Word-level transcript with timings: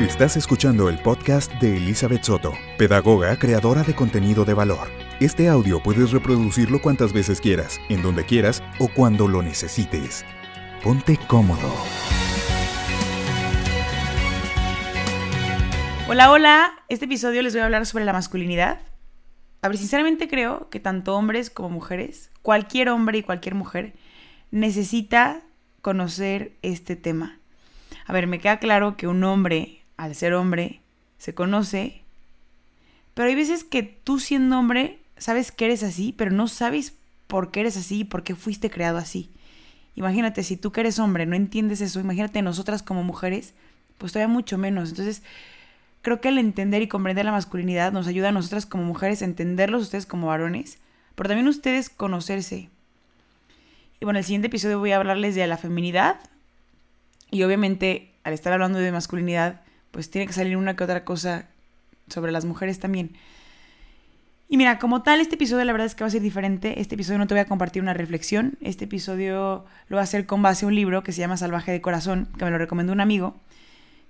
Estás 0.00 0.36
escuchando 0.36 0.88
el 0.88 0.96
podcast 1.00 1.52
de 1.54 1.76
Elizabeth 1.76 2.22
Soto, 2.22 2.52
pedagoga 2.78 3.36
creadora 3.36 3.82
de 3.82 3.96
contenido 3.96 4.44
de 4.44 4.54
valor. 4.54 4.86
Este 5.18 5.48
audio 5.48 5.82
puedes 5.82 6.12
reproducirlo 6.12 6.80
cuantas 6.80 7.12
veces 7.12 7.40
quieras, 7.40 7.80
en 7.88 8.02
donde 8.02 8.24
quieras 8.24 8.62
o 8.78 8.86
cuando 8.86 9.26
lo 9.26 9.42
necesites. 9.42 10.24
Ponte 10.84 11.18
cómodo. 11.26 11.74
Hola, 16.08 16.30
hola. 16.30 16.70
Este 16.88 17.06
episodio 17.06 17.42
les 17.42 17.54
voy 17.54 17.62
a 17.62 17.64
hablar 17.64 17.84
sobre 17.84 18.04
la 18.04 18.12
masculinidad. 18.12 18.78
A 19.62 19.68
ver, 19.68 19.78
sinceramente 19.78 20.28
creo 20.28 20.70
que 20.70 20.78
tanto 20.78 21.16
hombres 21.16 21.50
como 21.50 21.70
mujeres, 21.70 22.30
cualquier 22.42 22.90
hombre 22.90 23.18
y 23.18 23.22
cualquier 23.24 23.56
mujer, 23.56 23.94
necesita 24.52 25.40
conocer 25.82 26.52
este 26.62 26.94
tema. 26.94 27.40
A 28.06 28.12
ver, 28.12 28.28
me 28.28 28.38
queda 28.38 28.58
claro 28.58 28.96
que 28.96 29.08
un 29.08 29.22
hombre, 29.24 29.77
al 29.98 30.14
ser 30.14 30.32
hombre, 30.32 30.80
se 31.18 31.34
conoce, 31.34 32.02
pero 33.12 33.28
hay 33.28 33.34
veces 33.34 33.64
que 33.64 33.82
tú 33.82 34.20
siendo 34.20 34.58
hombre 34.58 35.00
sabes 35.18 35.52
que 35.52 35.66
eres 35.66 35.82
así, 35.82 36.14
pero 36.16 36.30
no 36.30 36.48
sabes 36.48 36.94
por 37.26 37.50
qué 37.50 37.60
eres 37.60 37.76
así 37.76 38.00
y 38.00 38.04
por 38.04 38.22
qué 38.22 38.34
fuiste 38.34 38.70
creado 38.70 38.96
así. 38.96 39.30
Imagínate, 39.96 40.44
si 40.44 40.56
tú 40.56 40.70
que 40.70 40.80
eres 40.80 41.00
hombre 41.00 41.26
no 41.26 41.34
entiendes 41.34 41.80
eso, 41.80 41.98
imagínate 41.98 42.40
nosotras 42.40 42.84
como 42.84 43.02
mujeres, 43.02 43.54
pues 43.98 44.12
todavía 44.12 44.32
mucho 44.32 44.56
menos. 44.56 44.90
Entonces, 44.90 45.24
creo 46.02 46.20
que 46.20 46.28
el 46.28 46.38
entender 46.38 46.80
y 46.82 46.88
comprender 46.88 47.24
la 47.24 47.32
masculinidad 47.32 47.90
nos 47.90 48.06
ayuda 48.06 48.28
a 48.28 48.32
nosotras 48.32 48.66
como 48.66 48.84
mujeres 48.84 49.20
a 49.20 49.24
entenderlos 49.24 49.82
ustedes 49.82 50.06
como 50.06 50.28
varones, 50.28 50.78
pero 51.16 51.28
también 51.28 51.48
ustedes 51.48 51.90
conocerse. 51.90 52.70
Y 54.00 54.04
bueno, 54.04 54.20
el 54.20 54.24
siguiente 54.24 54.46
episodio 54.46 54.78
voy 54.78 54.92
a 54.92 54.96
hablarles 54.96 55.34
de 55.34 55.44
la 55.48 55.56
feminidad, 55.56 56.20
y 57.32 57.42
obviamente, 57.42 58.12
al 58.22 58.32
estar 58.32 58.52
hablando 58.52 58.78
de 58.78 58.92
masculinidad, 58.92 59.60
pues 59.90 60.10
tiene 60.10 60.26
que 60.26 60.32
salir 60.32 60.56
una 60.56 60.76
que 60.76 60.84
otra 60.84 61.04
cosa 61.04 61.46
sobre 62.08 62.32
las 62.32 62.44
mujeres 62.44 62.78
también. 62.78 63.16
Y 64.48 64.56
mira, 64.56 64.78
como 64.78 65.02
tal, 65.02 65.20
este 65.20 65.34
episodio 65.34 65.64
la 65.64 65.72
verdad 65.72 65.86
es 65.86 65.94
que 65.94 66.04
va 66.04 66.08
a 66.08 66.10
ser 66.10 66.22
diferente. 66.22 66.80
Este 66.80 66.94
episodio 66.94 67.18
no 67.18 67.26
te 67.26 67.34
voy 67.34 67.40
a 67.40 67.44
compartir 67.44 67.82
una 67.82 67.92
reflexión. 67.92 68.56
Este 68.62 68.86
episodio 68.86 69.66
lo 69.88 69.96
va 69.96 70.00
a 70.00 70.04
hacer 70.04 70.24
con 70.24 70.40
base 70.40 70.64
a 70.64 70.68
un 70.68 70.74
libro 70.74 71.02
que 71.02 71.12
se 71.12 71.20
llama 71.20 71.36
Salvaje 71.36 71.70
de 71.70 71.82
Corazón, 71.82 72.28
que 72.38 72.44
me 72.46 72.50
lo 72.50 72.56
recomendó 72.56 72.92
un 72.92 73.00
amigo. 73.00 73.36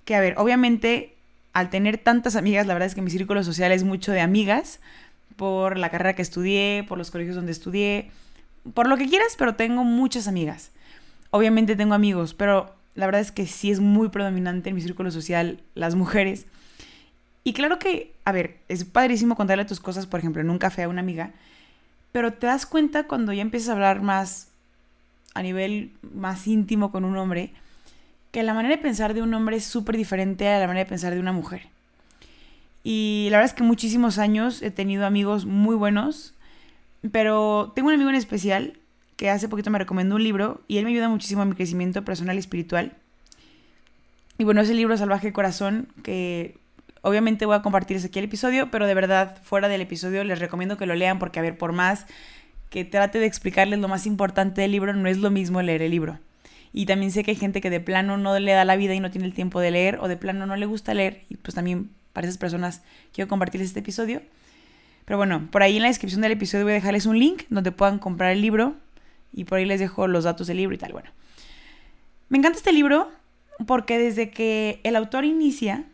Que 0.05 0.15
a 0.15 0.21
ver, 0.21 0.35
obviamente, 0.37 1.17
al 1.51 1.69
tener 1.69 1.97
tantas 1.97 2.37
amigas, 2.37 2.67
la 2.67 2.73
verdad 2.73 2.87
es 2.87 2.95
que 2.95 3.01
mi 3.01 3.09
círculo 3.09 3.43
social 3.43 3.73
es 3.73 3.83
mucho 3.83 4.13
de 4.13 4.21
amigas, 4.21 4.79
por 5.35 5.77
la 5.77 5.89
carrera 5.89 6.15
que 6.15 6.21
estudié, 6.21 6.85
por 6.87 6.97
los 6.97 7.11
colegios 7.11 7.35
donde 7.35 7.51
estudié, 7.51 8.11
por 8.73 8.87
lo 8.87 8.97
que 8.97 9.07
quieras, 9.07 9.35
pero 9.37 9.55
tengo 9.55 9.83
muchas 9.83 10.27
amigas. 10.27 10.71
Obviamente 11.31 11.75
tengo 11.75 11.93
amigos, 11.93 12.33
pero 12.33 12.75
la 12.99 13.05
verdad 13.05 13.21
es 13.21 13.31
que 13.31 13.47
sí 13.47 13.71
es 13.71 13.79
muy 13.79 14.09
predominante 14.09 14.69
en 14.69 14.75
mi 14.75 14.81
círculo 14.81 15.09
social 15.09 15.61
las 15.73 15.95
mujeres. 15.95 16.47
Y 17.45 17.53
claro 17.53 17.79
que, 17.79 18.13
a 18.25 18.33
ver, 18.33 18.57
es 18.67 18.83
padrísimo 18.83 19.37
contarle 19.37 19.63
tus 19.63 19.79
cosas, 19.79 20.05
por 20.05 20.19
ejemplo, 20.19 20.41
en 20.41 20.49
un 20.49 20.57
café 20.57 20.83
a 20.83 20.89
una 20.89 20.99
amiga, 20.99 21.31
pero 22.11 22.33
te 22.33 22.47
das 22.47 22.65
cuenta 22.65 23.07
cuando 23.07 23.31
ya 23.31 23.41
empiezas 23.41 23.69
a 23.69 23.71
hablar 23.71 24.01
más 24.01 24.49
a 25.33 25.41
nivel 25.41 25.93
más 26.13 26.45
íntimo 26.45 26.91
con 26.91 27.05
un 27.05 27.15
hombre, 27.15 27.53
que 28.31 28.43
la 28.43 28.53
manera 28.53 28.75
de 28.75 28.81
pensar 28.81 29.13
de 29.13 29.21
un 29.21 29.33
hombre 29.33 29.55
es 29.55 29.63
súper 29.63 29.95
diferente 29.95 30.49
a 30.49 30.59
la 30.59 30.67
manera 30.67 30.83
de 30.83 30.89
pensar 30.89 31.13
de 31.13 31.21
una 31.21 31.31
mujer. 31.31 31.67
Y 32.83 33.29
la 33.31 33.37
verdad 33.37 33.53
es 33.53 33.57
que 33.57 33.63
muchísimos 33.63 34.17
años 34.17 34.61
he 34.61 34.71
tenido 34.71 35.05
amigos 35.05 35.45
muy 35.45 35.77
buenos, 35.77 36.33
pero 37.13 37.71
tengo 37.75 37.87
un 37.87 37.93
amigo 37.93 38.09
en 38.09 38.17
especial 38.17 38.78
que 39.19 39.29
hace 39.29 39.49
poquito 39.49 39.69
me 39.69 39.77
recomendó 39.77 40.15
un 40.15 40.23
libro 40.23 40.61
y 40.69 40.77
él 40.77 40.85
me 40.85 40.91
ayuda 40.91 41.09
muchísimo 41.09 41.41
a 41.41 41.45
mi 41.45 41.53
crecimiento 41.53 42.05
personal 42.05 42.37
y 42.37 42.39
espiritual. 42.39 42.93
Y 44.37 44.45
bueno, 44.45 44.61
es 44.61 44.69
el 44.69 44.77
libro 44.77 44.95
Salvaje 44.95 45.33
Corazón, 45.33 45.89
que 46.03 46.57
obviamente 47.01 47.45
voy 47.45 47.57
a 47.57 47.61
compartirles 47.61 48.05
aquí 48.05 48.19
el 48.19 48.25
episodio, 48.25 48.71
pero 48.71 48.87
de 48.87 48.93
verdad, 48.93 49.37
fuera 49.43 49.67
del 49.67 49.81
episodio 49.81 50.23
les 50.23 50.39
recomiendo 50.39 50.77
que 50.77 50.85
lo 50.85 50.95
lean 50.95 51.19
porque, 51.19 51.39
a 51.39 51.41
ver, 51.41 51.57
por 51.57 51.73
más 51.73 52.05
que 52.69 52.85
trate 52.85 53.19
de 53.19 53.25
explicarles 53.25 53.79
lo 53.79 53.89
más 53.89 54.05
importante 54.05 54.61
del 54.61 54.71
libro, 54.71 54.93
no 54.93 55.09
es 55.09 55.17
lo 55.17 55.31
mismo 55.31 55.61
leer 55.61 55.81
el 55.81 55.91
libro. 55.91 56.17
Y 56.71 56.85
también 56.85 57.11
sé 57.11 57.25
que 57.25 57.31
hay 57.31 57.37
gente 57.37 57.59
que 57.59 57.69
de 57.69 57.81
plano 57.81 58.15
no 58.15 58.39
le 58.39 58.53
da 58.53 58.63
la 58.63 58.77
vida 58.77 58.93
y 58.93 59.01
no 59.01 59.11
tiene 59.11 59.27
el 59.27 59.33
tiempo 59.33 59.59
de 59.59 59.71
leer, 59.71 59.99
o 59.99 60.07
de 60.07 60.15
plano 60.15 60.45
no 60.45 60.55
le 60.55 60.65
gusta 60.65 60.93
leer, 60.93 61.23
y 61.27 61.35
pues 61.35 61.55
también 61.55 61.89
para 62.13 62.25
esas 62.25 62.37
personas 62.37 62.83
quiero 63.11 63.27
compartirles 63.27 63.67
este 63.67 63.81
episodio. 63.81 64.21
Pero 65.03 65.17
bueno, 65.17 65.49
por 65.51 65.61
ahí 65.61 65.75
en 65.75 65.81
la 65.81 65.89
descripción 65.89 66.21
del 66.21 66.31
episodio 66.31 66.63
voy 66.63 66.71
a 66.71 66.75
dejarles 66.75 67.05
un 67.05 67.19
link 67.19 67.43
donde 67.49 67.73
puedan 67.73 67.99
comprar 67.99 68.31
el 68.31 68.41
libro 68.41 68.77
y 69.33 69.45
por 69.45 69.57
ahí 69.57 69.65
les 69.65 69.79
dejo 69.79 70.07
los 70.07 70.23
datos 70.23 70.47
del 70.47 70.57
libro 70.57 70.75
y 70.75 70.77
tal. 70.77 70.91
Bueno, 70.91 71.09
me 72.29 72.37
encanta 72.37 72.57
este 72.57 72.73
libro 72.73 73.11
porque 73.65 73.97
desde 73.97 74.29
que 74.31 74.79
el 74.83 74.95
autor 74.95 75.25
inicia, 75.25 75.85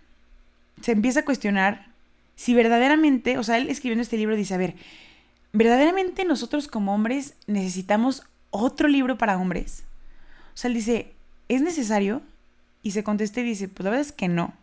se 0.81 0.91
empieza 0.91 1.21
a 1.21 1.25
cuestionar 1.25 1.87
si 2.35 2.53
verdaderamente, 2.53 3.37
o 3.37 3.43
sea, 3.43 3.57
él 3.57 3.69
escribiendo 3.69 4.03
este 4.03 4.17
libro 4.17 4.35
dice, 4.35 4.53
a 4.53 4.57
ver, 4.57 4.75
¿verdaderamente 5.53 6.25
nosotros 6.25 6.67
como 6.67 6.93
hombres 6.93 7.35
necesitamos 7.47 8.23
otro 8.51 8.87
libro 8.87 9.17
para 9.17 9.37
hombres? 9.37 9.83
O 10.53 10.57
sea, 10.57 10.67
él 10.67 10.75
dice, 10.75 11.13
¿es 11.47 11.61
necesario? 11.61 12.21
Y 12.83 12.91
se 12.91 13.03
contesta 13.03 13.41
y 13.41 13.43
dice, 13.43 13.67
pues 13.67 13.83
la 13.83 13.91
verdad 13.91 14.05
es 14.05 14.11
que 14.11 14.27
no. 14.27 14.53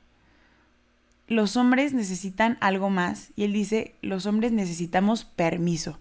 Los 1.29 1.57
hombres 1.57 1.95
necesitan 1.95 2.59
algo 2.61 2.91
más. 2.91 3.31
Y 3.37 3.45
él 3.45 3.53
dice, 3.53 3.95
los 4.03 4.27
hombres 4.27 4.53
necesitamos 4.53 5.25
permiso. 5.25 5.99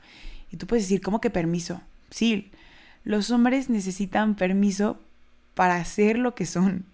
Y 0.51 0.57
tú 0.57 0.67
puedes 0.67 0.85
decir, 0.85 1.01
¿cómo 1.01 1.21
que 1.21 1.29
permiso? 1.29 1.81
Sí, 2.09 2.51
los 3.03 3.31
hombres 3.31 3.69
necesitan 3.69 4.35
permiso 4.35 4.99
para 5.55 5.83
ser 5.85 6.17
lo 6.17 6.35
que 6.35 6.45
son. 6.45 6.85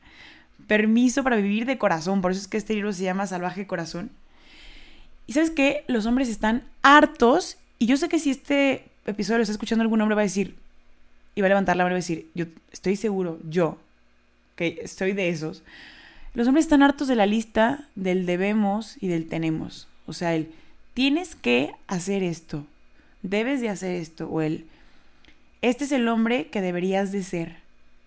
Permiso 0.67 1.23
para 1.23 1.35
vivir 1.37 1.65
de 1.65 1.77
corazón. 1.77 2.21
Por 2.21 2.31
eso 2.31 2.41
es 2.41 2.47
que 2.47 2.57
este 2.57 2.73
libro 2.73 2.93
se 2.93 3.03
llama 3.03 3.27
Salvaje 3.27 3.67
Corazón. 3.67 4.09
Y 5.25 5.33
sabes 5.33 5.51
qué? 5.51 5.83
Los 5.87 6.05
hombres 6.05 6.29
están 6.29 6.63
hartos. 6.81 7.57
Y 7.79 7.85
yo 7.85 7.97
sé 7.97 8.09
que 8.09 8.19
si 8.19 8.31
este 8.31 8.85
episodio 9.05 9.37
lo 9.37 9.43
está 9.43 9.53
escuchando 9.53 9.83
algún 9.83 10.01
hombre 10.01 10.15
va 10.15 10.21
a 10.21 10.23
decir, 10.23 10.55
y 11.35 11.41
va 11.41 11.47
a 11.47 11.49
levantar 11.49 11.75
la 11.75 11.83
mano 11.83 11.93
y 11.93 11.95
va 11.95 11.97
a 11.97 12.05
decir, 12.05 12.27
yo 12.33 12.45
estoy 12.71 12.95
seguro, 12.95 13.39
yo, 13.47 13.77
que 14.55 14.79
estoy 14.81 15.13
de 15.13 15.29
esos. 15.29 15.63
Los 16.33 16.47
hombres 16.47 16.65
están 16.65 16.83
hartos 16.83 17.07
de 17.07 17.15
la 17.15 17.25
lista 17.25 17.87
del 17.95 18.25
debemos 18.25 18.97
y 18.99 19.07
del 19.07 19.27
tenemos. 19.27 19.87
O 20.07 20.13
sea, 20.13 20.35
el 20.35 20.51
tienes 20.93 21.35
que 21.35 21.75
hacer 21.87 22.23
esto, 22.23 22.65
debes 23.21 23.61
de 23.61 23.69
hacer 23.69 23.95
esto, 23.95 24.27
o 24.27 24.41
el 24.41 24.65
este 25.61 25.85
es 25.85 25.91
el 25.91 26.07
hombre 26.07 26.47
que 26.47 26.61
deberías 26.61 27.11
de 27.11 27.23
ser, 27.23 27.57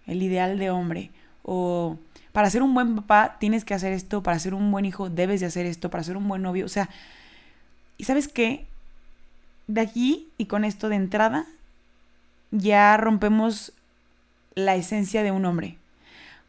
el 0.06 0.22
ideal 0.22 0.59
de 0.59 0.71
hombre. 0.71 1.11
O 1.43 1.99
para 2.33 2.50
ser 2.50 2.62
un 2.62 2.75
buen 2.75 2.94
papá 2.97 3.37
tienes 3.41 3.65
que 3.65 3.75
hacer 3.75 3.93
esto, 3.93 4.22
para 4.22 4.38
ser 4.38 4.55
un 4.55 4.71
buen 4.71 4.84
hijo 4.84 5.11
debes 5.11 5.41
de 5.41 5.47
hacer 5.47 5.66
esto, 5.66 5.91
para 5.91 6.05
ser 6.05 6.16
un 6.16 6.28
buen 6.28 6.43
novio. 6.43 6.65
O 6.65 6.69
sea, 6.69 6.88
¿y 7.99 8.05
sabes 8.05 8.28
qué? 8.28 8.66
De 9.66 9.81
aquí 9.81 10.28
y 10.38 10.47
con 10.47 10.65
esto 10.65 10.88
de 10.88 10.97
entrada 10.97 11.47
ya 12.50 12.97
rompemos 12.97 13.72
la 14.55 14.75
esencia 14.77 15.22
de 15.22 15.31
un 15.31 15.44
hombre. 15.44 15.77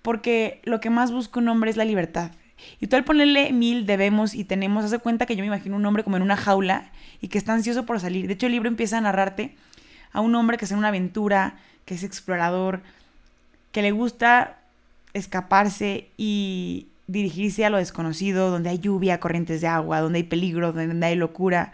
Porque 0.02 0.62
lo 0.64 0.80
que 0.80 0.90
más 0.90 1.12
busca 1.12 1.40
un 1.40 1.48
hombre 1.48 1.70
es 1.70 1.78
la 1.78 1.86
libertad. 1.86 2.32
Y 2.80 2.88
tú 2.88 2.96
al 2.96 3.04
ponerle 3.04 3.52
mil 3.54 3.86
debemos 3.86 4.36
y 4.36 4.44
tenemos, 4.44 4.86
hace 4.86 5.00
cuenta 5.00 5.26
que 5.26 5.36
yo 5.36 5.42
me 5.42 5.48
imagino 5.48 5.76
un 5.76 5.86
hombre 5.86 6.04
como 6.04 6.18
en 6.18 6.24
una 6.24 6.38
jaula 6.38 6.92
y 7.22 7.28
que 7.28 7.38
está 7.38 7.54
ansioso 7.54 7.86
por 7.86 8.00
salir. 8.00 8.28
De 8.28 8.34
hecho, 8.34 8.46
el 8.46 8.52
libro 8.52 8.68
empieza 8.68 8.98
a 8.98 9.02
narrarte 9.02 9.56
a 10.14 10.22
un 10.22 10.36
hombre 10.36 10.58
que 10.58 10.66
es 10.66 10.72
en 10.72 10.78
una 10.78 10.90
aventura, 10.90 11.58
que 11.86 11.96
es 11.96 12.04
explorador, 12.04 12.82
que 13.72 13.82
le 13.82 13.92
gusta 13.92 14.60
escaparse 15.14 16.10
y 16.18 16.88
dirigirse 17.08 17.66
a 17.66 17.70
lo 17.70 17.78
desconocido, 17.78 18.50
donde 18.50 18.70
hay 18.70 18.80
lluvia, 18.80 19.20
corrientes 19.20 19.62
de 19.62 19.68
agua, 19.68 20.00
donde 20.00 20.18
hay 20.18 20.24
peligro, 20.24 20.72
donde 20.72 21.06
hay 21.06 21.16
locura. 21.16 21.74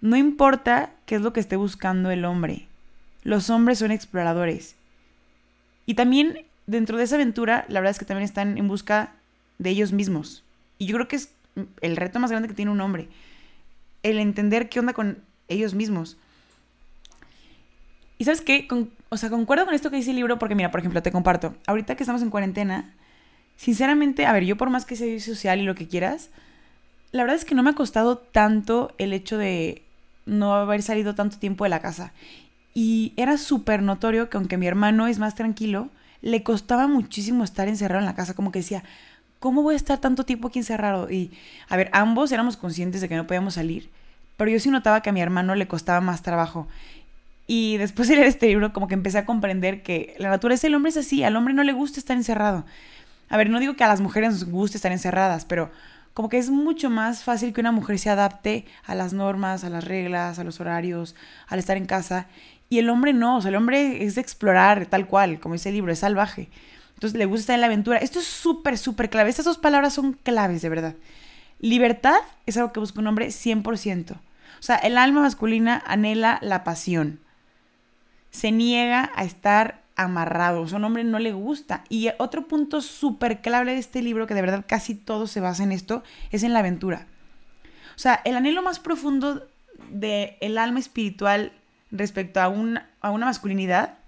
No 0.00 0.16
importa 0.16 0.90
qué 1.06 1.16
es 1.16 1.20
lo 1.20 1.32
que 1.32 1.40
esté 1.40 1.56
buscando 1.56 2.10
el 2.10 2.24
hombre. 2.24 2.66
Los 3.22 3.50
hombres 3.50 3.78
son 3.78 3.90
exploradores. 3.90 4.76
Y 5.86 5.94
también 5.94 6.38
dentro 6.66 6.96
de 6.96 7.04
esa 7.04 7.16
aventura, 7.16 7.64
la 7.68 7.80
verdad 7.80 7.92
es 7.92 7.98
que 7.98 8.04
también 8.04 8.24
están 8.24 8.58
en 8.58 8.68
busca 8.68 9.12
de 9.58 9.70
ellos 9.70 9.92
mismos. 9.92 10.42
Y 10.78 10.86
yo 10.86 10.94
creo 10.94 11.08
que 11.08 11.16
es 11.16 11.30
el 11.80 11.96
reto 11.96 12.18
más 12.18 12.30
grande 12.30 12.48
que 12.48 12.54
tiene 12.54 12.70
un 12.70 12.80
hombre. 12.80 13.08
El 14.02 14.18
entender 14.18 14.68
qué 14.68 14.80
onda 14.80 14.92
con 14.92 15.18
ellos 15.48 15.74
mismos. 15.74 16.16
Y 18.22 18.24
sabes 18.24 18.40
qué, 18.40 18.68
o 19.08 19.16
sea, 19.16 19.30
concuerdo 19.30 19.64
con 19.64 19.74
esto 19.74 19.90
que 19.90 19.96
dice 19.96 20.10
el 20.10 20.16
libro 20.16 20.38
porque 20.38 20.54
mira, 20.54 20.70
por 20.70 20.78
ejemplo, 20.78 21.02
te 21.02 21.10
comparto, 21.10 21.56
ahorita 21.66 21.96
que 21.96 22.04
estamos 22.04 22.22
en 22.22 22.30
cuarentena, 22.30 22.94
sinceramente, 23.56 24.26
a 24.26 24.32
ver, 24.32 24.44
yo 24.44 24.56
por 24.56 24.70
más 24.70 24.84
que 24.84 24.94
sea 24.94 25.18
social 25.18 25.58
y 25.58 25.64
lo 25.64 25.74
que 25.74 25.88
quieras, 25.88 26.30
la 27.10 27.24
verdad 27.24 27.34
es 27.34 27.44
que 27.44 27.56
no 27.56 27.64
me 27.64 27.70
ha 27.70 27.74
costado 27.74 28.18
tanto 28.18 28.94
el 28.98 29.12
hecho 29.12 29.38
de 29.38 29.82
no 30.24 30.54
haber 30.54 30.82
salido 30.82 31.16
tanto 31.16 31.38
tiempo 31.38 31.64
de 31.64 31.70
la 31.70 31.80
casa. 31.80 32.12
Y 32.74 33.12
era 33.16 33.38
súper 33.38 33.82
notorio 33.82 34.30
que 34.30 34.36
aunque 34.36 34.56
mi 34.56 34.68
hermano 34.68 35.08
es 35.08 35.18
más 35.18 35.34
tranquilo, 35.34 35.88
le 36.20 36.44
costaba 36.44 36.86
muchísimo 36.86 37.42
estar 37.42 37.66
encerrado 37.66 37.98
en 37.98 38.06
la 38.06 38.14
casa, 38.14 38.34
como 38.34 38.52
que 38.52 38.60
decía, 38.60 38.84
¿cómo 39.40 39.64
voy 39.64 39.74
a 39.74 39.78
estar 39.78 39.98
tanto 39.98 40.22
tiempo 40.24 40.46
aquí 40.46 40.60
encerrado? 40.60 41.10
Y, 41.10 41.32
a 41.68 41.76
ver, 41.76 41.90
ambos 41.92 42.30
éramos 42.30 42.56
conscientes 42.56 43.00
de 43.00 43.08
que 43.08 43.16
no 43.16 43.26
podíamos 43.26 43.54
salir, 43.54 43.90
pero 44.36 44.48
yo 44.48 44.60
sí 44.60 44.70
notaba 44.70 45.02
que 45.02 45.10
a 45.10 45.12
mi 45.12 45.20
hermano 45.20 45.56
le 45.56 45.66
costaba 45.66 46.00
más 46.00 46.22
trabajo. 46.22 46.68
Y 47.54 47.76
después 47.76 48.08
de 48.08 48.16
leer 48.16 48.28
este 48.28 48.46
libro, 48.46 48.72
como 48.72 48.88
que 48.88 48.94
empecé 48.94 49.18
a 49.18 49.26
comprender 49.26 49.82
que 49.82 50.14
la 50.16 50.30
naturaleza 50.30 50.66
del 50.66 50.74
hombre 50.74 50.88
es 50.88 50.96
así, 50.96 51.22
al 51.22 51.36
hombre 51.36 51.52
no 51.52 51.62
le 51.62 51.74
gusta 51.74 52.00
estar 52.00 52.16
encerrado. 52.16 52.64
A 53.28 53.36
ver, 53.36 53.50
no 53.50 53.60
digo 53.60 53.76
que 53.76 53.84
a 53.84 53.88
las 53.88 54.00
mujeres 54.00 54.30
nos 54.30 54.44
guste 54.46 54.78
estar 54.78 54.90
encerradas, 54.90 55.44
pero 55.44 55.70
como 56.14 56.30
que 56.30 56.38
es 56.38 56.48
mucho 56.48 56.88
más 56.88 57.24
fácil 57.24 57.52
que 57.52 57.60
una 57.60 57.70
mujer 57.70 57.98
se 57.98 58.08
adapte 58.08 58.64
a 58.86 58.94
las 58.94 59.12
normas, 59.12 59.64
a 59.64 59.68
las 59.68 59.84
reglas, 59.84 60.38
a 60.38 60.44
los 60.44 60.60
horarios, 60.60 61.14
al 61.46 61.58
estar 61.58 61.76
en 61.76 61.84
casa. 61.84 62.26
Y 62.70 62.78
el 62.78 62.88
hombre 62.88 63.12
no, 63.12 63.36
o 63.36 63.42
sea, 63.42 63.50
el 63.50 63.56
hombre 63.56 64.02
es 64.02 64.14
de 64.14 64.22
explorar 64.22 64.86
tal 64.86 65.06
cual, 65.06 65.38
como 65.38 65.54
dice 65.54 65.68
el 65.68 65.74
libro, 65.74 65.92
es 65.92 65.98
salvaje. 65.98 66.48
Entonces 66.94 67.18
le 67.18 67.26
gusta 67.26 67.40
estar 67.40 67.54
en 67.56 67.60
la 67.60 67.66
aventura. 67.66 67.98
Esto 67.98 68.20
es 68.20 68.24
súper, 68.24 68.78
súper 68.78 69.10
clave. 69.10 69.28
Estas 69.28 69.44
dos 69.44 69.58
palabras 69.58 69.92
son 69.92 70.14
claves, 70.14 70.62
de 70.62 70.70
verdad. 70.70 70.94
Libertad 71.60 72.16
es 72.46 72.56
algo 72.56 72.72
que 72.72 72.80
busca 72.80 72.98
un 72.98 73.08
hombre 73.08 73.26
100%. 73.26 74.12
O 74.12 74.18
sea, 74.58 74.76
el 74.76 74.96
alma 74.96 75.20
masculina 75.20 75.82
anhela 75.86 76.38
la 76.40 76.64
pasión. 76.64 77.20
Se 78.32 78.50
niega 78.50 79.12
a 79.14 79.22
estar 79.22 79.82
amarrado. 79.94 80.62
O 80.62 80.66
sea, 80.66 80.78
un 80.78 80.84
hombre 80.84 81.04
no 81.04 81.20
le 81.20 81.32
gusta. 81.32 81.84
Y 81.88 82.08
otro 82.18 82.48
punto 82.48 82.80
súper 82.80 83.40
clave 83.40 83.74
de 83.74 83.78
este 83.78 84.02
libro, 84.02 84.26
que 84.26 84.34
de 84.34 84.42
verdad 84.42 84.64
casi 84.66 84.96
todo 84.96 85.28
se 85.28 85.38
basa 85.38 85.62
en 85.62 85.70
esto, 85.70 86.02
es 86.32 86.42
en 86.42 86.52
la 86.52 86.58
aventura. 86.58 87.06
O 87.94 87.98
sea, 88.00 88.20
el 88.24 88.34
anhelo 88.34 88.62
más 88.62 88.80
profundo 88.80 89.46
del 89.90 90.32
el 90.40 90.58
alma 90.58 90.80
espiritual 90.80 91.52
respecto 91.92 92.40
a, 92.40 92.44
a 92.44 93.10
una 93.10 93.26
masculinidad 93.26 93.98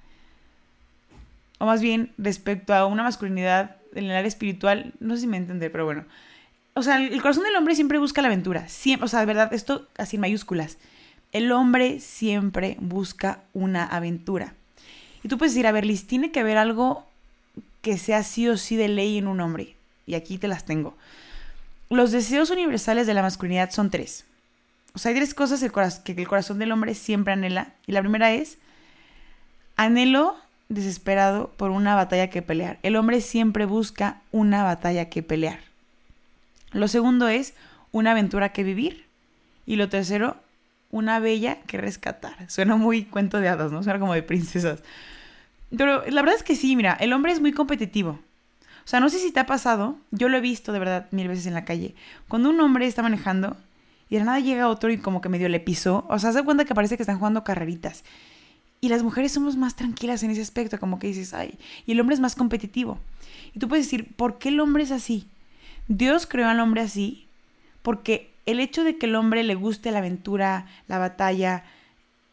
o 1.58 1.66
más 1.66 1.80
bien 1.80 2.12
respecto 2.18 2.74
a 2.74 2.86
una 2.86 3.02
masculinidad 3.02 3.76
en 3.94 4.04
el 4.04 4.10
área 4.10 4.28
espiritual, 4.28 4.92
no 5.00 5.14
sé 5.14 5.22
si 5.22 5.26
me 5.26 5.36
entender, 5.36 5.70
pero 5.70 5.84
bueno. 5.84 6.04
O 6.74 6.82
sea, 6.82 6.96
el 6.96 7.22
corazón 7.22 7.44
del 7.44 7.54
hombre 7.54 7.74
siempre 7.74 7.98
busca 7.98 8.20
la 8.20 8.28
aventura. 8.28 8.68
Siempre, 8.68 9.04
o 9.04 9.08
sea, 9.08 9.20
de 9.20 9.26
verdad, 9.26 9.52
esto 9.54 9.88
así 9.96 10.16
en 10.16 10.22
mayúsculas. 10.22 10.78
El 11.34 11.50
hombre 11.50 11.98
siempre 11.98 12.76
busca 12.80 13.40
una 13.52 13.84
aventura. 13.84 14.54
Y 15.24 15.28
tú 15.28 15.36
puedes 15.36 15.52
decir, 15.52 15.66
a 15.66 15.72
ver, 15.72 15.84
Liz, 15.84 16.06
tiene 16.06 16.30
que 16.30 16.38
haber 16.38 16.56
algo 16.56 17.04
que 17.82 17.98
sea 17.98 18.22
sí 18.22 18.48
o 18.48 18.56
sí 18.56 18.76
de 18.76 18.86
ley 18.88 19.18
en 19.18 19.26
un 19.26 19.40
hombre. 19.40 19.74
Y 20.06 20.14
aquí 20.14 20.38
te 20.38 20.46
las 20.46 20.64
tengo. 20.64 20.96
Los 21.90 22.12
deseos 22.12 22.50
universales 22.50 23.08
de 23.08 23.14
la 23.14 23.22
masculinidad 23.22 23.70
son 23.72 23.90
tres. 23.90 24.24
O 24.94 24.98
sea, 24.98 25.10
hay 25.10 25.16
tres 25.16 25.34
cosas 25.34 25.60
que 26.04 26.12
el 26.12 26.28
corazón 26.28 26.60
del 26.60 26.70
hombre 26.70 26.94
siempre 26.94 27.32
anhela. 27.32 27.72
Y 27.88 27.92
la 27.92 28.00
primera 28.00 28.32
es, 28.32 28.58
anhelo 29.74 30.36
desesperado 30.68 31.50
por 31.56 31.72
una 31.72 31.96
batalla 31.96 32.30
que 32.30 32.42
pelear. 32.42 32.78
El 32.84 32.94
hombre 32.94 33.20
siempre 33.20 33.66
busca 33.66 34.20
una 34.30 34.62
batalla 34.62 35.10
que 35.10 35.24
pelear. 35.24 35.58
Lo 36.70 36.86
segundo 36.86 37.26
es 37.26 37.54
una 37.90 38.12
aventura 38.12 38.50
que 38.50 38.62
vivir. 38.62 39.04
Y 39.66 39.76
lo 39.76 39.88
tercero, 39.88 40.36
una 40.94 41.18
bella 41.18 41.58
que 41.66 41.76
rescatar. 41.76 42.48
Suena 42.48 42.76
muy 42.76 43.04
cuento 43.04 43.40
de 43.40 43.48
hadas, 43.48 43.72
¿no? 43.72 43.82
Suena 43.82 43.98
como 43.98 44.14
de 44.14 44.22
princesas. 44.22 44.80
Pero 45.76 46.04
la 46.06 46.22
verdad 46.22 46.36
es 46.36 46.44
que 46.44 46.54
sí, 46.54 46.76
mira, 46.76 46.92
el 47.00 47.12
hombre 47.12 47.32
es 47.32 47.40
muy 47.40 47.50
competitivo. 47.50 48.10
O 48.10 48.86
sea, 48.86 49.00
no 49.00 49.08
sé 49.08 49.18
si 49.18 49.32
te 49.32 49.40
ha 49.40 49.46
pasado, 49.46 49.98
yo 50.12 50.28
lo 50.28 50.36
he 50.36 50.40
visto 50.40 50.72
de 50.72 50.78
verdad 50.78 51.08
mil 51.10 51.26
veces 51.26 51.46
en 51.46 51.54
la 51.54 51.64
calle. 51.64 51.96
Cuando 52.28 52.50
un 52.50 52.60
hombre 52.60 52.86
está 52.86 53.02
manejando 53.02 53.56
y 54.08 54.18
de 54.18 54.24
nada 54.24 54.38
llega 54.38 54.68
otro 54.68 54.88
y 54.92 54.98
como 54.98 55.20
que 55.20 55.28
medio 55.28 55.48
le 55.48 55.58
pisó, 55.58 56.06
o 56.08 56.16
sea, 56.20 56.30
se 56.30 56.38
da 56.38 56.44
cuenta 56.44 56.64
que 56.64 56.76
parece 56.76 56.96
que 56.96 57.02
están 57.02 57.18
jugando 57.18 57.42
carreritas. 57.42 58.04
Y 58.80 58.88
las 58.88 59.02
mujeres 59.02 59.32
somos 59.32 59.56
más 59.56 59.74
tranquilas 59.74 60.22
en 60.22 60.30
ese 60.30 60.42
aspecto, 60.42 60.78
como 60.78 61.00
que 61.00 61.08
dices, 61.08 61.34
ay, 61.34 61.58
y 61.86 61.92
el 61.92 62.00
hombre 62.00 62.14
es 62.14 62.20
más 62.20 62.36
competitivo. 62.36 63.00
Y 63.52 63.58
tú 63.58 63.66
puedes 63.66 63.86
decir, 63.86 64.14
¿por 64.14 64.38
qué 64.38 64.50
el 64.50 64.60
hombre 64.60 64.84
es 64.84 64.92
así? 64.92 65.26
Dios 65.88 66.28
creó 66.28 66.46
al 66.46 66.60
hombre 66.60 66.82
así 66.82 67.26
porque 67.82 68.33
el 68.46 68.60
hecho 68.60 68.84
de 68.84 68.98
que 68.98 69.06
el 69.06 69.14
hombre 69.14 69.42
le 69.42 69.54
guste 69.54 69.90
la 69.90 69.98
aventura, 69.98 70.66
la 70.86 70.98
batalla, 70.98 71.64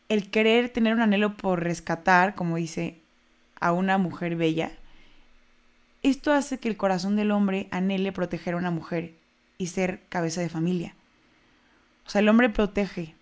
el 0.10 0.30
querer 0.30 0.70
tener 0.70 0.94
un 0.94 1.02
anhelo 1.02 1.38
por 1.38 1.64
rescatar, 1.64 2.36
como 2.36 2.58
dice, 2.58 3.00
a 3.60 3.72
una 3.72 3.98
mujer 3.98 4.36
bella, 4.36 4.72
esto 6.04 6.34
hace 6.34 6.58
que 6.58 6.68
el 6.68 6.78
corazón 6.78 7.16
del 7.16 7.32
hombre 7.32 7.68
anhele 7.72 8.12
proteger 8.12 8.56
a 8.56 8.58
una 8.58 8.72
mujer 8.72 9.14
y 9.58 9.68
ser 9.68 10.02
cabeza 10.10 10.42
de 10.42 10.50
familia. 10.50 10.96
O 12.08 12.10
sea, 12.10 12.20
el 12.20 12.30
hombre 12.30 12.50
protege, 12.50 13.16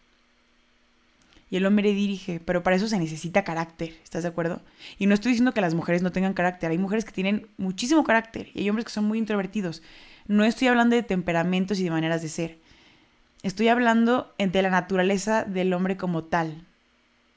y 1.51 1.57
el 1.57 1.65
hombre 1.65 1.94
dirige, 1.94 2.39
pero 2.39 2.62
para 2.62 2.75
eso 2.75 2.88
se 2.88 3.00
necesita 3.00 3.44
carácter, 3.44 3.95
¿estás 4.03 4.24
de 4.24 4.30
acuerdo? 4.30 4.62
Y 5.00 5.07
no 5.07 5.15
estoy 5.15 5.31
diciendo 5.31 5.53
que 5.53 5.62
las 5.62 5.74
mujeres 5.74 6.03
no 6.03 6.12
tengan 6.12 6.33
carácter, 6.33 6.69
hay 6.69 6.77
mujeres 6.77 7.06
que 7.06 7.12
tienen 7.12 7.47
muchísimo 7.57 8.03
carácter 8.03 8.50
y 8.53 8.62
hay 8.62 8.69
hombres 8.69 8.85
que 8.85 8.92
son 8.92 9.06
muy 9.06 9.18
introvertidos. 9.18 9.81
No 10.27 10.44
estoy 10.44 10.68
hablando 10.68 10.95
de 10.95 11.01
temperamentos 11.01 11.80
y 11.80 11.83
de 11.83 11.92
maneras 11.92 12.21
de 12.21 12.30
ser. 12.30 12.59
Estoy 13.41 13.69
hablando 13.69 14.33
de 14.38 14.62
la 14.62 14.69
naturaleza 14.69 15.44
del 15.44 15.74
hombre 15.74 15.97
como 15.97 16.25
tal. 16.25 16.65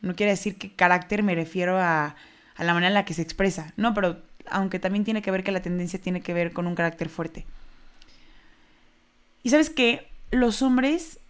No 0.01 0.15
quiere 0.17 0.33
decir 0.33 0.59
que 0.59 0.75
carácter 0.75 1.23
me 1.23 1.35
refiero 1.35 1.79
a, 1.79 2.17
a 2.57 2.65
la 2.65 2.75
manera 2.75 2.89
en 2.89 2.95
la 2.95 3.05
que 3.05 3.15
se 3.15 3.23
expresa. 3.23 3.73
No, 3.77 3.95
pero 3.95 4.21
aunque 4.47 4.79
también 4.79 5.05
tiene 5.05 5.23
que 5.23 5.31
ver 5.31 5.45
que 5.45 5.53
la 5.53 5.63
tendencia 5.63 6.01
tiene 6.01 6.21
que 6.21 6.35
ver 6.35 6.53
con 6.53 6.67
un 6.67 6.75
carácter 6.75 7.09
fuerte. 7.09 7.47
Y 9.45 9.51
sabes 9.51 9.71
que 9.71 10.09
los 10.31 10.63
hombres 10.63 11.21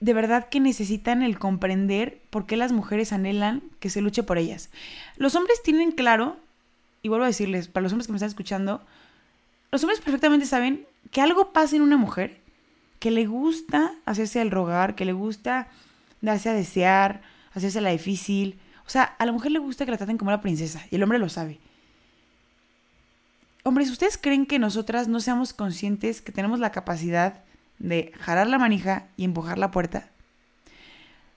de 0.00 0.12
verdad 0.12 0.48
que 0.48 0.60
necesitan 0.60 1.22
el 1.22 1.38
comprender 1.38 2.20
por 2.30 2.46
qué 2.46 2.56
las 2.56 2.72
mujeres 2.72 3.12
anhelan 3.12 3.62
que 3.80 3.90
se 3.90 4.00
luche 4.00 4.22
por 4.22 4.38
ellas. 4.38 4.70
Los 5.16 5.34
hombres 5.34 5.62
tienen 5.62 5.90
claro, 5.92 6.36
y 7.02 7.08
vuelvo 7.08 7.24
a 7.24 7.28
decirles, 7.28 7.68
para 7.68 7.82
los 7.82 7.92
hombres 7.92 8.06
que 8.06 8.12
me 8.12 8.16
están 8.16 8.28
escuchando, 8.28 8.84
los 9.70 9.82
hombres 9.82 10.00
perfectamente 10.00 10.46
saben 10.46 10.86
que 11.10 11.20
algo 11.20 11.52
pasa 11.52 11.76
en 11.76 11.82
una 11.82 11.96
mujer 11.96 12.40
que 12.98 13.10
le 13.10 13.26
gusta 13.26 13.92
hacerse 14.04 14.40
al 14.40 14.50
rogar, 14.50 14.94
que 14.94 15.04
le 15.04 15.12
gusta 15.12 15.68
darse 16.20 16.48
a 16.48 16.54
desear, 16.54 17.22
hacerse 17.54 17.80
la 17.80 17.90
difícil. 17.90 18.58
O 18.86 18.90
sea, 18.90 19.04
a 19.04 19.26
la 19.26 19.32
mujer 19.32 19.52
le 19.52 19.58
gusta 19.58 19.84
que 19.84 19.90
la 19.90 19.98
traten 19.98 20.18
como 20.18 20.30
una 20.30 20.40
princesa 20.40 20.82
y 20.90 20.96
el 20.96 21.02
hombre 21.02 21.18
lo 21.18 21.28
sabe. 21.28 21.58
Hombres, 23.64 23.90
¿ustedes 23.90 24.16
creen 24.16 24.46
que 24.46 24.58
nosotras 24.58 25.08
no 25.08 25.20
seamos 25.20 25.52
conscientes 25.52 26.22
que 26.22 26.32
tenemos 26.32 26.60
la 26.60 26.70
capacidad 26.70 27.42
de 27.78 28.12
jalar 28.20 28.46
la 28.46 28.58
manija 28.58 29.08
y 29.16 29.24
empujar 29.24 29.58
la 29.58 29.70
puerta, 29.70 30.08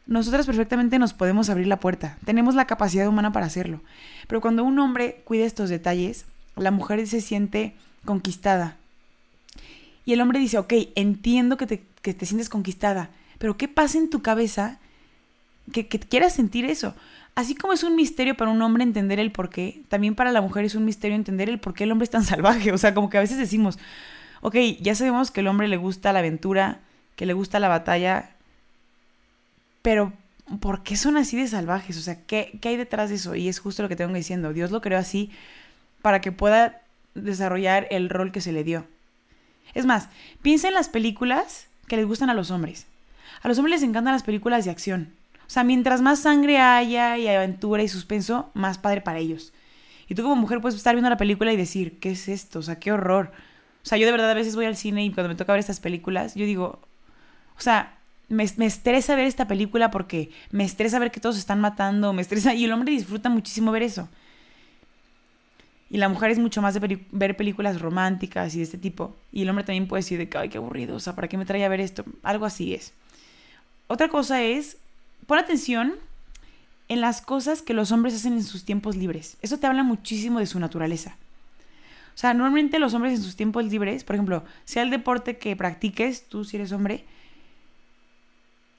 nosotras 0.06 0.48
perfectamente 0.48 0.98
nos 0.98 1.14
podemos 1.14 1.50
abrir 1.50 1.68
la 1.68 1.80
puerta. 1.80 2.18
Tenemos 2.26 2.56
la 2.56 2.66
capacidad 2.66 3.08
humana 3.08 3.32
para 3.32 3.46
hacerlo. 3.46 3.82
Pero 4.28 4.42
cuando 4.42 4.64
un 4.64 4.80
hombre 4.80 5.22
cuida 5.24 5.46
estos 5.46 5.70
detalles, 5.70 6.26
la 6.56 6.72
mujer 6.72 7.06
se 7.06 7.22
siente 7.22 7.76
conquistada. 8.06 8.78
Y 10.10 10.14
el 10.14 10.22
hombre 10.22 10.40
dice, 10.40 10.58
ok, 10.58 10.74
entiendo 10.96 11.56
que 11.56 11.68
te, 11.68 11.84
que 12.02 12.16
te 12.16 12.26
sientes 12.26 12.50
conquistada, 12.50 13.12
pero 13.38 13.58
¿qué 13.58 13.68
pasa 13.68 14.00
en 14.00 14.10
tu 14.10 14.24
cabeza 14.24 14.80
que, 15.72 15.88
que 15.88 16.00
quieras 16.00 16.34
sentir 16.34 16.66
eso? 16.66 16.96
Así 17.36 17.54
como 17.54 17.74
es 17.74 17.84
un 17.84 17.96
misterio 17.96 18.36
para 18.36 18.50
un 18.50 18.60
hombre 18.64 18.82
entender 18.82 19.20
el 19.20 19.32
por 19.32 19.52
qué, 19.52 19.84
también 19.88 20.16
para 20.16 20.32
la 20.32 20.42
mujer 20.42 20.66
es 20.66 20.74
un 20.74 20.84
misterio 20.84 21.16
entender 21.16 21.48
el 21.48 21.60
por 21.60 21.76
qué 21.76 21.84
el 21.84 21.92
hombre 21.92 22.06
es 22.06 22.10
tan 22.10 22.24
salvaje. 22.26 22.72
O 22.72 22.80
sea, 22.80 22.96
como 22.96 23.12
que 23.12 23.20
a 23.20 23.22
veces 23.22 23.38
decimos, 23.38 23.78
ok, 24.42 24.56
ya 24.82 24.96
sabemos 24.96 25.30
que 25.30 25.42
el 25.42 25.48
hombre 25.48 25.68
le 25.68 25.78
gusta 25.78 26.12
la 26.12 26.18
aventura, 26.18 26.80
que 27.16 27.28
le 27.28 27.34
gusta 27.34 27.60
la 27.60 27.68
batalla, 27.68 28.32
pero 29.84 30.12
¿por 30.60 30.82
qué 30.82 30.98
son 30.98 31.18
así 31.18 31.38
de 31.38 31.48
salvajes? 31.48 31.98
O 31.98 32.02
sea, 32.02 32.20
¿qué, 32.26 32.58
¿qué, 32.60 32.70
hay 32.70 32.78
detrás 32.78 33.10
de 33.10 33.18
eso? 33.18 33.36
Y 33.36 33.48
es 33.48 33.60
justo 33.60 33.84
lo 33.84 33.90
que 33.90 33.96
tengo 33.96 34.16
diciendo. 34.16 34.54
Dios 34.54 34.72
lo 34.72 34.82
creó 34.82 34.98
así 34.98 35.30
para 36.02 36.20
que 36.20 36.32
pueda 36.32 36.82
desarrollar 37.14 37.86
el 37.92 38.10
rol 38.10 38.32
que 38.32 38.42
se 38.42 38.52
le 38.52 38.64
dio. 38.64 38.88
Es 39.74 39.86
más, 39.86 40.10
piensa 40.42 40.68
en 40.68 40.74
las 40.74 40.90
películas 40.90 41.68
que 41.88 41.98
les 41.98 42.06
gustan 42.06 42.30
a 42.30 42.34
los 42.34 42.52
hombres. 42.52 42.88
A 43.42 43.48
los 43.48 43.58
hombres 43.58 43.80
les 43.80 43.90
encantan 43.90 44.14
las 44.14 44.24
películas 44.24 44.66
de 44.66 44.72
acción. 44.72 45.14
O 45.48 45.50
sea, 45.50 45.64
mientras 45.64 46.02
más 46.02 46.20
sangre 46.20 46.60
haya 46.60 47.18
y 47.18 47.28
aventura 47.28 47.82
y 47.82 47.88
suspenso, 47.88 48.52
más 48.54 48.78
padre 48.78 49.02
para 49.02 49.20
ellos. 49.20 49.54
Y 50.08 50.16
tú 50.16 50.24
como 50.24 50.36
mujer 50.36 50.62
puedes 50.62 50.78
estar 50.78 50.96
viendo 50.96 51.10
la 51.10 51.18
película 51.18 51.52
y 51.54 51.58
decir, 51.58 52.00
¿qué 52.00 52.12
es 52.12 52.28
esto? 52.28 52.60
O 52.60 52.62
sea, 52.62 52.80
qué 52.80 52.92
horror. 52.92 53.32
O 53.84 53.86
sea, 53.86 53.98
yo 53.98 54.06
de 54.06 54.12
verdad 54.12 54.30
a 54.30 54.36
veces 54.36 54.56
voy 54.56 54.66
al 54.66 54.76
cine 54.76 55.06
y 55.06 55.12
cuando 55.12 55.30
me 55.30 55.36
toca 55.36 55.54
ver 55.54 55.60
estas 55.60 55.80
películas, 55.80 56.36
yo 56.36 56.46
digo, 56.46 56.80
o 57.58 57.62
sea, 57.62 57.98
me, 58.28 58.46
me, 58.58 58.66
estresa 58.66 59.16
ver 59.16 59.26
esta 59.26 59.48
película 59.48 59.92
porque 59.92 60.32
me 60.52 60.64
estresa 60.64 61.00
ver 61.00 61.12
que 61.12 61.20
todos 61.20 61.36
se 61.36 61.40
están 61.40 61.62
matando, 61.62 62.14
me 62.14 62.22
estresa, 62.22 62.54
y 62.54 62.66
el 62.66 62.72
hombre 62.72 62.92
disfruta 62.92 63.30
muchísimo 63.30 63.72
ver 63.72 63.84
eso. 63.84 64.10
Y 65.90 65.98
la 65.98 66.10
mujer 66.10 66.30
es 66.32 66.40
mucho 66.40 66.62
más 66.62 66.76
de 66.76 67.06
ver 67.12 67.36
películas 67.36 67.82
románticas 67.82 68.54
y 68.54 68.60
de 68.60 68.64
este 68.64 68.78
tipo. 68.78 69.16
Y 69.32 69.42
el 69.42 69.50
hombre 69.50 69.66
también 69.66 69.88
puede 69.88 70.00
decir 70.02 70.18
de 70.20 70.30
que, 70.30 70.38
ay, 70.38 70.50
qué 70.50 70.58
aburrido, 70.58 70.96
o 70.96 71.00
sea, 71.00 71.16
¿para 71.16 71.28
qué 71.28 71.38
me 71.38 71.46
trae 71.46 71.66
a 71.66 71.70
ver 71.70 71.82
esto? 71.82 72.06
Algo 72.22 72.46
así 72.46 72.74
es. 72.74 72.94
Otra 73.88 74.08
cosa 74.08 74.44
es, 74.44 74.78
pon 75.26 75.40
atención 75.40 75.96
en 76.90 77.02
las 77.02 77.22
cosas 77.22 77.62
que 77.62 77.74
los 77.74 77.92
hombres 77.92 78.16
hacen 78.16 78.34
en 78.34 78.44
sus 78.44 78.66
tiempos 78.66 78.96
libres. 78.96 79.38
Eso 79.42 79.58
te 79.58 79.68
habla 79.68 79.84
muchísimo 79.84 80.40
de 80.40 80.46
su 80.46 80.60
naturaleza. 80.60 81.16
O 82.14 82.18
sea, 82.20 82.34
normalmente 82.34 82.80
los 82.80 82.94
hombres 82.94 83.14
en 83.14 83.24
sus 83.24 83.36
tiempos 83.36 83.66
libres, 83.66 84.04
por 84.04 84.16
ejemplo, 84.16 84.44
sea 84.66 84.84
el 84.84 84.90
deporte 84.90 85.38
que 85.38 85.56
practiques, 85.56 86.28
tú 86.28 86.44
si 86.44 86.58
eres 86.58 86.72
hombre, 86.72 87.06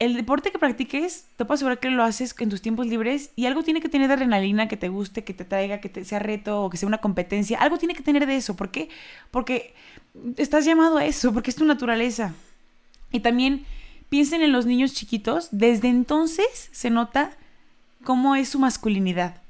el 0.01 0.17
deporte 0.17 0.51
que 0.51 0.59
practiques, 0.59 1.27
te 1.37 1.45
puedo 1.45 1.57
asegurar 1.57 1.79
que 1.79 1.91
lo 1.91 2.03
haces 2.03 2.35
en 2.39 2.49
tus 2.49 2.63
tiempos 2.63 2.87
libres 2.87 3.31
y 3.37 3.45
algo 3.45 3.63
tiene 3.63 3.83
que 3.83 3.91
tener 3.91 4.09
de 4.09 4.15
adrenalina 4.15 4.67
que 4.67 4.79
te 4.79 4.89
guste, 4.89 5.25
que 5.25 5.35
te 5.35 5.45
traiga, 5.45 5.81
que 5.81 5.91
te 5.91 6.07
sea 6.07 6.19
reto 6.19 6.65
o 6.65 6.71
que 6.71 6.79
sea 6.79 6.87
una 6.87 6.99
competencia. 6.99 7.59
Algo 7.59 7.77
tiene 7.77 7.95
que 7.95 8.03
tener 8.03 8.27
de 8.27 8.37
eso. 8.37 8.57
¿Por 8.57 8.71
qué? 8.71 8.89
Porque 9.31 9.75
estás 10.39 10.65
llamado 10.65 10.97
a 10.97 11.05
eso, 11.05 11.35
porque 11.35 11.51
es 11.51 11.57
tu 11.57 11.67
naturaleza. 11.67 12.35
Y 13.13 13.21
también 13.21 13.67
piensen 14.09 14.41
en 14.41 14.53
los 14.53 14.65
niños 14.65 14.95
chiquitos. 14.95 15.49
Desde 15.53 15.89
entonces 15.89 16.71
se 16.73 16.89
nota 16.89 17.33
cómo 18.03 18.37
es 18.37 18.49
su 18.49 18.59
masculinidad. 18.59 19.43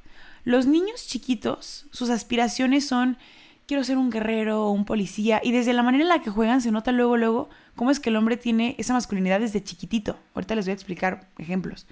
Los 0.42 0.66
niños 0.66 1.06
chiquitos, 1.06 1.86
sus 1.92 2.10
aspiraciones 2.10 2.84
son 2.84 3.18
quiero 3.66 3.84
ser 3.84 3.98
un 3.98 4.10
guerrero 4.10 4.68
un 4.70 4.84
policía. 4.84 5.40
Y 5.44 5.52
desde 5.52 5.74
la 5.74 5.84
manera 5.84 6.02
en 6.02 6.08
la 6.08 6.22
que 6.22 6.30
juegan 6.30 6.60
se 6.60 6.72
nota 6.72 6.90
luego, 6.90 7.16
luego, 7.16 7.50
cómo 7.76 7.90
es 7.90 8.00
que 8.00 8.10
el 8.10 8.16
hombre 8.16 8.36
tiene 8.36 8.74
esa 8.78 8.92
masculinidad 8.92 9.40
desde 9.40 9.62
chiquitito. 9.62 10.18
Ahorita 10.34 10.54
les 10.54 10.66
voy 10.66 10.70
a 10.70 10.74
explicar 10.74 11.26
ejemplos. 11.38 11.86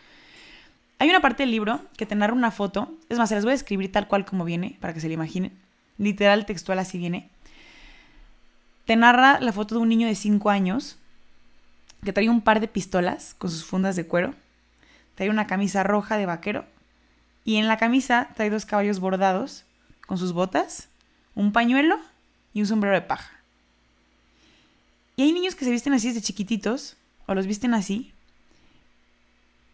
Hay 0.99 1.09
una 1.09 1.21
parte 1.21 1.45
del 1.45 1.53
libro 1.53 1.81
que 1.97 2.07
te 2.07 2.15
narra 2.15 2.33
una 2.33 2.51
foto. 2.51 2.93
Es 3.09 3.19
más, 3.19 3.29
se 3.29 3.37
las 3.37 3.45
voy 3.45 3.53
a 3.53 3.57
escribir 3.57 3.93
tal 3.93 4.09
cual 4.09 4.25
como 4.25 4.45
viene, 4.45 4.77
para 4.81 4.93
que 4.93 5.01
se 5.01 5.09
la 5.09 5.15
imaginen. 5.15 5.53
Literal, 5.97 6.45
textual, 6.45 6.79
así 6.79 6.99
viene. 6.99 7.31
Te 8.85 8.97
narra 8.97 9.39
la 9.41 9.53
foto 9.53 9.77
de 9.77 9.81
un 9.81 9.89
niño 9.89 10.09
de 10.09 10.15
5 10.15 10.51
años 10.51 10.99
que 12.05 12.13
trae 12.13 12.29
un 12.29 12.41
par 12.41 12.61
de 12.61 12.69
pistolas 12.69 13.35
con 13.35 13.51
sus 13.51 13.65
fundas 13.65 13.97
de 13.97 14.07
cuero. 14.07 14.35
Trae 15.15 15.31
una 15.31 15.47
camisa 15.47 15.83
roja 15.83 16.17
de 16.17 16.27
vaquero. 16.27 16.65
Y 17.45 17.57
en 17.57 17.69
la 17.69 17.77
camisa 17.77 18.29
trae 18.35 18.51
dos 18.51 18.67
caballos 18.67 19.01
bordados 19.01 19.65
con 20.07 20.19
sus 20.19 20.33
botas, 20.33 20.89
un 21.35 21.53
pañuelo 21.53 21.99
y 22.53 22.61
un 22.61 22.67
sombrero 22.67 22.95
de 22.95 23.03
paja. 23.03 23.38
Y 25.19 25.23
hay 25.23 25.33
niños 25.33 25.57
que 25.57 25.65
se 25.65 25.73
visten 25.73 25.95
así 25.95 26.07
desde 26.07 26.23
chiquititos, 26.23 26.97
o 27.27 27.35
los 27.35 27.49
visten 27.49 27.75
así. 27.75 28.13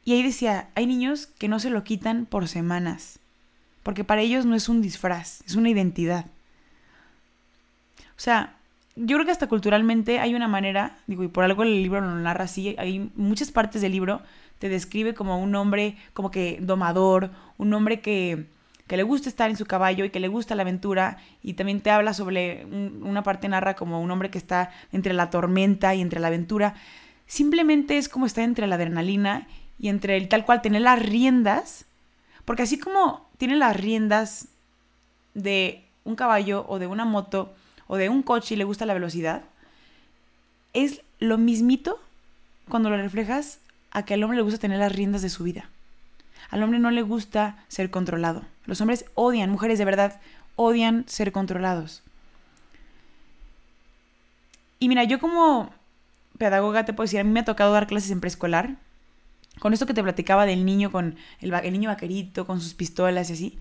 Y 0.06 0.14
ahí 0.14 0.22
decía, 0.22 0.70
hay 0.74 0.86
niños 0.86 1.26
que 1.26 1.48
no 1.48 1.60
se 1.60 1.68
lo 1.68 1.84
quitan 1.84 2.24
por 2.24 2.48
semanas, 2.48 3.18
porque 3.82 4.04
para 4.04 4.22
ellos 4.22 4.46
no 4.46 4.54
es 4.54 4.70
un 4.70 4.80
disfraz, 4.80 5.42
es 5.46 5.54
una 5.54 5.68
identidad. 5.68 6.24
O 8.16 8.20
sea, 8.20 8.56
yo 8.96 9.18
creo 9.18 9.26
que 9.26 9.32
hasta 9.32 9.46
culturalmente 9.46 10.18
hay 10.18 10.34
una 10.34 10.48
manera, 10.48 10.96
digo, 11.06 11.24
y 11.24 11.28
por 11.28 11.44
algo 11.44 11.62
el 11.62 11.82
libro 11.82 12.00
lo 12.00 12.14
narra 12.14 12.44
así, 12.44 12.74
hay 12.78 13.10
muchas 13.14 13.50
partes 13.50 13.82
del 13.82 13.92
libro 13.92 14.22
te 14.58 14.70
describe 14.70 15.12
como 15.12 15.42
un 15.42 15.54
hombre 15.56 15.96
como 16.14 16.30
que 16.30 16.58
domador, 16.62 17.30
un 17.58 17.74
hombre 17.74 18.00
que, 18.00 18.46
que 18.86 18.96
le 18.96 19.02
gusta 19.02 19.28
estar 19.28 19.50
en 19.50 19.56
su 19.56 19.64
caballo 19.64 20.04
y 20.04 20.10
que 20.10 20.20
le 20.20 20.28
gusta 20.28 20.54
la 20.54 20.62
aventura 20.62 21.16
y 21.42 21.54
también 21.54 21.80
te 21.80 21.90
habla 21.90 22.12
sobre 22.12 22.66
una 22.66 23.22
parte 23.22 23.48
narra 23.48 23.74
como 23.74 24.00
un 24.00 24.10
hombre 24.10 24.30
que 24.30 24.38
está 24.38 24.70
entre 24.92 25.14
la 25.14 25.30
tormenta 25.30 25.94
y 25.94 26.00
entre 26.02 26.20
la 26.20 26.28
aventura. 26.28 26.74
Simplemente 27.26 27.96
es 27.96 28.08
como 28.08 28.26
estar 28.26 28.44
entre 28.44 28.66
la 28.66 28.74
adrenalina 28.74 29.48
y 29.78 29.88
entre 29.88 30.16
el 30.16 30.28
tal 30.28 30.44
cual 30.44 30.60
tener 30.60 30.82
las 30.82 31.00
riendas, 31.00 31.86
porque 32.44 32.62
así 32.62 32.78
como 32.78 33.28
tiene 33.38 33.56
las 33.56 33.76
riendas 33.76 34.48
de 35.32 35.84
un 36.04 36.16
caballo 36.16 36.66
o 36.68 36.78
de 36.78 36.86
una 36.86 37.04
moto, 37.06 37.54
o 37.86 37.96
de 37.96 38.08
un 38.08 38.22
coche 38.22 38.54
y 38.54 38.58
le 38.58 38.64
gusta 38.64 38.86
la 38.86 38.94
velocidad, 38.94 39.42
es 40.72 41.02
lo 41.18 41.38
mismito 41.38 42.00
cuando 42.68 42.90
lo 42.90 42.96
reflejas 42.96 43.60
a 43.90 44.04
que 44.04 44.14
al 44.14 44.22
hombre 44.22 44.36
le 44.36 44.42
gusta 44.42 44.58
tener 44.58 44.78
las 44.78 44.92
riendas 44.92 45.22
de 45.22 45.30
su 45.30 45.44
vida. 45.44 45.70
Al 46.54 46.62
hombre 46.62 46.78
no 46.78 46.92
le 46.92 47.02
gusta 47.02 47.56
ser 47.66 47.90
controlado. 47.90 48.44
Los 48.64 48.80
hombres 48.80 49.06
odian, 49.14 49.50
mujeres 49.50 49.76
de 49.76 49.84
verdad, 49.84 50.20
odian 50.54 51.04
ser 51.08 51.32
controlados. 51.32 52.04
Y 54.78 54.88
mira, 54.88 55.02
yo 55.02 55.18
como 55.18 55.70
pedagoga 56.38 56.84
te 56.84 56.92
puedo 56.92 57.06
decir, 57.06 57.18
a 57.18 57.24
mí 57.24 57.30
me 57.30 57.40
ha 57.40 57.44
tocado 57.44 57.72
dar 57.72 57.88
clases 57.88 58.12
en 58.12 58.20
preescolar, 58.20 58.76
con 59.58 59.72
esto 59.72 59.84
que 59.84 59.94
te 59.94 60.02
platicaba 60.04 60.46
del 60.46 60.64
niño 60.64 60.92
con 60.92 61.16
el, 61.40 61.50
niño 61.72 61.90
vaquerito, 61.90 62.46
con 62.46 62.60
sus 62.60 62.74
pistolas 62.74 63.30
y 63.30 63.32
así 63.32 63.58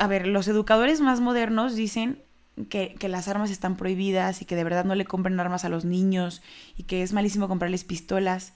a 0.00 0.08
ver, 0.08 0.26
los 0.26 0.48
educadores 0.48 1.00
más 1.00 1.20
modernos 1.20 1.76
dicen 1.76 2.20
que, 2.68 2.96
las 3.08 3.28
armas 3.28 3.52
están 3.52 3.76
prohibidas 3.76 4.42
y 4.42 4.44
que 4.44 4.56
de 4.56 4.64
verdad 4.64 4.84
no 4.84 4.96
le 4.96 5.04
compren 5.04 5.38
armas 5.38 5.64
a 5.64 5.68
los 5.68 5.84
niños 5.84 6.42
y 6.76 6.82
que 6.82 7.04
es 7.04 7.12
malísimo 7.12 7.46
comprarles 7.46 7.84
pistolas. 7.84 8.54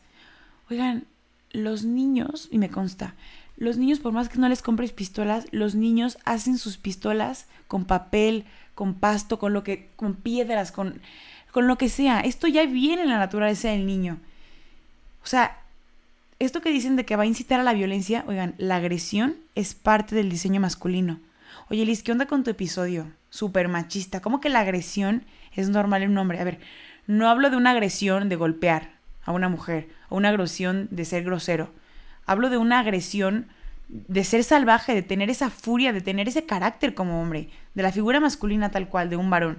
Oigan, 0.68 1.06
los 1.52 1.84
niños, 1.84 2.48
y 2.50 2.58
me 2.58 2.70
consta, 2.70 3.14
los 3.56 3.76
niños, 3.76 4.00
por 4.00 4.12
más 4.12 4.28
que 4.28 4.38
no 4.38 4.48
les 4.48 4.62
compres 4.62 4.92
pistolas, 4.92 5.46
los 5.52 5.74
niños 5.74 6.18
hacen 6.24 6.58
sus 6.58 6.78
pistolas 6.78 7.46
con 7.68 7.84
papel, 7.84 8.44
con 8.74 8.94
pasto, 8.94 9.38
con 9.38 9.52
lo 9.52 9.62
que, 9.62 9.90
con 9.96 10.14
piedras, 10.14 10.72
con, 10.72 11.00
con 11.52 11.68
lo 11.68 11.78
que 11.78 11.88
sea. 11.88 12.20
Esto 12.20 12.48
ya 12.48 12.64
viene 12.66 13.02
en 13.02 13.10
la 13.10 13.18
naturaleza 13.18 13.68
del 13.68 13.86
niño. 13.86 14.18
O 15.22 15.26
sea, 15.26 15.60
esto 16.38 16.60
que 16.60 16.72
dicen 16.72 16.96
de 16.96 17.04
que 17.04 17.14
va 17.14 17.22
a 17.22 17.26
incitar 17.26 17.60
a 17.60 17.62
la 17.62 17.74
violencia, 17.74 18.24
oigan, 18.26 18.54
la 18.58 18.76
agresión 18.76 19.36
es 19.54 19.74
parte 19.74 20.16
del 20.16 20.30
diseño 20.30 20.60
masculino. 20.60 21.20
Oye, 21.70 21.86
Liz, 21.86 22.02
¿qué 22.02 22.10
onda 22.10 22.26
con 22.26 22.42
tu 22.42 22.50
episodio? 22.50 23.12
Súper 23.30 23.68
machista. 23.68 24.20
¿Cómo 24.20 24.40
que 24.40 24.48
la 24.48 24.60
agresión 24.60 25.24
es 25.54 25.68
normal 25.68 26.02
en 26.02 26.10
un 26.10 26.18
hombre? 26.18 26.40
A 26.40 26.44
ver, 26.44 26.58
no 27.06 27.28
hablo 27.28 27.48
de 27.50 27.56
una 27.56 27.70
agresión 27.70 28.28
de 28.28 28.36
golpear 28.36 28.91
a 29.24 29.32
una 29.32 29.48
mujer 29.48 29.88
o 30.08 30.16
una 30.16 30.30
agresión 30.30 30.88
de 30.90 31.04
ser 31.04 31.24
grosero. 31.24 31.70
Hablo 32.26 32.50
de 32.50 32.56
una 32.56 32.80
agresión 32.80 33.46
de 33.88 34.24
ser 34.24 34.42
salvaje, 34.42 34.94
de 34.94 35.02
tener 35.02 35.28
esa 35.28 35.50
furia, 35.50 35.92
de 35.92 36.00
tener 36.00 36.28
ese 36.28 36.46
carácter 36.46 36.94
como 36.94 37.20
hombre, 37.20 37.50
de 37.74 37.82
la 37.82 37.92
figura 37.92 38.20
masculina 38.20 38.70
tal 38.70 38.88
cual, 38.88 39.10
de 39.10 39.16
un 39.16 39.28
varón. 39.28 39.58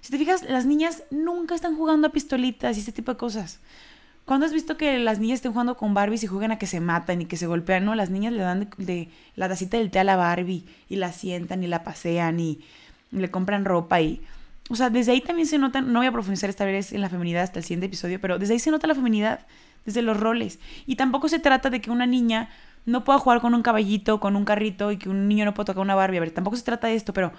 Si 0.00 0.10
te 0.10 0.18
fijas, 0.18 0.42
las 0.42 0.66
niñas 0.66 1.02
nunca 1.10 1.54
están 1.54 1.76
jugando 1.76 2.08
a 2.08 2.12
pistolitas 2.12 2.76
y 2.76 2.80
ese 2.80 2.92
tipo 2.92 3.12
de 3.12 3.18
cosas. 3.18 3.60
¿Cuándo 4.24 4.46
has 4.46 4.52
visto 4.52 4.78
que 4.78 4.98
las 4.98 5.18
niñas 5.18 5.36
estén 5.36 5.52
jugando 5.52 5.76
con 5.76 5.92
Barbies 5.92 6.24
y 6.24 6.26
juegan 6.26 6.52
a 6.52 6.58
que 6.58 6.66
se 6.66 6.80
matan 6.80 7.20
y 7.20 7.26
que 7.26 7.36
se 7.36 7.46
golpean? 7.46 7.84
No, 7.84 7.94
las 7.94 8.08
niñas 8.08 8.32
le 8.32 8.42
dan 8.42 8.70
de, 8.78 9.10
la 9.36 9.48
tacita 9.48 9.76
del 9.76 9.90
té 9.90 9.98
a 9.98 10.04
la 10.04 10.16
Barbie 10.16 10.64
y 10.88 10.96
la 10.96 11.12
sientan 11.12 11.62
y 11.62 11.66
la 11.66 11.84
pasean 11.84 12.40
y, 12.40 12.60
le 13.10 13.30
compran 13.30 13.64
ropa 13.64 14.00
y... 14.00 14.22
O 14.70 14.76
sea, 14.76 14.88
desde 14.90 15.12
ahí 15.12 15.20
también 15.20 15.46
se 15.46 15.58
nota, 15.58 15.80
no 15.82 16.00
voy 16.00 16.06
a 16.06 16.12
profundizar 16.12 16.48
esta 16.48 16.64
vez 16.64 16.92
en 16.92 17.00
la 17.00 17.10
feminidad 17.10 17.42
hasta 17.42 17.58
el 17.58 17.64
siguiente 17.64 17.86
episodio, 17.86 18.20
pero 18.20 18.38
desde 18.38 18.54
ahí 18.54 18.58
se 18.58 18.70
nota 18.70 18.86
la 18.86 18.94
feminidad, 18.94 19.46
desde 19.84 20.00
los 20.00 20.18
roles. 20.18 20.58
Y 20.86 20.96
tampoco 20.96 21.28
se 21.28 21.38
trata 21.38 21.68
de 21.68 21.80
que 21.80 21.90
una 21.90 22.06
niña 22.06 22.48
no 22.86 23.04
pueda 23.04 23.18
jugar 23.18 23.40
con 23.40 23.54
un 23.54 23.62
caballito, 23.62 24.20
con 24.20 24.36
un 24.36 24.44
carrito 24.44 24.90
y 24.90 24.96
que 24.96 25.08
un 25.08 25.28
niño 25.28 25.44
no 25.44 25.54
pueda 25.54 25.66
tocar 25.66 25.82
una 25.82 25.94
Barbie. 25.94 26.18
A 26.18 26.20
ver, 26.20 26.30
tampoco 26.30 26.56
se 26.56 26.62
trata 26.62 26.86
de 26.86 26.94
esto, 26.94 27.12
pero 27.12 27.32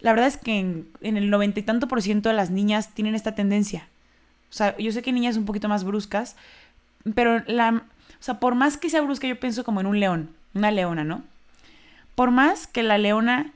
la 0.00 0.12
verdad 0.12 0.28
es 0.28 0.36
que 0.36 0.58
en, 0.58 0.88
en 1.00 1.16
el 1.16 1.30
noventa 1.30 1.60
y 1.60 1.62
tanto 1.62 1.86
por 1.86 2.02
ciento 2.02 2.28
de 2.28 2.34
las 2.34 2.50
niñas 2.50 2.90
tienen 2.94 3.14
esta 3.14 3.34
tendencia. 3.34 3.88
O 4.50 4.52
sea, 4.52 4.76
yo 4.76 4.92
sé 4.92 5.02
que 5.02 5.12
niñas 5.12 5.36
un 5.36 5.44
poquito 5.44 5.68
más 5.68 5.84
bruscas, 5.84 6.36
pero 7.14 7.42
la, 7.46 7.84
o 8.20 8.22
sea, 8.22 8.40
por 8.40 8.54
más 8.54 8.76
que 8.76 8.90
sea 8.90 9.00
brusca, 9.02 9.26
yo 9.26 9.38
pienso 9.38 9.64
como 9.64 9.80
en 9.80 9.86
un 9.86 10.00
león, 10.00 10.30
una 10.54 10.70
leona, 10.70 11.04
¿no? 11.04 11.22
Por 12.14 12.30
más 12.30 12.66
que 12.66 12.82
la 12.82 12.98
leona 12.98 13.52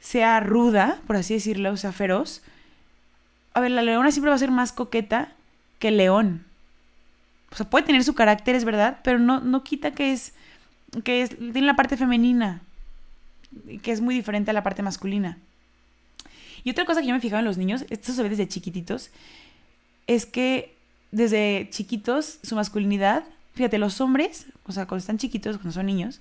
sea 0.00 0.40
ruda, 0.40 1.00
por 1.06 1.16
así 1.16 1.34
decirlo, 1.34 1.72
o 1.72 1.76
sea, 1.76 1.92
feroz, 1.92 2.42
a 3.58 3.60
ver, 3.60 3.70
la 3.70 3.82
leona 3.82 4.10
siempre 4.10 4.30
va 4.30 4.36
a 4.36 4.38
ser 4.38 4.50
más 4.50 4.72
coqueta 4.72 5.32
que 5.78 5.88
el 5.88 5.96
león. 5.96 6.44
O 7.50 7.56
sea, 7.56 7.68
puede 7.68 7.86
tener 7.86 8.04
su 8.04 8.14
carácter, 8.14 8.54
es 8.54 8.64
verdad, 8.64 9.00
pero 9.02 9.18
no, 9.18 9.40
no 9.40 9.64
quita 9.64 9.92
que 9.92 10.12
es, 10.12 10.32
que 11.04 11.22
es, 11.22 11.36
tiene 11.36 11.62
la 11.62 11.76
parte 11.76 11.96
femenina, 11.96 12.62
que 13.82 13.92
es 13.92 14.00
muy 14.00 14.14
diferente 14.14 14.50
a 14.50 14.54
la 14.54 14.62
parte 14.62 14.82
masculina. 14.82 15.38
Y 16.64 16.70
otra 16.70 16.84
cosa 16.84 17.00
que 17.00 17.06
yo 17.06 17.14
me 17.14 17.20
fijaba 17.20 17.40
en 17.40 17.46
los 17.46 17.58
niños, 17.58 17.84
esto 17.90 18.12
se 18.12 18.22
ve 18.22 18.28
desde 18.28 18.48
chiquititos, 18.48 19.10
es 20.06 20.26
que 20.26 20.74
desde 21.10 21.68
chiquitos 21.70 22.38
su 22.42 22.54
masculinidad, 22.56 23.24
fíjate, 23.54 23.78
los 23.78 24.00
hombres, 24.00 24.46
o 24.64 24.72
sea, 24.72 24.86
cuando 24.86 25.00
están 25.00 25.18
chiquitos, 25.18 25.56
cuando 25.56 25.72
son 25.72 25.86
niños, 25.86 26.20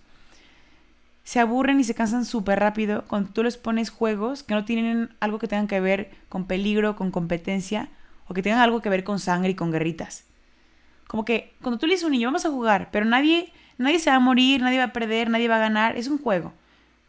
se 1.27 1.41
aburren 1.41 1.77
y 1.77 1.83
se 1.83 1.93
cansan 1.93 2.23
súper 2.23 2.57
rápido 2.57 3.03
cuando 3.05 3.29
tú 3.31 3.43
les 3.43 3.57
pones 3.57 3.89
juegos 3.89 4.43
que 4.43 4.53
no 4.53 4.63
tienen 4.63 5.09
algo 5.19 5.39
que 5.39 5.49
tengan 5.49 5.67
que 5.67 5.81
ver 5.81 6.09
con 6.29 6.45
peligro, 6.45 6.95
con 6.95 7.11
competencia, 7.11 7.89
o 8.29 8.33
que 8.33 8.41
tengan 8.41 8.61
algo 8.61 8.79
que 8.79 8.87
ver 8.87 9.03
con 9.03 9.19
sangre 9.19 9.49
y 9.49 9.53
con 9.53 9.69
guerritas. 9.69 10.23
Como 11.05 11.25
que 11.25 11.53
cuando 11.61 11.79
tú 11.79 11.85
le 11.85 11.95
dices 11.95 12.05
a 12.05 12.07
un 12.07 12.13
niño, 12.13 12.29
vamos 12.29 12.45
a 12.45 12.49
jugar, 12.49 12.87
pero 12.93 13.03
nadie, 13.03 13.51
nadie 13.77 13.99
se 13.99 14.09
va 14.09 14.15
a 14.15 14.21
morir, 14.21 14.61
nadie 14.61 14.77
va 14.77 14.85
a 14.85 14.93
perder, 14.93 15.29
nadie 15.29 15.49
va 15.49 15.57
a 15.57 15.59
ganar, 15.59 15.97
es 15.97 16.07
un 16.07 16.17
juego. 16.17 16.53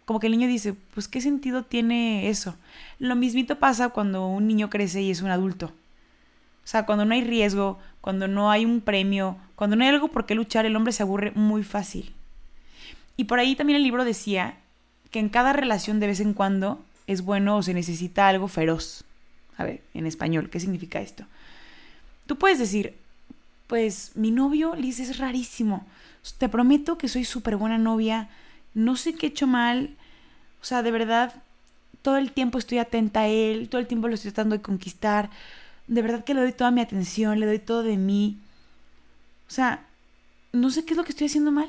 Como 0.04 0.18
que 0.18 0.26
el 0.26 0.32
niño 0.32 0.48
dice, 0.48 0.75
pues 0.94 1.06
¿qué 1.06 1.20
sentido 1.20 1.62
tiene 1.62 2.28
eso? 2.28 2.56
Lo 2.98 3.14
mismito 3.14 3.60
pasa 3.60 3.90
cuando 3.90 4.26
un 4.26 4.48
niño 4.48 4.68
crece 4.68 5.00
y 5.00 5.12
es 5.12 5.22
un 5.22 5.30
adulto. 5.30 5.66
O 5.66 6.66
sea, 6.66 6.87
cuando 6.87 7.04
no 7.04 7.14
hay 7.14 7.22
riesgo, 7.22 7.78
cuando 8.00 8.26
no 8.26 8.50
hay 8.50 8.64
un 8.64 8.80
premio, 8.80 9.37
cuando 9.54 9.76
no 9.76 9.84
hay 9.84 9.90
algo 9.90 10.08
por 10.08 10.26
qué 10.26 10.34
luchar, 10.34 10.66
el 10.66 10.75
hombre 10.75 10.92
se 10.92 11.04
aburre 11.04 11.30
muy 11.37 11.62
fácil. 11.62 12.17
Y 13.18 13.25
por 13.25 13.38
ahí 13.38 13.54
también 13.54 13.76
el 13.76 13.82
libro 13.82 14.06
decía 14.06 14.56
que 15.10 15.18
en 15.18 15.28
cada 15.28 15.52
relación 15.52 16.00
de 16.00 16.06
vez 16.06 16.20
en 16.20 16.32
cuando 16.32 16.82
es 17.06 17.20
bueno 17.20 17.58
o 17.58 17.62
se 17.62 17.75
necesita 17.75 18.28
algo 18.28 18.48
feroz. 18.48 19.04
A 19.58 19.64
ver, 19.64 19.82
en 19.92 20.06
español, 20.06 20.48
¿qué 20.48 20.58
significa 20.58 21.02
esto? 21.02 21.26
Tú 22.26 22.37
puedes 22.37 22.58
decir, 22.58 22.94
pues 23.66 24.12
mi 24.14 24.30
novio, 24.30 24.75
Liz, 24.75 25.00
es 25.00 25.18
rarísimo. 25.18 25.87
Te 26.38 26.48
prometo 26.48 26.96
que 26.96 27.08
soy 27.08 27.26
súper 27.26 27.56
buena 27.56 27.76
novia, 27.76 28.30
no 28.72 28.96
sé 28.96 29.12
qué 29.12 29.26
he 29.26 29.28
hecho 29.28 29.46
mal. 29.46 29.90
O 30.62 30.64
sea, 30.64 30.82
de 30.82 30.90
verdad, 30.90 31.34
todo 32.00 32.16
el 32.16 32.32
tiempo 32.32 32.56
estoy 32.56 32.78
atenta 32.78 33.20
a 33.20 33.28
él, 33.28 33.68
todo 33.68 33.80
el 33.82 33.87
tiempo 33.87 34.08
lo 34.08 34.14
estoy 34.14 34.30
tratando 34.30 34.56
de 34.56 34.62
conquistar 34.62 35.28
de 35.88 36.02
verdad 36.02 36.22
que 36.22 36.34
le 36.34 36.42
doy 36.42 36.52
toda 36.52 36.70
mi 36.70 36.80
atención, 36.80 37.40
le 37.40 37.46
doy 37.46 37.58
todo 37.58 37.82
de 37.82 37.96
mí. 37.96 38.38
O 39.48 39.50
sea, 39.50 39.87
no 40.52 40.70
sé 40.70 40.84
qué 40.84 40.92
es 40.92 40.96
lo 40.98 41.04
que 41.04 41.10
estoy 41.10 41.26
haciendo 41.26 41.50
mal. 41.50 41.68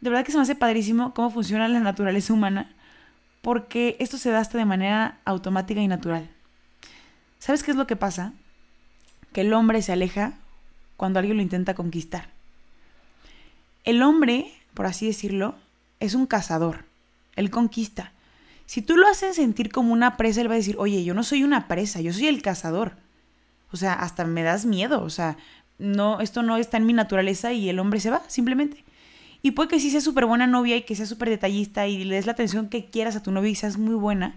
De 0.00 0.10
verdad 0.10 0.24
que 0.24 0.32
se 0.32 0.38
me 0.38 0.42
hace 0.42 0.54
padrísimo 0.54 1.12
cómo 1.14 1.30
funciona 1.30 1.68
la 1.68 1.80
naturaleza 1.80 2.32
humana, 2.32 2.70
porque 3.42 3.96
esto 4.00 4.18
se 4.18 4.30
da 4.30 4.42
de 4.42 4.64
manera 4.64 5.18
automática 5.24 5.80
y 5.80 5.88
natural. 5.88 6.28
¿Sabes 7.38 7.62
qué 7.62 7.70
es 7.70 7.76
lo 7.76 7.86
que 7.86 7.96
pasa? 7.96 8.32
Que 9.32 9.42
el 9.42 9.52
hombre 9.52 9.82
se 9.82 9.92
aleja 9.92 10.34
cuando 10.96 11.18
alguien 11.18 11.36
lo 11.36 11.42
intenta 11.42 11.74
conquistar. 11.74 12.28
El 13.84 14.02
hombre, 14.02 14.52
por 14.74 14.86
así 14.86 15.06
decirlo, 15.06 15.54
es 16.00 16.14
un 16.14 16.26
cazador. 16.26 16.84
Él 17.36 17.50
conquista. 17.50 18.12
Si 18.66 18.82
tú 18.82 18.96
lo 18.96 19.08
haces 19.08 19.36
sentir 19.36 19.72
como 19.72 19.92
una 19.92 20.16
presa, 20.16 20.40
él 20.40 20.48
va 20.48 20.54
a 20.54 20.58
decir, 20.58 20.76
oye, 20.78 21.02
yo 21.02 21.14
no 21.14 21.24
soy 21.24 21.42
una 21.42 21.66
presa, 21.66 22.00
yo 22.00 22.12
soy 22.12 22.28
el 22.28 22.42
cazador. 22.42 22.96
O 23.72 23.76
sea, 23.76 23.94
hasta 23.94 24.24
me 24.24 24.42
das 24.42 24.66
miedo, 24.66 25.02
o 25.02 25.10
sea, 25.10 25.36
no, 25.78 26.20
esto 26.20 26.42
no 26.42 26.56
está 26.56 26.76
en 26.76 26.86
mi 26.86 26.92
naturaleza 26.92 27.52
y 27.52 27.68
el 27.68 27.78
hombre 27.78 28.00
se 28.00 28.10
va, 28.10 28.22
simplemente. 28.28 28.84
Y 29.42 29.52
puede 29.52 29.68
que 29.68 29.80
sí 29.80 29.90
sea 29.90 30.00
súper 30.00 30.26
buena 30.26 30.46
novia 30.46 30.76
y 30.76 30.82
que 30.82 30.94
sea 30.94 31.06
súper 31.06 31.30
detallista 31.30 31.86
y 31.86 32.04
le 32.04 32.16
des 32.16 32.26
la 32.26 32.32
atención 32.32 32.68
que 32.68 32.90
quieras 32.90 33.16
a 33.16 33.22
tu 33.22 33.32
novia 33.32 33.50
y 33.50 33.54
seas 33.54 33.78
muy 33.78 33.94
buena. 33.94 34.36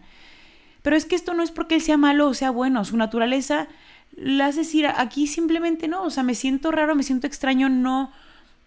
Pero 0.82 0.96
es 0.96 1.06
que 1.06 1.16
esto 1.16 1.34
no 1.34 1.44
es 1.44 1.52
porque 1.52 1.76
él 1.76 1.82
sea 1.82 1.98
malo 1.98 2.28
o 2.28 2.34
sea 2.34 2.52
bueno, 2.52 2.86
su 2.86 2.98
naturaleza 2.98 3.68
la 4.16 4.48
hace 4.48 4.60
decir, 4.60 4.86
aquí 4.88 5.28
simplemente 5.28 5.88
no, 5.88 6.04
o 6.04 6.10
sea, 6.10 6.24
me 6.24 6.36
siento 6.36 6.72
raro, 6.72 6.96
me 6.96 7.04
siento 7.04 7.26
extraño, 7.26 7.70
no, 7.70 8.12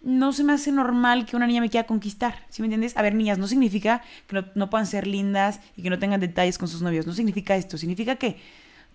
no 0.01 0.33
se 0.33 0.43
me 0.43 0.53
hace 0.53 0.71
normal 0.71 1.25
que 1.25 1.35
una 1.35 1.47
niña 1.47 1.61
me 1.61 1.69
quiera 1.69 1.87
conquistar, 1.87 2.43
¿sí 2.49 2.61
me 2.61 2.65
entiendes? 2.65 2.97
A 2.97 3.01
ver, 3.01 3.15
niñas, 3.15 3.37
no 3.37 3.47
significa 3.47 4.03
que 4.27 4.35
no, 4.35 4.45
no 4.55 4.69
puedan 4.69 4.87
ser 4.87 5.07
lindas 5.07 5.61
y 5.75 5.83
que 5.83 5.89
no 5.89 5.99
tengan 5.99 6.19
detalles 6.19 6.57
con 6.57 6.67
sus 6.67 6.81
novios, 6.81 7.07
no 7.07 7.13
significa 7.13 7.55
esto, 7.55 7.77
significa 7.77 8.15
que 8.15 8.37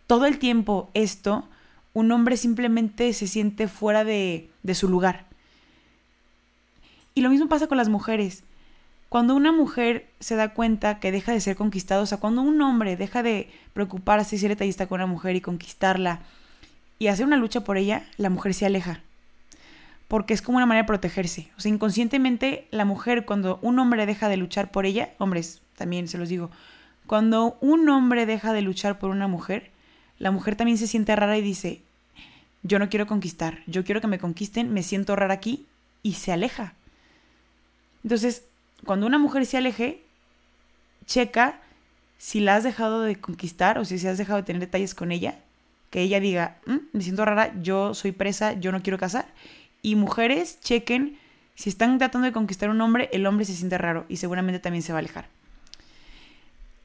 todo 0.06 0.26
el 0.26 0.38
tiempo 0.38 0.90
esto, 0.94 1.48
un 1.94 2.12
hombre 2.12 2.36
simplemente 2.36 3.12
se 3.14 3.26
siente 3.26 3.68
fuera 3.68 4.04
de, 4.04 4.50
de 4.62 4.74
su 4.74 4.88
lugar. 4.88 5.26
Y 7.14 7.20
lo 7.20 7.30
mismo 7.30 7.48
pasa 7.48 7.66
con 7.66 7.78
las 7.78 7.88
mujeres. 7.88 8.44
Cuando 9.08 9.34
una 9.34 9.52
mujer 9.52 10.08
se 10.20 10.36
da 10.36 10.54
cuenta 10.54 10.98
que 10.98 11.12
deja 11.12 11.32
de 11.32 11.40
ser 11.40 11.54
conquistada, 11.54 12.00
o 12.00 12.06
sea, 12.06 12.18
cuando 12.18 12.40
un 12.40 12.60
hombre 12.62 12.96
deja 12.96 13.22
de 13.22 13.50
preocuparse 13.74 14.36
y 14.36 14.38
ser 14.38 14.48
detallista 14.48 14.86
con 14.86 15.00
una 15.00 15.06
mujer 15.06 15.36
y 15.36 15.42
conquistarla 15.42 16.20
y 16.98 17.08
hacer 17.08 17.26
una 17.26 17.36
lucha 17.36 17.62
por 17.62 17.76
ella, 17.76 18.06
la 18.16 18.30
mujer 18.30 18.54
se 18.54 18.64
aleja. 18.64 19.00
Porque 20.08 20.32
es 20.32 20.40
como 20.40 20.56
una 20.56 20.66
manera 20.66 20.84
de 20.84 20.88
protegerse. 20.88 21.50
O 21.58 21.60
sea, 21.60 21.70
inconscientemente 21.70 22.66
la 22.70 22.84
mujer, 22.84 23.26
cuando 23.26 23.58
un 23.60 23.78
hombre 23.78 24.06
deja 24.06 24.28
de 24.28 24.38
luchar 24.38 24.70
por 24.70 24.86
ella, 24.86 25.10
hombres, 25.18 25.60
también 25.76 26.08
se 26.08 26.16
los 26.16 26.28
digo, 26.28 26.50
cuando 27.06 27.58
un 27.60 27.88
hombre 27.88 28.24
deja 28.24 28.52
de 28.52 28.62
luchar 28.62 28.98
por 28.98 29.10
una 29.10 29.28
mujer, 29.28 29.70
la 30.18 30.30
mujer 30.30 30.56
también 30.56 30.78
se 30.78 30.86
siente 30.86 31.14
rara 31.16 31.36
y 31.36 31.42
dice, 31.42 31.82
yo 32.62 32.78
no 32.78 32.88
quiero 32.88 33.06
conquistar, 33.06 33.58
yo 33.66 33.84
quiero 33.84 34.00
que 34.00 34.06
me 34.06 34.18
conquisten, 34.18 34.72
me 34.72 34.82
siento 34.82 35.16
rara 35.16 35.34
aquí 35.34 35.66
y 36.02 36.14
se 36.14 36.32
aleja. 36.32 36.74
Entonces, 38.02 38.44
cuando 38.84 39.06
una 39.06 39.18
mujer 39.18 39.46
se 39.46 39.56
aleje, 39.56 40.02
checa 41.06 41.60
si 42.18 42.40
la 42.40 42.56
has 42.56 42.64
dejado 42.64 43.02
de 43.02 43.16
conquistar 43.16 43.78
o 43.78 43.84
si 43.84 43.98
se 43.98 44.08
has 44.08 44.18
dejado 44.18 44.38
de 44.38 44.44
tener 44.44 44.60
detalles 44.60 44.94
con 44.94 45.12
ella, 45.12 45.40
que 45.90 46.00
ella 46.00 46.20
diga, 46.20 46.58
mm, 46.66 46.76
me 46.92 47.02
siento 47.02 47.24
rara, 47.24 47.52
yo 47.60 47.94
soy 47.94 48.12
presa, 48.12 48.54
yo 48.54 48.72
no 48.72 48.82
quiero 48.82 48.98
casar. 48.98 49.26
Y 49.82 49.96
mujeres 49.96 50.60
chequen 50.60 51.18
si 51.54 51.68
están 51.68 51.98
tratando 51.98 52.26
de 52.26 52.32
conquistar 52.32 52.70
un 52.70 52.80
hombre, 52.80 53.10
el 53.12 53.26
hombre 53.26 53.44
se 53.44 53.54
siente 53.54 53.76
raro 53.78 54.06
y 54.08 54.16
seguramente 54.16 54.58
también 54.58 54.82
se 54.82 54.92
va 54.92 54.98
a 54.98 55.00
alejar. 55.00 55.28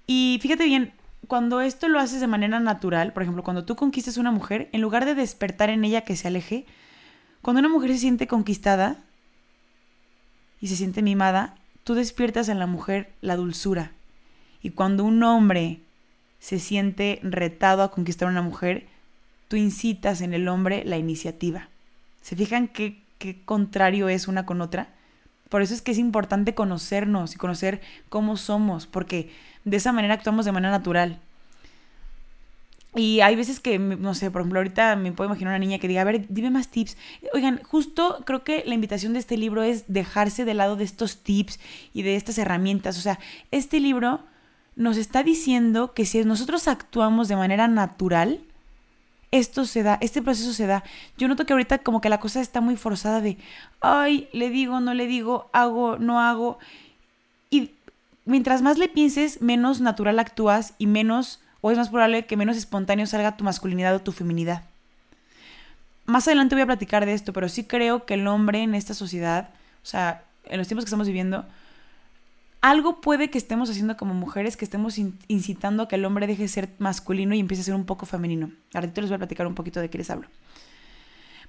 Y 0.08 0.40
fíjate 0.42 0.66
bien, 0.66 0.94
cuando 1.28 1.62
esto 1.62 1.88
lo 1.88 2.00
haces 2.00 2.22
de 2.22 2.28
manera 2.28 2.60
natural, 2.60 3.14
por 3.14 3.24
ejemplo, 3.24 3.44
cuando 3.44 3.66
tú 3.66 3.76
conquistas 3.76 4.18
a 4.18 4.22
una 4.22 4.32
mujer, 4.32 4.70
en 4.72 4.82
lugar 4.82 5.06
de 5.06 5.16
despertar 5.16 5.70
en 5.70 5.84
ella 5.84 6.02
que 6.02 6.16
se 6.16 6.28
aleje, 6.28 6.66
cuando 7.42 7.60
una 7.60 7.70
mujer 7.70 7.92
se 7.92 8.00
siente 8.00 8.28
conquistada 8.28 8.98
y 10.62 10.68
se 10.68 10.76
siente 10.76 11.02
mimada, 11.02 11.56
tú 11.84 11.94
despiertas 11.94 12.50
en 12.50 12.60
la 12.60 12.68
mujer 12.68 13.12
la 13.22 13.36
dulzura. 13.36 13.92
Y 14.62 14.72
cuando 14.72 15.04
un 15.04 15.24
hombre 15.24 15.80
se 16.40 16.60
siente 16.60 17.20
retado 17.24 17.84
a 17.84 17.92
conquistar 17.92 18.28
a 18.28 18.32
una 18.32 18.42
mujer, 18.42 18.88
tú 19.48 19.56
incitas 19.56 20.22
en 20.22 20.34
el 20.34 20.48
hombre 20.48 20.84
la 20.86 20.98
iniciativa. 20.98 21.70
¿Se 22.22 22.36
fijan 22.36 22.68
qué, 22.68 23.02
qué 23.18 23.42
contrario 23.46 24.10
es 24.10 24.28
una 24.28 24.46
con 24.46 24.62
otra? 24.62 24.90
Por 25.50 25.62
eso 25.62 25.74
es 25.74 25.82
que 25.82 25.92
es 25.92 25.98
importante 25.98 26.56
conocernos 26.56 27.34
y 27.34 27.38
conocer 27.38 27.82
cómo 28.10 28.36
somos, 28.36 28.86
porque 28.86 29.32
de 29.64 29.78
esa 29.78 29.94
manera 29.94 30.16
actuamos 30.16 30.46
de 30.46 30.52
manera 30.52 30.72
natural. 30.72 31.20
Y 32.96 33.22
hay 33.22 33.36
veces 33.36 33.60
que, 33.60 33.78
no 33.78 34.16
sé, 34.16 34.32
por 34.32 34.42
ejemplo, 34.42 34.60
ahorita 34.60 34.96
me 34.96 35.12
puedo 35.12 35.30
imaginar 35.30 35.52
una 35.52 35.60
niña 35.60 35.78
que 35.78 35.88
diga, 35.88 36.02
a 36.02 36.06
ver, 36.06 36.26
dime 36.30 36.50
más 36.50 36.70
tips. 36.70 36.98
Oigan, 37.34 37.62
justo 37.64 38.24
creo 38.26 38.44
que 38.44 38.64
la 38.66 38.74
invitación 38.74 39.14
de 39.14 39.20
este 39.20 39.38
libro 39.38 39.62
es 39.62 39.86
dejarse 39.88 40.46
de 40.46 40.54
lado 40.54 40.76
de 40.76 40.84
estos 40.84 41.22
tips 41.22 41.60
y 41.94 42.02
de 42.02 42.16
estas 42.16 42.38
herramientas. 42.38 42.98
O 42.98 43.02
sea, 43.02 43.20
este 43.52 43.80
libro 43.80 44.22
nos 44.76 44.98
está 44.98 45.22
diciendo 45.24 45.94
que 45.94 46.06
si 46.06 46.24
nosotros 46.24 46.68
actuamos 46.68 47.28
de 47.28 47.36
manera 47.36 47.68
natural, 47.68 48.42
esto 49.32 49.66
se 49.66 49.84
da, 49.84 49.98
este 50.02 50.22
proceso 50.22 50.54
se 50.54 50.68
da. 50.68 50.84
Yo 51.18 51.28
noto 51.28 51.46
que 51.46 51.54
ahorita 51.54 51.80
como 51.80 52.02
que 52.02 52.10
la 52.10 52.20
cosa 52.20 52.42
está 52.42 52.62
muy 52.62 52.78
forzada 52.78 53.22
de, 53.22 53.38
ay, 53.82 54.30
le 54.32 54.50
digo, 54.50 54.80
no 54.80 54.94
le 54.94 55.08
digo, 55.08 55.50
hago, 55.52 55.98
no 55.98 56.22
hago. 56.22 56.60
Y 57.50 57.72
mientras 58.26 58.62
más 58.62 58.78
le 58.78 58.88
pienses, 58.88 59.42
menos 59.42 59.82
natural 59.82 60.20
actúas 60.20 60.74
y 60.78 60.88
menos 60.88 61.42
o 61.62 61.72
es 61.72 61.78
más 61.78 61.90
probable 61.90 62.26
que 62.26 62.38
menos 62.38 62.58
espontáneo 62.58 63.06
salga 63.06 63.38
tu 63.38 63.44
masculinidad 63.44 63.96
o 63.96 64.02
tu 64.02 64.12
feminidad. 64.12 64.64
Más 66.06 66.28
adelante 66.28 66.56
voy 66.56 66.62
a 66.62 66.68
platicar 66.68 67.06
de 67.06 67.14
esto, 67.14 67.34
pero 67.34 67.50
sí 67.50 67.66
creo 67.66 68.06
que 68.06 68.14
el 68.14 68.28
hombre 68.28 68.64
en 68.64 68.76
esta 68.76 68.94
sociedad, 68.94 69.50
o 69.84 69.86
sea, 69.86 70.24
en 70.46 70.58
los 70.58 70.68
tiempos 70.68 70.86
que 70.86 70.90
estamos 70.90 71.08
viviendo, 71.08 71.46
algo 72.62 73.02
puede 73.02 73.30
que 73.30 73.38
estemos 73.38 73.70
haciendo 73.70 73.98
como 73.98 74.14
mujeres, 74.14 74.58
que 74.58 74.66
estemos 74.66 74.98
incitando 74.98 75.84
a 75.84 75.88
que 75.88 75.96
el 75.96 76.06
hombre 76.06 76.28
deje 76.28 76.44
de 76.44 76.48
ser 76.48 76.70
masculino 76.80 77.36
y 77.36 77.40
empiece 77.40 77.62
a 77.62 77.66
ser 77.66 77.76
un 77.76 77.86
poco 77.86 78.06
femenino. 78.06 78.52
Ahorita 78.74 79.02
les 79.02 79.10
voy 79.10 79.16
a 79.16 79.20
platicar 79.20 79.48
un 79.48 79.56
poquito 79.56 79.80
de 79.80 79.90
qué 79.90 79.98
les 79.98 80.10
hablo. 80.10 80.28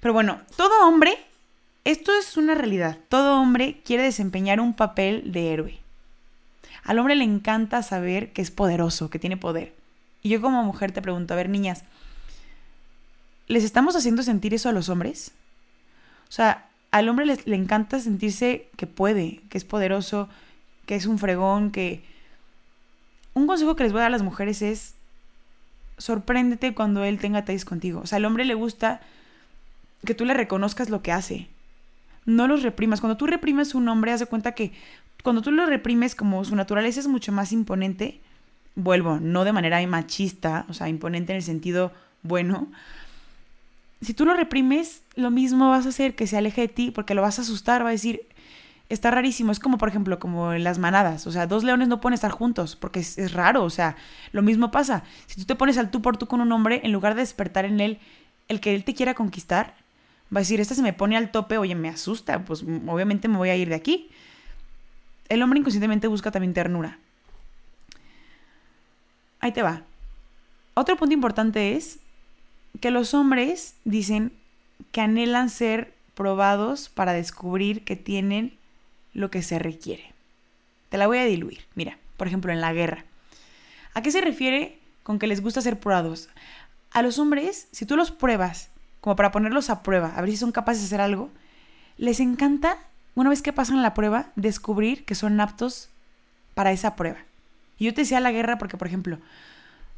Pero 0.01 0.13
bueno, 0.13 0.39
todo 0.55 0.87
hombre, 0.87 1.17
esto 1.83 2.11
es 2.17 2.37
una 2.37 2.55
realidad, 2.55 2.97
todo 3.09 3.41
hombre 3.41 3.81
quiere 3.83 4.03
desempeñar 4.03 4.59
un 4.59 4.73
papel 4.73 5.31
de 5.31 5.53
héroe. 5.53 5.79
Al 6.83 6.99
hombre 6.99 7.15
le 7.15 7.23
encanta 7.23 7.83
saber 7.83 8.31
que 8.31 8.41
es 8.41 8.51
poderoso, 8.51 9.09
que 9.09 9.19
tiene 9.19 9.37
poder. 9.37 9.78
Y 10.21 10.29
yo 10.29 10.41
como 10.41 10.63
mujer 10.63 10.91
te 10.91 11.01
pregunto, 11.01 11.33
a 11.33 11.37
ver, 11.37 11.49
niñas, 11.49 11.83
¿les 13.47 13.63
estamos 13.63 13.95
haciendo 13.95 14.23
sentir 14.23 14.53
eso 14.53 14.69
a 14.69 14.73
los 14.73 14.89
hombres? 14.89 15.31
O 16.27 16.31
sea, 16.31 16.67
al 16.91 17.07
hombre 17.09 17.25
le 17.25 17.55
encanta 17.55 17.99
sentirse 17.99 18.67
que 18.75 18.87
puede, 18.87 19.41
que 19.49 19.57
es 19.57 19.63
poderoso, 19.63 20.29
que 20.85 20.95
es 20.95 21.05
un 21.05 21.19
fregón, 21.19 21.71
que... 21.71 22.03
Un 23.33 23.47
consejo 23.47 23.75
que 23.75 23.83
les 23.83 23.91
voy 23.91 23.99
a 23.99 24.03
dar 24.03 24.07
a 24.07 24.11
las 24.11 24.23
mujeres 24.23 24.61
es, 24.61 24.95
sorpréndete 25.97 26.73
cuando 26.73 27.03
él 27.03 27.19
tenga 27.19 27.41
detalles 27.41 27.63
contigo. 27.63 28.01
O 28.01 28.07
sea, 28.07 28.17
al 28.17 28.25
hombre 28.25 28.43
le 28.43 28.55
gusta 28.55 29.01
que 30.05 30.15
tú 30.15 30.25
le 30.25 30.33
reconozcas 30.33 30.89
lo 30.89 31.01
que 31.01 31.11
hace. 31.11 31.47
No 32.25 32.47
los 32.47 32.63
reprimas. 32.63 33.01
Cuando 33.01 33.17
tú 33.17 33.27
reprimes 33.27 33.73
a 33.73 33.77
un 33.77 33.87
hombre, 33.87 34.11
haz 34.11 34.19
de 34.19 34.25
cuenta 34.25 34.53
que 34.53 34.73
cuando 35.23 35.41
tú 35.41 35.51
lo 35.51 35.65
reprimes, 35.65 36.15
como 36.15 36.43
su 36.43 36.55
naturaleza 36.55 36.99
es 36.99 37.07
mucho 37.07 37.31
más 37.31 37.51
imponente, 37.51 38.19
vuelvo, 38.75 39.19
no 39.19 39.43
de 39.43 39.53
manera 39.53 39.85
machista, 39.87 40.65
o 40.69 40.73
sea, 40.73 40.89
imponente 40.89 41.33
en 41.33 41.37
el 41.37 41.43
sentido 41.43 41.91
bueno, 42.21 42.67
si 44.01 44.13
tú 44.13 44.25
lo 44.25 44.33
reprimes, 44.33 45.03
lo 45.15 45.31
mismo 45.31 45.69
vas 45.69 45.85
a 45.85 45.89
hacer 45.89 46.15
que 46.15 46.27
se 46.27 46.37
aleje 46.37 46.61
de 46.61 46.67
ti 46.67 46.91
porque 46.91 47.13
lo 47.13 47.21
vas 47.21 47.39
a 47.39 47.41
asustar, 47.41 47.83
va 47.83 47.89
a 47.89 47.91
decir, 47.91 48.21
está 48.87 49.11
rarísimo, 49.11 49.51
es 49.51 49.59
como 49.59 49.77
por 49.77 49.89
ejemplo, 49.89 50.19
como 50.19 50.53
en 50.53 50.63
las 50.63 50.79
manadas, 50.79 51.27
o 51.27 51.31
sea, 51.31 51.47
dos 51.47 51.63
leones 51.63 51.87
no 51.87 52.01
pueden 52.01 52.13
estar 52.13 52.31
juntos 52.31 52.75
porque 52.75 52.99
es, 52.99 53.33
raro, 53.33 53.63
o 53.63 53.69
sea, 53.69 53.95
lo 54.31 54.41
mismo 54.41 54.71
pasa, 54.71 55.03
si 55.27 55.39
tú 55.39 55.45
te 55.45 55.55
pones 55.55 55.77
al 55.77 55.91
tú 55.91 56.01
por 56.01 56.17
tú 56.17 56.27
con 56.27 56.41
un 56.41 56.51
hombre, 56.51 56.81
en 56.83 56.91
lugar 56.91 57.15
de 57.15 57.21
despertar 57.21 57.65
en 57.65 57.79
él 57.79 57.99
el 58.47 58.59
que 58.59 58.73
él 58.73 58.83
te 58.83 58.93
quiera 58.95 59.13
conquistar, 59.13 59.75
va 60.33 60.39
a 60.39 60.41
decir, 60.41 60.59
esta 60.59 60.75
se 60.75 60.81
me 60.81 60.93
pone 60.93 61.17
al 61.17 61.31
tope, 61.31 61.57
oye, 61.57 61.75
me 61.75 61.89
asusta, 61.89 62.45
pues 62.45 62.63
obviamente 62.87 63.27
me 63.27 63.37
voy 63.37 63.49
a 63.49 63.55
ir 63.55 63.69
de 63.69 63.75
aquí. 63.75 64.09
El 65.27 65.43
hombre 65.43 65.59
inconscientemente 65.59 66.07
busca 66.07 66.31
también 66.31 66.53
ternura. 66.53 66.97
Ahí 69.39 69.51
te 69.51 69.61
va. 69.61 69.83
Otro 70.73 70.97
punto 70.97 71.13
importante 71.13 71.75
es 71.75 71.99
que 72.79 72.91
los 72.91 73.13
hombres 73.13 73.75
dicen 73.83 74.33
que 74.91 75.01
anhelan 75.01 75.49
ser 75.49 75.93
probados 76.13 76.89
para 76.89 77.13
descubrir 77.13 77.83
que 77.83 77.95
tienen 77.95 78.57
lo 79.13 79.31
que 79.31 79.41
se 79.41 79.59
requiere. 79.59 80.13
Te 80.89 80.97
la 80.97 81.07
voy 81.07 81.17
a 81.19 81.25
diluir. 81.25 81.65
Mira, 81.75 81.97
por 82.17 82.27
ejemplo, 82.27 82.51
en 82.51 82.61
la 82.61 82.73
guerra. 82.73 83.05
¿A 83.93 84.01
qué 84.01 84.11
se 84.11 84.21
refiere 84.21 84.79
con 85.03 85.19
que 85.19 85.27
les 85.27 85.41
gusta 85.41 85.61
ser 85.61 85.79
probados? 85.79 86.29
A 86.91 87.01
los 87.01 87.19
hombres, 87.19 87.67
si 87.71 87.85
tú 87.85 87.95
los 87.95 88.11
pruebas, 88.11 88.69
como 89.01 89.15
para 89.15 89.31
ponerlos 89.31 89.69
a 89.69 89.83
prueba, 89.83 90.13
a 90.15 90.21
ver 90.21 90.31
si 90.31 90.37
son 90.37 90.51
capaces 90.51 90.81
de 90.81 90.87
hacer 90.87 91.01
algo, 91.01 91.29
les 91.97 92.19
encanta, 92.19 92.77
una 93.15 93.29
vez 93.29 93.41
que 93.41 93.53
pasan 93.53 93.81
la 93.81 93.93
prueba, 93.93 94.31
descubrir 94.35 95.05
que 95.05 95.15
son 95.15 95.39
aptos 95.39 95.89
para 96.53 96.71
esa 96.71 96.95
prueba. 96.95 97.19
Y 97.79 97.85
yo 97.85 97.93
te 97.93 98.01
decía 98.01 98.19
la 98.19 98.31
guerra 98.31 98.57
porque, 98.57 98.77
por 98.77 98.87
ejemplo, 98.87 99.17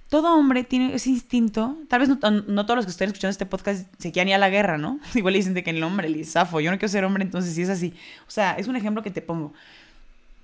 todo 0.08 0.36
hombre 0.36 0.64
tiene 0.64 0.94
ese 0.94 1.10
instinto, 1.10 1.78
tal 1.88 2.02
vez 2.02 2.10
no, 2.10 2.66
todos 2.66 2.76
los 2.76 2.86
que 2.86 2.92
estén 2.92 3.08
escuchando 3.08 3.32
este 3.32 3.46
podcast 3.46 3.88
se 3.98 4.12
quieran 4.12 4.30
ir 4.30 4.36
a 4.36 4.40
la 4.40 4.50
guerra, 4.50 4.78
¿no? 4.78 5.00
Igual 5.16 5.34
dicen 5.34 5.54
de 5.54 5.64
que 5.64 5.72
el 5.72 5.82
hombre, 5.84 6.08
el 6.08 6.26
zafo, 6.26 6.60
yo 6.60 6.70
no 6.70 6.78
quiero 6.78 6.92
ser 6.92 7.06
hombre, 7.06 7.24
entonces 7.24 7.56
sí 7.56 7.62
es 7.62 7.70
así. 7.70 7.94
O 8.28 8.32
sea, 8.32 8.54
es 8.54 8.68
un 8.68 8.76
ejemplo 8.76 9.04
que 9.04 9.10
te 9.10 9.22
pongo. 9.22 9.54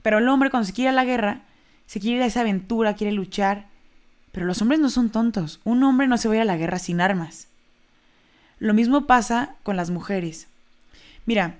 Pero 0.02 0.19
el 0.19 0.28
hombre 0.30 0.50
cuando 0.50 0.65
se 0.65 0.73
quiere 0.73 0.89
ir 0.89 0.93
a 0.97 1.02
la 1.02 1.06
guerra, 1.06 1.41
se 1.86 2.00
quiere 2.00 2.17
ir 2.17 2.23
a 2.23 2.28
esa 2.28 2.41
aventura, 2.41 2.95
quiere 2.95 3.12
luchar. 3.12 3.67
Pero 4.32 4.45
los 4.45 4.62
hombres 4.62 4.80
no 4.80 4.89
son 4.89 5.10
tontos. 5.10 5.60
Un 5.63 5.84
hombre 5.84 6.08
no 6.08 6.17
se 6.17 6.28
va 6.28 6.36
a 6.36 6.38
ir 6.38 6.41
a 6.43 6.45
la 6.45 6.58
guerra 6.58 6.80
sin 6.80 7.02
armas. 7.02 7.47
Lo 8.60 8.73
mismo 8.73 9.06
pasa 9.06 9.56
con 9.63 9.76
las 9.76 9.89
mujeres. 9.89 10.47
Mira, 11.26 11.58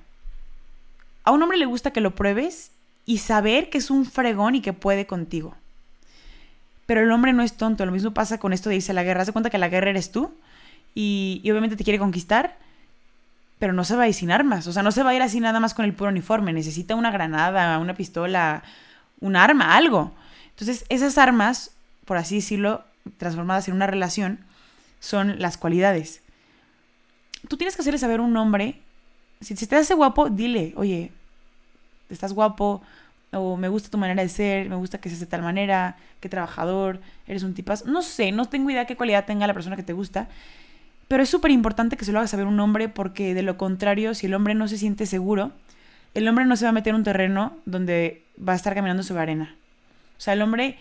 a 1.26 1.32
un 1.32 1.44
hombre 1.44 1.58
le 1.58 1.66
gusta 1.66 1.92
que 1.92 2.00
lo 2.00 2.16
pruebes 2.16 2.72
y 3.06 3.18
saber 3.18 3.70
que 3.70 3.80
es 3.80 3.92
un 3.92 4.06
fregón 4.06 4.56
y 4.56 4.62
que 4.62 4.72
puede 4.72 5.06
contigo. 5.06 5.56
Pero 6.88 7.02
el 7.02 7.12
hombre 7.12 7.34
no 7.34 7.44
es 7.44 7.56
tonto, 7.56 7.86
lo 7.86 7.92
mismo 7.92 8.12
pasa 8.12 8.40
con 8.40 8.54
esto 8.54 8.70
de 8.70 8.78
irse 8.78 8.92
a 8.92 8.96
la 8.96 9.04
guerra. 9.04 9.22
Haz 9.22 9.28
de 9.28 9.34
cuenta 9.34 9.52
que 9.52 9.60
la 9.60 9.70
guerra 9.70 9.92
eres 9.92 10.12
tú 10.12 10.34
y, 10.96 11.42
obviamente 11.52 11.76
te 11.76 11.84
quiere 11.84 12.00
conquistar, 12.00 12.58
pero 13.60 13.74
no 13.74 13.84
se 13.84 13.96
va 13.96 14.04
a 14.04 14.08
ir 14.08 14.16
sin 14.16 14.32
armas. 14.32 14.66
O 14.66 14.74
sea, 14.74 14.82
no 14.82 14.92
se 14.92 15.04
va 15.04 15.12
a 15.12 15.14
ir 15.14 15.22
así 15.22 15.40
nada 15.40 15.60
más 15.60 15.76
con 15.76 15.86
el 15.86 15.94
puro 15.94 16.10
uniforme. 16.10 16.54
Necesita 16.54 16.96
una 16.96 17.12
granada, 17.12 17.78
una 17.78 17.94
pistola, 17.94 18.64
un 19.20 19.36
arma, 19.36 19.76
algo. 19.76 20.16
Entonces, 20.50 20.86
esas 20.90 21.20
armas, 21.20 21.72
por 22.06 22.18
así 22.18 22.36
decirlo, 22.36 22.84
transformadas 23.18 23.68
en 23.68 23.76
una 23.76 23.86
relación, 23.86 24.40
son 25.00 25.40
las 25.40 25.58
cualidades. 25.58 26.22
Tú 27.48 27.58
tienes 27.58 27.76
que 27.76 27.82
hacerle 27.82 28.00
saber 28.00 28.20
a 28.20 28.24
un 28.24 28.36
hombre, 28.38 28.82
si, 29.42 29.56
te 29.56 29.76
hace 29.76 29.94
guapo, 29.94 30.30
dile, 30.30 30.74
oye, 30.76 31.12
estás 32.10 32.34
guapo, 32.34 32.82
o 33.32 33.58
me 33.58 33.68
gusta 33.68 33.90
tu 33.90 33.98
manera 33.98 34.22
de 34.22 34.30
ser, 34.30 34.70
me 34.70 34.76
gusta 34.76 35.00
que 35.00 35.10
seas 35.10 35.20
de 35.20 35.26
tal 35.26 35.42
manera, 35.42 35.98
qué 36.20 36.30
trabajador, 36.30 37.02
eres 37.28 37.44
un 37.44 37.54
tipazo. 37.54 37.86
No 37.86 38.02
sé, 38.02 38.32
no 38.32 38.46
tengo 38.46 38.70
idea 38.70 38.86
qué 38.86 38.96
cualidad 38.96 39.26
tenga 39.26 39.48
la 39.48 39.54
persona 39.54 39.76
que 39.76 39.84
te 39.84 39.94
gusta, 39.94 40.30
pero 41.08 41.24
es 41.24 41.30
súper 41.30 41.52
importante 41.52 41.98
que 41.98 42.06
se 42.06 42.12
lo 42.12 42.20
haga 42.20 42.28
saber 42.28 42.48
un 42.48 42.60
hombre 42.60 42.90
porque 42.90 43.34
de 43.34 43.44
lo 43.44 43.58
contrario, 43.58 44.14
si 44.14 44.28
el 44.28 44.34
hombre 44.34 44.56
no 44.56 44.68
se 44.68 44.78
siente 44.78 45.06
seguro, 45.06 45.52
el 46.14 46.28
hombre 46.28 46.46
no 46.46 46.56
se 46.56 46.66
va 46.66 46.70
a 46.70 46.74
meter 46.74 46.92
en 46.92 46.98
un 46.98 47.04
terreno 47.04 47.58
donde 47.66 48.24
va 48.38 48.54
a 48.54 48.56
estar 48.56 48.74
caminando 48.74 49.04
sobre 49.04 49.22
arena. 49.22 49.56
O 50.18 50.22
sea, 50.22 50.34
el 50.34 50.42
hombre 50.42 50.78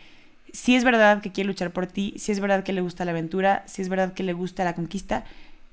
si 0.56 0.74
es 0.74 0.84
verdad 0.84 1.20
que 1.20 1.32
quiere 1.32 1.48
luchar 1.48 1.70
por 1.70 1.86
ti, 1.86 2.14
si 2.16 2.32
es 2.32 2.40
verdad 2.40 2.64
que 2.64 2.72
le 2.72 2.80
gusta 2.80 3.04
la 3.04 3.10
aventura, 3.10 3.62
si 3.66 3.82
es 3.82 3.90
verdad 3.90 4.14
que 4.14 4.22
le 4.22 4.32
gusta 4.32 4.64
la 4.64 4.74
conquista, 4.74 5.24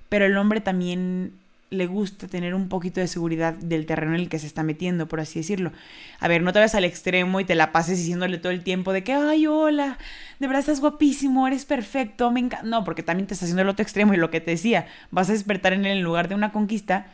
pero 0.10 0.26
el 0.26 0.38
hombre 0.38 0.60
también 0.60 1.34
le 1.74 1.88
gusta 1.88 2.28
tener 2.28 2.56
un 2.56 2.70
poquito 2.70 3.00
de 3.00 3.08
seguridad 3.08 3.54
del 3.54 3.86
terreno 3.86 4.16
en 4.16 4.22
el 4.22 4.30
que 4.30 4.40
se 4.40 4.48
está 4.48 4.64
metiendo, 4.64 5.08
por 5.08 5.20
así 5.20 5.40
decirlo. 5.40 5.72
A 6.20 6.28
ver, 6.28 6.42
no 6.42 6.54
te 6.54 6.60
vayas 6.60 6.76
al 6.76 6.86
extremo 6.86 7.40
y 7.40 7.46
te 7.46 7.56
la 7.56 7.72
pases 7.72 7.98
diciéndole 7.98 8.38
todo 8.38 8.52
el 8.52 8.64
tiempo 8.64 8.94
de 8.94 9.04
que, 9.04 9.14
ay, 9.14 9.48
hola, 9.48 9.98
de 10.40 10.48
verdad 10.48 10.62
estás 10.62 10.80
guapísimo, 10.80 11.48
eres 11.48 11.66
perfecto, 11.66 12.32
me 12.32 12.40
encanta. 12.40 12.66
No, 12.66 12.84
porque 12.84 13.04
también 13.04 13.28
te 13.28 13.34
está 13.34 13.46
haciendo 13.46 13.62
el 13.62 13.70
otro 13.70 13.84
extremo 13.84 14.14
y 14.14 14.18
lo 14.18 14.30
que 14.30 14.42
te 14.42 14.52
decía, 14.52 14.88
vas 15.12 15.30
a 15.30 15.34
despertar 15.34 15.74
en 15.74 15.86
el 15.86 16.00
lugar 16.00 16.28
de 16.28 16.36
una 16.36 16.52
conquista 16.52 17.08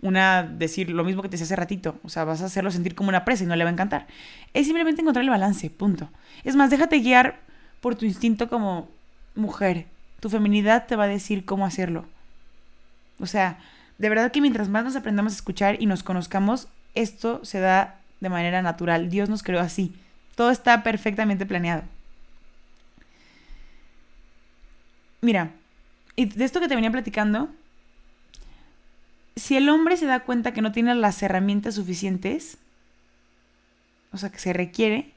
una 0.00 0.42
decir 0.44 0.90
lo 0.90 1.04
mismo 1.04 1.22
que 1.22 1.28
te 1.28 1.32
decía 1.32 1.46
hace 1.46 1.56
ratito, 1.56 1.98
o 2.04 2.08
sea, 2.08 2.24
vas 2.24 2.40
a 2.40 2.46
hacerlo 2.46 2.70
sentir 2.70 2.94
como 2.94 3.08
una 3.08 3.24
presa 3.24 3.44
y 3.44 3.46
no 3.46 3.56
le 3.56 3.64
va 3.64 3.70
a 3.70 3.72
encantar. 3.72 4.06
Es 4.54 4.66
simplemente 4.66 5.02
encontrar 5.02 5.24
el 5.24 5.30
balance, 5.30 5.70
punto. 5.70 6.08
Es 6.44 6.54
más, 6.54 6.70
déjate 6.70 7.00
guiar 7.00 7.40
por 7.80 7.96
tu 7.96 8.04
instinto 8.04 8.48
como 8.48 8.88
mujer. 9.34 9.86
Tu 10.20 10.28
feminidad 10.30 10.86
te 10.86 10.96
va 10.96 11.04
a 11.04 11.08
decir 11.08 11.44
cómo 11.44 11.66
hacerlo. 11.66 12.06
O 13.20 13.26
sea, 13.26 13.58
de 13.98 14.08
verdad 14.08 14.32
que 14.32 14.40
mientras 14.40 14.68
más 14.68 14.84
nos 14.84 14.96
aprendamos 14.96 15.32
a 15.32 15.36
escuchar 15.36 15.82
y 15.82 15.86
nos 15.86 16.02
conozcamos, 16.02 16.68
esto 16.94 17.44
se 17.44 17.60
da 17.60 18.00
de 18.20 18.28
manera 18.28 18.62
natural. 18.62 19.10
Dios 19.10 19.28
nos 19.28 19.42
creó 19.42 19.60
así. 19.60 19.94
Todo 20.34 20.50
está 20.50 20.82
perfectamente 20.82 21.46
planeado. 21.46 21.82
Mira, 25.20 25.50
y 26.14 26.26
de 26.26 26.44
esto 26.44 26.60
que 26.60 26.68
te 26.68 26.76
venía 26.76 26.92
platicando, 26.92 27.48
si 29.34 29.56
el 29.56 29.68
hombre 29.68 29.96
se 29.96 30.06
da 30.06 30.20
cuenta 30.20 30.52
que 30.52 30.62
no 30.62 30.72
tiene 30.72 30.94
las 30.94 31.22
herramientas 31.22 31.74
suficientes, 31.74 32.58
o 34.12 34.16
sea, 34.16 34.30
que 34.30 34.38
se 34.38 34.52
requiere, 34.52 35.12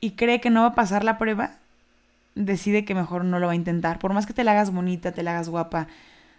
y 0.00 0.12
cree 0.12 0.40
que 0.40 0.50
no 0.50 0.62
va 0.62 0.68
a 0.68 0.74
pasar 0.74 1.02
la 1.02 1.18
prueba, 1.18 1.56
decide 2.34 2.84
que 2.84 2.94
mejor 2.94 3.24
no 3.24 3.38
lo 3.38 3.46
va 3.46 3.52
a 3.52 3.56
intentar. 3.56 3.98
Por 3.98 4.12
más 4.12 4.26
que 4.26 4.32
te 4.32 4.44
la 4.44 4.52
hagas 4.52 4.72
bonita, 4.72 5.12
te 5.12 5.22
la 5.22 5.32
hagas 5.32 5.48
guapa, 5.48 5.88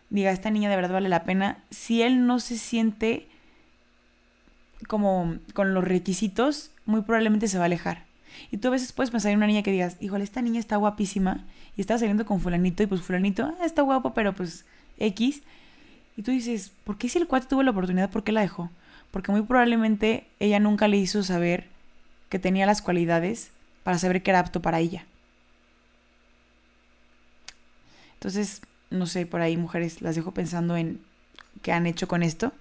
diga, 0.10 0.32
esta 0.32 0.50
niña 0.50 0.70
de 0.70 0.76
verdad 0.76 0.94
vale 0.94 1.10
la 1.10 1.24
pena, 1.24 1.64
si 1.70 2.02
él 2.02 2.26
no 2.26 2.40
se 2.40 2.58
siente 2.58 3.28
como 4.88 5.38
con 5.54 5.74
los 5.74 5.84
requisitos, 5.84 6.72
muy 6.86 7.02
probablemente 7.02 7.48
se 7.48 7.58
va 7.58 7.66
a 7.66 7.68
alejar. 7.68 8.06
Y 8.52 8.58
tú 8.58 8.70
a 8.70 8.72
veces 8.72 8.94
puedes 8.94 9.12
pensar 9.12 9.32
en 9.32 9.38
una 9.38 9.48
niña 9.48 9.64
que 9.64 9.72
digas, 9.72 9.98
híjole, 10.00 10.24
esta 10.24 10.42
niña 10.42 10.60
está 10.60 10.78
guapísima 10.78 11.46
y 11.76 11.82
está 11.82 11.98
saliendo 11.98 12.26
con 12.26 12.40
fulanito 12.40 12.84
y 12.84 12.88
pues 12.88 13.02
fulanito 13.02 13.54
ah, 13.60 13.66
está 13.66 13.82
guapo, 13.82 14.14
pero 14.14 14.34
pues 14.34 14.66
X. 14.98 15.42
Y 16.16 16.24
tú 16.24 16.32
dices, 16.32 16.72
¿por 16.84 16.98
qué 16.98 17.10
si 17.10 17.18
el 17.18 17.28
cuate 17.28 17.48
tuvo 17.48 17.64
la 17.64 17.72
oportunidad, 17.72 18.10
por 18.10 18.24
qué 18.24 18.32
la 18.32 18.42
dejó? 18.42 18.70
Porque 19.12 19.32
muy 19.32 19.42
probablemente 19.42 20.28
ella 20.40 20.60
nunca 20.60 20.88
le 20.88 20.98
hizo 20.98 21.24
saber 21.24 21.68
que 22.30 22.40
tenía 22.40 22.66
las 22.66 22.82
cualidades 22.82 23.52
para 23.84 23.98
saber 23.98 24.22
que 24.22 24.32
era 24.32 24.40
apto 24.40 24.62
para 24.62 24.80
ella. 24.80 25.06
Entonces, 28.16 28.62
no 28.90 29.06
sé, 29.06 29.26
por 29.26 29.42
ahí 29.42 29.58
mujeres 29.58 30.02
las 30.02 30.16
dejo 30.16 30.34
pensando 30.34 30.78
en 30.78 31.00
qué 31.62 31.72
han 31.72 31.86
hecho 31.86 32.08
con 32.08 32.24
esto. 32.24 32.52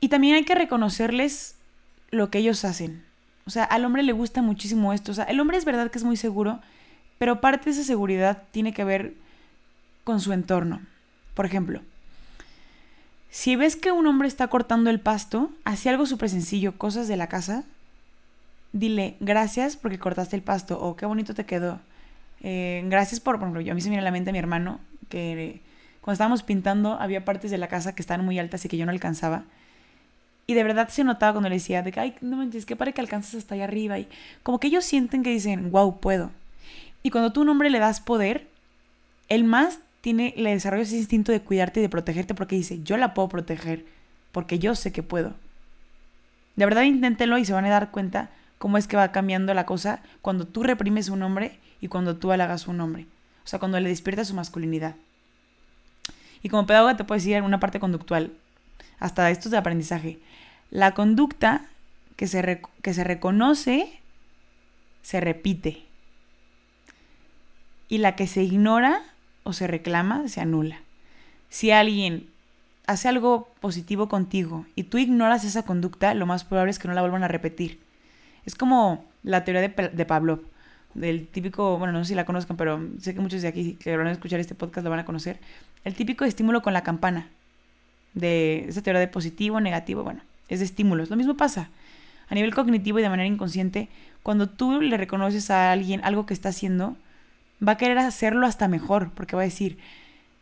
Y 0.00 0.08
también 0.08 0.34
hay 0.34 0.44
que 0.44 0.54
reconocerles 0.54 1.56
lo 2.10 2.30
que 2.30 2.38
ellos 2.38 2.64
hacen. 2.64 3.02
O 3.46 3.50
sea, 3.50 3.64
al 3.64 3.84
hombre 3.84 4.02
le 4.02 4.12
gusta 4.12 4.42
muchísimo 4.42 4.92
esto. 4.92 5.12
O 5.12 5.14
sea, 5.14 5.24
el 5.24 5.40
hombre 5.40 5.56
es 5.56 5.64
verdad 5.64 5.90
que 5.90 5.98
es 5.98 6.04
muy 6.04 6.16
seguro, 6.16 6.60
pero 7.18 7.40
parte 7.40 7.66
de 7.66 7.70
esa 7.72 7.84
seguridad 7.84 8.42
tiene 8.50 8.72
que 8.72 8.84
ver 8.84 9.14
con 10.04 10.20
su 10.20 10.32
entorno. 10.32 10.80
Por 11.34 11.46
ejemplo, 11.46 11.80
si 13.30 13.56
ves 13.56 13.76
que 13.76 13.92
un 13.92 14.06
hombre 14.06 14.28
está 14.28 14.48
cortando 14.48 14.90
el 14.90 15.00
pasto, 15.00 15.50
hace 15.64 15.88
algo 15.88 16.06
súper 16.06 16.30
sencillo, 16.30 16.78
cosas 16.78 17.08
de 17.08 17.16
la 17.16 17.28
casa, 17.28 17.64
dile 18.72 19.16
gracias 19.20 19.76
porque 19.76 19.98
cortaste 19.98 20.36
el 20.36 20.42
pasto 20.42 20.78
o 20.80 20.96
qué 20.96 21.06
bonito 21.06 21.34
te 21.34 21.44
quedó. 21.44 21.80
Eh, 22.46 22.82
gracias 22.88 23.20
por, 23.20 23.36
por 23.36 23.44
ejemplo, 23.44 23.62
yo 23.62 23.72
a 23.72 23.74
mí 23.74 23.80
se 23.80 23.88
me 23.88 23.92
viene 23.92 24.02
a 24.02 24.04
la 24.04 24.12
mente 24.12 24.28
a 24.28 24.32
mi 24.34 24.38
hermano 24.38 24.78
que 25.08 25.62
cuando 26.02 26.12
estábamos 26.12 26.42
pintando 26.42 27.00
había 27.00 27.24
partes 27.24 27.50
de 27.50 27.56
la 27.56 27.68
casa 27.68 27.94
que 27.94 28.02
estaban 28.02 28.22
muy 28.22 28.38
altas 28.38 28.62
y 28.66 28.68
que 28.68 28.76
yo 28.76 28.84
no 28.84 28.92
alcanzaba. 28.92 29.44
Y 30.46 30.52
de 30.52 30.62
verdad 30.62 30.90
se 30.90 31.04
notaba 31.04 31.32
cuando 31.32 31.48
le 31.48 31.54
decía 31.54 31.82
de 31.82 31.90
que, 31.90 32.00
ay, 32.00 32.14
no 32.20 32.42
entiendes, 32.42 32.66
que 32.66 32.76
para 32.76 32.92
que 32.92 33.00
alcances 33.00 33.34
hasta 33.34 33.54
allá 33.54 33.64
arriba. 33.64 33.98
Y 33.98 34.08
como 34.42 34.60
que 34.60 34.66
ellos 34.66 34.84
sienten 34.84 35.22
que 35.22 35.30
dicen, 35.30 35.70
wow, 35.70 36.00
puedo. 36.00 36.32
Y 37.02 37.08
cuando 37.08 37.32
tú 37.32 37.40
a 37.40 37.42
un 37.44 37.48
hombre 37.48 37.70
le 37.70 37.78
das 37.78 38.00
poder, 38.00 38.46
el 39.30 39.44
más 39.44 39.78
tiene, 40.02 40.34
le 40.36 40.50
desarrolla 40.50 40.82
ese 40.82 40.98
instinto 40.98 41.32
de 41.32 41.40
cuidarte 41.40 41.80
y 41.80 41.82
de 41.82 41.88
protegerte 41.88 42.34
porque 42.34 42.56
dice, 42.56 42.82
yo 42.82 42.98
la 42.98 43.14
puedo 43.14 43.30
proteger, 43.30 43.86
porque 44.32 44.58
yo 44.58 44.74
sé 44.74 44.92
que 44.92 45.02
puedo. 45.02 45.32
De 46.56 46.66
verdad 46.66 46.82
inténtelo 46.82 47.38
y 47.38 47.46
se 47.46 47.54
van 47.54 47.64
a 47.64 47.70
dar 47.70 47.90
cuenta 47.90 48.28
cómo 48.58 48.78
es 48.78 48.86
que 48.86 48.96
va 48.96 49.12
cambiando 49.12 49.54
la 49.54 49.66
cosa 49.66 50.02
cuando 50.22 50.46
tú 50.46 50.62
reprimes 50.62 51.08
un 51.08 51.22
hombre 51.22 51.58
y 51.80 51.88
cuando 51.88 52.16
tú 52.16 52.32
halagas 52.32 52.66
un 52.66 52.80
hombre. 52.80 53.06
O 53.44 53.46
sea, 53.46 53.58
cuando 53.58 53.78
le 53.78 53.88
despiertas 53.88 54.28
su 54.28 54.34
masculinidad. 54.34 54.96
Y 56.42 56.48
como 56.48 56.66
pedagoga 56.66 56.96
te 56.96 57.04
puedo 57.04 57.18
decir 57.18 57.40
una 57.42 57.60
parte 57.60 57.80
conductual, 57.80 58.32
hasta 58.98 59.30
esto 59.30 59.48
es 59.48 59.52
de 59.52 59.58
aprendizaje. 59.58 60.18
La 60.70 60.92
conducta 60.92 61.66
que 62.16 62.26
se, 62.26 62.62
que 62.82 62.94
se 62.94 63.04
reconoce 63.04 64.00
se 65.02 65.20
repite. 65.20 65.84
Y 67.88 67.98
la 67.98 68.16
que 68.16 68.26
se 68.26 68.42
ignora 68.42 69.02
o 69.42 69.52
se 69.52 69.66
reclama, 69.66 70.26
se 70.28 70.40
anula. 70.40 70.80
Si 71.48 71.70
alguien 71.70 72.28
hace 72.86 73.08
algo 73.08 73.48
positivo 73.60 74.08
contigo 74.08 74.66
y 74.74 74.84
tú 74.84 74.98
ignoras 74.98 75.44
esa 75.44 75.64
conducta, 75.64 76.14
lo 76.14 76.26
más 76.26 76.44
probable 76.44 76.70
es 76.70 76.78
que 76.78 76.88
no 76.88 76.94
la 76.94 77.02
vuelvan 77.02 77.22
a 77.22 77.28
repetir. 77.28 77.80
Es 78.46 78.54
como 78.54 79.04
la 79.22 79.44
teoría 79.44 79.62
de, 79.62 79.88
de 79.88 80.06
Pavlov, 80.06 80.40
del 80.94 81.26
típico, 81.26 81.78
bueno, 81.78 81.92
no 81.92 82.04
sé 82.04 82.10
si 82.10 82.14
la 82.14 82.24
conozcan, 82.24 82.56
pero 82.56 82.80
sé 83.00 83.14
que 83.14 83.20
muchos 83.20 83.42
de 83.42 83.48
aquí 83.48 83.74
que 83.74 83.96
van 83.96 84.06
a 84.06 84.12
escuchar 84.12 84.40
este 84.40 84.54
podcast 84.54 84.84
lo 84.84 84.90
van 84.90 85.00
a 85.00 85.04
conocer, 85.04 85.38
el 85.84 85.94
típico 85.94 86.24
estímulo 86.24 86.62
con 86.62 86.72
la 86.72 86.82
campana, 86.82 87.28
de 88.14 88.66
esa 88.68 88.82
teoría 88.82 89.00
de 89.00 89.08
positivo, 89.08 89.60
negativo, 89.60 90.02
bueno, 90.02 90.22
es 90.48 90.60
de 90.60 90.64
estímulos. 90.64 91.10
Lo 91.10 91.16
mismo 91.16 91.36
pasa 91.36 91.68
a 92.28 92.34
nivel 92.34 92.54
cognitivo 92.54 92.98
y 92.98 93.02
de 93.02 93.08
manera 93.08 93.26
inconsciente, 93.26 93.88
cuando 94.22 94.48
tú 94.48 94.80
le 94.80 94.96
reconoces 94.96 95.50
a 95.50 95.72
alguien 95.72 96.00
algo 96.04 96.24
que 96.24 96.32
está 96.32 96.48
haciendo, 96.48 96.96
va 97.66 97.72
a 97.72 97.76
querer 97.76 97.98
hacerlo 97.98 98.46
hasta 98.46 98.68
mejor, 98.68 99.10
porque 99.14 99.36
va 99.36 99.42
a 99.42 99.44
decir, 99.44 99.78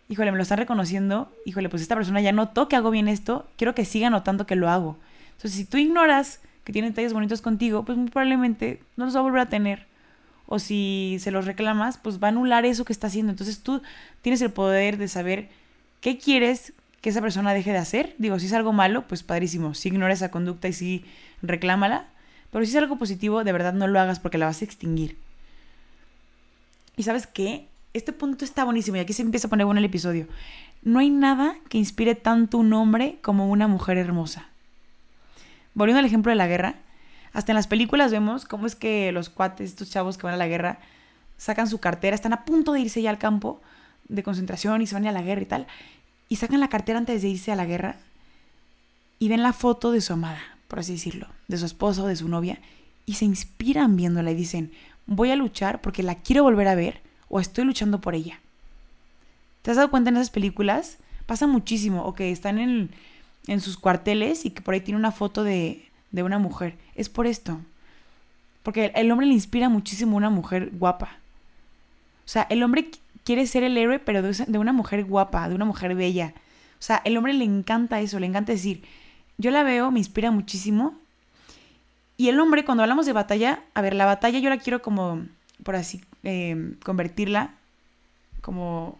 híjole, 0.08 0.30
me 0.30 0.36
lo 0.36 0.44
están 0.44 0.58
reconociendo, 0.58 1.32
híjole, 1.44 1.68
pues 1.68 1.82
esta 1.82 1.96
persona 1.96 2.20
ya 2.20 2.32
notó 2.32 2.68
que 2.68 2.76
hago 2.76 2.90
bien 2.90 3.08
esto, 3.08 3.48
quiero 3.56 3.74
que 3.74 3.84
siga 3.84 4.10
notando 4.10 4.46
que 4.46 4.54
lo 4.54 4.68
hago. 4.68 4.98
Entonces, 5.32 5.52
si 5.58 5.64
tú 5.64 5.78
ignoras 5.78 6.40
que 6.64 6.72
tiene 6.72 6.88
detalles 6.88 7.12
bonitos 7.12 7.42
contigo, 7.42 7.84
pues 7.84 7.98
muy 7.98 8.10
probablemente 8.10 8.80
no 8.96 9.04
los 9.04 9.14
va 9.14 9.20
a 9.20 9.24
volver 9.24 9.40
a 9.40 9.48
tener. 9.48 9.86
O 10.46 10.58
si 10.58 11.16
se 11.20 11.30
los 11.30 11.46
reclamas, 11.46 11.98
pues 11.98 12.22
va 12.22 12.28
a 12.28 12.30
anular 12.30 12.64
eso 12.64 12.84
que 12.84 12.92
está 12.92 13.06
haciendo. 13.06 13.30
Entonces 13.30 13.60
tú 13.60 13.82
tienes 14.20 14.42
el 14.42 14.50
poder 14.50 14.98
de 14.98 15.08
saber 15.08 15.48
qué 16.00 16.18
quieres 16.18 16.74
que 17.00 17.10
esa 17.10 17.20
persona 17.20 17.54
deje 17.54 17.72
de 17.72 17.78
hacer. 17.78 18.14
Digo, 18.18 18.38
si 18.38 18.46
es 18.46 18.52
algo 18.52 18.72
malo, 18.72 19.06
pues 19.08 19.22
padrísimo. 19.22 19.74
Si 19.74 19.88
ignora 19.88 20.12
esa 20.12 20.30
conducta 20.30 20.68
y 20.68 20.72
si 20.72 21.04
reclámala. 21.42 22.06
Pero 22.50 22.64
si 22.64 22.70
es 22.70 22.76
algo 22.76 22.98
positivo, 22.98 23.44
de 23.44 23.52
verdad 23.52 23.72
no 23.72 23.86
lo 23.86 23.98
hagas 23.98 24.20
porque 24.20 24.38
la 24.38 24.46
vas 24.46 24.60
a 24.62 24.64
extinguir. 24.64 25.16
Y 26.96 27.02
sabes 27.02 27.26
qué? 27.26 27.66
Este 27.94 28.12
punto 28.12 28.44
está 28.44 28.64
buenísimo 28.64 28.96
y 28.96 29.00
aquí 29.00 29.12
se 29.12 29.22
empieza 29.22 29.46
a 29.46 29.50
poner 29.50 29.66
bueno 29.66 29.78
el 29.78 29.84
episodio. 29.84 30.26
No 30.82 30.98
hay 30.98 31.10
nada 31.10 31.56
que 31.68 31.78
inspire 31.78 32.14
tanto 32.14 32.58
un 32.58 32.72
hombre 32.72 33.18
como 33.22 33.50
una 33.50 33.68
mujer 33.68 33.98
hermosa. 33.98 34.51
Volviendo 35.74 36.00
al 36.00 36.04
ejemplo 36.04 36.30
de 36.30 36.36
la 36.36 36.46
guerra, 36.46 36.76
hasta 37.32 37.52
en 37.52 37.56
las 37.56 37.66
películas 37.66 38.12
vemos 38.12 38.44
cómo 38.44 38.66
es 38.66 38.74
que 38.74 39.10
los 39.12 39.30
cuates, 39.30 39.70
estos 39.70 39.90
chavos 39.90 40.18
que 40.18 40.26
van 40.26 40.34
a 40.34 40.38
la 40.38 40.48
guerra, 40.48 40.78
sacan 41.38 41.68
su 41.68 41.78
cartera, 41.78 42.14
están 42.14 42.32
a 42.32 42.44
punto 42.44 42.72
de 42.72 42.80
irse 42.80 43.02
ya 43.02 43.10
al 43.10 43.18
campo 43.18 43.60
de 44.08 44.22
concentración 44.22 44.82
y 44.82 44.86
se 44.86 44.94
van 44.94 45.06
a, 45.06 45.12
la 45.12 45.22
guerra 45.22 45.42
y 45.42 45.46
tal, 45.46 45.66
y 46.28 46.36
sacan 46.36 46.60
la 46.60 46.68
cartera 46.68 46.98
antes 46.98 47.22
de 47.22 47.28
irse 47.28 47.50
a 47.52 47.56
la 47.56 47.64
guerra 47.64 47.96
y 49.18 49.28
ven 49.28 49.42
la 49.42 49.52
foto 49.52 49.92
de 49.92 50.00
su 50.00 50.12
amada, 50.12 50.40
por 50.68 50.80
así 50.80 50.92
decirlo, 50.92 51.28
de 51.48 51.58
su 51.58 51.64
esposo 51.64 52.06
de 52.06 52.16
su 52.16 52.28
novia, 52.28 52.60
y 53.06 53.14
se 53.14 53.24
inspiran 53.24 53.96
viéndola 53.96 54.30
y 54.30 54.34
dicen, 54.34 54.72
voy 55.06 55.30
a 55.30 55.36
luchar 55.36 55.80
porque 55.80 56.02
la 56.02 56.16
quiero 56.16 56.42
volver 56.42 56.68
a 56.68 56.74
ver 56.74 57.00
o 57.28 57.40
estoy 57.40 57.64
luchando 57.64 58.00
por 58.00 58.14
ella. 58.14 58.40
¿Te 59.62 59.70
has 59.70 59.76
dado 59.76 59.90
cuenta 59.90 60.10
en 60.10 60.16
esas 60.16 60.30
películas? 60.30 60.98
Pasa 61.26 61.46
muchísimo, 61.46 62.04
o 62.04 62.14
que 62.14 62.30
están 62.30 62.58
en, 62.58 62.90
en 63.46 63.60
sus 63.60 63.76
cuarteles 63.76 64.44
y 64.44 64.50
que 64.50 64.62
por 64.62 64.74
ahí 64.74 64.80
tiene 64.80 64.98
una 64.98 65.12
foto 65.12 65.44
de, 65.44 65.88
de 66.10 66.22
una 66.22 66.38
mujer. 66.38 66.76
Es 66.94 67.08
por 67.08 67.26
esto. 67.26 67.60
Porque 68.62 68.92
el 68.94 69.10
hombre 69.10 69.26
le 69.26 69.34
inspira 69.34 69.68
muchísimo 69.68 70.16
una 70.16 70.30
mujer 70.30 70.70
guapa. 70.72 71.16
O 72.24 72.28
sea, 72.28 72.46
el 72.50 72.62
hombre 72.62 72.90
quiere 73.24 73.46
ser 73.46 73.64
el 73.64 73.76
héroe, 73.76 73.98
pero 73.98 74.22
de 74.22 74.58
una 74.58 74.72
mujer 74.72 75.04
guapa, 75.04 75.48
de 75.48 75.54
una 75.54 75.64
mujer 75.64 75.94
bella. 75.94 76.34
O 76.78 76.82
sea, 76.82 77.00
el 77.04 77.16
hombre 77.16 77.32
le 77.32 77.44
encanta 77.44 78.00
eso, 78.00 78.18
le 78.18 78.26
encanta 78.26 78.52
decir, 78.52 78.82
yo 79.38 79.50
la 79.50 79.62
veo, 79.62 79.90
me 79.90 79.98
inspira 79.98 80.30
muchísimo. 80.30 80.94
Y 82.16 82.28
el 82.28 82.38
hombre, 82.38 82.64
cuando 82.64 82.82
hablamos 82.82 83.06
de 83.06 83.12
batalla, 83.12 83.60
a 83.74 83.80
ver, 83.82 83.94
la 83.94 84.06
batalla 84.06 84.38
yo 84.38 84.50
la 84.50 84.58
quiero 84.58 84.82
como, 84.82 85.22
por 85.64 85.76
así, 85.76 86.02
eh, 86.22 86.74
convertirla, 86.84 87.54
como, 88.40 88.98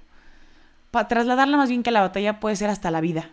para 0.91 1.09
trasladarla 1.09 1.57
más 1.57 1.69
bien 1.69 1.83
que 1.83 1.91
la 1.91 2.01
batalla 2.01 2.41
puede 2.41 2.57
ser 2.57 2.71
hasta 2.71 2.91
la 2.91 3.01
vida. 3.01 3.31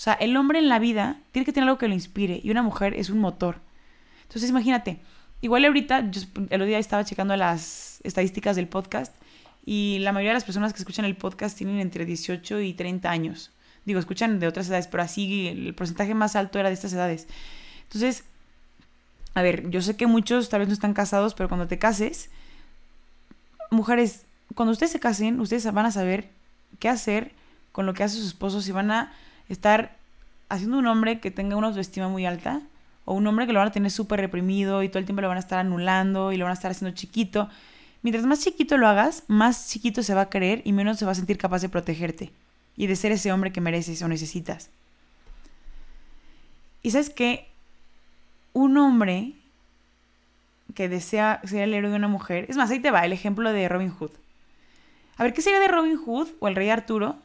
O 0.00 0.02
sea, 0.02 0.14
el 0.14 0.34
hombre 0.38 0.58
en 0.58 0.70
la 0.70 0.78
vida 0.78 1.18
tiene 1.30 1.44
que 1.44 1.52
tener 1.52 1.68
algo 1.68 1.76
que 1.76 1.86
lo 1.86 1.92
inspire 1.92 2.40
y 2.42 2.50
una 2.50 2.62
mujer 2.62 2.94
es 2.94 3.10
un 3.10 3.18
motor. 3.18 3.60
Entonces, 4.22 4.48
imagínate, 4.48 4.98
igual 5.42 5.62
ahorita, 5.66 6.10
yo 6.10 6.22
el 6.36 6.44
otro 6.46 6.64
día 6.64 6.78
estaba 6.78 7.04
checando 7.04 7.36
las 7.36 8.00
estadísticas 8.02 8.56
del 8.56 8.66
podcast 8.66 9.14
y 9.66 9.98
la 10.00 10.12
mayoría 10.12 10.30
de 10.30 10.36
las 10.36 10.44
personas 10.44 10.72
que 10.72 10.78
escuchan 10.78 11.04
el 11.04 11.16
podcast 11.16 11.58
tienen 11.58 11.80
entre 11.80 12.06
18 12.06 12.60
y 12.60 12.72
30 12.72 13.10
años. 13.10 13.50
Digo, 13.84 14.00
escuchan 14.00 14.40
de 14.40 14.46
otras 14.46 14.70
edades, 14.70 14.86
pero 14.86 15.02
así 15.02 15.48
el 15.48 15.74
porcentaje 15.74 16.14
más 16.14 16.34
alto 16.34 16.58
era 16.58 16.70
de 16.70 16.76
estas 16.76 16.94
edades. 16.94 17.28
Entonces, 17.82 18.24
a 19.34 19.42
ver, 19.42 19.68
yo 19.68 19.82
sé 19.82 19.96
que 19.96 20.06
muchos 20.06 20.48
tal 20.48 20.60
vez 20.60 20.68
no 20.68 20.72
están 20.72 20.94
casados, 20.94 21.34
pero 21.34 21.50
cuando 21.50 21.68
te 21.68 21.78
cases, 21.78 22.30
mujeres, 23.70 24.24
cuando 24.54 24.72
ustedes 24.72 24.92
se 24.92 24.98
casen, 24.98 25.40
ustedes 25.40 25.70
van 25.70 25.84
a 25.84 25.92
saber 25.92 26.30
qué 26.78 26.88
hacer 26.88 27.32
con 27.72 27.84
lo 27.84 27.92
que 27.92 28.02
hace 28.02 28.16
su 28.16 28.26
esposo, 28.26 28.62
si 28.62 28.72
van 28.72 28.90
a 28.92 29.12
estar 29.52 29.96
haciendo 30.48 30.78
un 30.78 30.86
hombre 30.86 31.20
que 31.20 31.30
tenga 31.30 31.56
una 31.56 31.68
autoestima 31.68 32.08
muy 32.08 32.26
alta 32.26 32.62
o 33.04 33.14
un 33.14 33.26
hombre 33.26 33.46
que 33.46 33.52
lo 33.52 33.58
van 33.58 33.68
a 33.68 33.72
tener 33.72 33.90
súper 33.90 34.20
reprimido 34.20 34.82
y 34.82 34.88
todo 34.88 34.98
el 34.98 35.04
tiempo 35.04 35.22
lo 35.22 35.28
van 35.28 35.36
a 35.36 35.40
estar 35.40 35.58
anulando 35.58 36.32
y 36.32 36.36
lo 36.36 36.44
van 36.44 36.52
a 36.52 36.54
estar 36.54 36.70
haciendo 36.70 36.94
chiquito. 36.96 37.48
Mientras 38.02 38.24
más 38.24 38.40
chiquito 38.40 38.76
lo 38.78 38.88
hagas, 38.88 39.24
más 39.28 39.68
chiquito 39.68 40.02
se 40.02 40.14
va 40.14 40.22
a 40.22 40.30
creer 40.30 40.62
y 40.64 40.72
menos 40.72 40.98
se 40.98 41.04
va 41.04 41.12
a 41.12 41.14
sentir 41.14 41.36
capaz 41.38 41.60
de 41.60 41.68
protegerte 41.68 42.32
y 42.76 42.86
de 42.86 42.96
ser 42.96 43.12
ese 43.12 43.32
hombre 43.32 43.52
que 43.52 43.60
mereces 43.60 44.00
o 44.02 44.08
necesitas. 44.08 44.70
Y 46.82 46.92
sabes 46.92 47.10
que 47.10 47.48
un 48.52 48.76
hombre 48.78 49.34
que 50.74 50.88
desea 50.88 51.40
ser 51.44 51.62
el 51.62 51.74
héroe 51.74 51.90
de 51.90 51.96
una 51.96 52.08
mujer, 52.08 52.46
es 52.48 52.56
más, 52.56 52.70
ahí 52.70 52.80
te 52.80 52.90
va 52.90 53.04
el 53.04 53.12
ejemplo 53.12 53.52
de 53.52 53.68
Robin 53.68 53.90
Hood. 53.90 54.12
A 55.16 55.24
ver, 55.24 55.34
¿qué 55.34 55.42
sería 55.42 55.60
de 55.60 55.68
Robin 55.68 55.96
Hood 55.96 56.28
o 56.38 56.48
el 56.48 56.56
rey 56.56 56.70
Arturo 56.70 57.18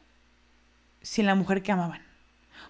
sin 1.01 1.25
la 1.25 1.35
mujer 1.35 1.61
que 1.61 1.71
amaban? 1.71 2.04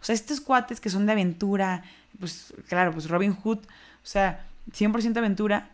O 0.06 0.08
sea, 0.08 0.14
estos 0.14 0.40
cuates 0.40 0.80
que 0.80 0.92
son 0.92 1.08
de 1.08 1.14
aventura, 1.14 1.82
pues 2.20 2.54
claro, 2.68 2.92
pues 2.92 3.10
Robin 3.10 3.34
Hood, 3.34 3.58
o 3.58 3.64
sea, 4.04 4.46
100% 4.72 5.18
aventura. 5.18 5.70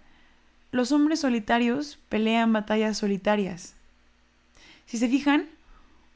Los 0.71 0.93
hombres 0.93 1.19
solitarios 1.19 1.99
pelean 2.07 2.53
batallas 2.53 2.97
solitarias. 2.97 3.73
Si 4.85 4.97
se 4.97 5.09
fijan, 5.09 5.49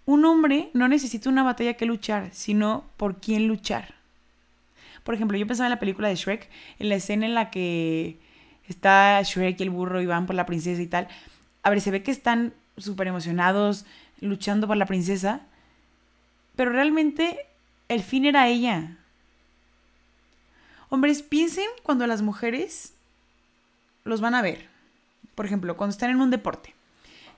un 0.06 0.24
hombre 0.24 0.70
no 0.74 0.88
necesita 0.88 1.30
una 1.30 1.44
batalla 1.44 1.74
que 1.74 1.86
luchar, 1.86 2.30
sino 2.32 2.86
por 2.96 3.20
quién 3.20 3.50
luchar. 3.50 3.96
Por 5.04 5.14
ejemplo, 5.14 5.38
yo 5.38 5.46
pensaba 5.46 5.68
en 5.68 5.72
la 5.72 5.80
película 5.82 6.08
de 6.08 6.16
Shrek, 6.16 6.50
en 6.80 6.88
la 6.88 6.96
escena 6.96 7.26
en 7.26 7.34
la 7.34 7.52
que 7.52 8.18
está 8.70 9.22
Shrek 9.24 9.60
y 9.60 9.64
el 9.64 9.72
burro 9.72 10.02
y 10.02 10.06
van 10.06 10.26
por 10.26 10.38
la 10.38 10.46
princesa 10.46 10.82
y 10.82 10.88
tal. 10.88 11.10
A 11.64 11.70
ver, 11.70 11.82
se 11.82 11.92
ve 11.92 12.02
que 12.02 12.12
están 12.12 12.54
súper 12.78 13.08
emocionados, 13.08 13.86
luchando 14.22 14.68
por 14.68 14.78
la 14.78 14.86
princesa, 14.86 15.42
pero 16.56 16.72
realmente 16.72 17.40
el 17.90 18.02
fin 18.02 18.26
era 18.26 18.48
ella. 18.48 18.98
Hombres, 20.90 21.22
piensen 21.22 21.68
cuando 21.84 22.08
las 22.08 22.22
mujeres 22.22 22.94
los 24.04 24.22
van 24.22 24.36
a 24.36 24.42
ver. 24.42 24.68
Por 25.36 25.46
ejemplo, 25.46 25.76
cuando 25.76 25.92
están 25.92 26.12
en 26.12 26.22
un 26.22 26.32
deporte. 26.32 26.74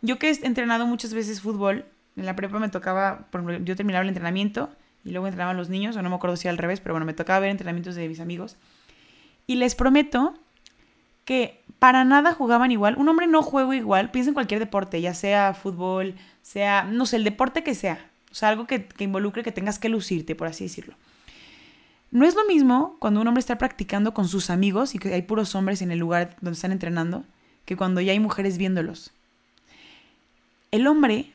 Yo 0.01 0.19
que 0.19 0.29
he 0.29 0.45
entrenado 0.45 0.86
muchas 0.86 1.13
veces 1.13 1.41
fútbol, 1.41 1.86
en 2.15 2.25
la 2.25 2.36
prepa 2.36 2.60
me 2.60 2.69
tocaba, 2.69 3.27
yo 3.63 3.75
terminaba 3.75 4.03
el 4.03 4.10
entrenamiento 4.10 4.69
y 5.03 5.12
luego 5.12 5.27
entrenaban 5.27 5.57
los 5.57 5.69
niños, 5.69 5.95
o 5.95 6.01
no 6.01 6.10
me 6.10 6.15
acuerdo 6.15 6.36
si 6.36 6.47
al 6.47 6.57
revés, 6.57 6.81
pero 6.81 6.93
bueno, 6.93 7.05
me 7.05 7.13
tocaba 7.13 7.39
ver 7.39 7.49
entrenamientos 7.49 7.95
de 7.95 8.07
mis 8.07 8.19
amigos. 8.19 8.57
Y 9.47 9.55
les 9.55 9.75
prometo 9.75 10.36
que 11.25 11.62
para 11.79 12.03
nada 12.03 12.33
jugaban 12.33 12.71
igual. 12.71 12.95
Un 12.97 13.10
hombre 13.10 13.27
no 13.27 13.41
juega 13.41 13.75
igual, 13.75 14.12
piensa 14.12 14.29
en 14.29 14.33
cualquier 14.33 14.60
deporte, 14.60 15.01
ya 15.01 15.13
sea 15.13 15.53
fútbol, 15.53 16.15
sea, 16.41 16.83
no 16.83 17.05
sé, 17.05 17.17
el 17.17 17.23
deporte 17.23 17.63
que 17.63 17.75
sea. 17.75 18.10
Sea, 18.38 18.50
algo 18.50 18.67
que, 18.67 18.86
que 18.86 19.04
involucre 19.04 19.41
que 19.41 19.52
tengas 19.52 19.80
que 19.80 19.89
lucirte, 19.89 20.36
por 20.36 20.45
así 20.45 20.65
decirlo. 20.65 20.93
No 22.12 22.23
es 22.23 22.36
lo 22.36 22.45
mismo 22.45 22.95
cuando 23.00 23.19
un 23.19 23.28
hombre 23.28 23.39
está 23.39 23.58
practicando 23.58 24.13
con 24.13 24.28
sus 24.28 24.52
amigos 24.52 24.93
y 24.93 25.00
que 25.00 25.12
hay 25.12 25.23
puros 25.23 25.56
hombres 25.56 25.82
en 25.82 25.89
el 25.89 25.97
lugar 25.97 26.36
donde 26.39 26.54
están 26.54 26.71
entrenando, 26.71 27.23
que 27.65 27.76
cuando 27.76 28.00
ya 28.00 28.12
hay 28.12 28.19
mujeres 28.19 28.60
viéndolos. 28.60 29.12
El 30.69 30.86
hombre, 30.86 31.34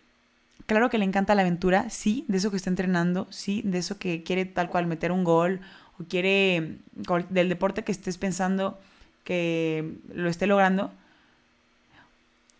claro 0.66 0.90
que 0.90 0.98
le 0.98 1.04
encanta 1.04 1.34
la 1.34 1.42
aventura, 1.42 1.90
sí, 1.90 2.24
de 2.28 2.36
eso 2.38 2.52
que 2.52 2.56
está 2.56 2.70
entrenando, 2.70 3.26
sí, 3.30 3.62
de 3.64 3.78
eso 3.78 3.98
que 3.98 4.22
quiere 4.22 4.44
tal 4.44 4.68
cual 4.68 4.86
meter 4.86 5.10
un 5.10 5.24
gol 5.24 5.60
o 5.98 6.04
quiere 6.04 6.76
del 7.30 7.48
deporte 7.48 7.82
que 7.82 7.90
estés 7.90 8.16
pensando 8.16 8.78
que 9.24 9.96
lo 10.14 10.28
esté 10.28 10.46
logrando. 10.46 10.92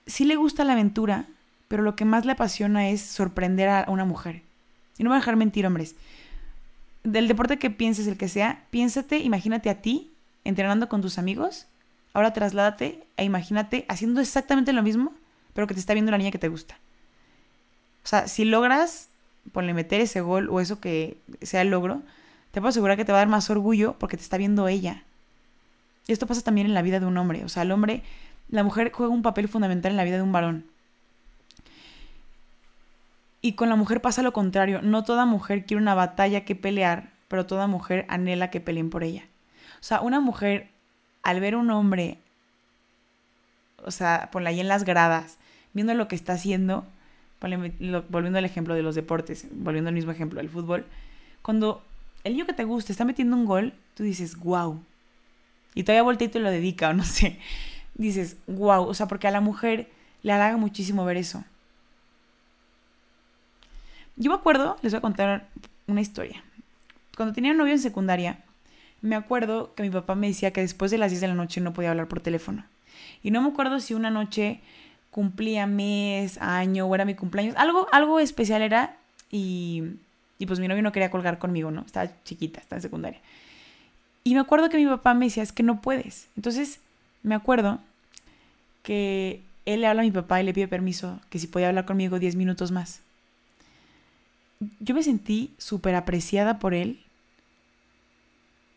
Sí 0.09 0.24
le 0.24 0.35
gusta 0.35 0.64
la 0.64 0.72
aventura, 0.72 1.26
pero 1.72 1.82
lo 1.82 1.96
que 1.96 2.04
más 2.04 2.26
le 2.26 2.32
apasiona 2.32 2.90
es 2.90 3.00
sorprender 3.00 3.70
a 3.70 3.87
una 3.88 4.04
mujer. 4.04 4.42
Y 4.98 5.04
no 5.04 5.08
me 5.08 5.14
voy 5.14 5.16
a 5.16 5.20
dejar 5.20 5.37
mentir, 5.37 5.66
hombres. 5.66 5.94
Del 7.02 7.28
deporte 7.28 7.58
que 7.58 7.70
pienses, 7.70 8.06
el 8.06 8.18
que 8.18 8.28
sea, 8.28 8.66
piénsate, 8.68 9.20
imagínate 9.20 9.70
a 9.70 9.80
ti 9.80 10.12
entrenando 10.44 10.90
con 10.90 11.00
tus 11.00 11.16
amigos. 11.16 11.66
Ahora 12.12 12.35
trasládate 12.35 13.02
e 13.16 13.24
imagínate 13.24 13.87
haciendo 13.88 14.20
exactamente 14.20 14.74
lo 14.74 14.82
mismo, 14.82 15.14
pero 15.54 15.66
que 15.66 15.72
te 15.72 15.80
está 15.80 15.94
viendo 15.94 16.11
la 16.11 16.18
niña 16.18 16.30
que 16.30 16.38
te 16.38 16.48
gusta. 16.48 16.76
O 18.04 18.08
sea, 18.08 18.28
si 18.28 18.44
logras 18.44 19.08
ponle 19.52 19.72
meter 19.72 20.02
ese 20.02 20.20
gol 20.20 20.50
o 20.50 20.61
eso 20.61 20.78
que 20.78 21.16
sea 21.40 21.62
el 21.62 21.70
logro, 21.70 22.02
te 22.50 22.61
puedo 22.61 22.68
asegurar 22.68 22.98
que 22.98 23.06
te 23.06 23.12
va 23.12 23.18
a 23.20 23.22
dar 23.22 23.28
más 23.28 23.48
orgullo 23.48 23.96
porque 23.98 24.18
te 24.18 24.22
está 24.22 24.37
viendo 24.37 24.68
ella. 24.68 25.04
Y 26.06 26.12
esto 26.12 26.26
pasa 26.26 26.42
también 26.42 26.66
en 26.66 26.74
la 26.74 26.82
vida 26.82 27.00
de 27.00 27.06
un 27.06 27.16
hombre. 27.16 27.46
O 27.46 27.48
sea, 27.48 27.62
el 27.62 27.72
hombre, 27.72 28.02
la 28.50 28.62
mujer 28.62 28.92
juega 28.92 29.11
un 29.11 29.22
papel 29.22 29.48
fundamental 29.48 29.92
en 29.92 29.96
la 29.96 30.04
vida 30.04 30.16
de 30.16 30.22
un 30.22 30.32
varón. 30.32 30.66
Y 33.42 33.52
con 33.52 33.68
la 33.68 33.76
mujer 33.76 34.00
pasa 34.00 34.22
lo 34.22 34.33
contrario. 34.33 34.81
No 34.83 35.02
toda 35.02 35.26
mujer 35.26 35.66
quiere 35.66 35.83
una 35.83 35.94
batalla 35.94 36.44
que 36.44 36.55
pelear, 36.55 37.11
pero 37.28 37.44
toda 37.44 37.66
mujer 37.66 38.07
anhela 38.09 38.50
que 38.50 38.61
peleen 38.61 38.88
por 38.88 39.02
ella. 39.02 39.24
O 39.81 39.83
sea, 39.83 40.00
una 40.00 40.20
mujer, 40.20 40.68
al 41.24 41.40
ver 41.40 41.55
a 41.55 41.59
un 41.59 41.70
hombre, 41.70 42.18
o 43.85 43.90
sea, 43.90 44.28
ponla 44.31 44.50
ahí 44.50 44.61
en 44.61 44.68
las 44.68 44.85
gradas, 44.85 45.38
viendo 45.72 45.92
lo 45.94 46.07
que 46.07 46.14
está 46.14 46.35
haciendo, 46.35 46.87
volviendo 47.40 48.38
al 48.38 48.44
ejemplo 48.44 48.74
de 48.74 48.83
los 48.83 48.94
deportes, 48.94 49.48
volviendo 49.50 49.88
al 49.88 49.94
mismo 49.94 50.12
ejemplo 50.12 50.38
del 50.38 50.48
fútbol, 50.48 50.87
cuando 51.42 51.83
el 52.22 52.35
niño 52.35 52.46
que 52.46 52.52
te 52.52 52.62
gusta 52.62 52.92
está 52.92 53.05
metiendo 53.05 53.37
un 53.37 53.44
gol, 53.44 53.74
tú 53.94 54.05
dices, 54.05 54.37
wow. 54.37 54.81
Y 55.74 55.83
todavía 55.83 56.05
voltea 56.05 56.28
y 56.28 56.31
te 56.31 56.38
lo 56.38 56.50
dedica, 56.50 56.90
o 56.90 56.92
no 56.92 57.02
sé. 57.02 57.40
Dices, 57.94 58.37
wow. 58.46 58.85
O 58.85 58.94
sea, 58.94 59.09
porque 59.09 59.26
a 59.26 59.33
la 59.33 59.40
mujer 59.40 59.88
le 60.22 60.31
halaga 60.31 60.57
muchísimo 60.57 61.05
ver 61.05 61.16
eso. 61.16 61.42
Yo 64.16 64.31
me 64.31 64.37
acuerdo, 64.37 64.77
les 64.83 64.92
voy 64.92 64.98
a 64.98 65.03
contar 65.03 65.48
una 65.87 66.01
historia. 66.01 66.42
Cuando 67.16 67.35
tenía 67.35 67.55
novio 67.55 67.72
en 67.72 67.79
secundaria, 67.79 68.38
me 69.01 69.16
acuerdo 69.16 69.75
que 69.75 69.83
mi 69.83 69.90
papá 69.90 70.14
me 70.14 70.29
decía 70.29 70.53
que 70.53 70.61
después 70.61 70.90
de 70.90 70.98
las 70.98 71.11
10 71.11 71.22
de 71.22 71.29
la 71.29 71.35
noche 71.35 71.61
no 71.61 71.72
podía 71.72 71.90
hablar 71.90 72.09
por 72.09 72.20
teléfono. 72.20 72.64
Y 73.22 73.31
no 73.31 73.40
me 73.40 73.48
acuerdo 73.48 73.81
si 73.81 73.94
una 73.94 74.11
noche 74.11 74.61
cumplía 75.11 75.66
mes, 75.66 76.38
año 76.40 76.87
o 76.87 76.94
era 76.94 77.05
mi 77.05 77.14
cumpleaños. 77.14 77.57
Algo, 77.57 77.87
algo 77.92 78.20
especial 78.20 78.62
era 78.62 78.96
y, 79.31 79.83
y 80.38 80.46
pues 80.46 80.61
mi 80.61 80.68
novio 80.68 80.83
no 80.83 80.92
quería 80.92 81.11
colgar 81.11 81.38
conmigo, 81.38 81.70
¿no? 81.70 81.83
Estaba 81.83 82.11
chiquita, 82.25 82.61
estaba 82.61 82.79
en 82.79 82.83
secundaria. 82.83 83.20
Y 84.25 84.35
me 84.35 84.40
acuerdo 84.40 84.68
que 84.68 84.77
mi 84.77 84.87
papá 84.87 85.14
me 85.14 85.27
decía, 85.27 85.42
es 85.42 85.53
que 85.53 85.62
no 85.62 85.81
puedes. 85.81 86.29
Entonces 86.37 86.81
me 87.22 87.35
acuerdo 87.35 87.81
que 88.83 89.40
él 89.66 89.81
le 89.81 89.87
habla 89.87 90.03
a 90.03 90.05
mi 90.05 90.11
papá 90.11 90.40
y 90.40 90.44
le 90.44 90.53
pide 90.53 90.68
permiso, 90.68 91.20
que 91.31 91.38
si 91.38 91.46
podía 91.46 91.68
hablar 91.68 91.87
conmigo 91.87 92.18
10 92.18 92.37
minutos 92.37 92.70
más 92.70 93.01
yo 94.81 94.94
me 94.94 95.03
sentí 95.03 95.55
súper 95.59 95.94
apreciada 95.94 96.59
por 96.59 96.75
él. 96.75 97.03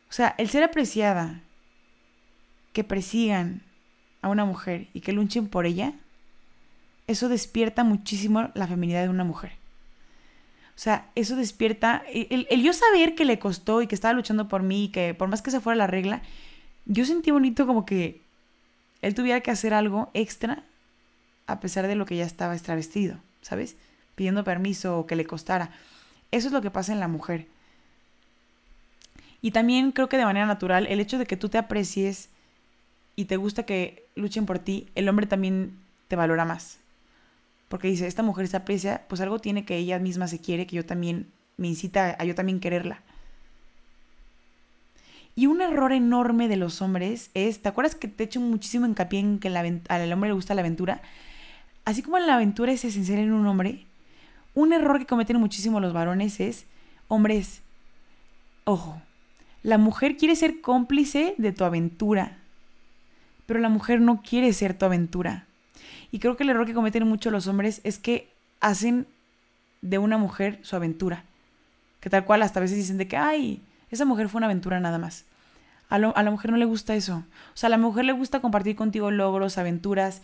O 0.09 0.13
sea, 0.13 0.35
el 0.37 0.49
ser 0.49 0.63
apreciada, 0.63 1.41
que 2.73 2.83
persigan 2.83 3.61
a 4.21 4.29
una 4.29 4.45
mujer 4.45 4.87
y 4.93 5.01
que 5.01 5.13
luchen 5.13 5.47
por 5.47 5.65
ella, 5.65 5.93
eso 7.07 7.29
despierta 7.29 7.83
muchísimo 7.83 8.49
la 8.53 8.67
feminidad 8.67 9.03
de 9.03 9.09
una 9.09 9.23
mujer. 9.23 9.53
O 10.75 10.79
sea, 10.79 11.09
eso 11.15 11.35
despierta, 11.37 12.03
el, 12.11 12.61
yo 12.61 12.73
saber 12.73 13.15
que 13.15 13.23
le 13.23 13.39
costó 13.39 13.81
y 13.81 13.87
que 13.87 13.95
estaba 13.95 14.13
luchando 14.13 14.49
por 14.49 14.61
mí 14.61 14.85
y 14.85 14.89
que 14.89 15.13
por 15.13 15.29
más 15.29 15.41
que 15.41 15.51
se 15.51 15.61
fuera 15.61 15.77
la 15.77 15.87
regla, 15.87 16.21
yo 16.85 17.05
sentí 17.05 17.31
bonito 17.31 17.65
como 17.65 17.85
que 17.85 18.21
él 19.01 19.15
tuviera 19.15 19.39
que 19.39 19.51
hacer 19.51 19.73
algo 19.73 20.09
extra 20.13 20.63
a 21.47 21.59
pesar 21.59 21.87
de 21.87 21.95
lo 21.95 22.05
que 22.05 22.17
ya 22.17 22.25
estaba 22.25 22.55
extravestido, 22.55 23.19
¿sabes? 23.41 23.77
Pidiendo 24.15 24.43
permiso 24.43 24.99
o 24.99 25.07
que 25.07 25.15
le 25.15 25.25
costara. 25.25 25.71
Eso 26.31 26.47
es 26.47 26.53
lo 26.53 26.61
que 26.61 26.71
pasa 26.71 26.93
en 26.93 26.99
la 26.99 27.07
mujer. 27.07 27.47
Y 29.41 29.51
también 29.51 29.91
creo 29.91 30.09
que 30.09 30.17
de 30.17 30.25
manera 30.25 30.45
natural, 30.45 30.87
el 30.87 30.99
hecho 30.99 31.17
de 31.17 31.25
que 31.25 31.37
tú 31.37 31.49
te 31.49 31.57
aprecies 31.57 32.29
y 33.15 33.25
te 33.25 33.37
gusta 33.37 33.63
que 33.63 34.07
luchen 34.15 34.45
por 34.45 34.59
ti, 34.59 34.87
el 34.95 35.07
hombre 35.07 35.27
también 35.27 35.77
te 36.07 36.15
valora 36.15 36.45
más. 36.45 36.79
Porque 37.69 37.87
dice, 37.87 38.07
esta 38.07 38.23
mujer 38.23 38.47
se 38.47 38.57
aprecia, 38.57 39.03
pues 39.07 39.21
algo 39.21 39.39
tiene 39.39 39.65
que 39.65 39.77
ella 39.77 39.99
misma 39.99 40.27
se 40.27 40.39
quiere, 40.39 40.67
que 40.67 40.75
yo 40.75 40.85
también 40.85 41.27
me 41.57 41.67
incita 41.67 42.15
a 42.17 42.25
yo 42.25 42.35
también 42.35 42.59
quererla. 42.59 43.01
Y 45.35 45.47
un 45.47 45.61
error 45.61 45.91
enorme 45.91 46.47
de 46.47 46.55
los 46.55 46.81
hombres 46.81 47.29
es, 47.33 47.61
¿te 47.61 47.67
acuerdas 47.69 47.95
que 47.95 48.07
te 48.07 48.23
he 48.23 48.25
hecho 48.25 48.39
muchísimo 48.39 48.85
hincapié 48.85 49.19
en 49.19 49.39
que 49.39 49.49
al 49.49 50.13
hombre 50.13 50.29
le 50.29 50.33
gusta 50.33 50.55
la 50.55 50.61
aventura? 50.61 51.01
Así 51.83 52.01
como 52.01 52.17
la 52.19 52.35
aventura 52.35 52.71
es 52.71 52.85
esencial 52.85 53.19
en 53.19 53.33
un 53.33 53.45
hombre, 53.45 53.85
un 54.55 54.73
error 54.73 54.97
que 54.97 55.05
cometen 55.05 55.37
muchísimo 55.37 55.79
los 55.79 55.93
varones 55.93 56.39
es, 56.39 56.65
hombres, 57.07 57.61
ojo, 58.63 59.01
la 59.61 59.77
mujer 59.77 60.17
quiere 60.17 60.35
ser 60.35 60.61
cómplice 60.61 61.35
de 61.37 61.51
tu 61.51 61.63
aventura, 61.63 62.37
pero 63.45 63.59
la 63.59 63.69
mujer 63.69 64.01
no 64.01 64.21
quiere 64.21 64.51
ser 64.53 64.77
tu 64.77 64.85
aventura. 64.85 65.45
Y 66.11 66.19
creo 66.19 66.37
que 66.37 66.43
el 66.43 66.49
error 66.49 66.65
que 66.65 66.73
cometen 66.73 67.07
mucho 67.07 67.31
los 67.31 67.47
hombres 67.47 67.81
es 67.83 67.99
que 67.99 68.29
hacen 68.61 69.07
de 69.81 69.97
una 69.97 70.17
mujer 70.17 70.59
su 70.63 70.75
aventura. 70.75 71.25
Que 71.99 72.09
tal 72.09 72.25
cual 72.25 72.41
hasta 72.41 72.59
a 72.59 72.61
veces 72.61 72.77
dicen 72.77 72.97
de 72.97 73.07
que, 73.07 73.17
ay, 73.17 73.61
esa 73.91 74.05
mujer 74.05 74.29
fue 74.29 74.39
una 74.39 74.47
aventura 74.47 74.79
nada 74.79 74.97
más. 74.97 75.25
A, 75.89 75.95
a, 75.95 76.23
la 76.23 76.31
mujer 76.31 76.51
no 76.51 76.57
le 76.57 76.65
gusta 76.65 76.95
eso. 76.95 77.23
O 77.53 77.57
sea, 77.57 77.67
a 77.67 77.69
la 77.69 77.77
mujer 77.77 78.05
le 78.05 78.13
gusta 78.13 78.39
compartir 78.39 78.75
contigo 78.75 79.11
logros, 79.11 79.57
aventuras, 79.57 80.21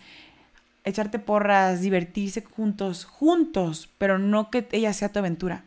echarte 0.84 1.20
porras, 1.20 1.82
divertirse 1.82 2.42
juntos, 2.42 3.06
juntos, 3.06 3.90
pero 3.98 4.18
no 4.18 4.50
que 4.50 4.68
ella 4.72 4.94
sea 4.94 5.12
tu 5.12 5.20
aventura. 5.20 5.64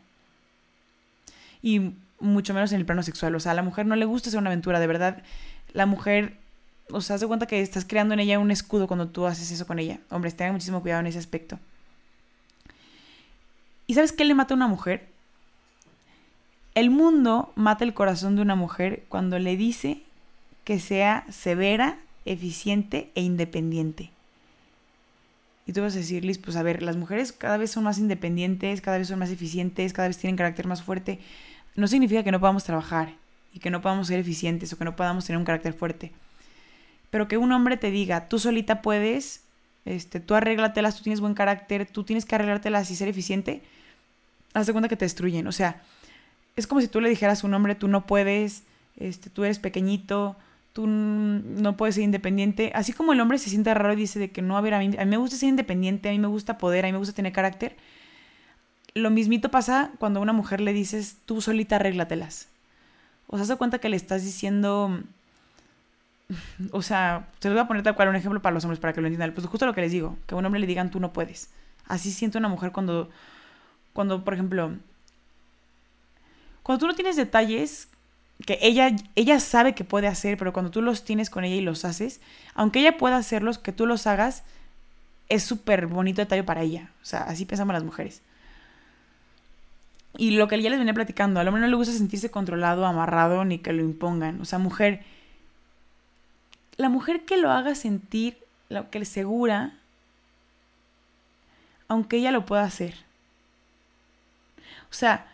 Y 1.61 1.93
mucho 2.19 2.53
menos 2.53 2.71
en 2.71 2.79
el 2.79 2.85
plano 2.85 3.03
sexual. 3.03 3.35
O 3.35 3.39
sea, 3.39 3.51
a 3.51 3.55
la 3.55 3.63
mujer 3.63 3.85
no 3.85 3.95
le 3.95 4.05
gusta 4.05 4.29
ser 4.29 4.39
una 4.39 4.49
aventura, 4.49 4.79
de 4.79 4.87
verdad. 4.87 5.23
La 5.73 5.85
mujer, 5.85 6.37
o 6.89 7.01
sea, 7.01 7.15
hace 7.15 7.27
cuenta 7.27 7.47
que 7.47 7.61
estás 7.61 7.85
creando 7.85 8.13
en 8.13 8.19
ella 8.19 8.39
un 8.39 8.51
escudo 8.51 8.87
cuando 8.87 9.07
tú 9.09 9.25
haces 9.25 9.51
eso 9.51 9.67
con 9.67 9.79
ella. 9.79 9.99
Hombres, 10.09 10.35
tengan 10.35 10.53
muchísimo 10.53 10.81
cuidado 10.81 11.01
en 11.01 11.07
ese 11.07 11.19
aspecto. 11.19 11.59
¿Y 13.87 13.93
sabes 13.93 14.11
qué 14.11 14.25
le 14.25 14.33
mata 14.33 14.53
a 14.53 14.57
una 14.57 14.67
mujer? 14.67 15.07
El 16.73 16.89
mundo 16.89 17.53
mata 17.55 17.85
el 17.85 17.93
corazón 17.93 18.35
de 18.35 18.41
una 18.41 18.55
mujer 18.55 19.05
cuando 19.07 19.39
le 19.39 19.55
dice 19.55 20.01
que 20.63 20.79
sea 20.79 21.25
severa, 21.29 21.99
eficiente 22.25 23.11
e 23.15 23.21
independiente. 23.21 24.09
Y 25.65 25.73
tú 25.73 25.81
vas 25.81 25.95
a 25.95 25.97
decir, 25.97 26.23
Liz, 26.23 26.37
pues 26.37 26.55
a 26.57 26.63
ver, 26.63 26.83
las 26.83 26.95
mujeres 26.95 27.31
cada 27.31 27.57
vez 27.57 27.71
son 27.71 27.83
más 27.83 27.97
independientes, 27.97 28.81
cada 28.81 28.97
vez 28.97 29.07
son 29.07 29.19
más 29.19 29.31
eficientes, 29.31 29.93
cada 29.93 30.07
vez 30.07 30.17
tienen 30.17 30.35
carácter 30.35 30.67
más 30.67 30.83
fuerte 30.83 31.19
no 31.75 31.87
significa 31.87 32.23
que 32.23 32.31
no 32.31 32.39
podamos 32.39 32.63
trabajar 32.63 33.13
y 33.53 33.59
que 33.59 33.69
no 33.69 33.81
podamos 33.81 34.07
ser 34.07 34.19
eficientes 34.19 34.71
o 34.73 34.77
que 34.77 34.85
no 34.85 34.95
podamos 34.95 35.25
tener 35.25 35.37
un 35.37 35.45
carácter 35.45 35.73
fuerte. 35.73 36.11
Pero 37.09 37.27
que 37.27 37.37
un 37.37 37.51
hombre 37.51 37.77
te 37.77 37.91
diga, 37.91 38.27
tú 38.27 38.39
solita 38.39 38.81
puedes, 38.81 39.43
este, 39.85 40.19
tú 40.19 40.35
arréglatelas, 40.35 40.95
tú 40.95 41.03
tienes 41.03 41.19
buen 41.19 41.33
carácter, 41.33 41.85
tú 41.85 42.03
tienes 42.03 42.25
que 42.25 42.35
arreglártelas 42.35 42.89
y 42.91 42.95
ser 42.95 43.07
eficiente, 43.07 43.61
haz 44.53 44.67
de 44.67 44.73
cuenta 44.73 44.89
que 44.89 44.97
te 44.97 45.05
destruyen. 45.05 45.47
O 45.47 45.51
sea, 45.51 45.81
es 46.55 46.67
como 46.67 46.81
si 46.81 46.87
tú 46.87 47.01
le 47.01 47.09
dijeras 47.09 47.43
a 47.43 47.47
un 47.47 47.53
hombre, 47.53 47.75
tú 47.75 47.87
no 47.87 48.05
puedes, 48.05 48.63
este, 48.97 49.29
tú 49.29 49.43
eres 49.43 49.59
pequeñito, 49.59 50.35
tú 50.75 50.85
no 50.85 51.77
puedes 51.77 51.95
ser 51.95 52.03
independiente. 52.03 52.71
Así 52.75 52.93
como 52.93 53.13
el 53.13 53.21
hombre 53.21 53.39
se 53.39 53.49
siente 53.49 53.73
raro 53.73 53.93
y 53.93 53.95
dice 53.95 54.19
de 54.19 54.29
que 54.29 54.43
no, 54.43 54.57
a 54.57 54.61
ver, 54.61 54.75
a 54.75 54.79
mí, 54.79 54.91
a 54.99 55.05
mí 55.05 55.09
me 55.09 55.17
gusta 55.17 55.37
ser 55.37 55.49
independiente, 55.49 56.09
a 56.09 56.11
mí 56.11 56.19
me 56.19 56.27
gusta 56.27 56.59
poder, 56.59 56.85
a 56.85 56.89
mí 56.89 56.91
me 56.91 56.99
gusta 56.99 57.15
tener 57.15 57.33
carácter 57.33 57.75
lo 58.95 59.09
mismito 59.09 59.51
pasa 59.51 59.91
cuando 59.99 60.19
a 60.19 60.23
una 60.23 60.33
mujer 60.33 60.61
le 60.61 60.73
dices, 60.73 61.17
tú 61.25 61.41
solita 61.41 61.75
arréglatelas. 61.75 62.47
O 63.27 63.37
sea, 63.37 63.45
se 63.45 63.55
cuenta 63.57 63.79
que 63.79 63.89
le 63.89 63.97
estás 63.97 64.23
diciendo, 64.23 65.01
o 66.71 66.81
sea, 66.81 67.27
te 67.39 67.49
voy 67.49 67.59
a 67.59 67.67
poner 67.67 67.83
tal 67.83 67.95
cual 67.95 68.07
un 68.07 68.15
ejemplo 68.15 68.41
para 68.41 68.53
los 68.53 68.63
hombres 68.63 68.79
para 68.79 68.93
que 68.93 69.01
lo 69.01 69.07
entiendan. 69.07 69.33
Pues 69.33 69.45
justo 69.47 69.65
lo 69.65 69.73
que 69.73 69.81
les 69.81 69.91
digo, 69.91 70.17
que 70.25 70.33
a 70.33 70.37
un 70.37 70.45
hombre 70.45 70.61
le 70.61 70.67
digan, 70.67 70.91
tú 70.91 70.99
no 70.99 71.11
puedes. 71.13 71.49
Así 71.87 72.09
siente 72.11 72.37
una 72.37 72.47
mujer 72.47 72.71
cuando, 72.71 73.09
cuando, 73.93 74.23
por 74.23 74.33
ejemplo, 74.33 74.73
cuando 76.63 76.79
tú 76.79 76.87
no 76.87 76.95
tienes 76.95 77.17
detalles 77.17 77.89
que 78.45 78.59
ella, 78.61 78.91
ella 79.15 79.39
sabe 79.39 79.73
que 79.73 79.83
puede 79.83 80.07
hacer, 80.07 80.37
pero 80.37 80.51
cuando 80.51 80.71
tú 80.71 80.81
los 80.81 81.05
tienes 81.05 81.29
con 81.29 81.43
ella 81.43 81.55
y 81.55 81.61
los 81.61 81.85
haces, 81.85 82.19
aunque 82.53 82.79
ella 82.79 82.97
pueda 82.97 83.17
hacerlos, 83.17 83.57
que 83.57 83.71
tú 83.71 83.85
los 83.85 84.07
hagas, 84.07 84.43
es 85.29 85.43
súper 85.43 85.87
bonito 85.87 86.21
detalle 86.21 86.43
para 86.43 86.61
ella. 86.61 86.91
O 87.01 87.05
sea, 87.05 87.21
así 87.23 87.45
pensamos 87.45 87.73
las 87.73 87.83
mujeres. 87.83 88.21
Y 90.17 90.31
lo 90.31 90.47
que 90.47 90.61
ya 90.61 90.69
les 90.69 90.79
venía 90.79 90.93
platicando, 90.93 91.39
al 91.39 91.47
hombre 91.47 91.61
no 91.61 91.67
le 91.67 91.75
gusta 91.75 91.93
sentirse 91.93 92.31
controlado, 92.31 92.85
amarrado, 92.85 93.43
ni 93.45 93.59
que 93.59 93.73
lo 93.73 93.81
impongan. 93.81 94.39
O 94.41 94.45
sea, 94.45 94.59
mujer, 94.59 95.03
la 96.77 96.89
mujer 96.89 97.25
que 97.25 97.37
lo 97.37 97.51
haga 97.51 97.75
sentir, 97.75 98.37
lo 98.69 98.89
que 98.89 98.99
le 98.99 99.05
segura, 99.05 99.73
aunque 101.87 102.17
ella 102.17 102.31
lo 102.31 102.45
pueda 102.45 102.63
hacer. 102.63 102.95
O 104.89 104.93
sea, 104.93 105.27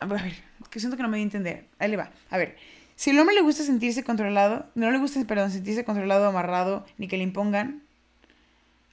a 0.00 0.06
ver, 0.06 0.34
que 0.72 0.80
siento 0.80 0.96
que 0.96 1.02
no 1.02 1.10
me 1.10 1.18
voy 1.18 1.20
a 1.20 1.24
entender. 1.24 1.66
Ahí 1.78 1.90
le 1.90 1.98
va. 1.98 2.10
A 2.30 2.38
ver, 2.38 2.56
si 2.96 3.10
al 3.10 3.18
hombre 3.18 3.34
le 3.34 3.42
gusta 3.42 3.62
sentirse 3.62 4.02
controlado, 4.02 4.64
no 4.74 4.90
le 4.90 4.98
gusta, 4.98 5.22
perdón, 5.24 5.50
sentirse 5.50 5.84
controlado, 5.84 6.26
amarrado, 6.26 6.86
ni 6.96 7.08
que 7.08 7.18
le 7.18 7.24
impongan, 7.24 7.82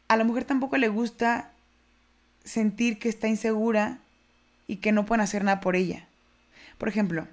a 0.10 0.18
la 0.18 0.26
mujer 0.26 0.44
tampoco 0.44 0.78
le 0.78 0.89
gusta 0.89 1.52
sentir 2.44 3.00
que 3.00 3.08
está 3.08 3.30
insegura 3.30 4.00
y 4.68 4.78
que 4.78 4.92
no 4.92 5.06
pueden 5.06 5.22
hacer 5.22 5.46
nada 5.46 5.62
por 5.62 5.78
ella. 5.78 6.06
Por 6.78 6.89
ejemplo, 6.89 7.28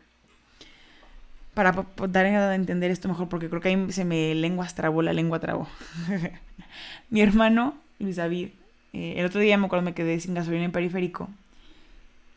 para 1.54 1.72
dar 2.08 2.26
a 2.26 2.54
entender 2.54 2.92
esto 2.92 3.08
mejor, 3.08 3.28
porque 3.28 3.48
creo 3.48 3.60
que 3.60 3.70
ahí 3.70 3.92
se 3.92 4.04
me 4.04 4.34
lengua 4.36 4.68
trabó, 4.68 5.02
la 5.02 5.12
lengua 5.12 5.40
trabó. 5.40 5.66
Mi 7.10 7.20
hermano, 7.20 7.74
Luis 7.98 8.16
David, 8.16 8.50
eh, 8.92 9.14
el 9.16 9.26
otro 9.26 9.40
día 9.40 9.58
me 9.58 9.66
acuerdo 9.66 9.84
me 9.84 9.94
quedé 9.94 10.20
sin 10.20 10.34
gasolina 10.34 10.64
en 10.64 10.72
periférico. 10.72 11.30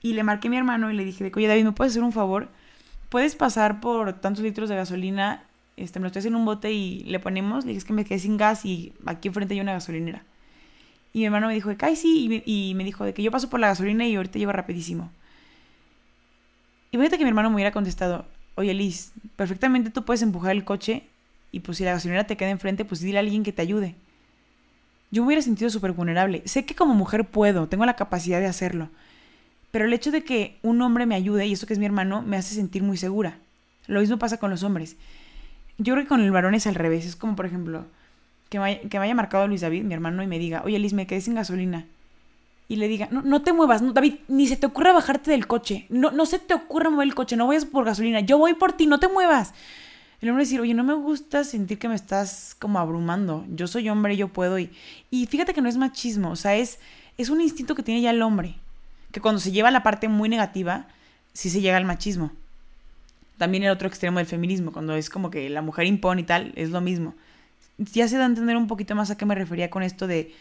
Y 0.02 0.14
le 0.14 0.24
marqué 0.24 0.48
a 0.48 0.52
mi 0.52 0.58
hermano 0.58 0.92
y 0.92 0.96
le 0.96 1.04
dije, 1.04 1.32
oye 1.36 1.48
David, 1.48 1.66
¿me 1.66 1.72
puedes 1.72 1.94
hacer 1.94 2.04
un 2.04 2.12
favor? 2.12 2.50
¿Puedes 3.10 3.36
pasar 3.36 3.82
por 3.82 4.14
tantos 4.22 4.44
litros 4.44 4.70
de 4.70 4.76
gasolina? 4.76 5.44
Este, 5.78 6.00
me 6.00 6.04
lo 6.04 6.08
estoy 6.08 6.20
haciendo 6.20 6.40
un 6.40 6.46
bote 6.46 6.72
y 6.72 7.04
le 7.06 7.20
ponemos. 7.20 7.66
Le 7.66 7.70
dije, 7.70 7.80
es 7.80 7.86
que 7.86 7.94
me 7.94 8.06
quedé 8.06 8.20
sin 8.20 8.38
gas 8.38 8.66
y 8.66 8.94
aquí 9.06 9.28
enfrente 9.28 9.54
hay 9.54 9.62
una 9.62 9.74
casolinera. 9.74 10.24
Y 11.14 11.20
mi 11.20 11.26
hermano 11.26 11.48
me 11.48 11.54
dijo 11.54 11.70
de 11.70 11.78
que, 11.78 11.96
sí, 11.96 12.44
y 12.46 12.74
me, 12.76 12.84
dijo 12.84 13.04
de 13.04 13.14
que 13.14 13.24
yo 13.24 13.32
paso 13.32 13.50
por 13.50 13.60
la 13.60 13.68
gasolina 13.68 14.06
y 14.08 14.16
ahorita 14.16 14.38
llego 14.38 14.52
rapidísimo. 14.52 15.12
Y 16.92 16.98
fíjate 16.98 17.18
que 17.18 17.24
mi 17.24 17.30
hermano 17.30 17.50
me 17.50 17.56
hubiera 17.56 17.72
contestado, 17.72 18.26
oye 18.56 18.74
Liz, 18.74 19.12
perfectamente 19.36 19.90
tú 19.90 20.06
puedes 20.06 20.22
empujar 20.22 20.52
el 20.52 20.64
coche 20.64 21.04
y 21.52 21.62
pues 21.62 21.78
si 21.78 21.84
la 21.84 21.94
gasolinera 21.94 22.26
te 22.26 22.38
queda 22.38 22.50
enfrente, 22.50 22.86
pues 22.86 23.02
dile 23.02 23.18
a 23.18 23.22
alguien 23.22 23.44
que 23.44 23.54
te 23.54 23.62
ayude. 23.62 23.96
Yo 25.12 25.24
me 25.24 25.28
hubiera 25.28 25.42
sentido 25.42 25.70
súper 25.72 25.94
vulnerable. 25.94 26.44
Sé 26.46 26.66
que 26.66 26.76
como 26.76 26.94
mujer 26.94 27.26
puedo, 27.26 27.68
tengo 27.68 27.86
la 27.86 27.96
capacidad 27.96 28.40
de 28.40 28.46
hacerlo. 28.46 28.90
Pero 29.72 29.86
el 29.86 29.94
hecho 29.94 30.12
de 30.12 30.24
que 30.24 30.58
un 30.64 30.82
hombre 30.82 31.06
me 31.06 31.16
ayude, 31.16 31.46
y 31.46 31.54
eso 31.54 31.68
que 31.68 31.74
es 31.74 31.80
mi 31.80 31.86
hermano, 31.86 32.22
me 32.22 32.38
hace 32.38 32.56
sentir 32.56 32.84
muy 32.84 32.98
segura. 32.98 33.38
Lo 33.88 34.00
mismo 34.00 34.18
pasa 34.18 34.38
con 34.38 34.50
los 34.50 34.64
hombres. 34.64 34.98
Yo 35.78 35.94
creo 35.94 36.06
que 36.06 36.10
con 36.10 36.22
el 36.22 36.32
varón 36.32 36.56
es 36.56 36.68
al 36.68 36.76
revés. 36.76 37.06
Es 37.06 37.16
como, 37.16 37.36
por 37.36 37.46
ejemplo, 37.46 37.86
que 38.50 38.60
me, 38.60 38.82
haya, 39.00 39.16
marcado 39.16 39.48
Luis 39.48 39.62
David, 39.62 39.84
mi 39.84 39.94
hermano, 39.94 40.24
y 40.24 40.28
me 40.28 40.40
diga, 40.40 40.64
oye 40.66 40.80
Liz, 40.80 40.94
me 40.94 41.08
quedé 41.08 41.22
sin 41.22 41.36
gasolina. 41.36 41.86
Y 42.68 42.76
le 42.76 42.88
diga, 42.88 43.08
no, 43.12 43.22
no 43.22 43.42
te 43.42 43.54
muevas, 43.54 43.82
no, 43.82 43.94
David, 43.94 44.16
ni 44.28 44.48
se 44.48 44.56
te 44.56 44.68
ocurra 44.68 44.92
bajarte 44.92 45.32
del 45.32 45.48
coche. 45.48 45.86
No, 45.90 46.12
no 46.12 46.26
se 46.26 46.38
te 46.38 46.54
ocurra 46.54 46.90
mover 46.90 47.08
el 47.08 47.16
coche, 47.16 47.36
no 47.36 47.48
vayas 47.48 47.66
por 47.66 47.86
gasolina. 47.86 48.20
Yo 48.20 48.38
voy 48.38 48.54
por 48.54 48.74
ti, 48.74 48.86
no 48.86 49.00
te 49.00 49.08
muevas. 49.08 49.54
El 50.22 50.30
hombre 50.30 50.44
decir, 50.44 50.60
oye, 50.60 50.74
no 50.74 50.84
me 50.84 50.94
gusta 50.94 51.44
sentir 51.44 51.80
que 51.80 51.88
me 51.88 51.96
estás 51.96 52.56
como 52.60 52.78
abrumando. 52.78 53.46
Yo 53.56 53.68
soy 53.68 53.90
hombre, 53.90 54.18
yo 54.18 54.28
puedo. 54.28 54.60
Y, 54.60 54.70
y 55.10 55.26
fíjate 55.28 55.54
que 55.54 55.62
no 55.62 55.70
es 55.70 55.78
machismo, 55.78 56.32
o 56.32 56.36
sea, 56.36 56.56
es, 56.56 56.80
es 57.18 57.30
un 57.30 57.42
instinto 57.42 57.74
que 57.74 57.84
tiene 57.84 58.02
ya 58.02 58.12
el 58.12 58.22
hombre. 58.22 58.59
Que 59.12 59.22
cuando 59.22 59.40
se 59.40 59.52
lleva 59.52 59.72
la 59.72 59.84
parte 59.84 60.08
muy 60.08 60.30
negativa, 60.30 60.88
sí 61.34 61.50
se 61.50 61.62
llega 61.62 61.78
al 61.78 61.86
machismo. 61.86 62.32
También 63.38 63.64
el 63.64 63.72
otro 63.72 63.88
extremo 63.88 64.20
del 64.20 64.28
feminismo, 64.28 64.72
cuando 64.72 64.96
es 64.96 65.10
como 65.10 65.30
que 65.30 65.50
la 65.50 65.62
mujer 65.62 65.86
impone 65.86 66.22
y 66.22 66.26
tal, 66.26 66.54
es 66.56 66.70
lo 66.72 66.82
mismo 66.82 67.16
ya 67.80 68.08
se 68.08 68.18
da 68.18 68.24
a 68.24 68.28
entender 68.28 68.58
un 68.58 68.68
poquito 68.68 68.94
más 68.96 69.10
a 69.10 69.18
qué 69.18 69.26
me 69.26 69.36
refería 69.36 69.70
con 69.70 69.84
esto 69.84 70.06
de, 70.06 70.36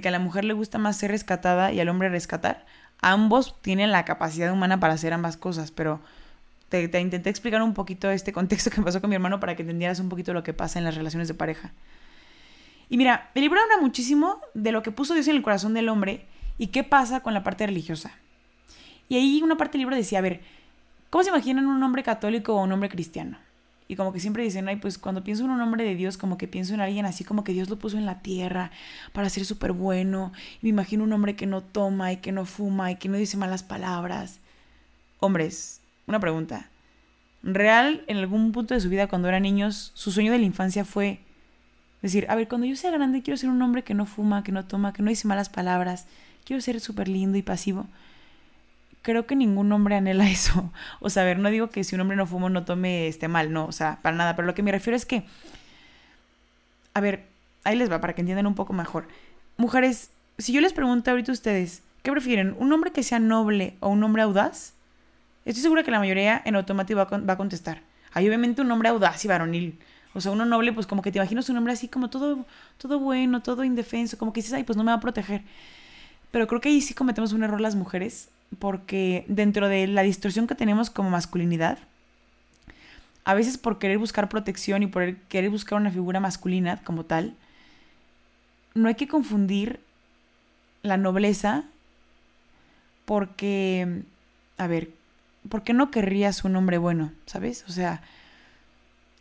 que 0.00 0.08
a 0.08 0.10
la 0.10 0.18
mujer 0.18 0.44
le 0.44 0.52
gusta 0.52 0.78
más 0.78 0.96
ser 0.96 1.10
rescatada 1.10 1.72
y 1.72 1.80
al 1.80 1.88
hombre 1.88 2.08
rescatar. 2.08 2.66
Ambos 3.00 3.60
tienen 3.62 3.90
la 3.90 4.04
capacidad 4.04 4.52
humana 4.52 4.78
para 4.78 4.94
hacer 4.94 5.12
ambas 5.12 5.36
cosas, 5.36 5.70
pero 5.70 6.00
te, 6.68 6.86
te, 6.88 7.00
intenté 7.00 7.30
explicar 7.30 7.62
un 7.62 7.74
poquito 7.74 8.10
este 8.10 8.32
contexto 8.32 8.70
que 8.70 8.82
pasó 8.82 9.00
con 9.00 9.10
mi 9.10 9.16
hermano 9.16 9.40
para 9.40 9.56
que 9.56 9.62
entendieras 9.62 10.00
un 10.00 10.08
poquito 10.08 10.34
lo 10.34 10.42
que 10.42 10.52
pasa 10.52 10.78
en 10.78 10.84
las 10.84 10.94
relaciones 10.94 11.28
de 11.28 11.34
pareja. 11.34 11.72
Y 12.88 12.98
mira, 12.98 13.30
el 13.34 13.42
libro 13.42 13.58
habla 13.60 13.78
muchísimo 13.80 14.38
de 14.52 14.70
lo 14.70 14.82
que 14.82 14.92
puso 14.92 15.14
Dios 15.14 15.26
en 15.28 15.36
el 15.36 15.42
corazón 15.42 15.72
del 15.72 15.88
hombre 15.88 16.26
y 16.58 16.68
qué 16.68 16.84
pasa 16.84 17.20
con 17.20 17.34
la 17.34 17.42
parte 17.42 17.66
religiosa. 17.66 18.12
Y 19.08 19.16
ahí 19.16 19.42
una 19.42 19.56
parte 19.56 19.72
del 19.72 19.80
libro 19.80 19.96
decía, 19.96 20.18
a 20.18 20.22
ver, 20.22 20.40
¿cómo 21.10 21.24
se 21.24 21.30
imaginan 21.30 21.66
un 21.66 21.82
hombre 21.82 22.02
católico 22.02 22.54
o 22.54 22.62
un 22.62 22.72
hombre 22.72 22.88
cristiano? 22.88 23.38
Y 23.88 23.96
como 23.96 24.12
que 24.12 24.20
siempre 24.20 24.42
dicen, 24.42 24.68
ay, 24.68 24.76
pues 24.76 24.96
cuando 24.96 25.22
pienso 25.22 25.44
en 25.44 25.50
un 25.50 25.60
hombre 25.60 25.84
de 25.84 25.94
Dios, 25.94 26.16
como 26.16 26.38
que 26.38 26.48
pienso 26.48 26.72
en 26.72 26.80
alguien 26.80 27.04
así 27.04 27.24
como 27.24 27.44
que 27.44 27.52
Dios 27.52 27.68
lo 27.68 27.78
puso 27.78 27.98
en 27.98 28.06
la 28.06 28.20
tierra 28.20 28.70
para 29.12 29.28
ser 29.28 29.44
súper 29.44 29.72
bueno. 29.72 30.32
Y 30.62 30.66
me 30.66 30.70
imagino 30.70 31.04
un 31.04 31.12
hombre 31.12 31.36
que 31.36 31.46
no 31.46 31.62
toma 31.62 32.10
y 32.10 32.16
que 32.16 32.32
no 32.32 32.46
fuma 32.46 32.90
y 32.90 32.96
que 32.96 33.10
no 33.10 33.18
dice 33.18 33.36
malas 33.36 33.62
palabras. 33.62 34.40
Hombres, 35.20 35.82
una 36.06 36.20
pregunta. 36.20 36.70
Real, 37.42 38.02
en 38.06 38.16
algún 38.16 38.52
punto 38.52 38.72
de 38.72 38.80
su 38.80 38.88
vida, 38.88 39.08
cuando 39.08 39.28
eran 39.28 39.42
niños, 39.42 39.90
su 39.94 40.10
sueño 40.10 40.32
de 40.32 40.38
la 40.38 40.46
infancia 40.46 40.86
fue 40.86 41.20
decir, 42.00 42.24
a 42.30 42.34
ver, 42.34 42.48
cuando 42.48 42.66
yo 42.66 42.76
sea 42.76 42.92
grande 42.92 43.22
quiero 43.22 43.36
ser 43.36 43.50
un 43.50 43.60
hombre 43.60 43.84
que 43.84 43.94
no 43.94 44.06
fuma, 44.06 44.42
que 44.42 44.52
no 44.52 44.64
toma, 44.64 44.92
que 44.92 45.02
no 45.02 45.10
dice 45.10 45.28
malas 45.28 45.48
palabras, 45.48 46.06
quiero 46.44 46.60
ser 46.60 46.80
súper 46.80 47.08
lindo 47.08 47.38
y 47.38 47.42
pasivo. 47.42 47.86
Creo 49.02 49.26
que 49.26 49.34
ningún 49.36 49.70
hombre 49.72 49.96
anhela 49.96 50.28
eso. 50.30 50.72
O 51.00 51.10
sea, 51.10 51.22
a 51.22 51.26
ver, 51.26 51.38
no 51.38 51.50
digo 51.50 51.70
que 51.70 51.84
si 51.84 51.94
un 51.94 52.00
hombre 52.00 52.16
no 52.16 52.26
fuma 52.26 52.48
no 52.48 52.64
tome 52.64 53.08
esté 53.08 53.28
mal, 53.28 53.52
no, 53.52 53.66
o 53.66 53.72
sea, 53.72 53.98
para 54.02 54.16
nada, 54.16 54.36
pero 54.36 54.46
lo 54.46 54.54
que 54.54 54.62
me 54.62 54.72
refiero 54.72 54.96
es 54.96 55.06
que, 55.06 55.24
a 56.94 57.00
ver, 57.00 57.26
ahí 57.64 57.76
les 57.76 57.90
va 57.90 58.00
para 58.00 58.14
que 58.14 58.20
entiendan 58.20 58.46
un 58.46 58.54
poco 58.54 58.72
mejor. 58.72 59.08
Mujeres, 59.56 60.10
si 60.38 60.52
yo 60.52 60.60
les 60.60 60.72
pregunto 60.72 61.10
ahorita 61.10 61.32
a 61.32 61.34
ustedes, 61.34 61.82
¿qué 62.02 62.10
prefieren? 62.10 62.54
¿Un 62.58 62.72
hombre 62.72 62.92
que 62.92 63.02
sea 63.02 63.18
noble 63.18 63.76
o 63.80 63.88
un 63.88 64.02
hombre 64.02 64.22
audaz? 64.22 64.74
Estoy 65.44 65.62
segura 65.62 65.82
que 65.82 65.90
la 65.90 65.98
mayoría 65.98 66.40
en 66.44 66.56
automático 66.56 66.98
va 66.98 67.32
a, 67.32 67.36
contestar. 67.36 67.82
Hay 68.12 68.26
obviamente 68.28 68.62
un 68.62 68.70
hombre 68.70 68.88
audaz 68.88 69.24
y 69.24 69.28
varonil. 69.28 69.78
O 70.14 70.20
sea, 70.20 70.30
uno 70.30 70.44
noble, 70.44 70.72
pues 70.72 70.86
como 70.86 71.02
que 71.02 71.10
te 71.10 71.18
imaginas 71.18 71.48
un 71.48 71.56
hombre 71.56 71.72
así 71.72 71.88
como 71.88 72.10
todo, 72.10 72.44
todo 72.78 73.00
bueno, 73.00 73.42
todo 73.42 73.64
indefenso, 73.64 74.18
como 74.18 74.32
que 74.32 74.40
dices, 74.40 74.52
ay, 74.52 74.64
pues 74.64 74.76
no 74.76 74.84
me 74.84 74.92
va 74.92 74.98
a 74.98 75.00
proteger. 75.00 75.42
Pero 76.32 76.48
creo 76.48 76.60
que 76.60 76.70
ahí 76.70 76.80
sí 76.80 76.94
cometemos 76.94 77.32
un 77.32 77.44
error 77.44 77.60
las 77.60 77.76
mujeres, 77.76 78.28
porque 78.58 79.24
dentro 79.28 79.68
de 79.68 79.86
la 79.86 80.02
distorsión 80.02 80.48
que 80.48 80.56
tenemos 80.56 80.90
como 80.90 81.10
masculinidad, 81.10 81.78
a 83.24 83.34
veces 83.34 83.58
por 83.58 83.78
querer 83.78 83.98
buscar 83.98 84.28
protección 84.28 84.82
y 84.82 84.88
por 84.88 85.14
querer 85.14 85.50
buscar 85.50 85.78
una 85.78 85.92
figura 85.92 86.18
masculina 86.18 86.82
como 86.82 87.04
tal, 87.04 87.36
no 88.74 88.88
hay 88.88 88.96
que 88.96 89.06
confundir 89.06 89.78
la 90.82 90.96
nobleza 90.96 91.64
porque, 93.04 94.02
a 94.58 94.66
ver, 94.66 94.90
¿por 95.48 95.62
qué 95.62 95.72
no 95.72 95.90
querrías 95.90 96.44
un 96.44 96.56
hombre 96.56 96.78
bueno? 96.78 97.12
¿Sabes? 97.26 97.64
O 97.68 97.72
sea, 97.72 98.02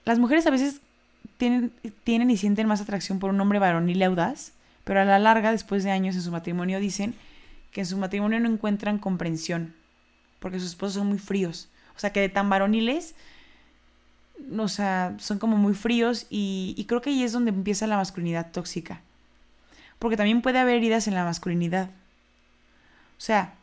las 0.05 0.17
mujeres 0.17 0.47
a 0.47 0.51
veces 0.51 0.81
tienen, 1.37 1.71
tienen 2.03 2.29
y 2.29 2.37
sienten 2.37 2.67
más 2.67 2.81
atracción 2.81 3.19
por 3.19 3.29
un 3.29 3.41
hombre 3.41 3.59
varonil 3.59 3.97
y 3.97 4.03
audaz, 4.03 4.53
pero 4.83 5.01
a 5.01 5.05
la 5.05 5.19
larga, 5.19 5.51
después 5.51 5.83
de 5.83 5.91
años 5.91 6.15
en 6.15 6.21
su 6.21 6.31
matrimonio, 6.31 6.79
dicen 6.79 7.13
que 7.71 7.81
en 7.81 7.85
su 7.85 7.97
matrimonio 7.97 8.39
no 8.39 8.49
encuentran 8.49 8.97
comprensión, 8.97 9.73
porque 10.39 10.59
sus 10.59 10.69
esposos 10.69 10.95
son 10.95 11.07
muy 11.07 11.19
fríos. 11.19 11.69
O 11.95 11.99
sea, 11.99 12.11
que 12.11 12.19
de 12.19 12.29
tan 12.29 12.49
varoniles, 12.49 13.15
o 14.57 14.67
sea, 14.67 15.15
son 15.19 15.39
como 15.39 15.57
muy 15.57 15.73
fríos 15.73 16.25
y, 16.29 16.73
y 16.77 16.85
creo 16.85 17.01
que 17.01 17.11
ahí 17.11 17.23
es 17.23 17.31
donde 17.31 17.51
empieza 17.51 17.87
la 17.87 17.97
masculinidad 17.97 18.51
tóxica. 18.51 19.01
Porque 19.99 20.17
también 20.17 20.41
puede 20.41 20.57
haber 20.59 20.75
heridas 20.75 21.07
en 21.07 21.13
la 21.13 21.25
masculinidad. 21.25 21.89
O 23.17 23.21
sea, 23.21 23.53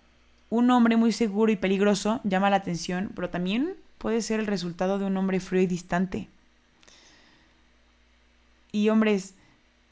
un 0.51 0.71
hombre 0.71 0.97
muy 0.97 1.13
seguro 1.13 1.51
y 1.53 1.57
peligroso 1.57 2.21
llama 2.25 2.51
la 2.51 2.57
atención, 2.57 3.11
pero 3.15 3.29
también 3.29 3.75
puede 3.99 4.23
ser 4.23 4.41
el 4.41 4.47
resultado 4.47 4.99
de 4.99 5.05
un 5.05 5.17
hombre 5.17 5.41
frío 5.41 5.63
y 5.63 5.67
distante. 5.67 6.29
Y 8.73 8.89
hombres, 8.89 9.35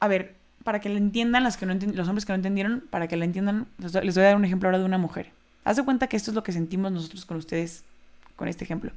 a 0.01 0.09
ver, 0.09 0.37
para 0.67 0.81
que 0.81 0.89
lo 0.89 0.97
entiendan 0.97 1.45
las 1.45 1.57
que 1.57 1.65
no 1.65 1.75
los 1.75 2.09
hombres 2.09 2.27
que 2.27 2.33
no 2.33 2.35
entendieron, 2.35 2.83
para 2.91 3.07
que 3.07 3.17
lo 3.17 3.23
entiendan, 3.23 3.69
les 3.79 3.93
voy 4.17 4.25
a 4.25 4.27
dar 4.27 4.35
un 4.35 4.45
ejemplo 4.45 4.69
ahora 4.69 4.81
de 4.81 4.85
una 4.85 4.99
mujer. 4.99 5.31
Haz 5.63 5.77
de 5.77 5.85
cuenta 5.85 6.09
que 6.09 6.17
esto 6.17 6.33
es 6.33 6.35
lo 6.35 6.43
que 6.43 6.51
sentimos 6.51 6.91
nosotros 6.91 7.25
con 7.25 7.37
ustedes 7.37 7.85
con 8.35 8.49
este 8.49 8.65
ejemplo. 8.65 8.91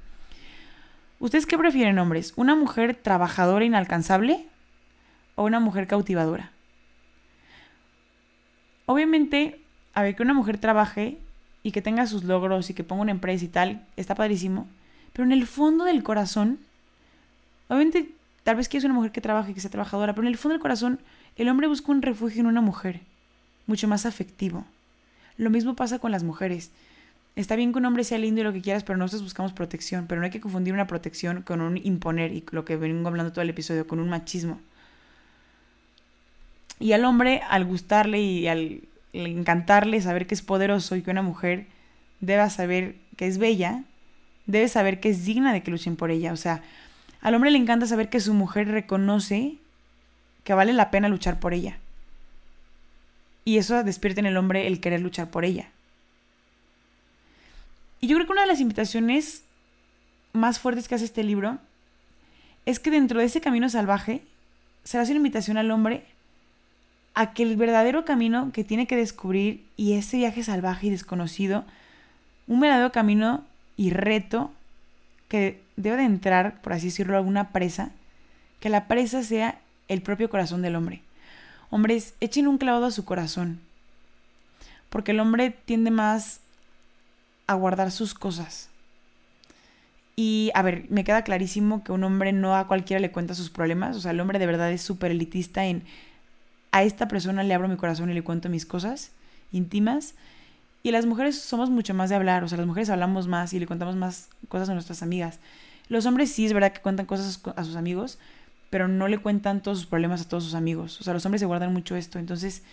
¿Ustedes 1.20 1.46
qué 1.46 1.60
prefieren, 1.60 2.00
hombres? 2.00 2.34
¿Una 2.38 2.56
mujer 2.56 2.96
trabajadora 2.96 3.66
inalcanzable 3.66 4.48
o 5.36 5.44
una 5.44 5.60
mujer 5.60 5.86
cautivadora? 5.86 6.52
Obviamente, 8.88 9.62
a 9.94 10.02
ver, 10.02 10.16
que 10.16 10.24
una 10.24 10.34
mujer 10.34 10.58
trabaje 10.58 11.20
y 11.62 11.72
que 11.72 11.84
tenga 11.84 12.08
sus 12.08 12.24
logros 12.24 12.72
y 12.72 12.74
que 12.74 12.84
ponga 12.84 13.04
una 13.04 13.12
empresa 13.12 13.46
y 13.46 13.50
tal, 13.50 13.86
está 13.96 14.16
padrísimo. 14.16 14.68
Pero 15.14 15.24
en 15.24 15.34
el 15.34 15.46
fondo 15.46 15.86
del 15.86 16.02
corazón, 16.02 16.58
obviamente, 17.68 18.10
tal 18.42 18.56
vez 18.56 18.68
que 18.68 18.80
es 18.80 18.84
una 18.86 18.96
mujer 18.96 19.12
que 19.12 19.22
trabaje 19.22 19.52
y 19.52 19.54
que 19.54 19.62
sea 19.62 19.70
trabajadora, 19.70 20.16
pero 20.16 20.26
en 20.26 20.34
el 20.34 20.38
fondo 20.40 20.54
del 20.54 20.62
corazón, 20.64 21.00
el 21.36 21.50
hombre 21.50 21.68
busca 21.68 21.92
un 21.92 22.02
refugio 22.02 22.42
en 22.42 22.48
una 22.48 22.62
mujer, 22.62 23.02
mucho 23.68 23.88
más 23.88 24.06
afectivo. 24.06 24.66
Lo 25.38 25.50
mismo 25.50 25.76
pasa 25.76 26.00
con 26.00 26.12
las 26.12 26.24
mujeres. 26.24 26.72
Está 27.36 27.56
bien 27.56 27.72
que 27.72 27.78
un 27.78 27.86
hombre 27.86 28.04
sea 28.04 28.18
lindo 28.18 28.42
y 28.42 28.44
lo 28.44 28.52
que 28.52 28.62
quieras, 28.62 28.84
pero 28.84 28.98
nosotros 28.98 29.24
buscamos 29.24 29.54
protección, 29.54 30.06
pero 30.08 30.20
no 30.20 30.26
hay 30.26 30.32
que 30.32 30.42
confundir 30.42 30.74
una 30.74 30.88
protección 30.88 31.42
con 31.44 31.62
un 31.62 31.78
imponer 31.78 32.34
y 32.34 32.44
lo 32.52 32.66
que 32.66 32.76
vengo 32.76 33.08
hablando 33.08 33.32
todo 33.32 33.44
el 33.44 33.50
episodio, 33.50 33.88
con 33.88 34.00
un 34.00 34.10
machismo. 34.10 34.60
Y 36.80 36.92
al 36.94 37.06
hombre, 37.06 37.42
al 37.50 37.66
gustarle 37.66 38.22
y 38.22 38.48
al 38.48 38.82
encantarle, 39.14 40.02
saber 40.02 40.28
que 40.28 40.36
es 40.36 40.42
poderoso 40.42 40.96
y 40.96 41.02
que 41.02 41.12
una 41.12 41.22
mujer 41.22 41.68
deba 42.20 42.50
saber 42.50 42.96
que 43.16 43.28
es 43.28 43.38
bella, 43.38 43.84
debe 44.46 44.68
saber 44.68 45.00
que 45.00 45.10
es 45.10 45.26
digna 45.26 45.54
de 45.54 45.64
que 45.64 45.72
luchen 45.72 45.96
por 45.96 46.12
ella. 46.12 46.34
O 46.34 46.38
sea, 46.38 46.64
al 47.22 47.36
hombre 47.36 47.52
le 47.52 47.58
encanta 47.58 47.86
saber 47.86 48.10
que 48.10 48.20
su 48.20 48.34
mujer 48.34 48.68
reconoce 48.68 49.56
que 50.50 50.56
vale 50.56 50.74
la 50.74 50.90
pena 50.90 51.10
luchar 51.10 51.40
por 51.40 51.54
ella. 51.54 51.78
Y 53.46 53.60
eso 53.60 53.84
despierta 53.84 54.20
en 54.20 54.26
el 54.26 54.36
hombre 54.36 54.66
el 54.66 54.80
querer 54.80 55.00
luchar 55.00 55.30
por 55.30 55.46
ella. 55.46 55.70
Y 58.02 58.08
yo 58.08 58.16
creo 58.16 58.26
que 58.26 58.32
una 58.32 58.42
de 58.42 58.48
las 58.48 58.60
invitaciones 58.60 59.44
más 60.34 60.58
fuertes 60.58 60.88
que 60.88 60.96
hace 60.96 61.06
este 61.06 61.24
libro 61.24 61.60
es 62.66 62.80
que 62.80 62.90
dentro 62.90 63.20
de 63.20 63.28
ese 63.28 63.42
camino 63.42 63.70
salvaje 63.70 64.24
se 64.84 64.98
hace 64.98 65.12
una 65.12 65.18
invitación 65.18 65.58
al 65.58 65.70
hombre 65.70 66.04
a 67.14 67.32
que 67.36 67.44
el 67.44 67.56
verdadero 67.56 68.04
camino 68.04 68.52
que 68.52 68.64
tiene 68.64 68.88
que 68.88 68.96
descubrir 68.96 69.64
y 69.78 69.94
ese 69.94 70.18
viaje 70.18 70.42
salvaje 70.42 70.88
y 70.88 70.90
desconocido, 70.90 71.64
un 72.48 72.60
verdadero 72.60 72.92
camino 72.92 73.46
y 73.78 73.92
reto 73.92 74.52
que 75.28 75.62
debe 75.76 75.98
de 75.98 76.06
entrar, 76.06 76.60
por 76.64 76.74
así 76.74 76.88
decirlo, 76.88 77.18
alguna 77.18 77.50
presa, 77.50 77.92
que 78.60 78.70
la 78.70 78.88
presa 78.88 79.22
sea 79.22 79.60
el 79.90 80.02
propio 80.02 80.30
corazón 80.30 80.62
del 80.62 80.76
hombre. 80.76 81.02
Hombres, 81.70 82.14
echen 82.22 82.48
un 82.48 82.58
clavado 82.58 82.86
a 82.86 82.92
su 82.92 83.04
corazón, 83.04 83.60
porque 84.90 85.12
el 85.12 85.20
hombre 85.20 85.52
tiende 85.66 85.92
más 85.92 86.40
a 87.48 87.56
guardar 87.56 87.92
sus 87.92 88.14
cosas. 88.14 88.70
Y 90.16 90.52
a 90.54 90.62
ver, 90.62 90.86
me 90.90 91.04
queda 91.04 91.24
clarísimo 91.24 91.84
que 91.84 91.92
un 91.92 92.04
hombre 92.04 92.32
no 92.32 92.56
a 92.56 92.68
cualquiera 92.68 93.00
le 93.00 93.12
cuenta 93.12 93.36
sus 93.36 93.50
problemas, 93.50 93.96
o 93.96 94.00
sea, 94.00 94.12
el 94.12 94.20
hombre 94.20 94.40
de 94.40 94.46
verdad 94.46 94.72
es 94.72 94.82
súper 94.82 95.12
elitista 95.12 95.66
en 95.66 95.84
a 96.72 96.84
esta 96.84 97.08
persona 97.08 97.44
le 97.44 97.54
abro 97.54 97.68
mi 97.68 97.78
corazón 97.78 98.10
y 98.10 98.14
le 98.14 98.24
cuento 98.24 98.50
mis 98.50 98.66
cosas 98.66 99.12
íntimas. 99.52 100.14
Y 100.82 100.92
las 100.92 101.06
mujeres 101.06 101.40
somos 101.40 101.70
mucho 101.70 101.94
más 101.94 102.10
de 102.10 102.16
hablar, 102.16 102.44
o 102.44 102.48
sea, 102.48 102.58
las 102.58 102.68
mujeres 102.68 102.90
hablamos 102.90 103.28
más 103.28 103.54
y 103.54 103.60
le 103.60 103.66
contamos 103.66 103.96
más 103.96 104.30
cosas 104.48 104.70
a 104.70 104.74
nuestras 104.74 105.04
amigas. 105.04 105.40
Los 105.90 106.06
hombres 106.06 106.32
sí 106.32 106.46
es 106.46 106.54
verdad 106.54 106.72
que 106.72 106.82
cuentan 106.82 107.06
cosas 107.06 107.42
a 107.56 107.64
sus 107.64 107.76
amigos, 107.76 108.20
pero 108.70 108.88
no 108.88 109.08
le 109.08 109.18
cuentan 109.18 109.62
todos 109.62 109.80
sus 109.80 109.88
problemas 109.88 110.22
a 110.22 110.28
todos 110.28 110.44
sus 110.44 110.54
amigos. 110.54 111.00
O 111.02 111.04
sea, 111.04 111.14
los 111.14 111.26
hombres 111.26 111.40
se 111.40 111.46
guardan 111.46 111.74
mucho 111.74 111.96
esto. 111.96 112.20
Entonces, 112.20 112.64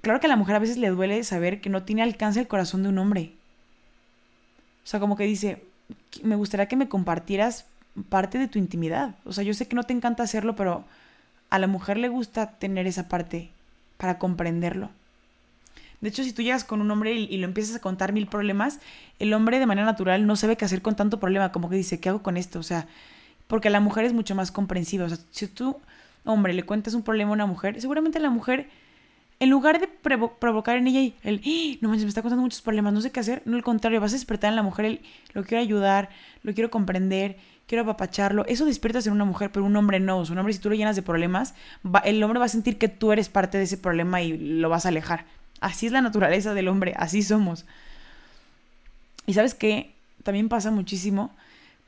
claro 0.00 0.20
que 0.20 0.26
a 0.26 0.30
la 0.30 0.36
mujer 0.36 0.56
a 0.56 0.60
veces 0.60 0.78
le 0.78 0.88
duele 0.88 1.22
saber 1.24 1.60
que 1.60 1.70
no 1.70 1.82
tiene 1.82 2.02
alcance 2.02 2.40
el 2.40 2.48
corazón 2.48 2.82
de 2.82 2.88
un 2.88 2.98
hombre. 2.98 3.32
O 4.84 4.86
sea, 4.86 5.00
como 5.00 5.16
que 5.16 5.24
dice, 5.24 5.62
me 6.22 6.36
gustaría 6.36 6.66
que 6.66 6.76
me 6.76 6.88
compartieras 6.88 7.66
parte 8.08 8.38
de 8.38 8.48
tu 8.48 8.58
intimidad. 8.58 9.16
O 9.24 9.32
sea, 9.32 9.44
yo 9.44 9.54
sé 9.54 9.68
que 9.68 9.76
no 9.76 9.84
te 9.84 9.92
encanta 9.92 10.22
hacerlo, 10.22 10.56
pero 10.56 10.84
a 11.50 11.58
la 11.58 11.66
mujer 11.66 11.98
le 11.98 12.08
gusta 12.08 12.52
tener 12.58 12.86
esa 12.86 13.08
parte 13.08 13.50
para 13.98 14.18
comprenderlo. 14.18 14.90
De 16.00 16.08
hecho, 16.08 16.24
si 16.24 16.32
tú 16.32 16.42
llegas 16.42 16.64
con 16.64 16.80
un 16.80 16.90
hombre 16.90 17.12
y, 17.14 17.36
lo 17.36 17.44
empiezas 17.44 17.76
a 17.76 17.80
contar 17.80 18.12
mil 18.12 18.26
problemas, 18.26 18.80
el 19.20 19.32
hombre 19.34 19.60
de 19.60 19.66
manera 19.66 19.86
natural 19.86 20.26
no 20.26 20.34
sabe 20.34 20.56
qué 20.56 20.64
hacer 20.64 20.82
con 20.82 20.96
tanto 20.96 21.20
problema, 21.20 21.52
como 21.52 21.70
que 21.70 21.76
dice, 21.76 22.00
¿qué 22.00 22.08
hago 22.08 22.22
con 22.22 22.36
esto? 22.36 22.58
O 22.58 22.64
sea, 22.64 22.88
porque 23.52 23.68
la 23.68 23.80
mujer 23.80 24.06
es 24.06 24.14
mucho 24.14 24.34
más 24.34 24.50
comprensiva. 24.50 25.04
O 25.04 25.08
sea, 25.10 25.18
si 25.30 25.46
tú, 25.46 25.76
hombre, 26.24 26.54
le 26.54 26.62
cuentas 26.62 26.94
un 26.94 27.02
problema 27.02 27.32
a 27.32 27.34
una 27.34 27.44
mujer, 27.44 27.78
seguramente 27.82 28.18
la 28.18 28.30
mujer, 28.30 28.70
en 29.40 29.50
lugar 29.50 29.78
de 29.78 29.88
provocar 29.88 30.78
en 30.78 30.86
ella 30.86 31.14
el, 31.22 31.42
¡Ah! 31.44 31.76
no 31.82 31.90
manches, 31.90 32.06
me 32.06 32.08
está 32.08 32.22
contando 32.22 32.40
muchos 32.40 32.62
problemas, 32.62 32.94
no 32.94 33.02
sé 33.02 33.12
qué 33.12 33.20
hacer, 33.20 33.42
no, 33.44 33.56
al 33.56 33.62
contrario, 33.62 34.00
vas 34.00 34.12
a 34.12 34.14
despertar 34.14 34.48
en 34.48 34.56
la 34.56 34.62
mujer 34.62 34.86
el, 34.86 35.00
lo 35.34 35.44
quiero 35.44 35.60
ayudar, 35.60 36.08
lo 36.42 36.54
quiero 36.54 36.70
comprender, 36.70 37.36
quiero 37.66 37.82
apapacharlo. 37.82 38.46
Eso 38.46 38.64
despierta 38.64 39.02
ser 39.02 39.12
una 39.12 39.26
mujer, 39.26 39.52
pero 39.52 39.66
un 39.66 39.76
hombre 39.76 40.00
no. 40.00 40.22
un 40.22 40.38
hombre, 40.38 40.54
si 40.54 40.58
tú 40.58 40.70
lo 40.70 40.74
llenas 40.74 40.96
de 40.96 41.02
problemas, 41.02 41.54
el 42.04 42.22
hombre 42.22 42.38
va 42.38 42.46
a 42.46 42.48
sentir 42.48 42.78
que 42.78 42.88
tú 42.88 43.12
eres 43.12 43.28
parte 43.28 43.58
de 43.58 43.64
ese 43.64 43.76
problema 43.76 44.22
y 44.22 44.38
lo 44.38 44.70
vas 44.70 44.86
a 44.86 44.88
alejar. 44.88 45.26
Así 45.60 45.84
es 45.84 45.92
la 45.92 46.00
naturaleza 46.00 46.54
del 46.54 46.68
hombre, 46.68 46.94
así 46.96 47.22
somos. 47.22 47.66
Y 49.26 49.34
sabes 49.34 49.52
qué, 49.52 49.94
también 50.22 50.48
pasa 50.48 50.70
muchísimo 50.70 51.36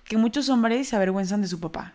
que 0.05 0.17
muchos 0.17 0.49
hombres 0.49 0.89
se 0.89 0.97
avergüenzan 0.97 1.43
de 1.43 1.49
su 1.49 1.61
papá. 1.61 1.95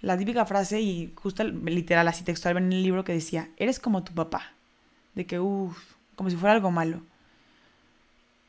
La 0.00 0.16
típica 0.16 0.46
frase, 0.46 0.80
y 0.80 1.12
justo 1.14 1.44
literal, 1.44 2.08
así 2.08 2.24
textual, 2.24 2.56
en 2.56 2.72
el 2.72 2.82
libro 2.82 3.04
que 3.04 3.12
decía, 3.12 3.50
eres 3.56 3.78
como 3.78 4.02
tu 4.02 4.14
papá. 4.14 4.52
De 5.14 5.26
que, 5.26 5.40
uff, 5.40 5.76
como 6.16 6.30
si 6.30 6.36
fuera 6.36 6.54
algo 6.54 6.70
malo. 6.70 7.02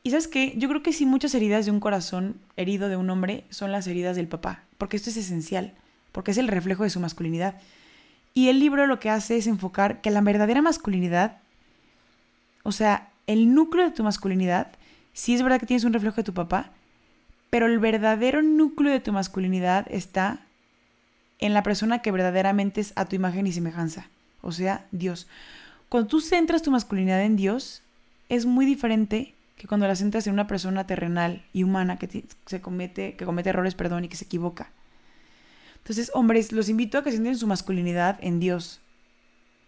Y 0.02 0.10
sabes 0.10 0.28
qué, 0.28 0.54
yo 0.56 0.68
creo 0.68 0.82
que 0.82 0.92
sí 0.92 1.06
muchas 1.06 1.34
heridas 1.34 1.64
de 1.64 1.70
un 1.70 1.80
corazón 1.80 2.36
herido 2.56 2.88
de 2.88 2.96
un 2.96 3.08
hombre 3.10 3.44
son 3.50 3.70
las 3.70 3.86
heridas 3.86 4.16
del 4.16 4.28
papá, 4.28 4.64
porque 4.78 4.96
esto 4.96 5.10
es 5.10 5.16
esencial, 5.16 5.74
porque 6.10 6.32
es 6.32 6.38
el 6.38 6.48
reflejo 6.48 6.82
de 6.82 6.90
su 6.90 6.98
masculinidad. 6.98 7.60
Y 8.34 8.48
el 8.48 8.58
libro 8.58 8.86
lo 8.86 8.98
que 8.98 9.10
hace 9.10 9.36
es 9.36 9.46
enfocar 9.46 10.00
que 10.00 10.10
la 10.10 10.20
verdadera 10.22 10.62
masculinidad, 10.62 11.38
o 12.62 12.72
sea, 12.72 13.10
el 13.26 13.54
núcleo 13.54 13.84
de 13.84 13.92
tu 13.92 14.02
masculinidad, 14.02 14.72
sí 15.12 15.34
es 15.34 15.42
verdad 15.42 15.60
que 15.60 15.66
tienes 15.66 15.84
un 15.84 15.92
reflejo 15.92 16.16
de 16.16 16.24
tu 16.24 16.34
papá, 16.34 16.72
pero 17.52 17.66
el 17.66 17.78
verdadero 17.80 18.40
núcleo 18.40 18.90
de 18.90 19.00
tu 19.00 19.12
masculinidad 19.12 19.84
está 19.90 20.40
en 21.38 21.52
la 21.52 21.62
persona 21.62 21.98
que 22.00 22.10
verdaderamente 22.10 22.80
es 22.80 22.94
a 22.96 23.04
tu 23.04 23.14
imagen 23.14 23.46
y 23.46 23.52
semejanza, 23.52 24.08
o 24.40 24.52
sea, 24.52 24.86
Dios. 24.90 25.26
Cuando 25.90 26.08
tú 26.08 26.22
centras 26.22 26.62
tu 26.62 26.70
masculinidad 26.70 27.22
en 27.22 27.36
Dios, 27.36 27.82
es 28.30 28.46
muy 28.46 28.64
diferente 28.64 29.34
que 29.56 29.68
cuando 29.68 29.86
la 29.86 29.96
centras 29.96 30.26
en 30.26 30.32
una 30.32 30.46
persona 30.46 30.86
terrenal 30.86 31.44
y 31.52 31.62
humana 31.62 31.98
que 31.98 32.24
se 32.46 32.62
comete, 32.62 33.16
que 33.16 33.26
comete 33.26 33.50
errores, 33.50 33.74
perdón, 33.74 34.04
y 34.04 34.08
que 34.08 34.16
se 34.16 34.24
equivoca. 34.24 34.70
Entonces, 35.76 36.10
hombres, 36.14 36.52
los 36.52 36.70
invito 36.70 36.96
a 36.96 37.04
que 37.04 37.10
sienten 37.10 37.36
su 37.36 37.46
masculinidad 37.46 38.18
en 38.22 38.40
Dios. 38.40 38.80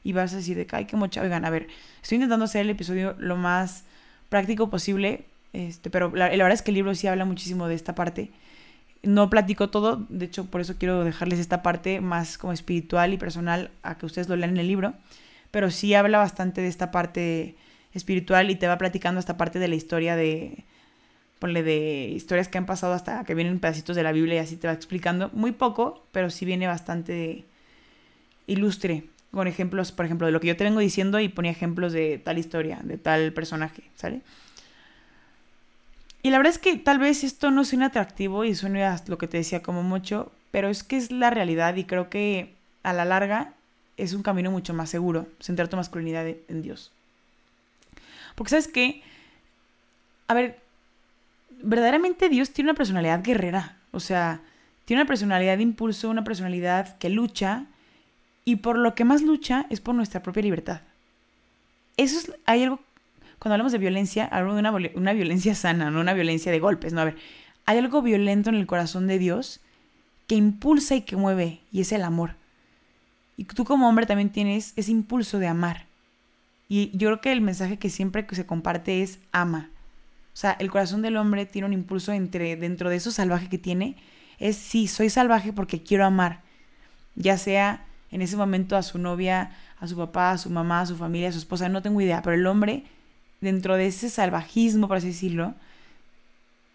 Y 0.02 0.14
vas 0.14 0.32
a 0.32 0.36
decir 0.36 0.56
de 0.56 0.64
que, 0.64 0.74
ay, 0.74 0.84
qué 0.86 0.96
mocha. 0.96 1.20
Oigan, 1.20 1.44
a 1.44 1.50
ver, 1.50 1.68
estoy 2.00 2.16
intentando 2.16 2.46
hacer 2.46 2.62
el 2.62 2.70
episodio 2.70 3.14
lo 3.18 3.36
más 3.36 3.84
práctico 4.30 4.70
posible, 4.70 5.26
este, 5.54 5.88
pero 5.88 6.10
la, 6.14 6.28
la 6.28 6.44
verdad 6.44 6.52
es 6.52 6.62
que 6.62 6.72
el 6.72 6.74
libro 6.74 6.94
sí 6.94 7.06
habla 7.06 7.24
muchísimo 7.24 7.68
de 7.68 7.74
esta 7.74 7.94
parte. 7.94 8.30
No 9.02 9.30
platico 9.30 9.70
todo, 9.70 10.04
de 10.08 10.26
hecho, 10.26 10.46
por 10.46 10.60
eso 10.60 10.76
quiero 10.78 11.04
dejarles 11.04 11.38
esta 11.38 11.62
parte 11.62 12.00
más 12.00 12.38
como 12.38 12.52
espiritual 12.52 13.12
y 13.12 13.18
personal 13.18 13.70
a 13.82 13.96
que 13.96 14.06
ustedes 14.06 14.28
lo 14.28 14.36
lean 14.36 14.50
en 14.50 14.58
el 14.58 14.68
libro. 14.68 14.94
Pero 15.50 15.70
sí 15.70 15.94
habla 15.94 16.18
bastante 16.18 16.60
de 16.60 16.68
esta 16.68 16.90
parte 16.90 17.54
espiritual 17.92 18.50
y 18.50 18.56
te 18.56 18.66
va 18.66 18.76
platicando 18.78 19.20
esta 19.20 19.36
parte 19.36 19.58
de 19.58 19.68
la 19.68 19.76
historia 19.76 20.16
de, 20.16 20.64
ponle 21.38 21.62
de 21.62 22.10
historias 22.14 22.48
que 22.48 22.58
han 22.58 22.66
pasado 22.66 22.94
hasta 22.94 23.22
que 23.24 23.34
vienen 23.34 23.60
pedacitos 23.60 23.94
de 23.94 24.02
la 24.02 24.12
Biblia 24.12 24.36
y 24.36 24.38
así 24.38 24.56
te 24.56 24.66
va 24.66 24.72
explicando. 24.72 25.30
Muy 25.32 25.52
poco, 25.52 26.04
pero 26.10 26.30
sí 26.30 26.44
viene 26.44 26.66
bastante 26.66 27.44
ilustre, 28.46 29.04
con 29.30 29.46
ejemplos, 29.46 29.92
por 29.92 30.06
ejemplo, 30.06 30.26
de 30.26 30.32
lo 30.32 30.40
que 30.40 30.48
yo 30.48 30.56
te 30.56 30.64
vengo 30.64 30.80
diciendo 30.80 31.20
y 31.20 31.28
ponía 31.28 31.50
ejemplos 31.50 31.92
de 31.92 32.18
tal 32.18 32.38
historia, 32.38 32.80
de 32.82 32.98
tal 32.98 33.32
personaje, 33.32 33.82
¿sale? 33.94 34.22
Y 36.24 36.30
la 36.30 36.38
verdad 36.38 36.54
es 36.54 36.58
que 36.58 36.78
tal 36.78 36.98
vez 36.98 37.22
esto 37.22 37.50
no 37.50 37.66
suena 37.66 37.86
atractivo 37.86 38.46
y 38.46 38.54
suena 38.54 38.98
lo 39.08 39.18
que 39.18 39.28
te 39.28 39.36
decía 39.36 39.62
como 39.62 39.82
mucho, 39.82 40.32
pero 40.50 40.70
es 40.70 40.82
que 40.82 40.96
es 40.96 41.12
la 41.12 41.28
realidad 41.28 41.76
y 41.76 41.84
creo 41.84 42.08
que 42.08 42.54
a 42.82 42.94
la 42.94 43.04
larga 43.04 43.52
es 43.98 44.14
un 44.14 44.22
camino 44.22 44.50
mucho 44.50 44.72
más 44.72 44.88
seguro, 44.88 45.28
centrar 45.38 45.68
tu 45.68 45.76
masculinidad 45.76 46.26
en 46.26 46.62
Dios. 46.62 46.92
Porque 48.36 48.48
sabes 48.48 48.68
qué, 48.68 49.02
a 50.26 50.32
ver, 50.32 50.60
verdaderamente 51.62 52.30
Dios 52.30 52.52
tiene 52.52 52.70
una 52.70 52.76
personalidad 52.78 53.22
guerrera, 53.22 53.76
o 53.90 54.00
sea, 54.00 54.40
tiene 54.86 55.02
una 55.02 55.08
personalidad 55.08 55.58
de 55.58 55.62
impulso, 55.62 56.08
una 56.08 56.24
personalidad 56.24 56.96
que 56.96 57.10
lucha 57.10 57.66
y 58.46 58.56
por 58.56 58.78
lo 58.78 58.94
que 58.94 59.04
más 59.04 59.20
lucha 59.20 59.66
es 59.68 59.82
por 59.82 59.94
nuestra 59.94 60.22
propia 60.22 60.44
libertad. 60.44 60.80
Eso 61.98 62.18
es, 62.18 62.32
hay 62.46 62.62
algo, 62.62 62.80
cuando 63.44 63.56
hablamos 63.56 63.72
de 63.72 63.78
violencia, 63.78 64.24
hablo 64.24 64.54
de 64.54 64.60
una, 64.60 64.72
una 64.94 65.12
violencia 65.12 65.54
sana, 65.54 65.90
no 65.90 66.00
una 66.00 66.14
violencia 66.14 66.50
de 66.50 66.60
golpes, 66.60 66.94
no, 66.94 67.02
a 67.02 67.04
ver, 67.04 67.16
hay 67.66 67.76
algo 67.76 68.00
violento 68.00 68.48
en 68.48 68.54
el 68.54 68.66
corazón 68.66 69.06
de 69.06 69.18
Dios 69.18 69.60
que 70.26 70.34
impulsa 70.34 70.94
y 70.94 71.02
que 71.02 71.16
mueve, 71.16 71.60
y 71.70 71.82
es 71.82 71.92
el 71.92 72.04
amor. 72.04 72.36
Y 73.36 73.44
tú 73.44 73.66
como 73.66 73.86
hombre 73.86 74.06
también 74.06 74.30
tienes 74.30 74.72
ese 74.76 74.92
impulso 74.92 75.38
de 75.40 75.48
amar. 75.48 75.84
Y 76.70 76.90
yo 76.96 77.08
creo 77.08 77.20
que 77.20 77.32
el 77.32 77.42
mensaje 77.42 77.78
que 77.78 77.90
siempre 77.90 78.26
se 78.32 78.46
comparte 78.46 79.02
es 79.02 79.18
ama. 79.30 79.68
O 80.32 80.36
sea, 80.38 80.52
el 80.52 80.70
corazón 80.70 81.02
del 81.02 81.18
hombre 81.18 81.44
tiene 81.44 81.66
un 81.66 81.74
impulso 81.74 82.12
entre, 82.12 82.56
dentro 82.56 82.88
de 82.88 82.96
eso 82.96 83.10
salvaje 83.10 83.50
que 83.50 83.58
tiene. 83.58 83.96
Es 84.38 84.56
sí, 84.56 84.88
soy 84.88 85.10
salvaje 85.10 85.52
porque 85.52 85.82
quiero 85.82 86.06
amar. 86.06 86.40
Ya 87.14 87.36
sea 87.36 87.84
en 88.10 88.22
ese 88.22 88.38
momento 88.38 88.74
a 88.74 88.82
su 88.82 88.96
novia, 88.96 89.50
a 89.78 89.86
su 89.86 89.98
papá, 89.98 90.30
a 90.30 90.38
su 90.38 90.48
mamá, 90.48 90.80
a 90.80 90.86
su 90.86 90.96
familia, 90.96 91.28
a 91.28 91.32
su 91.32 91.38
esposa, 91.40 91.68
no 91.68 91.82
tengo 91.82 92.00
idea. 92.00 92.22
Pero 92.22 92.36
el 92.36 92.46
hombre, 92.46 92.84
dentro 93.44 93.76
de 93.76 93.86
ese 93.86 94.10
salvajismo, 94.10 94.88
por 94.88 94.96
así 94.96 95.08
decirlo, 95.08 95.54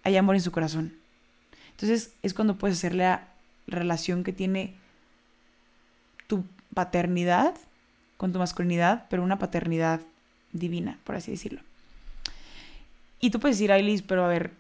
hay 0.04 0.16
amor 0.16 0.36
en 0.36 0.42
su 0.42 0.52
corazón. 0.52 0.94
Entonces 1.72 2.14
es 2.22 2.34
cuando 2.34 2.58
puedes 2.58 2.78
hacer 2.78 2.96
la 2.96 3.28
relación 3.68 4.24
que 4.24 4.34
tiene 4.34 4.76
tu 6.28 6.46
paternidad 6.74 7.56
con 8.18 8.32
tu 8.32 8.40
masculinidad, 8.40 9.08
pero 9.10 9.24
una 9.24 9.40
paternidad 9.40 10.02
divina, 10.52 11.00
por 11.04 11.16
así 11.16 11.32
decirlo. 11.32 11.62
Y 13.20 13.32
tú 13.32 13.40
puedes 13.40 13.58
decir, 13.58 13.72
Ailis, 13.72 14.02
pero 14.02 14.26
a 14.26 14.28
ver, 14.28 14.52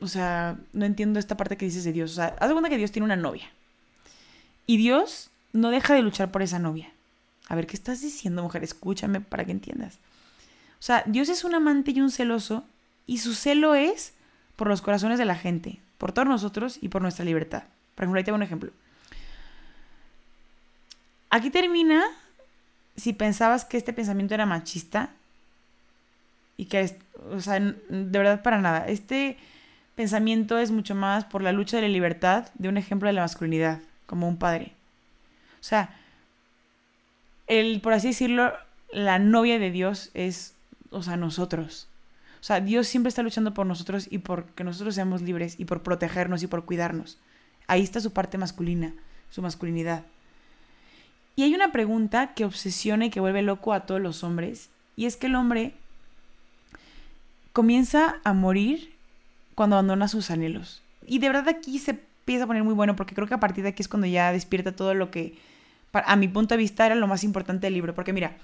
o 0.00 0.06
sea, 0.06 0.58
no 0.72 0.84
entiendo 0.84 1.18
esta 1.18 1.36
parte 1.36 1.56
que 1.56 1.64
dices 1.64 1.84
de 1.84 1.92
Dios. 1.92 2.12
O 2.12 2.14
sea, 2.14 2.36
haz 2.38 2.48
de 2.48 2.54
cuenta 2.54 2.70
que 2.70 2.78
Dios 2.78 2.92
tiene 2.92 3.04
una 3.04 3.16
novia. 3.16 3.50
Y 4.66 4.76
Dios 4.76 5.30
no 5.52 5.70
deja 5.70 5.94
de 5.94 6.02
luchar 6.02 6.30
por 6.30 6.42
esa 6.42 6.58
novia. 6.58 6.92
A 7.48 7.54
ver, 7.54 7.66
¿qué 7.66 7.76
estás 7.76 8.00
diciendo, 8.00 8.42
mujer? 8.42 8.62
Escúchame 8.64 9.20
para 9.20 9.44
que 9.44 9.52
entiendas. 9.52 9.98
O 10.84 10.86
sea, 10.86 11.02
Dios 11.06 11.30
es 11.30 11.44
un 11.44 11.54
amante 11.54 11.92
y 11.92 12.02
un 12.02 12.10
celoso, 12.10 12.62
y 13.06 13.16
su 13.16 13.32
celo 13.32 13.74
es 13.74 14.12
por 14.54 14.68
los 14.68 14.82
corazones 14.82 15.18
de 15.18 15.24
la 15.24 15.34
gente, 15.34 15.80
por 15.96 16.12
todos 16.12 16.28
nosotros 16.28 16.76
y 16.82 16.90
por 16.90 17.00
nuestra 17.00 17.24
libertad. 17.24 17.62
Por 17.94 18.04
ejemplo, 18.04 18.18
ahí 18.18 18.24
te 18.24 18.32
un 18.32 18.42
ejemplo. 18.42 18.70
Aquí 21.30 21.48
termina 21.48 22.04
si 22.96 23.14
pensabas 23.14 23.64
que 23.64 23.78
este 23.78 23.94
pensamiento 23.94 24.34
era 24.34 24.44
machista 24.44 25.08
y 26.58 26.66
que, 26.66 26.80
es, 26.80 26.96
o 27.30 27.40
sea, 27.40 27.58
de 27.60 28.18
verdad 28.18 28.42
para 28.42 28.58
nada, 28.58 28.86
este 28.86 29.38
pensamiento 29.94 30.58
es 30.58 30.70
mucho 30.70 30.94
más 30.94 31.24
por 31.24 31.40
la 31.40 31.52
lucha 31.52 31.78
de 31.78 31.84
la 31.84 31.88
libertad 31.88 32.50
de 32.56 32.68
un 32.68 32.76
ejemplo 32.76 33.06
de 33.06 33.14
la 33.14 33.22
masculinidad, 33.22 33.80
como 34.04 34.28
un 34.28 34.36
padre. 34.36 34.74
O 35.60 35.64
sea, 35.64 35.96
el, 37.46 37.80
por 37.80 37.94
así 37.94 38.08
decirlo, 38.08 38.52
la 38.92 39.18
novia 39.18 39.58
de 39.58 39.70
Dios 39.70 40.10
es, 40.12 40.53
o 40.94 41.02
sea, 41.02 41.16
nosotros. 41.16 41.88
O 42.40 42.44
sea, 42.44 42.60
Dios 42.60 42.86
siempre 42.86 43.08
está 43.08 43.22
luchando 43.22 43.54
por 43.54 43.66
nosotros 43.66 44.06
y 44.10 44.18
por 44.18 44.46
que 44.46 44.64
nosotros 44.64 44.94
seamos 44.94 45.22
libres 45.22 45.58
y 45.58 45.64
por 45.64 45.82
protegernos 45.82 46.42
y 46.42 46.46
por 46.46 46.64
cuidarnos. 46.64 47.18
Ahí 47.66 47.82
está 47.82 48.00
su 48.00 48.12
parte 48.12 48.38
masculina, 48.38 48.94
su 49.30 49.40
masculinidad. 49.42 50.04
Y 51.36 51.42
hay 51.42 51.54
una 51.54 51.72
pregunta 51.72 52.34
que 52.34 52.44
obsesiona 52.44 53.06
y 53.06 53.10
que 53.10 53.20
vuelve 53.20 53.42
loco 53.42 53.72
a 53.72 53.86
todos 53.86 54.00
los 54.00 54.22
hombres, 54.22 54.70
y 54.96 55.06
es 55.06 55.16
que 55.16 55.26
el 55.26 55.34
hombre 55.34 55.74
comienza 57.52 58.20
a 58.24 58.32
morir 58.32 58.94
cuando 59.54 59.76
abandona 59.76 60.08
sus 60.08 60.30
anhelos. 60.30 60.82
Y 61.06 61.18
de 61.18 61.28
verdad 61.28 61.48
aquí 61.48 61.78
se 61.78 61.92
empieza 61.92 62.44
a 62.44 62.46
poner 62.46 62.62
muy 62.64 62.74
bueno, 62.74 62.94
porque 62.94 63.14
creo 63.14 63.26
que 63.26 63.34
a 63.34 63.40
partir 63.40 63.64
de 63.64 63.70
aquí 63.70 63.82
es 63.82 63.88
cuando 63.88 64.06
ya 64.06 64.32
despierta 64.32 64.76
todo 64.76 64.94
lo 64.94 65.10
que, 65.10 65.38
a 65.92 66.16
mi 66.16 66.28
punto 66.28 66.54
de 66.54 66.58
vista, 66.58 66.86
era 66.86 66.94
lo 66.94 67.06
más 67.06 67.24
importante 67.24 67.66
del 67.66 67.74
libro. 67.74 67.94
Porque 67.94 68.12
mira, 68.12 68.36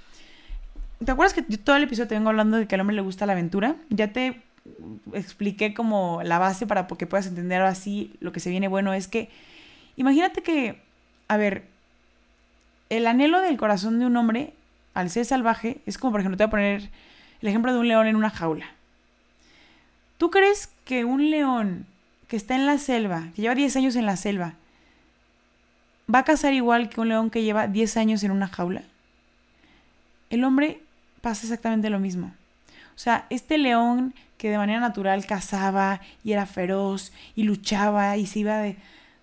¿te 1.04 1.10
acuerdas 1.12 1.34
que 1.34 1.44
yo 1.48 1.58
todo 1.58 1.76
el 1.76 1.84
episodio 1.84 2.08
te 2.08 2.14
vengo 2.14 2.28
hablando 2.28 2.56
de 2.56 2.66
que 2.66 2.74
al 2.74 2.82
hombre 2.82 2.96
le 2.96 3.02
gusta 3.02 3.26
la 3.26 3.32
aventura? 3.32 3.76
Ya 3.88 4.12
te 4.12 4.42
expliqué 5.12 5.72
como 5.74 6.22
la 6.22 6.38
base 6.38 6.66
para 6.66 6.86
que 6.86 7.06
puedas 7.06 7.26
entender 7.26 7.62
así 7.62 8.12
lo 8.20 8.32
que 8.32 8.40
se 8.40 8.50
viene 8.50 8.68
bueno. 8.68 8.92
Es 8.92 9.08
que, 9.08 9.30
imagínate 9.96 10.42
que, 10.42 10.80
a 11.28 11.36
ver, 11.36 11.64
el 12.90 13.06
anhelo 13.06 13.40
del 13.40 13.56
corazón 13.56 13.98
de 13.98 14.06
un 14.06 14.16
hombre, 14.16 14.52
al 14.94 15.10
ser 15.10 15.24
salvaje, 15.24 15.80
es 15.86 15.96
como, 15.96 16.12
por 16.12 16.20
ejemplo, 16.20 16.36
te 16.36 16.44
voy 16.44 16.48
a 16.48 16.50
poner 16.50 16.90
el 17.40 17.48
ejemplo 17.48 17.72
de 17.72 17.78
un 17.78 17.88
león 17.88 18.06
en 18.06 18.16
una 18.16 18.30
jaula. 18.30 18.66
¿Tú 20.18 20.30
crees 20.30 20.70
que 20.84 21.06
un 21.06 21.30
león 21.30 21.86
que 22.28 22.36
está 22.36 22.54
en 22.54 22.66
la 22.66 22.76
selva, 22.76 23.28
que 23.34 23.42
lleva 23.42 23.54
10 23.54 23.76
años 23.76 23.96
en 23.96 24.04
la 24.04 24.16
selva, 24.16 24.54
va 26.12 26.20
a 26.20 26.24
cazar 26.24 26.52
igual 26.52 26.90
que 26.90 27.00
un 27.00 27.08
león 27.08 27.30
que 27.30 27.42
lleva 27.42 27.68
10 27.68 27.96
años 27.96 28.22
en 28.22 28.32
una 28.32 28.48
jaula? 28.48 28.82
El 30.28 30.44
hombre 30.44 30.80
pasa 31.20 31.42
exactamente 31.42 31.90
lo 31.90 31.98
mismo. 31.98 32.32
O 32.94 32.98
sea, 32.98 33.26
este 33.30 33.58
león 33.58 34.14
que 34.36 34.50
de 34.50 34.58
manera 34.58 34.80
natural 34.80 35.26
cazaba 35.26 36.00
y 36.24 36.32
era 36.32 36.46
feroz 36.46 37.12
y 37.36 37.42
luchaba 37.42 38.16
y 38.16 38.26
se 38.26 38.40
iba 38.40 38.58
de, 38.58 38.76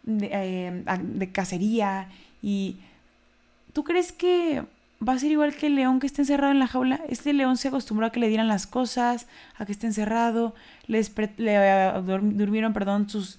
eh, 0.05 0.83
de 1.01 1.31
cacería 1.31 2.07
y 2.41 2.77
¿Tú 3.77 3.83
crees 3.83 4.11
que 4.11 4.63
va 5.07 5.13
a 5.13 5.19
ser 5.19 5.29
igual 5.29 5.53
que 5.53 5.67
el 5.67 5.75
león 5.75 5.99
que 5.99 6.07
está 6.07 6.23
encerrado 6.23 6.51
en 6.51 6.57
la 6.57 6.65
jaula? 6.65 6.99
Este 7.09 7.31
león 7.31 7.57
se 7.57 7.67
acostumbró 7.67 8.07
a 8.07 8.11
que 8.11 8.19
le 8.19 8.27
dieran 8.27 8.47
las 8.47 8.65
cosas, 8.65 9.27
a 9.55 9.67
que 9.67 9.71
esté 9.71 9.85
encerrado, 9.85 10.55
le, 10.87 10.99
le 11.37 11.91
durmieron, 12.19 12.73
perdón, 12.73 13.07
sus 13.07 13.37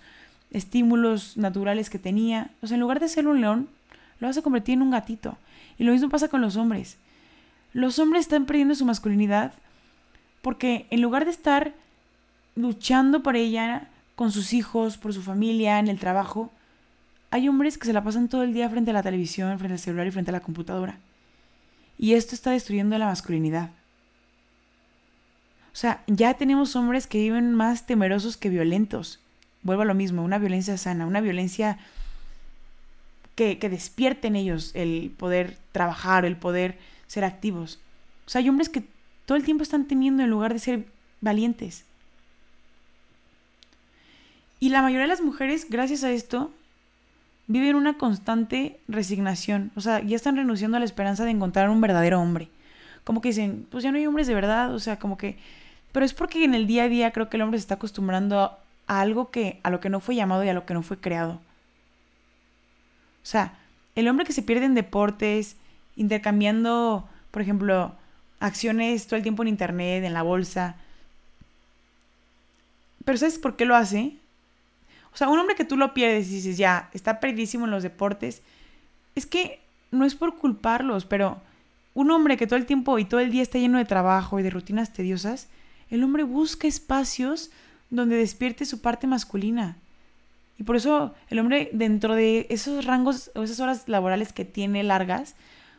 estímulos 0.53 1.37
naturales 1.37 1.91
que 1.91 1.99
tenía. 1.99 2.53
O 2.63 2.69
sea, 2.69 2.77
en 2.77 2.81
lugar 2.83 3.01
de 3.01 3.09
ser 3.09 3.27
un 3.27 3.41
león, 3.41 3.69
lo 4.21 4.29
vas 4.29 4.39
a 4.39 4.43
convertir 4.43 4.75
en 4.75 4.83
un 4.83 4.93
gatito. 4.93 5.37
Y 5.77 5.83
lo 5.83 5.91
mismo 5.91 6.09
pasa 6.09 6.29
con 6.29 6.41
los 6.41 6.55
hombres. 6.55 6.99
Los 7.73 7.99
hombres 7.99 8.23
están 8.23 8.47
perdiendo 8.47 8.75
su 8.75 8.85
masculinidad 8.85 9.53
porque 10.43 10.87
en 10.91 11.03
lugar 11.03 11.25
de 11.25 11.31
estar 11.31 11.75
luchando 12.55 13.23
por 13.23 13.37
ella, 13.37 13.89
con 14.15 14.33
sus 14.33 14.53
hijos, 14.53 14.97
por 14.97 15.13
su 15.13 15.23
familia, 15.23 15.79
en 15.79 15.89
el 15.89 15.99
trabajo, 15.99 16.51
hay 17.31 17.49
hombres 17.49 17.79
que 17.79 17.87
se 17.87 17.93
la 17.93 18.03
pasan 18.03 18.29
todo 18.29 18.43
el 18.43 18.53
día 18.53 18.69
frente 18.69 18.91
a 18.91 18.95
la 18.95 19.03
televisión, 19.03 19.57
frente 19.59 19.75
al 19.75 19.79
celular 19.79 20.07
y 20.07 20.11
frente 20.11 20.31
a 20.31 20.33
la 20.33 20.41
computadora. 20.41 20.99
Y 21.99 22.15
esto 22.15 22.35
está 22.35 22.53
destruyendo 22.53 22.97
la 22.99 23.07
masculinidad. 23.07 23.71
O 25.73 25.77
sea, 25.77 26.03
ya 26.07 26.35
tenemos 26.35 26.75
hombres 26.75 27.07
que 27.07 27.19
viven 27.19 27.55
más 27.55 27.87
temerosos 27.87 28.37
que 28.37 28.49
violentos. 28.49 29.21
Vuelvo 29.63 29.83
a 29.83 29.87
lo 29.87 29.95
mismo, 29.95 30.25
una 30.25 30.39
violencia 30.39 30.77
sana, 30.79 31.07
una 31.07 31.21
violencia 31.21 31.79
que, 33.35 33.59
que 33.59 33.69
despierte 33.69 34.29
en 34.29 34.37
ellos 34.37 34.73
el 34.75 35.13
poder 35.17 35.59
trabajar, 35.73 36.25
el 36.25 36.37
poder 36.37 36.79
ser 37.09 37.25
activos. 37.25 37.81
O 38.27 38.31
sea, 38.31 38.41
hay 38.41 38.49
hombres 38.49 38.69
que 38.69 38.85
todo 39.27 39.37
el 39.37 39.45
tiempo 39.45 39.65
están 39.65 39.87
temiendo 39.87 40.23
en 40.23 40.31
lugar 40.31 40.53
de 40.53 40.61
ser 40.61 40.87
valientes. 41.21 41.85
Y 44.61 44.71
la 44.71 44.83
mayoría 44.83 45.03
de 45.03 45.09
las 45.09 45.23
mujeres, 45.23 45.67
gracias 45.69 46.05
a 46.05 46.11
esto, 46.11 46.53
viven 47.47 47.77
una 47.77 47.99
constante 47.99 48.79
resignación. 48.89 49.73
O 49.75 49.81
sea, 49.81 50.01
ya 50.01 50.17
están 50.17 50.37
renunciando 50.37 50.77
a 50.77 50.81
la 50.81 50.87
esperanza 50.87 51.25
de 51.25 51.31
encontrar 51.31 51.71
un 51.71 51.81
verdadero 51.81 52.21
hombre. 52.21 52.49
Como 53.05 53.21
que 53.21 53.29
dicen, 53.29 53.67
pues 53.71 53.83
ya 53.85 53.91
no 53.91 53.99
hay 53.99 54.07
hombres 54.07 54.27
de 54.27 54.35
verdad. 54.35 54.75
O 54.75 54.79
sea, 54.79 54.99
como 54.99 55.17
que... 55.17 55.39
Pero 55.93 56.05
es 56.05 56.13
porque 56.13 56.45
en 56.45 56.55
el 56.55 56.67
día 56.67 56.85
a 56.85 56.89
día 56.89 57.11
creo 57.13 57.29
que 57.29 57.37
el 57.37 57.43
hombre 57.43 57.59
se 57.59 57.63
está 57.63 57.75
acostumbrando 57.75 58.41
a, 58.41 58.59
algo 58.87 59.31
que, 59.31 59.61
a 59.63 59.71
lo 59.71 59.81
que 59.81 59.89
no 59.91 60.01
fue 60.01 60.15
llamado 60.15 60.45
y 60.45 60.49
a 60.49 60.55
lo 60.55 60.67
que 60.67 60.75
no 60.75 60.83
fue 60.83 60.99
creado. 60.99 61.41
O 63.23 63.27
sea, 63.31 63.59
el 63.95 64.09
hombre 64.09 64.27
que 64.27 64.33
se 64.33 64.43
pierde 64.43 64.67
en 64.67 64.75
deportes, 64.75 65.57
intercambiando, 65.99 67.07
por 67.31 67.43
ejemplo, 67.43 67.95
acciones 68.41 69.07
todo 69.07 69.17
el 69.17 69.23
tiempo 69.23 69.43
en 69.43 69.49
internet, 69.49 70.05
en 70.05 70.15
la 70.15 70.23
bolsa. 70.23 70.77
Pero 73.05 73.19
¿sabes 73.19 73.39
por 73.39 73.57
qué 73.57 73.67
lo 73.67 73.77
hace? 73.77 74.17
O 75.13 75.17
sea, 75.17 75.29
un 75.29 75.39
hombre 75.39 75.57
que 75.57 75.65
tú 75.65 75.77
lo 75.77 75.93
pierdes 75.93 76.29
y 76.29 76.37
dices, 76.37 76.57
ya, 76.57 76.89
está 76.95 77.21
perdidísimo 77.21 77.65
en 77.65 77.71
los 77.71 77.83
deportes, 77.83 78.43
es 79.15 79.27
que 79.27 79.61
no 79.91 80.05
es 80.05 80.15
por 80.15 80.37
culparlos, 80.37 81.05
pero 81.05 81.41
un 81.95 82.11
hombre 82.11 82.37
que 82.37 82.47
todo 82.47 82.59
el 82.59 82.67
tiempo 82.67 82.99
y 82.99 83.05
todo 83.05 83.21
el 83.21 83.31
día 83.31 83.43
está 83.43 83.59
lleno 83.59 83.79
de 83.79 83.85
trabajo 83.85 84.39
y 84.39 84.43
de 84.43 84.51
rutinas 84.51 84.93
tediosas, 84.93 85.49
el 85.91 86.05
hombre 86.05 86.23
busca 86.23 86.69
espacios 86.69 87.51
donde 87.91 88.17
despierte 88.17 88.67
su 88.67 88.81
parte 88.81 89.07
masculina. 89.07 89.77
Y 90.59 90.65
por 90.65 90.77
eso 90.77 91.15
el 91.29 91.39
hombre 91.39 91.71
dentro 91.73 92.15
de 92.15 92.47
esos 92.51 92.85
rangos 92.85 93.31
o 93.35 93.43
esas 93.43 93.61
horas 93.61 93.89
laborales 93.89 94.33
que 94.33 94.45
tiene 94.45 94.83
largas, 94.83 95.35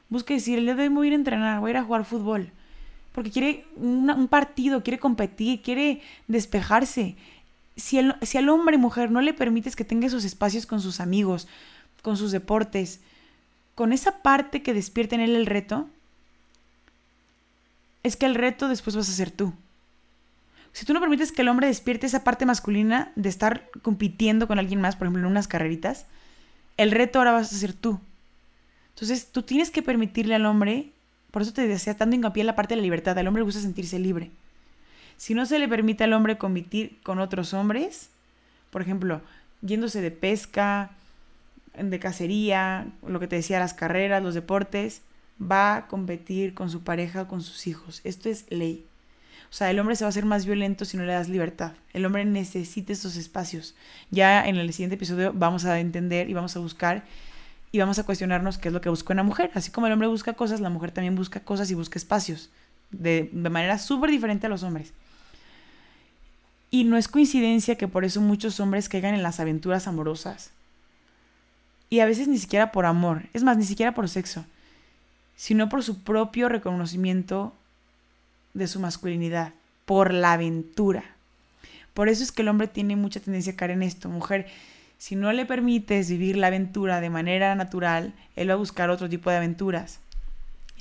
busca 0.09 0.33
decir, 0.33 0.57
el 0.57 0.65
día 0.65 0.75
de 0.75 0.89
voy 0.89 1.07
a 1.07 1.09
ir 1.09 1.13
a 1.13 1.15
entrenar, 1.15 1.59
voy 1.59 1.69
a 1.69 1.71
ir 1.71 1.77
a 1.77 1.83
jugar 1.83 2.05
fútbol. 2.05 2.51
Porque 3.13 3.31
quiere 3.31 3.65
un 3.75 4.27
partido, 4.29 4.83
quiere 4.83 4.99
competir, 4.99 5.61
quiere 5.61 6.01
despejarse 6.27 7.15
si, 7.79 7.97
el, 7.97 8.15
si 8.21 8.37
al 8.37 8.49
hombre 8.49 8.75
y 8.75 8.79
mujer 8.79 9.11
no 9.11 9.21
le 9.21 9.33
permites 9.33 9.75
que 9.75 9.85
tenga 9.85 10.07
esos 10.07 10.25
espacios 10.25 10.65
con 10.65 10.81
sus 10.81 10.99
amigos, 10.99 11.47
con 12.01 12.17
sus 12.17 12.31
deportes, 12.31 13.01
con 13.75 13.93
esa 13.93 14.21
parte 14.21 14.61
que 14.61 14.73
despierte 14.73 15.15
en 15.15 15.21
él 15.21 15.35
el 15.35 15.45
reto, 15.45 15.87
es 18.03 18.15
que 18.15 18.25
el 18.25 18.35
reto 18.35 18.67
después 18.67 18.95
vas 18.95 19.09
a 19.09 19.13
ser 19.13 19.31
tú. 19.31 19.53
Si 20.71 20.85
tú 20.85 20.93
no 20.93 20.99
permites 20.99 21.31
que 21.31 21.41
el 21.41 21.47
hombre 21.47 21.67
despierte 21.67 22.05
esa 22.05 22.23
parte 22.23 22.45
masculina 22.45 23.11
de 23.15 23.29
estar 23.29 23.69
compitiendo 23.81 24.47
con 24.47 24.59
alguien 24.59 24.81
más, 24.81 24.95
por 24.95 25.07
ejemplo, 25.07 25.23
en 25.23 25.31
unas 25.31 25.47
carreritas, 25.47 26.05
el 26.77 26.91
reto 26.91 27.19
ahora 27.19 27.31
vas 27.31 27.51
a 27.51 27.57
ser 27.57 27.73
tú. 27.73 27.99
Entonces, 29.01 29.29
tú 29.31 29.43
tienes 29.43 29.71
que 29.71 29.81
permitirle 29.81 30.35
al 30.35 30.45
hombre, 30.45 30.91
por 31.31 31.41
eso 31.41 31.53
te 31.53 31.65
decía 31.65 31.95
tanto 31.95 32.17
hincapié 32.17 32.41
en 32.41 32.47
la 32.47 32.55
parte 32.55 32.73
de 32.73 32.81
la 32.81 32.83
libertad, 32.83 33.17
al 33.17 33.27
hombre 33.27 33.43
gusta 33.43 33.61
sentirse 33.61 33.97
libre. 33.97 34.29
Si 35.15 35.33
no 35.33 35.45
se 35.45 35.57
le 35.57 35.69
permite 35.69 36.03
al 36.03 36.11
hombre 36.11 36.37
competir 36.37 36.99
con 37.01 37.19
otros 37.19 37.53
hombres, 37.53 38.09
por 38.71 38.81
ejemplo, 38.81 39.21
yéndose 39.61 40.01
de 40.01 40.11
pesca, 40.11 40.91
de 41.77 41.97
cacería, 41.97 42.87
lo 43.07 43.21
que 43.21 43.27
te 43.27 43.37
decía, 43.37 43.59
las 43.59 43.73
carreras, 43.73 44.21
los 44.21 44.33
deportes, 44.33 45.01
va 45.41 45.77
a 45.77 45.87
competir 45.87 46.53
con 46.53 46.69
su 46.69 46.81
pareja 46.81 47.21
o 47.21 47.27
con 47.29 47.41
sus 47.41 47.67
hijos. 47.67 48.01
Esto 48.03 48.27
es 48.27 48.47
ley. 48.49 48.85
O 49.49 49.53
sea, 49.53 49.71
el 49.71 49.79
hombre 49.79 49.95
se 49.95 50.03
va 50.03 50.07
a 50.07 50.09
hacer 50.09 50.25
más 50.25 50.45
violento 50.45 50.83
si 50.83 50.97
no 50.97 51.05
le 51.05 51.13
das 51.13 51.29
libertad. 51.29 51.71
El 51.93 52.05
hombre 52.05 52.25
necesita 52.25 52.91
estos 52.91 53.15
espacios. 53.15 53.75
Ya 54.11 54.45
en 54.45 54.57
el 54.57 54.73
siguiente 54.73 54.95
episodio 54.95 55.31
vamos 55.33 55.63
a 55.63 55.79
entender 55.79 56.29
y 56.29 56.33
vamos 56.33 56.57
a 56.57 56.59
buscar 56.59 57.05
y 57.71 57.79
vamos 57.79 57.99
a 57.99 58.03
cuestionarnos 58.03 58.57
qué 58.57 58.69
es 58.69 58.73
lo 58.73 58.81
que 58.81 58.89
busca 58.89 59.13
una 59.13 59.23
mujer. 59.23 59.51
Así 59.53 59.71
como 59.71 59.87
el 59.87 59.93
hombre 59.93 60.07
busca 60.07 60.33
cosas, 60.33 60.59
la 60.59 60.69
mujer 60.69 60.91
también 60.91 61.15
busca 61.15 61.41
cosas 61.41 61.69
y 61.71 61.75
busca 61.75 61.99
espacios. 61.99 62.49
De, 62.91 63.29
de 63.31 63.49
manera 63.49 63.77
súper 63.77 64.09
diferente 64.09 64.47
a 64.47 64.49
los 64.49 64.63
hombres. 64.63 64.93
Y 66.71 66.83
no 66.83 66.97
es 66.97 67.07
coincidencia 67.07 67.75
que 67.75 67.87
por 67.87 68.05
eso 68.05 68.21
muchos 68.21 68.59
hombres 68.59 68.89
caigan 68.89 69.13
en 69.13 69.23
las 69.23 69.39
aventuras 69.39 69.87
amorosas. 69.87 70.51
Y 71.89 71.99
a 71.99 72.05
veces 72.05 72.27
ni 72.27 72.37
siquiera 72.37 72.71
por 72.71 72.85
amor, 72.85 73.23
es 73.33 73.43
más, 73.43 73.57
ni 73.57 73.63
siquiera 73.65 73.93
por 73.93 74.09
sexo, 74.09 74.45
sino 75.35 75.69
por 75.69 75.83
su 75.83 76.03
propio 76.03 76.49
reconocimiento 76.49 77.53
de 78.53 78.67
su 78.67 78.79
masculinidad, 78.79 79.53
por 79.85 80.13
la 80.13 80.33
aventura. 80.33 81.03
Por 81.93 82.09
eso 82.09 82.23
es 82.23 82.31
que 82.31 82.43
el 82.43 82.49
hombre 82.49 82.67
tiene 82.67 82.95
mucha 82.95 83.19
tendencia 83.19 83.53
a 83.53 83.55
caer 83.55 83.71
en 83.71 83.83
esto. 83.83 84.09
Mujer, 84.09 84.47
si 84.99 85.15
no 85.15 85.31
le 85.31 85.45
permites 85.45 86.09
vivir 86.09 86.35
la 86.35 86.47
aventura 86.47 86.99
de 86.99 87.09
manera 87.09 87.55
natural, 87.55 88.13
él 88.35 88.49
va 88.49 88.53
a 88.53 88.57
buscar 88.57 88.89
otro 88.89 89.07
tipo 89.07 89.29
de 89.29 89.37
aventuras. 89.37 90.01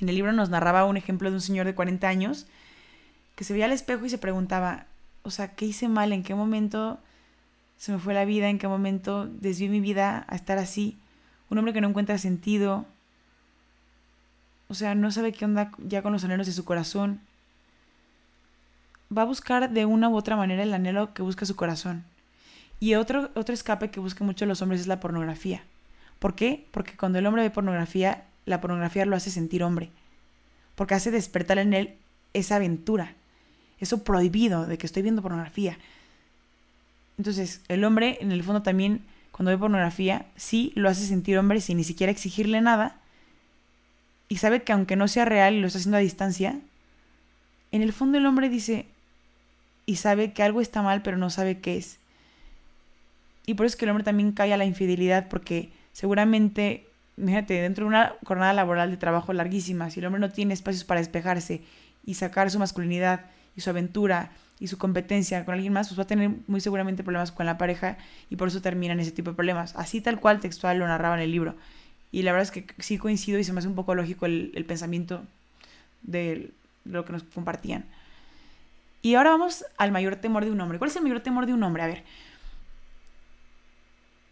En 0.01 0.09
el 0.09 0.15
libro 0.15 0.33
nos 0.33 0.49
narraba 0.49 0.85
un 0.85 0.97
ejemplo 0.97 1.29
de 1.29 1.35
un 1.35 1.41
señor 1.41 1.65
de 1.65 1.73
40 1.73 2.07
años 2.07 2.45
que 3.35 3.45
se 3.45 3.53
veía 3.53 3.65
al 3.65 3.71
espejo 3.71 4.05
y 4.05 4.09
se 4.09 4.17
preguntaba, 4.17 4.87
o 5.23 5.31
sea, 5.31 5.55
¿qué 5.55 5.65
hice 5.65 5.87
mal? 5.87 6.11
¿En 6.11 6.23
qué 6.23 6.35
momento 6.35 6.99
se 7.77 7.93
me 7.93 7.99
fue 7.99 8.13
la 8.13 8.25
vida? 8.25 8.49
¿En 8.49 8.59
qué 8.59 8.67
momento 8.67 9.25
desvié 9.25 9.69
mi 9.69 9.79
vida 9.79 10.25
a 10.27 10.35
estar 10.35 10.57
así? 10.57 10.97
Un 11.49 11.57
hombre 11.57 11.73
que 11.73 11.79
no 11.79 11.87
encuentra 11.87 12.17
sentido. 12.17 12.85
O 14.67 14.73
sea, 14.73 14.95
no 14.95 15.11
sabe 15.11 15.31
qué 15.31 15.45
onda 15.45 15.71
ya 15.77 16.01
con 16.01 16.11
los 16.11 16.25
anhelos 16.25 16.45
de 16.45 16.53
su 16.53 16.65
corazón. 16.65 17.21
Va 19.17 19.21
a 19.21 19.25
buscar 19.25 19.69
de 19.69 19.85
una 19.85 20.09
u 20.09 20.17
otra 20.17 20.35
manera 20.35 20.63
el 20.63 20.73
anhelo 20.73 21.13
que 21.13 21.21
busca 21.21 21.45
su 21.45 21.55
corazón. 21.55 22.03
Y 22.79 22.95
otro, 22.95 23.31
otro 23.35 23.53
escape 23.53 23.91
que 23.91 23.99
buscan 23.99 24.25
mucho 24.25 24.45
los 24.45 24.61
hombres 24.61 24.81
es 24.81 24.87
la 24.87 24.99
pornografía. 24.99 25.63
¿Por 26.19 26.35
qué? 26.35 26.67
Porque 26.71 26.95
cuando 26.95 27.19
el 27.19 27.25
hombre 27.25 27.43
ve 27.43 27.49
pornografía, 27.49 28.25
la 28.45 28.61
pornografía 28.61 29.05
lo 29.05 29.15
hace 29.15 29.31
sentir 29.31 29.63
hombre. 29.63 29.89
Porque 30.75 30.95
hace 30.95 31.11
despertar 31.11 31.59
en 31.59 31.73
él 31.73 31.95
esa 32.33 32.57
aventura 32.57 33.15
eso 33.79 34.03
prohibido 34.03 34.65
de 34.65 34.77
que 34.77 34.85
estoy 34.85 35.03
viendo 35.03 35.21
pornografía. 35.21 35.77
Entonces, 37.17 37.61
el 37.67 37.83
hombre, 37.83 38.17
en 38.21 38.31
el 38.31 38.43
fondo 38.43 38.61
también, 38.61 39.01
cuando 39.31 39.51
ve 39.51 39.57
pornografía, 39.57 40.25
sí 40.35 40.71
lo 40.75 40.89
hace 40.89 41.05
sentir 41.05 41.37
hombre 41.37 41.61
sin 41.61 41.77
ni 41.77 41.83
siquiera 41.83 42.11
exigirle 42.11 42.61
nada. 42.61 42.97
Y 44.27 44.37
sabe 44.37 44.63
que 44.63 44.73
aunque 44.73 44.95
no 44.95 45.07
sea 45.07 45.25
real 45.25 45.55
y 45.55 45.61
lo 45.61 45.67
está 45.67 45.79
haciendo 45.79 45.97
a 45.97 46.01
distancia, 46.01 46.59
en 47.71 47.81
el 47.81 47.93
fondo 47.93 48.17
el 48.17 48.25
hombre 48.25 48.49
dice 48.49 48.85
y 49.85 49.95
sabe 49.95 50.33
que 50.33 50.43
algo 50.43 50.61
está 50.61 50.81
mal, 50.81 51.01
pero 51.01 51.17
no 51.17 51.29
sabe 51.29 51.59
qué 51.59 51.77
es. 51.77 51.97
Y 53.49 53.55
por 53.55 53.65
eso 53.65 53.73
es 53.73 53.77
que 53.77 53.85
el 53.85 53.89
hombre 53.89 54.03
también 54.03 54.31
cae 54.31 54.53
a 54.53 54.57
la 54.57 54.65
infidelidad, 54.65 55.27
porque 55.27 55.71
seguramente, 55.91 56.85
fíjate, 57.17 57.55
dentro 57.55 57.85
de 57.85 57.87
una 57.87 58.13
jornada 58.23 58.53
laboral 58.53 58.91
de 58.91 58.97
trabajo 58.97 59.33
larguísima, 59.33 59.89
si 59.89 59.99
el 59.99 60.05
hombre 60.05 60.19
no 60.19 60.29
tiene 60.29 60.53
espacios 60.53 60.83
para 60.83 60.99
despejarse 60.99 61.63
y 62.05 62.13
sacar 62.13 62.51
su 62.51 62.59
masculinidad 62.59 63.25
y 63.55 63.61
su 63.61 63.71
aventura 63.71 64.29
y 64.59 64.67
su 64.67 64.77
competencia 64.77 65.45
con 65.45 65.55
alguien 65.55 65.73
más, 65.73 65.87
pues 65.87 65.97
va 65.97 66.03
a 66.03 66.05
tener 66.05 66.29
muy 66.45 66.61
seguramente 66.61 67.03
problemas 67.03 67.31
con 67.31 67.47
la 67.47 67.57
pareja 67.57 67.97
y 68.29 68.35
por 68.35 68.49
eso 68.49 68.61
terminan 68.61 68.99
ese 68.99 69.09
tipo 69.09 69.31
de 69.31 69.35
problemas. 69.35 69.75
Así 69.75 69.99
tal 69.99 70.19
cual 70.19 70.39
textual 70.39 70.77
lo 70.77 70.85
narraba 70.85 71.15
en 71.15 71.21
el 71.21 71.31
libro. 71.31 71.55
Y 72.11 72.21
la 72.21 72.33
verdad 72.33 72.43
es 72.43 72.51
que 72.51 72.67
sí 72.77 72.99
coincido 72.99 73.39
y 73.39 73.43
se 73.43 73.51
me 73.51 73.57
hace 73.57 73.67
un 73.67 73.73
poco 73.73 73.95
lógico 73.95 74.27
el, 74.27 74.51
el 74.53 74.65
pensamiento 74.65 75.23
de 76.03 76.51
lo 76.85 77.03
que 77.03 77.13
nos 77.13 77.23
compartían. 77.23 77.85
Y 79.01 79.15
ahora 79.15 79.31
vamos 79.31 79.65
al 79.79 79.91
mayor 79.91 80.17
temor 80.17 80.45
de 80.45 80.51
un 80.51 80.61
hombre. 80.61 80.77
¿Cuál 80.77 80.91
es 80.91 80.95
el 80.97 81.01
mayor 81.01 81.21
temor 81.21 81.47
de 81.47 81.53
un 81.55 81.63
hombre? 81.63 81.81
A 81.81 81.87
ver. 81.87 82.03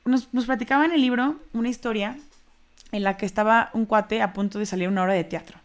Nos, 0.08 0.34
nos 0.34 0.46
platicaba 0.46 0.86
en 0.86 0.92
el 0.92 1.02
libro 1.02 1.40
una 1.54 1.70
historia 1.70 2.18
en 2.92 3.04
la 3.04 3.18
que 3.18 3.26
estaba 3.26 3.70
un 3.74 3.86
cuate 3.86 4.22
a 4.22 4.34
punto 4.34 4.60
de 4.60 4.66
salir 4.66 4.88
a 4.88 4.92
una 4.92 5.04
obra 5.04 5.14
de 5.14 5.24
teatro 5.24 5.60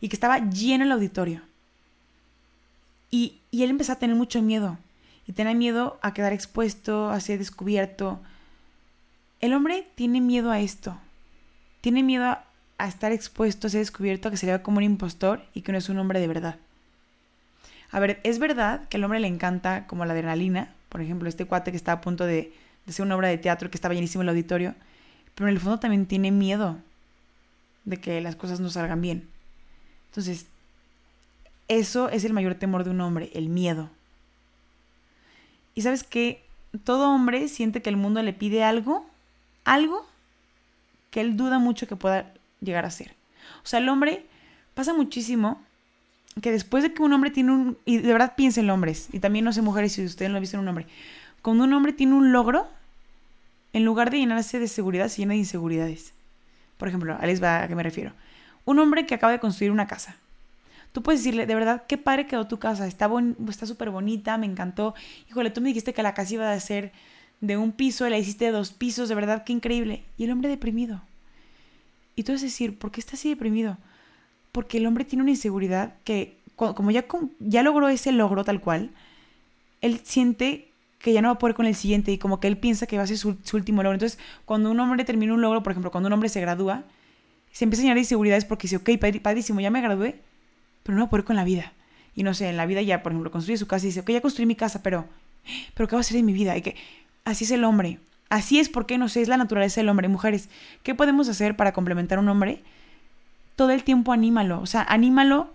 y 0.00 0.08
que 0.08 0.16
estaba 0.16 0.38
lleno 0.38 0.84
el 0.84 0.92
auditorio. 0.92 1.42
Y, 3.10 3.40
él 3.52 3.70
empezó 3.70 3.92
a 3.92 3.98
tener 3.98 4.16
mucho 4.16 4.42
miedo. 4.42 4.76
Y 5.26 5.32
tenía 5.32 5.54
miedo 5.54 5.98
a 6.02 6.12
quedar 6.12 6.32
expuesto, 6.32 7.08
a 7.08 7.20
ser 7.20 7.38
descubierto. 7.38 8.20
El 9.40 9.54
hombre 9.54 9.86
tiene 9.94 10.20
miedo 10.20 10.50
a 10.50 10.60
esto. 10.60 10.98
Tiene 11.80 12.02
miedo 12.02 12.24
a, 12.24 12.88
estar 12.88 13.12
expuesto, 13.12 13.66
a 13.68 13.70
ser 13.70 13.80
descubierto, 13.80 14.28
a 14.28 14.30
que 14.30 14.36
se 14.36 14.46
vea 14.46 14.62
como 14.62 14.78
un 14.78 14.82
impostor 14.82 15.44
y 15.54 15.62
que 15.62 15.72
no 15.72 15.78
es 15.78 15.88
un 15.88 15.98
hombre 15.98 16.18
de 16.20 16.28
verdad. 16.28 16.56
A 17.92 18.00
ver, 18.00 18.20
es 18.24 18.38
verdad 18.40 18.88
que 18.88 18.96
al 18.96 19.04
hombre 19.04 19.20
le 19.20 19.28
encanta 19.28 19.86
como 19.86 20.04
la 20.04 20.12
adrenalina. 20.12 20.74
Por 20.88 21.00
ejemplo, 21.00 21.28
este 21.28 21.46
cuate 21.46 21.70
que 21.70 21.76
está 21.76 21.92
a 21.92 22.00
punto 22.00 22.26
de, 22.26 22.52
de 22.84 22.90
hacer 22.90 23.04
una 23.04 23.16
obra 23.16 23.28
de 23.28 23.38
teatro 23.38 23.70
que 23.70 23.76
estaba 23.76 23.94
llenísimo 23.94 24.22
el 24.22 24.28
auditorio. 24.28 24.74
Pero 25.34 25.48
en 25.48 25.54
el 25.54 25.60
fondo 25.60 25.80
también 25.80 26.06
tiene 26.06 26.30
miedo 26.30 26.78
de 27.84 27.98
que 27.98 28.20
las 28.20 28.36
cosas 28.36 28.60
no 28.60 28.70
salgan 28.70 29.00
bien. 29.00 29.28
Entonces, 30.10 30.46
eso 31.68 32.08
es 32.08 32.24
el 32.24 32.32
mayor 32.32 32.54
temor 32.54 32.84
de 32.84 32.90
un 32.90 33.00
hombre, 33.00 33.30
el 33.34 33.48
miedo. 33.48 33.90
Y 35.74 35.82
sabes 35.82 36.04
que 36.04 36.44
todo 36.84 37.10
hombre 37.10 37.48
siente 37.48 37.82
que 37.82 37.90
el 37.90 37.96
mundo 37.96 38.22
le 38.22 38.32
pide 38.32 38.62
algo, 38.62 39.06
algo 39.64 40.06
que 41.10 41.20
él 41.20 41.36
duda 41.36 41.58
mucho 41.58 41.86
que 41.86 41.96
pueda 41.96 42.32
llegar 42.60 42.84
a 42.84 42.90
ser. 42.90 43.14
O 43.62 43.66
sea, 43.66 43.80
el 43.80 43.88
hombre 43.88 44.26
pasa 44.74 44.94
muchísimo 44.94 45.60
que 46.42 46.50
después 46.50 46.82
de 46.82 46.92
que 46.92 47.02
un 47.02 47.12
hombre 47.12 47.30
tiene 47.30 47.52
un... 47.52 47.78
Y 47.84 47.98
de 47.98 48.12
verdad 48.12 48.34
piensen 48.36 48.68
hombres, 48.70 49.08
y 49.12 49.20
también 49.20 49.44
no 49.44 49.52
sé 49.52 49.62
mujeres 49.62 49.92
si 49.92 50.04
ustedes 50.04 50.30
lo 50.30 50.36
han 50.36 50.42
visto 50.42 50.56
en 50.56 50.62
un 50.62 50.68
hombre. 50.68 50.86
Cuando 51.44 51.64
un 51.64 51.74
hombre 51.74 51.92
tiene 51.92 52.14
un 52.14 52.32
logro, 52.32 52.66
en 53.74 53.84
lugar 53.84 54.10
de 54.10 54.16
llenarse 54.16 54.58
de 54.58 54.66
seguridad, 54.66 55.08
se 55.08 55.18
llena 55.18 55.34
de 55.34 55.40
inseguridades. 55.40 56.14
Por 56.78 56.88
ejemplo, 56.88 57.12
a 57.12 57.40
va 57.42 57.62
a 57.62 57.68
qué 57.68 57.74
me 57.74 57.82
refiero. 57.82 58.14
Un 58.64 58.78
hombre 58.78 59.04
que 59.04 59.14
acaba 59.14 59.30
de 59.30 59.40
construir 59.40 59.70
una 59.70 59.86
casa. 59.86 60.16
Tú 60.92 61.02
puedes 61.02 61.20
decirle, 61.20 61.44
de 61.44 61.54
verdad, 61.54 61.82
qué 61.86 61.98
padre 61.98 62.26
quedó 62.26 62.46
tu 62.46 62.58
casa, 62.58 62.86
está 62.86 63.10
súper 63.66 63.90
bonita, 63.90 64.38
me 64.38 64.46
encantó. 64.46 64.94
Híjole, 65.28 65.50
tú 65.50 65.60
me 65.60 65.68
dijiste 65.68 65.92
que 65.92 66.02
la 66.02 66.14
casa 66.14 66.32
iba 66.32 66.50
a 66.50 66.60
ser 66.60 66.92
de 67.42 67.58
un 67.58 67.72
piso, 67.72 68.08
la 68.08 68.16
hiciste 68.16 68.46
de 68.46 68.50
dos 68.50 68.72
pisos, 68.72 69.10
de 69.10 69.14
verdad, 69.14 69.44
qué 69.44 69.52
increíble. 69.52 70.02
Y 70.16 70.24
el 70.24 70.30
hombre 70.30 70.48
deprimido. 70.48 71.02
Y 72.16 72.22
tú 72.22 72.32
vas 72.32 72.40
a 72.40 72.46
decir, 72.46 72.78
¿por 72.78 72.90
qué 72.90 73.00
está 73.00 73.16
así 73.16 73.28
deprimido? 73.28 73.76
Porque 74.50 74.78
el 74.78 74.86
hombre 74.86 75.04
tiene 75.04 75.20
una 75.20 75.32
inseguridad 75.32 75.92
que, 76.04 76.38
como 76.56 76.90
ya, 76.90 77.04
ya 77.38 77.62
logró 77.62 77.90
ese 77.90 78.12
logro 78.12 78.44
tal 78.44 78.62
cual, 78.62 78.92
él 79.82 80.00
siente 80.04 80.70
que 81.04 81.12
ya 81.12 81.20
no 81.20 81.28
va 81.28 81.34
a 81.34 81.38
poder 81.38 81.54
con 81.54 81.66
el 81.66 81.74
siguiente 81.74 82.12
y 82.12 82.16
como 82.16 82.40
que 82.40 82.48
él 82.48 82.56
piensa 82.56 82.86
que 82.86 82.96
va 82.96 83.02
a 83.02 83.06
ser 83.06 83.18
su, 83.18 83.36
último 83.52 83.82
logro. 83.82 83.96
Entonces, 83.96 84.18
cuando 84.46 84.70
un 84.70 84.80
hombre 84.80 85.04
termina 85.04 85.34
un 85.34 85.42
logro, 85.42 85.62
por 85.62 85.72
ejemplo, 85.72 85.90
cuando 85.90 86.06
un 86.06 86.14
hombre 86.14 86.30
se 86.30 86.40
gradúa, 86.40 86.84
se 87.52 87.64
empieza 87.64 87.82
a 87.82 87.84
llenar 87.84 87.96
de 87.96 88.00
inseguridades 88.00 88.46
porque 88.46 88.68
dice, 88.68 88.76
ok, 88.76 89.20
padrísimo, 89.20 89.60
ya 89.60 89.70
me 89.70 89.82
gradué, 89.82 90.22
pero 90.82 90.96
no 90.96 91.02
va 91.02 91.08
a 91.08 91.10
poder 91.10 91.26
con 91.26 91.36
la 91.36 91.44
vida. 91.44 91.74
Y 92.16 92.22
no 92.22 92.32
sé, 92.32 92.48
en 92.48 92.56
la 92.56 92.64
vida 92.64 92.80
ya, 92.80 93.02
por 93.02 93.12
ejemplo, 93.12 93.30
construye 93.30 93.58
su 93.58 93.66
casa 93.66 93.84
y 93.84 93.90
dice, 93.90 94.00
ok, 94.00 94.12
ya 94.12 94.22
construí 94.22 94.46
mi 94.46 94.56
casa, 94.56 94.82
pero, 94.82 95.04
pero 95.74 95.90
¿qué 95.90 95.94
va 95.94 96.00
a 96.00 96.04
ser 96.04 96.16
de 96.16 96.22
mi 96.22 96.32
vida? 96.32 96.56
Y 96.56 96.62
que 96.62 96.74
así 97.26 97.44
es 97.44 97.50
el 97.50 97.64
hombre. 97.64 97.98
Así 98.30 98.58
es 98.58 98.70
porque, 98.70 98.96
no 98.96 99.10
sé, 99.10 99.20
es 99.20 99.28
la 99.28 99.36
naturaleza 99.36 99.82
del 99.82 99.90
hombre. 99.90 100.08
Mujeres, 100.08 100.48
¿qué 100.84 100.94
podemos 100.94 101.28
hacer 101.28 101.54
para 101.54 101.74
complementar 101.74 102.16
a 102.16 102.22
un 102.22 102.30
hombre? 102.30 102.62
Todo 103.56 103.72
el 103.72 103.84
tiempo 103.84 104.10
anímalo. 104.10 104.58
O 104.62 104.66
sea, 104.66 104.86
anímalo 104.88 105.52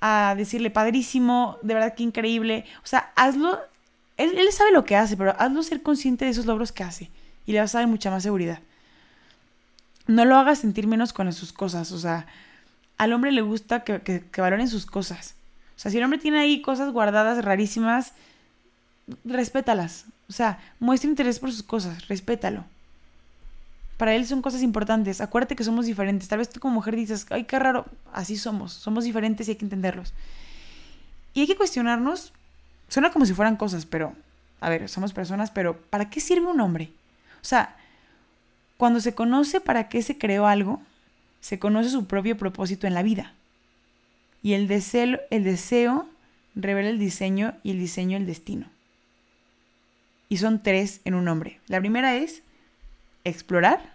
a 0.00 0.34
decirle, 0.36 0.70
padrísimo, 0.70 1.58
de 1.62 1.74
verdad 1.74 1.94
que 1.96 2.04
increíble. 2.04 2.66
O 2.84 2.86
sea, 2.86 3.10
hazlo. 3.16 3.58
Él, 4.22 4.52
sabe 4.52 4.72
lo 4.72 4.84
que 4.84 4.96
hace, 4.96 5.16
pero 5.16 5.34
hazlo 5.38 5.62
ser 5.62 5.82
consciente 5.82 6.24
de 6.24 6.30
esos 6.30 6.46
logros 6.46 6.72
que 6.72 6.84
hace. 6.84 7.10
Y 7.46 7.52
le 7.52 7.60
vas 7.60 7.74
a 7.74 7.78
dar 7.78 7.88
mucha 7.88 8.10
más 8.10 8.22
seguridad. 8.22 8.60
No 10.06 10.24
lo 10.24 10.36
hagas 10.36 10.60
sentir 10.60 10.86
menos 10.86 11.12
con 11.12 11.32
sus 11.32 11.52
cosas. 11.52 11.92
O 11.92 11.98
sea, 11.98 12.26
al 12.98 13.12
hombre 13.12 13.32
le 13.32 13.42
gusta 13.42 13.84
que, 13.84 14.00
que, 14.00 14.24
que 14.30 14.40
valoren 14.40 14.68
sus 14.68 14.86
cosas. 14.86 15.34
O 15.76 15.78
sea, 15.78 15.90
si 15.90 15.98
el 15.98 16.04
hombre 16.04 16.18
tiene 16.18 16.38
ahí 16.38 16.62
cosas 16.62 16.92
guardadas 16.92 17.44
rarísimas, 17.44 18.12
respétalas. 19.24 20.06
O 20.28 20.32
sea, 20.32 20.58
muestra 20.78 21.10
interés 21.10 21.38
por 21.38 21.50
sus 21.50 21.62
cosas, 21.62 22.08
respétalo. 22.08 22.64
Para 23.96 24.14
él 24.14 24.26
son 24.26 24.42
cosas 24.42 24.62
importantes. 24.62 25.20
Acuérdate 25.20 25.56
que 25.56 25.64
somos 25.64 25.86
diferentes. 25.86 26.28
Tal 26.28 26.38
vez 26.38 26.48
tú 26.48 26.58
como 26.58 26.74
mujer 26.74 26.96
dices, 26.96 27.26
ay, 27.30 27.44
qué 27.44 27.58
raro. 27.58 27.86
Así 28.12 28.36
somos. 28.36 28.72
Somos 28.72 29.04
diferentes 29.04 29.46
y 29.46 29.52
hay 29.52 29.56
que 29.56 29.64
entenderlos. 29.64 30.12
Y 31.34 31.40
hay 31.40 31.46
que 31.46 31.56
cuestionarnos. 31.56 32.32
Suena 32.92 33.10
como 33.10 33.24
si 33.24 33.32
fueran 33.32 33.56
cosas, 33.56 33.86
pero, 33.86 34.14
a 34.60 34.68
ver, 34.68 34.88
somos 34.88 35.12
personas, 35.12 35.50
pero 35.50 35.80
¿para 35.80 36.10
qué 36.10 36.20
sirve 36.20 36.46
un 36.46 36.60
hombre? 36.60 36.90
O 37.40 37.44
sea, 37.44 37.76
cuando 38.76 39.00
se 39.00 39.14
conoce 39.14 39.60
para 39.60 39.88
qué 39.88 40.02
se 40.02 40.18
creó 40.18 40.46
algo, 40.46 40.82
se 41.40 41.58
conoce 41.58 41.88
su 41.88 42.06
propio 42.06 42.36
propósito 42.36 42.86
en 42.86 42.94
la 42.94 43.02
vida. 43.02 43.32
Y 44.42 44.52
el 44.52 44.68
deseo, 44.68 45.20
el 45.30 45.44
deseo 45.44 46.06
revela 46.54 46.90
el 46.90 46.98
diseño 46.98 47.54
y 47.62 47.70
el 47.70 47.78
diseño 47.78 48.18
el 48.18 48.26
destino 48.26 48.66
y 50.32 50.38
son 50.38 50.62
tres 50.62 51.02
en 51.04 51.12
un 51.12 51.26
nombre. 51.26 51.60
La 51.66 51.78
primera 51.78 52.16
es 52.16 52.40
explorar. 53.22 53.92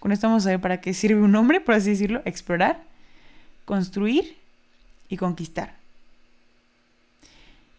Con 0.00 0.10
esto 0.10 0.26
vamos 0.26 0.44
a 0.44 0.50
ver 0.50 0.60
para 0.60 0.80
qué 0.80 0.92
sirve 0.92 1.22
un 1.22 1.30
nombre, 1.30 1.60
por 1.60 1.76
así 1.76 1.90
decirlo. 1.90 2.22
Explorar, 2.24 2.82
construir 3.64 4.36
y 5.08 5.16
conquistar. 5.16 5.76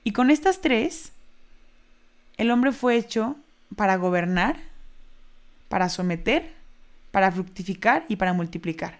Y 0.08 0.12
con 0.14 0.32
estas 0.32 0.62
tres, 0.62 1.12
el 2.38 2.49
hombre 2.51 2.72
fue 2.72 2.95
hecho 2.95 3.36
para 3.76 3.97
gobernar, 3.97 4.55
para 5.68 5.89
someter, 5.89 6.53
para 7.12 7.30
fructificar 7.30 8.05
y 8.08 8.16
para 8.16 8.32
multiplicar. 8.32 8.99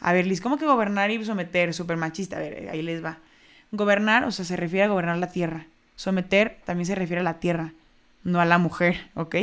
A 0.00 0.12
ver, 0.12 0.26
Liz, 0.26 0.42
¿cómo 0.42 0.58
que 0.58 0.66
gobernar 0.66 1.10
y 1.10 1.24
someter? 1.24 1.72
Súper 1.72 1.96
machista. 1.96 2.36
A 2.36 2.40
ver, 2.40 2.68
ahí 2.68 2.82
les 2.82 3.02
va. 3.02 3.20
Gobernar, 3.72 4.24
o 4.24 4.30
sea, 4.32 4.44
se 4.44 4.54
refiere 4.56 4.84
a 4.84 4.88
gobernar 4.88 5.16
la 5.16 5.32
tierra. 5.32 5.64
Someter 5.96 6.60
también 6.66 6.84
se 6.84 6.94
refiere 6.94 7.20
a 7.20 7.24
la 7.24 7.40
tierra 7.40 7.72
no 8.22 8.38
a 8.38 8.44
la 8.44 8.58
mujer, 8.58 9.08
¿ok? 9.14 9.36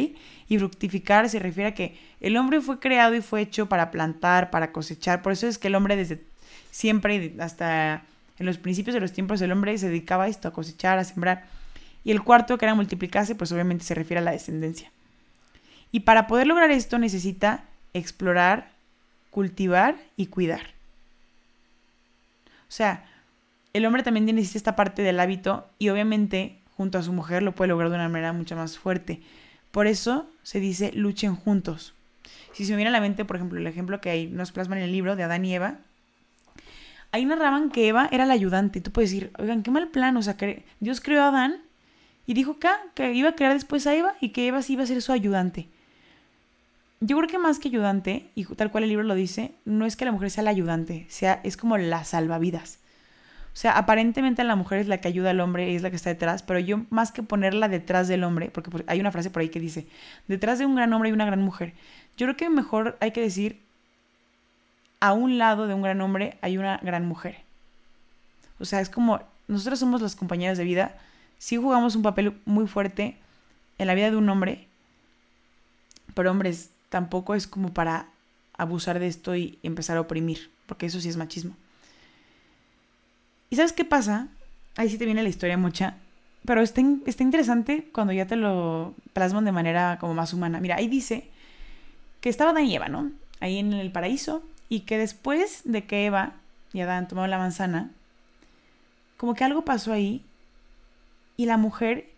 Y 0.49 0.59
fructificar 0.59 1.27
se 1.29 1.39
refiere 1.39 1.69
a 1.69 1.73
que 1.73 1.97
el 2.19 2.37
hombre 2.37 2.61
fue 2.61 2.79
creado 2.79 3.15
y 3.15 3.21
fue 3.21 3.41
hecho 3.41 3.67
para 3.67 3.89
plantar, 3.89 4.51
para 4.51 4.71
cosechar. 4.71 5.23
Por 5.23 5.31
eso 5.31 5.47
es 5.47 5.57
que 5.57 5.69
el 5.69 5.73
hombre 5.73 5.95
desde 5.95 6.21
siempre, 6.69 7.33
hasta 7.39 8.03
en 8.41 8.47
los 8.47 8.57
principios 8.57 8.95
de 8.95 8.99
los 8.99 9.13
tiempos, 9.13 9.39
el 9.41 9.51
hombre 9.51 9.77
se 9.77 9.87
dedicaba 9.87 10.23
a 10.23 10.27
esto, 10.27 10.47
a 10.47 10.51
cosechar, 10.51 10.97
a 10.97 11.03
sembrar. 11.03 11.45
Y 12.03 12.09
el 12.09 12.23
cuarto, 12.23 12.57
que 12.57 12.65
era 12.65 12.73
multiplicarse, 12.73 13.35
pues 13.35 13.51
obviamente 13.51 13.85
se 13.85 13.93
refiere 13.93 14.19
a 14.19 14.23
la 14.23 14.31
descendencia. 14.31 14.91
Y 15.91 16.01
para 16.01 16.25
poder 16.25 16.47
lograr 16.47 16.71
esto 16.71 16.97
necesita 16.97 17.65
explorar, 17.93 18.71
cultivar 19.29 19.95
y 20.17 20.25
cuidar. 20.25 20.61
O 22.67 22.71
sea, 22.71 23.05
el 23.73 23.85
hombre 23.85 24.01
también 24.01 24.25
necesita 24.25 24.57
esta 24.57 24.75
parte 24.75 25.03
del 25.03 25.19
hábito 25.19 25.69
y 25.77 25.89
obviamente 25.89 26.57
junto 26.75 26.97
a 26.97 27.03
su 27.03 27.13
mujer 27.13 27.43
lo 27.43 27.53
puede 27.53 27.67
lograr 27.67 27.91
de 27.91 27.95
una 27.97 28.09
manera 28.09 28.33
mucho 28.33 28.55
más 28.55 28.79
fuerte. 28.79 29.21
Por 29.69 29.85
eso 29.85 30.27
se 30.41 30.59
dice 30.59 30.91
luchen 30.93 31.35
juntos. 31.35 31.93
Si 32.53 32.65
se 32.65 32.71
me 32.71 32.77
viene 32.77 32.89
a 32.89 32.93
la 32.93 33.01
mente, 33.01 33.23
por 33.23 33.35
ejemplo, 33.35 33.59
el 33.59 33.67
ejemplo 33.67 34.01
que 34.01 34.25
nos 34.31 34.51
plasman 34.51 34.79
en 34.79 34.85
el 34.85 34.91
libro 34.91 35.15
de 35.15 35.21
Adán 35.21 35.45
y 35.45 35.53
Eva, 35.53 35.77
ahí 37.11 37.25
narraban 37.25 37.69
que 37.69 37.87
Eva 37.87 38.07
era 38.11 38.25
la 38.25 38.33
ayudante. 38.33 38.81
Tú 38.81 38.91
puedes 38.91 39.11
decir, 39.11 39.31
oigan, 39.37 39.63
qué 39.63 39.71
mal 39.71 39.89
plan, 39.89 40.15
o 40.17 40.21
sea, 40.21 40.37
Dios 40.79 41.01
creó 41.01 41.23
a 41.23 41.27
Adán 41.27 41.57
y 42.25 42.33
dijo 42.33 42.59
que, 42.59 42.69
que 42.93 43.13
iba 43.13 43.29
a 43.29 43.35
crear 43.35 43.53
después 43.53 43.87
a 43.87 43.95
Eva 43.95 44.15
y 44.21 44.29
que 44.29 44.47
Eva 44.47 44.61
sí 44.61 44.73
iba 44.73 44.83
a 44.83 44.87
ser 44.87 45.01
su 45.01 45.11
ayudante. 45.11 45.67
Yo 46.99 47.17
creo 47.17 47.27
que 47.27 47.39
más 47.39 47.57
que 47.57 47.69
ayudante, 47.69 48.29
y 48.35 48.45
tal 48.45 48.69
cual 48.69 48.83
el 48.83 48.89
libro 48.89 49.03
lo 49.03 49.15
dice, 49.15 49.55
no 49.65 49.87
es 49.87 49.95
que 49.95 50.05
la 50.05 50.11
mujer 50.11 50.29
sea 50.29 50.43
la 50.43 50.51
ayudante, 50.51 51.07
sea, 51.09 51.41
es 51.43 51.57
como 51.57 51.77
la 51.77 52.03
salvavidas. 52.03 52.77
O 53.53 53.55
sea, 53.55 53.73
aparentemente 53.73 54.43
la 54.43 54.55
mujer 54.55 54.79
es 54.79 54.87
la 54.87 55.01
que 55.01 55.07
ayuda 55.07 55.31
al 55.31 55.41
hombre 55.41 55.71
y 55.71 55.75
es 55.75 55.81
la 55.81 55.89
que 55.89 55.95
está 55.97 56.09
detrás, 56.09 56.41
pero 56.43 56.59
yo 56.59 56.85
más 56.89 57.11
que 57.11 57.21
ponerla 57.23 57.67
detrás 57.67 58.07
del 58.07 58.23
hombre, 58.23 58.49
porque 58.49 58.69
hay 58.87 58.99
una 58.99 59.11
frase 59.11 59.29
por 59.29 59.41
ahí 59.41 59.49
que 59.49 59.59
dice, 59.59 59.87
detrás 60.27 60.59
de 60.59 60.65
un 60.65 60.75
gran 60.75 60.93
hombre 60.93 61.09
hay 61.09 61.13
una 61.13 61.25
gran 61.25 61.41
mujer. 61.41 61.73
Yo 62.15 62.27
creo 62.27 62.37
que 62.37 62.49
mejor 62.49 62.97
hay 63.01 63.11
que 63.11 63.21
decir, 63.21 63.61
a 65.01 65.11
un 65.11 65.37
lado 65.37 65.67
de 65.67 65.73
un 65.73 65.81
gran 65.81 65.99
hombre 65.99 66.37
hay 66.41 66.57
una 66.57 66.77
gran 66.77 67.05
mujer. 67.05 67.39
O 68.59 68.65
sea, 68.65 68.79
es 68.79 68.89
como, 68.89 69.19
nosotros 69.49 69.79
somos 69.79 70.01
las 70.01 70.15
compañeras 70.15 70.57
de 70.57 70.63
vida, 70.63 70.97
sí 71.37 71.57
jugamos 71.57 71.97
un 71.97 72.03
papel 72.03 72.39
muy 72.45 72.67
fuerte 72.67 73.17
en 73.77 73.87
la 73.87 73.95
vida 73.95 74.11
de 74.11 74.15
un 74.15 74.29
hombre, 74.29 74.67
pero 76.13 76.31
hombres, 76.31 76.69
tampoco 76.89 77.35
es 77.35 77.47
como 77.47 77.73
para 77.73 78.07
abusar 78.57 78.99
de 78.99 79.07
esto 79.07 79.35
y 79.35 79.57
empezar 79.63 79.97
a 79.97 80.01
oprimir, 80.01 80.51
porque 80.67 80.85
eso 80.85 81.01
sí 81.01 81.09
es 81.09 81.17
machismo. 81.17 81.55
¿Y 83.49 83.55
sabes 83.55 83.73
qué 83.73 83.83
pasa? 83.83 84.27
Ahí 84.77 84.89
sí 84.89 84.97
te 84.97 85.05
viene 85.05 85.23
la 85.23 85.29
historia 85.29 85.57
mucha. 85.57 85.97
Pero 86.45 86.61
está, 86.61 86.81
está 87.05 87.23
interesante 87.23 87.89
cuando 87.91 88.13
ya 88.13 88.25
te 88.25 88.35
lo 88.35 88.95
plasman 89.13 89.45
de 89.45 89.51
manera 89.51 89.97
como 89.99 90.13
más 90.13 90.33
humana. 90.33 90.59
Mira, 90.59 90.77
ahí 90.77 90.87
dice 90.87 91.29
que 92.19 92.29
estaba 92.29 92.51
Adán 92.51 92.65
y 92.65 92.75
Eva, 92.75 92.87
¿no? 92.87 93.11
Ahí 93.39 93.57
en 93.57 93.73
el 93.73 93.91
paraíso. 93.91 94.43
Y 94.71 94.79
que 94.81 94.97
después 94.97 95.63
de 95.65 95.83
que 95.83 96.05
Eva 96.05 96.31
y 96.71 96.79
Adán 96.79 97.09
tomaron 97.09 97.29
la 97.29 97.37
manzana, 97.37 97.91
como 99.17 99.33
que 99.33 99.43
algo 99.43 99.65
pasó 99.65 99.91
ahí. 99.91 100.23
Y 101.35 101.45
la 101.45 101.57
mujer, 101.57 102.09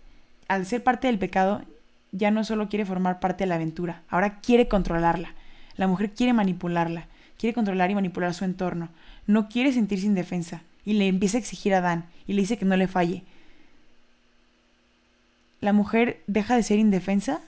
al 0.47 0.67
ser 0.67 0.83
parte 0.83 1.07
del 1.07 1.17
pecado, 1.17 1.63
ya 2.11 2.29
no 2.29 2.43
solo 2.43 2.69
quiere 2.69 2.85
formar 2.85 3.19
parte 3.19 3.43
de 3.43 3.47
la 3.47 3.55
aventura, 3.55 4.03
ahora 4.07 4.39
quiere 4.39 4.67
controlarla. 4.67 5.33
La 5.77 5.87
mujer 5.87 6.11
quiere 6.11 6.31
manipularla, 6.33 7.07
quiere 7.39 7.55
controlar 7.55 7.89
y 7.89 7.95
manipular 7.95 8.35
su 8.35 8.45
entorno. 8.45 8.89
No 9.25 9.49
quiere 9.49 9.73
sentirse 9.73 10.05
indefensa 10.05 10.61
y 10.85 10.93
le 10.93 11.07
empieza 11.07 11.37
a 11.37 11.39
exigir 11.39 11.73
a 11.73 11.79
Adán 11.79 12.05
y 12.27 12.33
le 12.33 12.41
dice 12.41 12.59
que 12.59 12.65
no 12.65 12.77
le 12.77 12.87
falle. 12.87 13.23
La 15.59 15.73
mujer 15.73 16.21
deja 16.27 16.55
de 16.55 16.61
ser 16.61 16.77
indefensa 16.77 17.41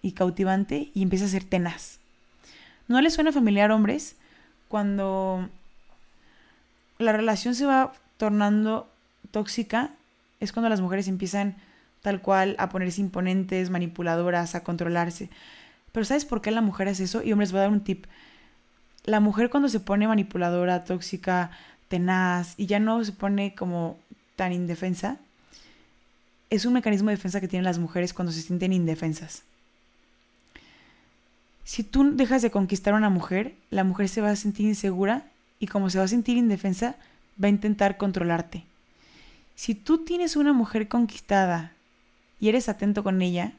y 0.00 0.12
cautivante 0.12 0.90
y 0.94 1.02
empieza 1.02 1.26
a 1.26 1.28
ser 1.28 1.44
tenaz. 1.44 1.98
¿No 2.88 3.02
le 3.02 3.10
suena 3.10 3.32
familiar, 3.32 3.70
hombres, 3.70 4.16
cuando 4.70 5.48
la 6.98 7.10
relación 7.10 7.56
se 7.56 7.66
va 7.66 7.92
tornando 8.18 8.88
tóxica? 9.32 9.90
Es 10.38 10.52
cuando 10.52 10.68
las 10.68 10.80
mujeres 10.80 11.08
empiezan 11.08 11.56
tal 12.02 12.22
cual 12.22 12.54
a 12.60 12.68
ponerse 12.68 13.00
imponentes, 13.00 13.68
manipuladoras, 13.68 14.54
a 14.54 14.62
controlarse. 14.62 15.28
Pero 15.90 16.06
¿sabes 16.06 16.24
por 16.24 16.40
qué 16.40 16.52
la 16.52 16.60
mujer 16.60 16.86
hace 16.86 17.04
eso? 17.04 17.20
Y 17.20 17.32
hombres, 17.32 17.50
voy 17.50 17.58
a 17.58 17.62
dar 17.62 17.72
un 17.72 17.82
tip. 17.82 18.06
La 19.04 19.18
mujer 19.18 19.50
cuando 19.50 19.68
se 19.68 19.80
pone 19.80 20.06
manipuladora, 20.06 20.84
tóxica, 20.84 21.50
tenaz 21.88 22.54
y 22.56 22.66
ya 22.66 22.78
no 22.78 23.04
se 23.04 23.10
pone 23.10 23.56
como 23.56 23.98
tan 24.36 24.52
indefensa, 24.52 25.18
es 26.48 26.64
un 26.64 26.74
mecanismo 26.74 27.10
de 27.10 27.16
defensa 27.16 27.40
que 27.40 27.48
tienen 27.48 27.64
las 27.64 27.80
mujeres 27.80 28.14
cuando 28.14 28.30
se 28.30 28.40
sienten 28.40 28.72
indefensas. 28.72 29.42
Si 31.64 31.84
tú 31.84 32.16
dejas 32.16 32.42
de 32.42 32.50
conquistar 32.50 32.94
a 32.94 32.96
una 32.96 33.10
mujer, 33.10 33.54
la 33.70 33.84
mujer 33.84 34.08
se 34.08 34.20
va 34.20 34.30
a 34.30 34.36
sentir 34.36 34.66
insegura 34.66 35.24
y 35.58 35.66
como 35.66 35.90
se 35.90 35.98
va 35.98 36.04
a 36.04 36.08
sentir 36.08 36.36
indefensa, 36.36 36.96
va 37.42 37.46
a 37.46 37.50
intentar 37.50 37.96
controlarte. 37.96 38.64
Si 39.54 39.74
tú 39.74 40.04
tienes 40.04 40.36
una 40.36 40.52
mujer 40.52 40.88
conquistada 40.88 41.72
y 42.40 42.48
eres 42.48 42.68
atento 42.68 43.04
con 43.04 43.20
ella, 43.22 43.52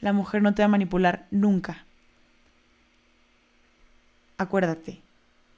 la 0.00 0.12
mujer 0.12 0.42
no 0.42 0.54
te 0.54 0.62
va 0.62 0.66
a 0.66 0.68
manipular 0.68 1.26
nunca. 1.30 1.84
Acuérdate, 4.36 5.00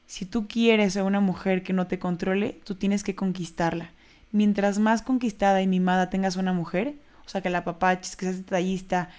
si 0.07 0.25
tú 0.25 0.49
quieres 0.49 0.97
a 0.97 1.05
una 1.05 1.21
mujer 1.21 1.63
que 1.63 1.75
no 1.75 1.87
te 1.87 1.99
controle, 1.99 2.59
tú 2.65 2.75
tienes 2.75 3.05
que 3.05 3.15
conquistarla. 3.15 3.91
Mientras 4.33 4.79
más 4.79 5.03
conquistada 5.03 5.61
y 5.61 5.67
mimada 5.67 6.09
tengas 6.09 6.37
una 6.37 6.53
mujer, 6.53 6.95
o 7.27 7.29
sea, 7.29 7.43
que 7.43 7.51
la 7.51 7.63
papaches, 7.63 8.17
que 8.17 8.25
seas 8.25 8.39
detallista, 8.39 9.11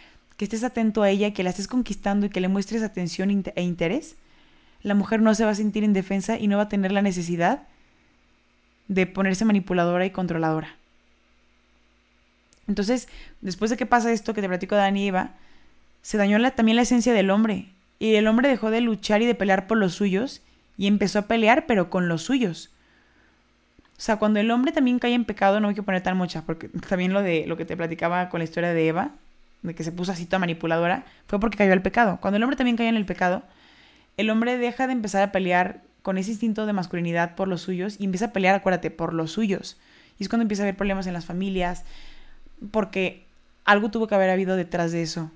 que 0.42 0.46
estés 0.46 0.64
atento 0.64 1.04
a 1.04 1.10
ella, 1.12 1.36
que 1.36 1.44
la 1.44 1.52
estés 1.52 1.68
conquistando 1.68 2.26
y 2.26 2.30
que 2.30 2.42
le 2.42 2.48
muestres 2.48 2.82
atención 2.82 3.30
e 3.30 3.62
interés, 3.62 4.16
la 4.82 4.96
mujer 4.96 5.22
no 5.22 5.36
se 5.36 5.46
va 5.46 5.52
a 5.52 5.56
sentir 5.56 5.84
indefensa 5.84 6.39
y 6.39 6.48
no 6.48 6.58
va 6.58 6.64
a 6.64 6.68
tener 6.68 6.92
la 6.92 7.04
necesidad 7.04 7.68
de 8.88 9.06
ponerse 9.06 9.46
manipuladora 9.46 10.04
y 10.04 10.10
controladora. 10.10 10.78
Entonces, 12.68 13.08
después 13.42 13.70
de 13.70 13.78
que 13.78 13.86
pasa 13.86 14.12
esto 14.12 14.34
que 14.34 14.42
te 14.42 14.48
platico 14.48 14.74
de 14.74 14.82
Dani 14.82 15.04
y 15.04 15.08
Eva, 15.10 15.36
se 16.02 16.18
dañó 16.18 16.39
también 16.54 16.76
la 16.76 16.82
esencia 16.82 17.14
del 17.14 17.30
hombre. 17.30 17.68
Y 18.00 18.16
el 18.16 18.26
hombre 18.26 18.50
dejó 18.50 18.72
de 18.72 18.82
luchar 18.82 19.22
y 19.22 19.28
de 19.28 19.36
pelear 19.36 19.68
por 19.68 19.78
los 19.78 19.94
suyos 19.94 20.42
y 20.76 20.88
empezó 20.88 21.20
a 21.20 21.28
pelear, 21.28 21.68
pero 21.68 21.92
con 21.92 22.08
los 22.08 22.24
suyos. 22.24 22.72
O 23.96 24.02
sea, 24.02 24.18
cuando 24.18 24.39
el 24.39 24.50
hombre 24.50 24.72
también 24.72 24.98
cae 24.98 25.14
en 25.14 25.24
pecado, 25.24 25.60
no 25.60 25.68
hay 25.68 25.76
que 25.76 25.84
poner 25.84 26.02
tan 26.02 26.18
mucha, 26.18 26.42
porque 26.48 26.68
también 26.89 27.14
lo 27.14 27.22
de 27.22 27.46
lo 27.46 27.58
que 27.58 27.66
te 27.66 27.78
platicaba 27.78 28.30
con 28.30 28.39
la 28.39 28.46
historia 28.46 28.74
de 28.74 28.88
Eva, 28.88 29.12
de 29.62 29.76
que 29.76 29.84
se 29.84 29.91
puso 29.91 30.12
así 30.12 30.26
toda 30.26 30.39
manipuladora, 30.39 31.05
fue 31.28 31.39
porque 31.39 31.57
cayó 31.57 31.74
al 31.74 31.82
pecado. 31.82 32.20
Cuando 32.22 32.38
el 32.38 32.43
hombre 32.43 32.57
también 32.57 32.78
cae 32.78 32.88
en 32.88 32.95
el 32.95 33.05
pecado, 33.05 33.43
el 34.18 34.30
hombre 34.30 34.57
deja 34.57 34.88
de 34.88 34.93
empezar 34.93 35.22
a 35.24 35.32
pelear 35.32 35.84
con 36.01 36.18
ese 36.18 36.32
instinto 36.32 36.66
de 36.66 36.74
masculinidad 36.74 37.36
por 37.36 37.47
los 37.47 37.62
suyos 37.62 37.95
y 37.99 38.05
empieza 38.05 38.26
a 38.26 38.34
pelear, 38.34 38.55
acuérdate, 38.55 38.91
por 38.91 39.14
los 39.14 39.32
suyos. 39.32 39.78
Y 40.18 40.24
es 40.24 40.30
cuando 40.30 40.43
empieza 40.43 40.64
a 40.64 40.66
haber 40.66 40.76
problemas 40.76 41.07
en 41.07 41.14
las 41.14 41.26
familias, 41.26 41.86
porque 42.72 43.26
algo 43.66 43.91
tuvo 43.91 44.07
que 44.07 44.16
haber 44.16 44.30
habido 44.30 44.55
detrás 44.55 44.91
de 44.91 45.03
eso, 45.03 45.32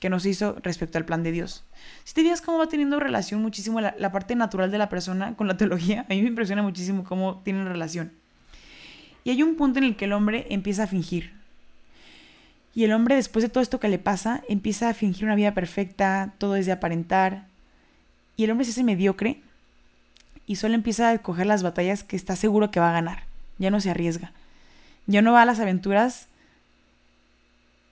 que 0.00 0.10
nos 0.10 0.26
hizo 0.26 0.56
respecto 0.62 0.98
al 0.98 1.04
plan 1.04 1.22
de 1.22 1.32
Dios. 1.32 1.64
Si 2.04 2.14
te 2.14 2.22
fijas 2.22 2.40
cómo 2.40 2.58
va 2.58 2.68
teniendo 2.68 3.00
relación 3.00 3.42
muchísimo 3.42 3.80
la, 3.80 3.94
la, 3.98 4.12
parte 4.12 4.36
natural 4.36 4.70
de 4.70 4.78
la 4.78 4.88
persona 4.88 5.36
con 5.36 5.48
la 5.48 5.56
teología, 5.56 6.02
a 6.08 6.14
mí 6.14 6.22
me 6.22 6.28
impresiona 6.28 6.62
muchísimo 6.62 7.04
cómo 7.04 7.42
tienen 7.44 7.66
relación. 7.66 8.12
Y 9.24 9.30
hay 9.30 9.42
un 9.42 9.56
punto 9.56 9.78
en 9.78 9.84
el 9.84 9.96
que 9.96 10.04
el 10.04 10.12
hombre 10.12 10.46
empieza 10.50 10.84
a 10.84 10.86
fingir. 10.86 11.32
Y 12.74 12.84
el 12.84 12.92
hombre, 12.92 13.14
después 13.14 13.42
de 13.42 13.48
todo 13.48 13.62
esto 13.62 13.80
que 13.80 13.88
le 13.88 13.98
pasa, 13.98 14.42
empieza 14.48 14.88
a 14.88 14.94
fingir 14.94 15.24
una 15.24 15.36
vida 15.36 15.54
perfecta, 15.54 16.34
todo 16.38 16.56
es 16.56 16.66
de 16.66 16.72
aparentar. 16.72 17.46
Y 18.36 18.44
el 18.44 18.50
hombre 18.50 18.64
se 18.64 18.72
hace 18.72 18.84
mediocre 18.84 19.40
y 20.46 20.56
solo 20.56 20.74
empieza 20.74 21.10
a 21.10 21.18
coger 21.18 21.46
las 21.46 21.62
batallas 21.62 22.02
que 22.02 22.16
está 22.16 22.34
seguro 22.36 22.70
que 22.70 22.80
va 22.80 22.90
a 22.90 22.94
ganar. 22.94 23.24
Ya 23.58 23.70
no 23.70 23.80
se 23.80 23.90
arriesga. 23.90 24.32
Ya 25.06 25.22
no 25.22 25.32
va 25.32 25.42
a 25.42 25.46
las 25.46 25.60
aventuras 25.60 26.28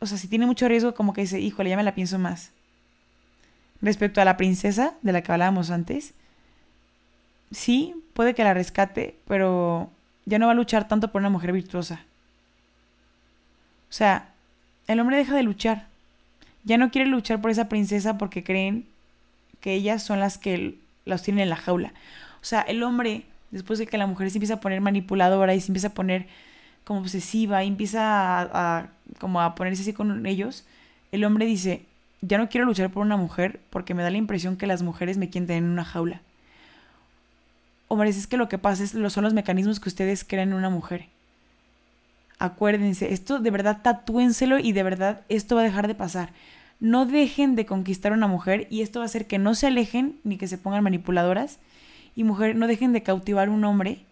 o 0.03 0.07
sea, 0.07 0.19
si 0.19 0.27
tiene 0.27 0.47
mucho 0.47 0.67
riesgo, 0.67 0.95
como 0.95 1.13
que 1.13 1.21
dice, 1.21 1.39
híjole, 1.39 1.71
ya 1.71 1.77
me 1.77 1.85
la 1.85 1.95
pienso 1.95 2.19
más. 2.19 2.51
Respecto 3.81 4.21
a 4.21 4.25
la 4.25 4.37
princesa 4.37 4.95
de 5.01 5.13
la 5.13 5.23
que 5.23 5.31
hablábamos 5.31 5.71
antes, 5.71 6.15
sí, 7.53 7.95
puede 8.13 8.35
que 8.35 8.43
la 8.43 8.53
rescate, 8.53 9.17
pero 9.29 9.93
ya 10.25 10.41
no 10.41 10.47
va 10.47 10.53
a 10.53 10.57
luchar 10.57 10.89
tanto 10.89 11.13
por 11.13 11.21
una 11.21 11.31
mujer 11.31 11.53
virtuosa. 11.53 12.05
O 13.89 13.93
sea, 13.93 14.32
el 14.87 15.01
hombre 15.01 15.17
deja 15.17 15.35
de 15.35 15.43
luchar. 15.43 15.87
Ya 16.65 16.79
no 16.79 16.91
quiere 16.91 17.09
luchar 17.09 17.41
por 17.41 17.51
esa 17.51 17.69
princesa 17.69 18.19
porque 18.19 18.45
creen 18.45 18.87
que 19.61 19.75
ellas 19.75 20.03
son 20.03 20.21
las 20.21 20.39
que 20.39 20.77
los 21.05 21.23
tienen 21.23 21.45
en 21.45 21.51
la 21.51 21.57
jaula. 21.57 21.93
O 22.41 22.45
sea, 22.45 22.61
el 22.63 22.83
hombre, 22.83 23.25
después 23.51 23.79
de 23.79 23.87
que 23.87 23.99
la 23.99 24.07
mujer 24.07 24.31
se 24.31 24.39
empieza 24.39 24.55
a 24.55 24.61
poner 24.61 24.81
manipuladora 24.81 25.55
y 25.55 25.61
se 25.61 25.69
empieza 25.69 25.89
a 25.89 25.95
poner 25.95 26.27
como 26.85 27.01
obsesiva 27.01 27.63
y 27.63 27.69
empieza 27.69 28.41
a, 28.41 28.89
como 29.19 29.41
a 29.41 29.55
ponerse 29.55 29.83
así 29.83 29.93
con 29.93 30.27
ellos, 30.27 30.65
el 31.13 31.25
hombre 31.25 31.47
dice, 31.47 31.85
ya 32.21 32.39
no 32.39 32.49
quiero 32.49 32.67
luchar 32.67 32.91
por 32.91 33.05
una 33.05 33.17
mujer 33.17 33.61
porque 33.71 33.95
me 33.95 34.03
da 34.03 34.11
la 34.11 34.17
impresión 34.17 34.57
que 34.57 34.67
las 34.67 34.83
mujeres 34.83 35.19
me 35.19 35.29
quieren 35.31 35.47
tener 35.47 35.63
en 35.63 35.71
una 35.71 35.85
jaula. 35.85 36.21
Hombres, 37.89 38.17
es 38.17 38.27
que 38.27 38.37
lo 38.37 38.49
que 38.49 38.59
pasa 38.59 38.85
es, 38.85 38.91
son 39.13 39.25
los 39.25 39.35
mecanismos 39.35 39.79
que 39.79 39.89
ustedes 39.89 40.25
crean 40.25 40.51
en 40.51 40.55
una 40.55 40.71
mujer. 40.71 41.07
Acuérdense, 42.45 43.13
esto 43.13 43.39
de 43.39 43.51
verdad 43.51 43.81
tatúenselo 43.83 44.59
y 44.59 44.73
de 44.73 44.83
verdad 44.83 45.23
esto 45.29 45.55
va 45.55 45.63
a 45.63 45.65
dejar 45.65 45.87
de 45.87 45.95
pasar. 45.95 46.33
No 46.81 47.07
dejen 47.07 47.55
de 47.55 47.67
conquistar 47.67 48.13
a 48.13 48.17
una 48.17 48.27
mujer 48.27 48.67
y 48.71 48.83
esto 48.83 48.99
va 48.99 49.05
a 49.05 49.07
hacer 49.07 49.27
que 49.27 49.39
no 49.39 49.55
se 49.55 49.69
alejen 49.69 50.19
ni 50.25 50.37
que 50.39 50.49
se 50.49 50.59
pongan 50.59 50.83
manipuladoras. 50.83 51.59
Y 52.15 52.25
mujer, 52.25 52.57
no 52.57 52.67
dejen 52.67 52.93
de 52.93 53.03
cautivar 53.03 53.49
a 53.49 53.51
un 53.53 53.65
hombre 53.65 54.05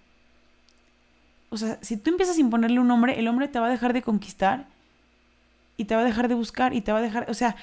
o 1.50 1.56
sea, 1.56 1.78
si 1.82 1.96
tú 1.96 2.10
empiezas 2.10 2.38
a 2.38 2.40
imponerle 2.40 2.78
un 2.78 2.90
hombre, 2.90 3.18
el 3.18 3.26
hombre 3.28 3.48
te 3.48 3.58
va 3.58 3.66
a 3.66 3.70
dejar 3.70 3.92
de 3.92 4.02
conquistar 4.02 4.66
y 5.76 5.84
te 5.84 5.96
va 5.96 6.02
a 6.02 6.04
dejar 6.04 6.28
de 6.28 6.34
buscar 6.34 6.72
y 6.72 6.80
te 6.80 6.92
va 6.92 6.98
a 6.98 7.02
dejar, 7.02 7.28
o 7.28 7.34
sea, 7.34 7.56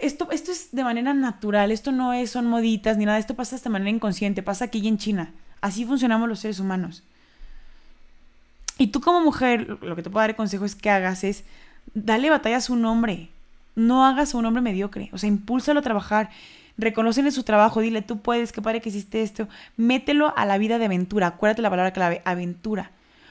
esto, 0.00 0.30
esto 0.30 0.50
es 0.50 0.70
de 0.72 0.82
manera 0.82 1.12
natural, 1.12 1.70
esto 1.70 1.92
no 1.92 2.14
es, 2.14 2.30
son 2.30 2.46
moditas 2.46 2.96
ni 2.96 3.04
nada, 3.04 3.18
esto 3.18 3.34
pasa 3.34 3.56
de 3.58 3.70
manera 3.70 3.90
inconsciente, 3.90 4.42
pasa 4.42 4.66
aquí 4.66 4.78
y 4.78 4.88
en 4.88 4.98
China. 4.98 5.32
Así 5.60 5.84
funcionamos 5.84 6.28
los 6.28 6.40
seres 6.40 6.58
humanos. 6.58 7.02
Y 8.78 8.88
tú 8.88 9.00
como 9.00 9.20
mujer, 9.20 9.78
lo 9.82 9.96
que 9.96 10.02
te 10.02 10.10
puedo 10.10 10.20
dar 10.20 10.30
de 10.30 10.36
consejo 10.36 10.64
es 10.64 10.74
que 10.74 10.90
hagas 10.90 11.24
es, 11.24 11.44
dale 11.94 12.30
batalla 12.30 12.58
a 12.58 12.60
su 12.60 12.74
hombre, 12.74 13.30
no 13.74 14.04
hagas 14.04 14.34
a 14.34 14.38
un 14.38 14.46
hombre 14.46 14.62
mediocre, 14.62 15.08
o 15.12 15.18
sea, 15.18 15.28
impúlsalo 15.28 15.80
a 15.80 15.82
trabajar, 15.82 16.30
reconocen 16.76 17.30
su 17.32 17.42
trabajo, 17.42 17.80
dile, 17.80 18.02
tú 18.02 18.20
puedes, 18.20 18.52
qué 18.52 18.60
padre 18.60 18.80
que 18.80 18.90
hiciste 18.90 19.22
esto, 19.22 19.48
mételo 19.76 20.36
a 20.36 20.44
la 20.44 20.58
vida 20.58 20.78
de 20.78 20.86
aventura, 20.86 21.28
acuérdate 21.28 21.62
la 21.62 21.70
palabra 21.70 21.92
clave, 21.92 22.22
aventura. 22.24 22.90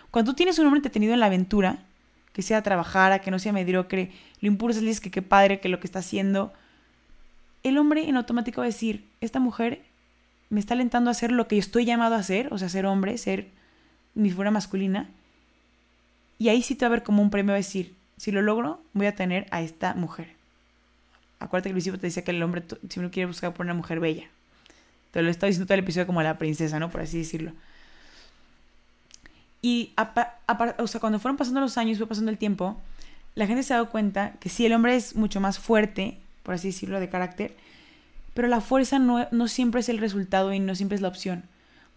Cuando 0.09 0.31
tú 0.31 0.35
tienes 0.35 0.57
un 0.57 0.65
hombre 0.65 0.79
entretenido 0.79 1.13
en 1.13 1.19
la 1.19 1.27
aventura, 1.27 1.79
que 2.33 2.41
sea 2.41 2.63
trabajar, 2.63 3.21
que 3.21 3.31
no 3.31 3.39
sea 3.39 3.53
mediocre, 3.53 4.11
lo 4.41 4.47
impulsas, 4.47 4.81
le 4.81 4.89
dices 4.89 5.01
que 5.01 5.11
qué 5.11 5.21
padre, 5.21 5.59
que 5.59 5.69
lo 5.69 5.79
que 5.79 5.87
está 5.87 5.99
haciendo, 5.99 6.53
el 7.63 7.77
hombre 7.77 8.09
en 8.09 8.17
automático 8.17 8.61
va 8.61 8.65
a 8.65 8.67
decir, 8.67 9.07
esta 9.21 9.39
mujer 9.39 9.83
me 10.49 10.59
está 10.59 10.73
alentando 10.73 11.09
a 11.09 11.11
hacer 11.11 11.31
lo 11.31 11.47
que 11.47 11.55
yo 11.55 11.59
estoy 11.59 11.85
llamado 11.85 12.15
a 12.15 12.19
hacer, 12.19 12.51
o 12.51 12.57
sea, 12.57 12.69
ser 12.69 12.85
hombre, 12.85 13.17
ser 13.17 13.47
mi 14.15 14.29
figura 14.29 14.51
masculina, 14.51 15.09
y 16.37 16.49
ahí 16.49 16.61
sí 16.61 16.75
te 16.75 16.85
va 16.85 16.87
a 16.87 16.97
ver 16.97 17.03
como 17.03 17.21
un 17.21 17.29
premio, 17.29 17.53
a 17.53 17.57
decir, 17.57 17.95
si 18.17 18.31
lo 18.31 18.41
logro, 18.41 18.81
voy 18.93 19.07
a 19.07 19.15
tener 19.15 19.47
a 19.51 19.61
esta 19.61 19.93
mujer. 19.93 20.29
Acuérdate 21.39 21.69
que 21.69 21.71
el 21.71 21.75
principio 21.75 21.99
te 21.99 22.07
decía 22.07 22.23
que 22.23 22.31
el 22.31 22.41
hombre 22.43 22.63
siempre 22.89 23.11
quiere 23.11 23.27
buscar 23.27 23.53
por 23.53 23.65
una 23.65 23.73
mujer 23.73 23.99
bella. 23.99 24.27
Te 25.11 25.21
lo 25.21 25.29
estaba 25.29 25.47
diciendo 25.47 25.67
todo 25.67 25.75
el 25.75 25.81
episodio 25.81 26.07
como 26.07 26.21
la 26.21 26.37
princesa, 26.37 26.79
¿no? 26.79 26.89
Por 26.89 27.01
así 27.01 27.17
decirlo. 27.17 27.53
Y 29.61 29.93
o 30.77 30.87
sea, 30.87 30.99
cuando 30.99 31.19
fueron 31.19 31.37
pasando 31.37 31.59
los 31.59 31.77
años, 31.77 31.97
fue 31.97 32.07
pasando 32.07 32.31
el 32.31 32.37
tiempo, 32.37 32.79
la 33.33 33.47
gente 33.47 33.63
se 33.63 33.73
ha 33.73 33.77
dado 33.77 33.89
cuenta 33.89 34.33
que 34.39 34.49
sí, 34.49 34.65
el 34.65 34.73
hombre 34.73 34.95
es 34.95 35.15
mucho 35.15 35.41
más 35.41 35.59
fuerte, 35.59 36.19
por 36.43 36.53
así 36.53 36.67
decirlo, 36.67 36.99
de 36.99 37.09
carácter, 37.09 37.55
pero 38.33 38.47
la 38.47 38.61
fuerza 38.61 38.99
no, 38.99 39.27
no 39.31 39.47
siempre 39.47 39.81
es 39.81 39.89
el 39.89 39.97
resultado 39.97 40.53
y 40.53 40.59
no 40.59 40.75
siempre 40.75 40.95
es 40.95 41.01
la 41.01 41.07
opción. 41.07 41.43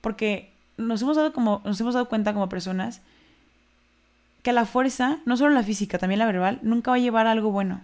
Porque 0.01 0.51
nos 0.77 1.03
hemos 1.03 1.17
dado, 1.17 1.33
como, 1.33 1.61
nos 1.65 1.81
hemos 1.81 1.95
dado 1.95 2.09
cuenta 2.09 2.33
como 2.33 2.49
personas 2.49 3.03
que 4.43 4.53
la 4.53 4.67
fuerza, 4.67 5.19
no 5.25 5.37
solo 5.37 5.55
la 5.55 5.63
física, 5.63 5.99
también 5.99 6.19
la 6.19 6.27
verbal, 6.27 6.61
nunca 6.63 6.91
va 6.91 6.97
a 6.97 7.01
llevar 7.01 7.27
a 7.27 7.33
algo 7.33 7.51
bueno. 7.51 7.81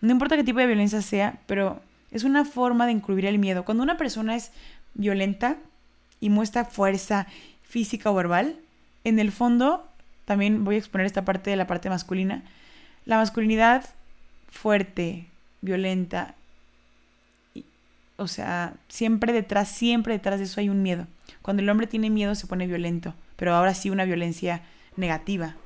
No 0.00 0.12
importa 0.12 0.36
qué 0.36 0.44
tipo 0.44 0.58
de 0.58 0.66
violencia 0.66 1.02
sea, 1.02 1.38
pero 1.46 1.80
es 2.10 2.24
una 2.24 2.44
forma 2.44 2.86
de 2.86 2.92
incluir 2.92 3.26
el 3.26 3.38
miedo. 3.38 3.64
Cuando 3.64 3.82
una 3.82 3.96
persona 3.96 4.36
es 4.36 4.52
violenta 4.94 5.56
y 6.20 6.30
muestra 6.30 6.64
fuerza 6.64 7.26
física 7.62 8.10
o 8.10 8.14
verbal, 8.14 8.56
en 9.04 9.18
el 9.18 9.32
fondo, 9.32 9.86
también 10.24 10.64
voy 10.64 10.76
a 10.76 10.78
exponer 10.78 11.06
esta 11.06 11.24
parte 11.24 11.50
de 11.50 11.56
la 11.56 11.66
parte 11.66 11.88
masculina, 11.88 12.42
la 13.04 13.16
masculinidad 13.16 13.84
fuerte, 14.50 15.26
violenta, 15.60 16.34
o 18.16 18.28
sea, 18.28 18.74
siempre 18.88 19.32
detrás, 19.32 19.68
siempre 19.68 20.14
detrás 20.14 20.38
de 20.38 20.46
eso 20.46 20.60
hay 20.60 20.68
un 20.68 20.82
miedo. 20.82 21.06
Cuando 21.42 21.62
el 21.62 21.68
hombre 21.68 21.86
tiene 21.86 22.10
miedo 22.10 22.34
se 22.34 22.46
pone 22.46 22.66
violento, 22.66 23.14
pero 23.36 23.54
ahora 23.54 23.74
sí 23.74 23.90
una 23.90 24.04
violencia 24.04 24.62
negativa. 24.96 25.56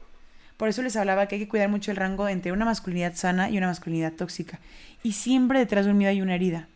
Por 0.56 0.68
eso 0.68 0.82
les 0.82 0.96
hablaba 0.96 1.26
que 1.26 1.36
hay 1.36 1.40
que 1.40 1.48
cuidar 1.48 1.70
mucho 1.70 1.90
el 1.90 1.96
rango 1.96 2.28
entre 2.28 2.52
una 2.52 2.66
masculinidad 2.66 3.14
sana 3.14 3.48
y 3.48 3.56
una 3.56 3.68
masculinidad 3.68 4.12
tóxica. 4.12 4.60
Y 5.02 5.12
siempre 5.12 5.58
detrás 5.58 5.86
de 5.86 5.92
un 5.92 5.98
miedo 5.98 6.10
hay 6.10 6.20
una 6.20 6.34
herida. 6.34 6.68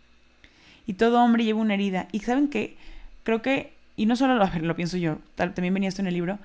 Y 0.87 0.95
todo 0.95 1.23
hombre 1.23 1.45
lleva 1.45 1.61
una 1.61 1.75
herida. 1.75 2.09
Y 2.11 2.21
saben 2.21 2.49
que 2.49 2.77
creo 3.25 3.43
que, 3.43 3.75
y 3.97 4.07
no 4.07 4.17
solo 4.17 4.37
lo, 4.37 4.77
pienso 4.77 4.97
yo, 4.97 5.19
también 5.35 5.75
venía 5.75 5.89
esto 5.89 6.01
en 6.01 6.09
el 6.09 6.15
libro, 6.15 6.39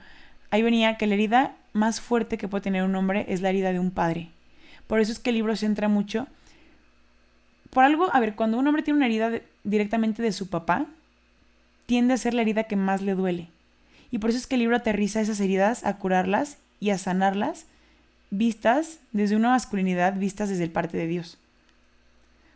ahí 0.51 0.61
venía 0.61 0.97
que 0.97 1.07
la 1.07 1.13
herida 1.13 1.55
más 1.71 2.01
fuerte 2.01 2.37
que 2.37 2.47
puede 2.47 2.63
tener 2.63 2.83
un 2.83 2.95
hombre 2.95 3.25
es 3.29 3.41
la 3.41 3.49
herida 3.49 3.71
de 3.71 3.79
un 3.79 3.91
padre. 3.91 4.31
Por 4.87 4.99
eso 4.99 5.11
es 5.11 5.19
que 5.19 5.29
el 5.29 5.37
libro 5.37 5.55
se 5.55 5.65
centra 5.65 5.87
mucho. 5.87 6.27
Por 7.69 7.83
algo, 7.83 8.13
a 8.13 8.19
ver, 8.19 8.35
cuando 8.35 8.57
un 8.57 8.67
hombre 8.67 8.83
tiene 8.83 8.97
una 8.97 9.05
herida 9.05 9.31
directamente 9.63 10.21
de 10.21 10.31
su 10.31 10.49
papá, 10.49 10.87
tiende 11.85 12.15
a 12.15 12.17
ser 12.17 12.33
la 12.33 12.41
herida 12.41 12.63
que 12.63 12.75
más 12.75 13.01
le 13.01 13.13
duele. 13.13 13.47
Y 14.11 14.19
por 14.19 14.29
eso 14.29 14.39
es 14.39 14.47
que 14.47 14.55
el 14.55 14.61
libro 14.61 14.75
aterriza 14.75 15.21
esas 15.21 15.39
heridas 15.39 15.85
a 15.85 15.97
curarlas 15.97 16.57
y 16.79 16.89
a 16.89 16.97
sanarlas 16.97 17.65
vistas 18.31 18.99
desde 19.11 19.35
una 19.35 19.49
masculinidad, 19.49 20.17
vistas 20.17 20.49
desde 20.49 20.63
el 20.63 20.71
parte 20.71 20.97
de 20.97 21.07
Dios. 21.07 21.37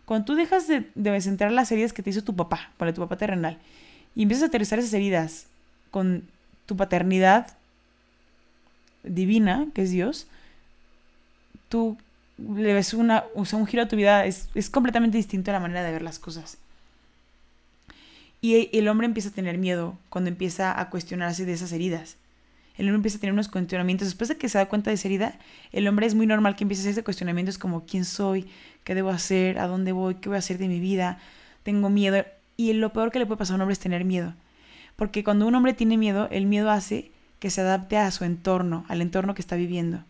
Cuando 0.06 0.26
tú 0.26 0.36
dejas 0.36 0.68
de, 0.68 0.90
de 0.96 1.22
centrar 1.22 1.52
las 1.52 1.72
heridas 1.72 1.94
que 1.94 2.04
te 2.04 2.10
hizo 2.10 2.24
tu 2.24 2.36
papá, 2.36 2.72
para 2.78 2.94
tu 2.94 3.02
papá 3.02 3.18
terrenal, 3.18 3.58
y 4.16 4.24
empiezas 4.24 4.44
a 4.44 4.48
aterrizar 4.48 4.80
esas 4.80 4.94
heridas 4.94 5.48
con 5.92 6.28
tu 6.66 6.76
paternidad 6.76 7.48
divina, 9.04 9.68
que 9.74 9.84
es 9.84 9.92
Dios, 9.92 10.28
tú 11.70 11.98
le 12.38 12.74
ves 12.74 12.94
una, 12.94 13.24
o 13.36 13.44
un 13.56 13.68
giro 13.68 13.84
a 13.84 13.88
tu 13.88 13.96
vida, 13.96 14.26
es, 14.26 14.50
es 14.56 14.70
completamente 14.70 15.18
distinto 15.18 15.52
a 15.52 15.54
la 15.54 15.60
manera 15.60 15.84
de 15.84 15.92
ver 15.92 16.02
las 16.02 16.20
cosas. 16.20 16.58
Y 18.44 18.70
el 18.78 18.90
hombre 18.90 19.06
empieza 19.06 19.30
a 19.30 19.32
tener 19.32 19.58
miedo 19.58 19.98
cuando 20.10 20.30
empieza 20.30 20.78
a 20.78 20.90
cuestionarse 20.90 21.46
de 21.46 21.54
esas 21.54 21.72
heridas. 21.72 22.18
El 22.76 22.88
hombre 22.88 22.98
empieza 22.98 23.16
a 23.16 23.22
tener 23.22 23.32
unos 23.32 23.48
cuestionamientos. 23.48 24.10
Después 24.10 24.28
de 24.28 24.36
que 24.36 24.50
se 24.50 24.58
da 24.58 24.68
cuenta 24.68 24.90
de 24.90 24.96
esa 24.96 25.08
herida, 25.08 25.40
el 25.72 25.88
hombre 25.88 26.08
es 26.08 26.14
muy 26.14 26.28
normal 26.28 26.58
que 26.58 26.66
empiece 26.66 26.82
a 26.82 26.84
hacerse 26.84 27.06
cuestionamientos 27.06 27.58
como 27.58 27.86
quién 27.86 28.04
soy, 28.04 28.46
qué 28.84 28.96
debo 28.96 29.12
hacer, 29.12 29.60
a 29.60 29.68
dónde 29.68 29.94
voy, 29.94 30.16
qué 30.16 30.28
voy 30.28 30.36
a 30.36 30.40
hacer 30.40 30.58
de 30.58 30.68
mi 30.68 30.82
vida, 30.82 31.20
tengo 31.64 31.90
miedo. 31.90 32.26
Y 32.58 32.74
lo 32.74 32.92
peor 32.92 33.14
que 33.14 33.20
le 33.20 33.26
puede 33.26 33.38
pasar 33.38 33.54
a 33.54 33.56
un 33.56 33.62
hombre 33.62 33.74
es 33.74 33.80
tener 33.80 34.04
miedo. 34.04 34.34
Porque 34.98 35.24
cuando 35.24 35.48
un 35.48 35.56
hombre 35.56 35.74
tiene 35.74 35.96
miedo, 35.96 36.28
el 36.30 36.46
miedo 36.46 36.70
hace 36.70 37.12
que 37.40 37.50
se 37.50 37.62
adapte 37.62 37.96
a 37.96 38.12
su 38.12 38.26
entorno, 38.26 38.84
al 38.90 39.02
entorno 39.02 39.36
que 39.36 39.42
está 39.42 39.56
viviendo. 39.56 40.04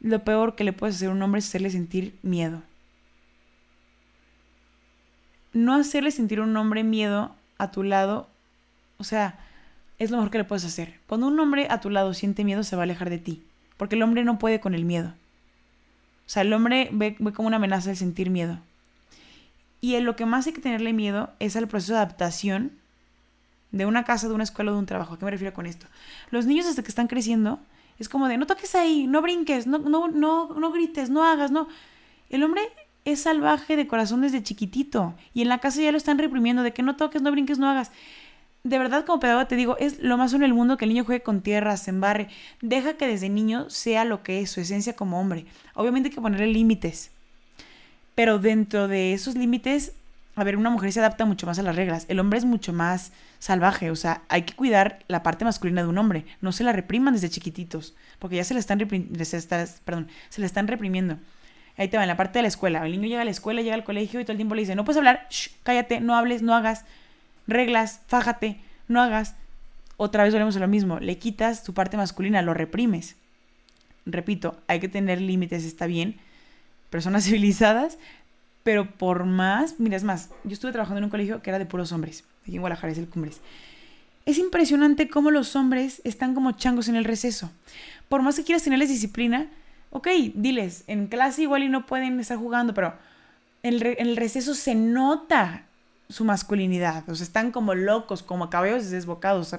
Lo 0.00 0.24
peor 0.24 0.54
que 0.54 0.64
le 0.64 0.72
puedes 0.72 0.96
hacer 0.96 1.10
a 1.10 1.12
un 1.12 1.20
hombre 1.20 1.40
es 1.40 1.48
hacerle 1.48 1.68
sentir 1.68 2.14
miedo 2.22 2.62
no 5.52 5.74
hacerle 5.74 6.10
sentir 6.10 6.40
un 6.40 6.56
hombre 6.56 6.84
miedo 6.84 7.34
a 7.58 7.70
tu 7.70 7.82
lado, 7.82 8.28
o 8.98 9.04
sea, 9.04 9.38
es 9.98 10.10
lo 10.10 10.16
mejor 10.16 10.30
que 10.30 10.38
le 10.38 10.44
puedes 10.44 10.64
hacer. 10.64 10.98
Cuando 11.06 11.26
un 11.26 11.38
hombre 11.38 11.66
a 11.70 11.80
tu 11.80 11.90
lado 11.90 12.14
siente 12.14 12.44
miedo, 12.44 12.62
se 12.64 12.76
va 12.76 12.82
a 12.82 12.84
alejar 12.84 13.10
de 13.10 13.18
ti, 13.18 13.42
porque 13.76 13.94
el 13.94 14.02
hombre 14.02 14.24
no 14.24 14.38
puede 14.38 14.60
con 14.60 14.74
el 14.74 14.84
miedo. 14.84 15.14
O 16.26 16.30
sea, 16.32 16.42
el 16.42 16.52
hombre 16.52 16.88
ve, 16.92 17.16
como 17.34 17.48
una 17.48 17.56
amenaza 17.56 17.90
el 17.90 17.96
sentir 17.96 18.30
miedo. 18.30 18.58
Y 19.80 19.96
en 19.96 20.04
lo 20.04 20.16
que 20.16 20.26
más 20.26 20.46
hay 20.46 20.52
que 20.52 20.60
tenerle 20.60 20.92
miedo 20.92 21.30
es 21.40 21.56
al 21.56 21.68
proceso 21.68 21.92
de 21.92 21.98
adaptación 21.98 22.72
de 23.72 23.86
una 23.86 24.04
casa, 24.04 24.28
de 24.28 24.34
una 24.34 24.44
escuela 24.44 24.70
o 24.70 24.74
de 24.74 24.80
un 24.80 24.86
trabajo. 24.86 25.14
¿A 25.14 25.18
qué 25.18 25.24
me 25.24 25.30
refiero 25.30 25.52
con 25.52 25.66
esto? 25.66 25.86
Los 26.30 26.46
niños 26.46 26.66
desde 26.66 26.82
que 26.82 26.88
están 26.88 27.08
creciendo 27.08 27.58
es 27.98 28.08
como 28.08 28.28
de 28.28 28.38
no 28.38 28.46
toques 28.46 28.74
ahí, 28.74 29.06
no 29.06 29.22
brinques, 29.22 29.66
no, 29.66 29.78
no, 29.78 30.08
no, 30.08 30.54
no 30.54 30.72
grites, 30.72 31.10
no 31.10 31.24
hagas, 31.24 31.50
no. 31.50 31.68
El 32.30 32.44
hombre 32.44 32.62
es 33.04 33.22
salvaje 33.22 33.76
de 33.76 33.86
corazón 33.86 34.20
desde 34.20 34.42
chiquitito 34.42 35.14
y 35.34 35.42
en 35.42 35.48
la 35.48 35.58
casa 35.58 35.80
ya 35.80 35.92
lo 35.92 35.98
están 35.98 36.18
reprimiendo 36.18 36.62
de 36.62 36.72
que 36.72 36.82
no 36.82 36.96
toques, 36.96 37.22
no 37.22 37.30
brinques, 37.30 37.58
no 37.58 37.68
hagas. 37.68 37.90
De 38.64 38.78
verdad, 38.78 39.04
como 39.04 39.18
pedagoga 39.18 39.48
te 39.48 39.56
digo, 39.56 39.76
es 39.78 40.00
lo 40.00 40.16
más 40.16 40.32
en 40.34 40.44
el 40.44 40.54
mundo 40.54 40.76
que 40.76 40.84
el 40.84 40.90
niño 40.90 41.04
juegue 41.04 41.22
con 41.22 41.40
tierra, 41.40 41.76
se 41.76 41.90
embarre. 41.90 42.28
Deja 42.60 42.94
que 42.94 43.08
desde 43.08 43.28
niño 43.28 43.68
sea 43.70 44.04
lo 44.04 44.22
que 44.22 44.40
es, 44.40 44.50
su 44.50 44.60
esencia 44.60 44.94
como 44.94 45.20
hombre. 45.20 45.46
Obviamente 45.74 46.08
hay 46.08 46.14
que 46.14 46.20
ponerle 46.20 46.46
límites. 46.46 47.10
Pero 48.14 48.38
dentro 48.38 48.86
de 48.86 49.14
esos 49.14 49.34
límites, 49.34 49.94
a 50.36 50.44
ver, 50.44 50.56
una 50.56 50.70
mujer 50.70 50.92
se 50.92 51.00
adapta 51.00 51.24
mucho 51.24 51.46
más 51.46 51.58
a 51.58 51.62
las 51.62 51.74
reglas. 51.74 52.04
El 52.08 52.20
hombre 52.20 52.38
es 52.38 52.44
mucho 52.44 52.72
más 52.72 53.12
salvaje. 53.40 53.90
O 53.90 53.96
sea, 53.96 54.22
hay 54.28 54.42
que 54.42 54.54
cuidar 54.54 55.00
la 55.08 55.24
parte 55.24 55.44
masculina 55.44 55.82
de 55.82 55.88
un 55.88 55.98
hombre. 55.98 56.24
No 56.40 56.52
se 56.52 56.62
la 56.62 56.72
repriman 56.72 57.14
desde 57.14 57.30
chiquititos. 57.30 57.94
Porque 58.20 58.36
ya 58.36 58.44
se 58.44 58.54
la 58.54 58.60
están, 58.60 58.78
perdón, 58.78 60.08
se 60.28 60.40
la 60.40 60.46
están 60.46 60.68
reprimiendo. 60.68 61.18
Ahí 61.82 61.88
te 61.88 61.96
va, 61.96 62.04
en 62.04 62.08
la 62.08 62.16
parte 62.16 62.38
de 62.38 62.42
la 62.42 62.48
escuela. 62.48 62.86
El 62.86 62.92
niño 62.92 63.08
llega 63.08 63.22
a 63.22 63.24
la 63.24 63.32
escuela, 63.32 63.60
llega 63.60 63.74
al 63.74 63.82
colegio 63.82 64.20
y 64.20 64.24
todo 64.24 64.30
el 64.30 64.38
tiempo 64.38 64.54
le 64.54 64.62
dice, 64.62 64.76
no 64.76 64.84
puedes 64.84 64.98
hablar, 64.98 65.26
cállate, 65.64 66.00
no 66.00 66.14
hables, 66.14 66.40
no 66.40 66.54
hagas, 66.54 66.84
reglas, 67.48 68.02
fájate, 68.06 68.60
no 68.86 69.00
hagas. 69.02 69.34
Otra 69.96 70.22
vez 70.22 70.32
volvemos 70.32 70.56
a 70.56 70.60
lo 70.60 70.68
mismo, 70.68 71.00
le 71.00 71.18
quitas 71.18 71.64
tu 71.64 71.74
parte 71.74 71.96
masculina, 71.96 72.40
lo 72.40 72.54
reprimes. 72.54 73.16
Repito, 74.06 74.60
hay 74.68 74.78
que 74.78 74.88
tener 74.88 75.20
límites, 75.20 75.64
está 75.64 75.86
bien. 75.86 76.20
Personas 76.88 77.24
civilizadas, 77.26 77.98
pero 78.62 78.88
por 78.88 79.24
más, 79.24 79.80
mira, 79.80 79.96
es 79.96 80.04
más, 80.04 80.30
yo 80.44 80.52
estuve 80.52 80.70
trabajando 80.70 80.98
en 80.98 81.04
un 81.06 81.10
colegio 81.10 81.42
que 81.42 81.50
era 81.50 81.58
de 81.58 81.66
puros 81.66 81.90
hombres, 81.90 82.22
aquí 82.42 82.54
en 82.54 82.60
Guadalajara 82.60 82.92
es 82.92 82.98
el 82.98 83.08
Cumbres. 83.08 83.40
Es 84.24 84.38
impresionante 84.38 85.08
cómo 85.08 85.32
los 85.32 85.56
hombres 85.56 86.00
están 86.04 86.32
como 86.32 86.52
changos 86.52 86.86
en 86.86 86.94
el 86.94 87.04
receso. 87.04 87.50
Por 88.08 88.22
más 88.22 88.36
que 88.36 88.44
quieras 88.44 88.62
tenerles 88.62 88.88
disciplina, 88.88 89.48
ok, 89.92 90.08
diles, 90.34 90.84
en 90.86 91.06
clase 91.06 91.42
igual 91.42 91.62
y 91.62 91.68
no 91.68 91.86
pueden 91.86 92.18
estar 92.18 92.38
jugando, 92.38 92.74
pero 92.74 92.94
en 93.62 93.74
el, 93.98 94.16
receso 94.16 94.54
se 94.54 94.74
nota 94.74 95.62
su 96.08 96.24
masculinidad, 96.24 97.08
o 97.08 97.14
sea, 97.14 97.24
están 97.24 97.52
como 97.52 97.74
locos, 97.74 98.22
como 98.22 98.50
cabellos 98.50 98.90
desbocados. 98.90 99.56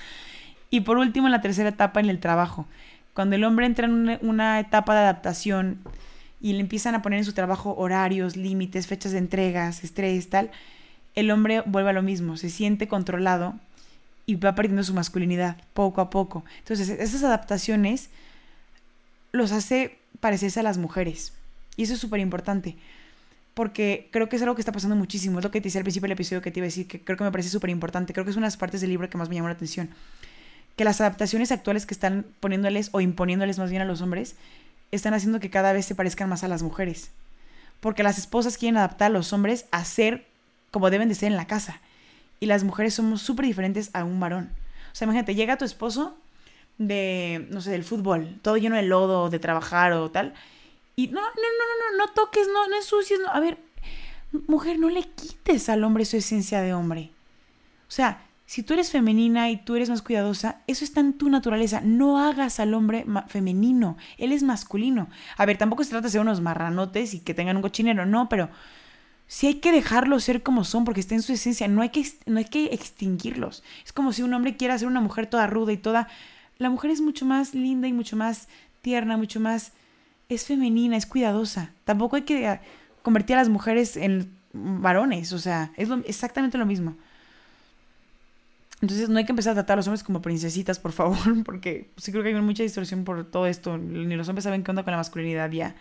y 0.70 0.80
por 0.80 0.98
último, 0.98 1.28
en 1.28 1.32
la 1.32 1.40
tercera 1.40 1.70
etapa, 1.70 2.00
en 2.00 2.10
el 2.10 2.18
trabajo, 2.18 2.66
cuando 3.14 3.36
el 3.36 3.44
hombre 3.44 3.66
entra 3.66 3.86
en 3.86 4.18
una, 4.22 4.60
etapa 4.60 4.94
de 4.94 5.00
adaptación 5.00 5.78
y 6.40 6.54
le 6.54 6.60
empiezan 6.60 6.94
a 6.94 7.02
poner 7.02 7.20
en 7.20 7.24
su 7.24 7.32
trabajo 7.32 7.74
horarios, 7.76 8.36
límites, 8.36 8.86
fechas 8.86 9.12
de 9.12 9.18
entregas, 9.18 9.84
estrés, 9.84 10.28
tal, 10.28 10.50
el 11.14 11.30
hombre 11.30 11.62
vuelve 11.66 11.90
a 11.90 11.92
lo 11.92 12.02
mismo, 12.02 12.36
se 12.36 12.50
siente 12.50 12.88
controlado 12.88 13.54
y 14.26 14.36
va 14.36 14.54
perdiendo 14.54 14.82
su 14.82 14.94
masculinidad 14.94 15.56
poco 15.72 16.00
a 16.00 16.10
poco. 16.10 16.44
Entonces, 16.58 16.88
esas 16.88 17.22
adaptaciones 17.22 18.10
los 19.32 19.52
hace 19.52 19.98
parecerse 20.20 20.60
a 20.60 20.62
las 20.62 20.78
mujeres. 20.78 21.32
Y 21.76 21.84
eso 21.84 21.94
es 21.94 22.00
súper 22.00 22.20
importante. 22.20 22.76
Porque 23.54 24.08
creo 24.12 24.28
que 24.28 24.36
es 24.36 24.42
algo 24.42 24.54
que 24.54 24.60
está 24.60 24.72
pasando 24.72 24.96
muchísimo. 24.96 25.38
Es 25.38 25.44
lo 25.44 25.50
que 25.50 25.60
te 25.60 25.64
decía 25.64 25.80
al 25.80 25.84
principio 25.84 26.06
del 26.06 26.12
episodio 26.12 26.40
que 26.40 26.50
te 26.50 26.60
iba 26.60 26.64
a 26.64 26.68
decir, 26.68 26.86
que 26.86 27.00
creo 27.02 27.18
que 27.18 27.24
me 27.24 27.32
parece 27.32 27.50
súper 27.50 27.70
importante. 27.70 28.12
Creo 28.12 28.24
que 28.24 28.30
es 28.30 28.36
una 28.36 28.46
de 28.46 28.48
las 28.48 28.56
partes 28.56 28.80
del 28.80 28.90
libro 28.90 29.10
que 29.10 29.18
más 29.18 29.28
me 29.28 29.34
llamó 29.34 29.48
la 29.48 29.54
atención. 29.54 29.90
Que 30.76 30.84
las 30.84 31.00
adaptaciones 31.00 31.52
actuales 31.52 31.84
que 31.84 31.94
están 31.94 32.24
poniéndoles 32.40 32.88
o 32.92 33.00
imponiéndoles 33.00 33.58
más 33.58 33.70
bien 33.70 33.82
a 33.82 33.84
los 33.84 34.00
hombres 34.00 34.36
están 34.90 35.14
haciendo 35.14 35.40
que 35.40 35.50
cada 35.50 35.72
vez 35.72 35.86
se 35.86 35.94
parezcan 35.94 36.28
más 36.28 36.44
a 36.44 36.48
las 36.48 36.62
mujeres. 36.62 37.10
Porque 37.80 38.02
las 38.02 38.18
esposas 38.18 38.56
quieren 38.56 38.78
adaptar 38.78 39.06
a 39.06 39.14
los 39.14 39.32
hombres 39.32 39.66
a 39.70 39.84
ser 39.84 40.26
como 40.70 40.90
deben 40.90 41.08
de 41.08 41.14
ser 41.14 41.30
en 41.30 41.36
la 41.36 41.46
casa. 41.46 41.80
Y 42.40 42.46
las 42.46 42.64
mujeres 42.64 42.94
somos 42.94 43.22
súper 43.22 43.46
diferentes 43.46 43.90
a 43.92 44.04
un 44.04 44.18
varón. 44.18 44.50
O 44.92 44.94
sea, 44.94 45.04
imagínate, 45.06 45.34
llega 45.34 45.58
tu 45.58 45.64
esposo 45.64 46.16
de, 46.78 47.46
no 47.50 47.60
sé, 47.60 47.70
del 47.70 47.84
fútbol, 47.84 48.38
todo 48.42 48.56
lleno 48.56 48.76
de 48.76 48.82
lodo, 48.82 49.30
de 49.30 49.38
trabajar 49.38 49.92
o 49.92 50.10
tal. 50.10 50.34
Y 50.96 51.08
no, 51.08 51.20
no, 51.20 51.26
no, 51.26 51.98
no, 51.98 52.06
no, 52.06 52.12
toques, 52.12 52.48
no, 52.52 52.68
no 52.68 52.76
ensucies, 52.76 53.20
no. 53.20 53.28
A 53.30 53.40
ver, 53.40 53.58
mujer, 54.46 54.78
no 54.78 54.88
le 54.88 55.02
quites 55.02 55.68
al 55.68 55.84
hombre 55.84 56.04
su 56.04 56.16
esencia 56.16 56.60
de 56.60 56.74
hombre. 56.74 57.10
O 57.88 57.90
sea, 57.90 58.22
si 58.46 58.62
tú 58.62 58.74
eres 58.74 58.90
femenina 58.90 59.50
y 59.50 59.56
tú 59.56 59.76
eres 59.76 59.88
más 59.88 60.02
cuidadosa, 60.02 60.60
eso 60.66 60.84
está 60.84 61.00
en 61.00 61.14
tu 61.14 61.30
naturaleza. 61.30 61.80
No 61.82 62.18
hagas 62.18 62.60
al 62.60 62.74
hombre 62.74 63.06
femenino, 63.28 63.96
él 64.18 64.32
es 64.32 64.42
masculino. 64.42 65.08
A 65.38 65.46
ver, 65.46 65.56
tampoco 65.56 65.84
se 65.84 65.90
trata 65.90 66.08
de 66.08 66.12
ser 66.12 66.20
unos 66.20 66.42
marranotes 66.42 67.14
y 67.14 67.20
que 67.20 67.34
tengan 67.34 67.56
un 67.56 67.62
cochinero, 67.62 68.04
no, 68.04 68.28
pero 68.28 68.50
sí 69.26 69.46
hay 69.46 69.54
que 69.54 69.72
dejarlos 69.72 70.24
ser 70.24 70.42
como 70.42 70.64
son 70.64 70.84
porque 70.84 71.00
está 71.00 71.14
en 71.14 71.22
su 71.22 71.32
esencia, 71.32 71.66
no 71.66 71.80
hay 71.80 71.88
que, 71.88 72.04
no 72.26 72.38
hay 72.38 72.44
que 72.44 72.66
extinguirlos. 72.66 73.62
Es 73.86 73.94
como 73.94 74.12
si 74.12 74.22
un 74.22 74.34
hombre 74.34 74.58
quiera 74.58 74.78
ser 74.78 74.88
una 74.88 75.00
mujer 75.00 75.26
toda 75.26 75.46
ruda 75.46 75.72
y 75.72 75.78
toda 75.78 76.08
la 76.62 76.70
mujer 76.70 76.90
es 76.90 77.00
mucho 77.00 77.26
más 77.26 77.54
linda 77.54 77.88
y 77.88 77.92
mucho 77.92 78.16
más 78.16 78.48
tierna, 78.80 79.16
mucho 79.16 79.40
más... 79.40 79.72
es 80.28 80.46
femenina, 80.46 80.96
es 80.96 81.06
cuidadosa. 81.06 81.70
Tampoco 81.84 82.16
hay 82.16 82.22
que 82.22 82.60
convertir 83.02 83.36
a 83.36 83.40
las 83.40 83.48
mujeres 83.48 83.96
en 83.96 84.30
varones, 84.52 85.32
o 85.32 85.38
sea, 85.38 85.72
es 85.76 85.88
exactamente 86.06 86.58
lo 86.58 86.66
mismo. 86.66 86.96
Entonces 88.80 89.08
no 89.08 89.18
hay 89.18 89.24
que 89.24 89.32
empezar 89.32 89.52
a 89.52 89.54
tratar 89.54 89.74
a 89.74 89.76
los 89.76 89.86
hombres 89.86 90.02
como 90.02 90.20
princesitas, 90.20 90.80
por 90.80 90.92
favor, 90.92 91.16
porque 91.44 91.90
sí 91.96 92.10
creo 92.10 92.24
que 92.24 92.30
hay 92.30 92.40
mucha 92.40 92.64
distorsión 92.64 93.04
por 93.04 93.30
todo 93.30 93.46
esto. 93.46 93.78
Ni 93.78 94.16
los 94.16 94.28
hombres 94.28 94.44
saben 94.44 94.64
qué 94.64 94.70
onda 94.70 94.82
con 94.82 94.90
la 94.90 94.96
masculinidad 94.96 95.50
ya. 95.50 95.76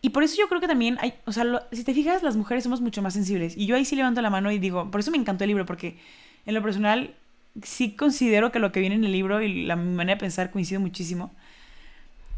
Y 0.00 0.10
por 0.10 0.22
eso 0.22 0.36
yo 0.38 0.48
creo 0.48 0.60
que 0.60 0.68
también 0.68 0.96
hay, 1.00 1.14
o 1.24 1.32
sea, 1.32 1.66
si 1.72 1.82
te 1.82 1.92
fijas, 1.92 2.22
las 2.22 2.36
mujeres 2.36 2.62
somos 2.62 2.80
mucho 2.80 3.02
más 3.02 3.14
sensibles. 3.14 3.56
Y 3.56 3.66
yo 3.66 3.74
ahí 3.74 3.84
sí 3.84 3.96
levanto 3.96 4.22
la 4.22 4.30
mano 4.30 4.52
y 4.52 4.60
digo, 4.60 4.88
por 4.90 5.00
eso 5.00 5.10
me 5.10 5.16
encantó 5.16 5.42
el 5.42 5.48
libro, 5.48 5.66
porque 5.66 5.98
en 6.46 6.54
lo 6.54 6.62
personal 6.62 7.16
sí 7.62 7.92
considero 7.92 8.52
que 8.52 8.58
lo 8.58 8.72
que 8.72 8.80
viene 8.80 8.96
en 8.96 9.04
el 9.04 9.12
libro 9.12 9.40
y 9.42 9.64
la 9.64 9.76
manera 9.76 10.16
de 10.16 10.20
pensar 10.20 10.50
coincide 10.50 10.78
muchísimo. 10.78 11.32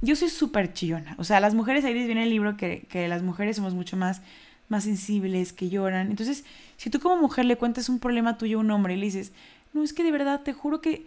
Yo 0.02 0.16
soy 0.16 0.30
súper 0.30 0.72
chillona. 0.72 1.14
O 1.18 1.24
sea, 1.24 1.40
las 1.40 1.54
mujeres, 1.54 1.84
ahí 1.84 1.94
les 1.94 2.06
viene 2.06 2.22
el 2.22 2.30
libro 2.30 2.56
que, 2.56 2.86
que 2.88 3.06
las 3.08 3.22
mujeres 3.22 3.56
somos 3.56 3.74
mucho 3.74 3.96
más, 3.96 4.22
más 4.68 4.84
sensibles, 4.84 5.52
que 5.52 5.68
lloran. 5.68 6.10
Entonces, 6.10 6.44
si 6.76 6.88
tú 6.88 7.00
como 7.00 7.16
mujer 7.16 7.44
le 7.44 7.56
cuentas 7.56 7.88
un 7.88 7.98
problema 7.98 8.38
tuyo 8.38 8.58
a 8.58 8.60
un 8.60 8.70
hombre 8.70 8.94
y 8.94 8.96
le 8.96 9.06
dices, 9.06 9.32
no, 9.72 9.82
es 9.82 9.92
que 9.92 10.02
de 10.02 10.10
verdad, 10.10 10.40
te 10.42 10.52
juro 10.52 10.80
que, 10.80 11.04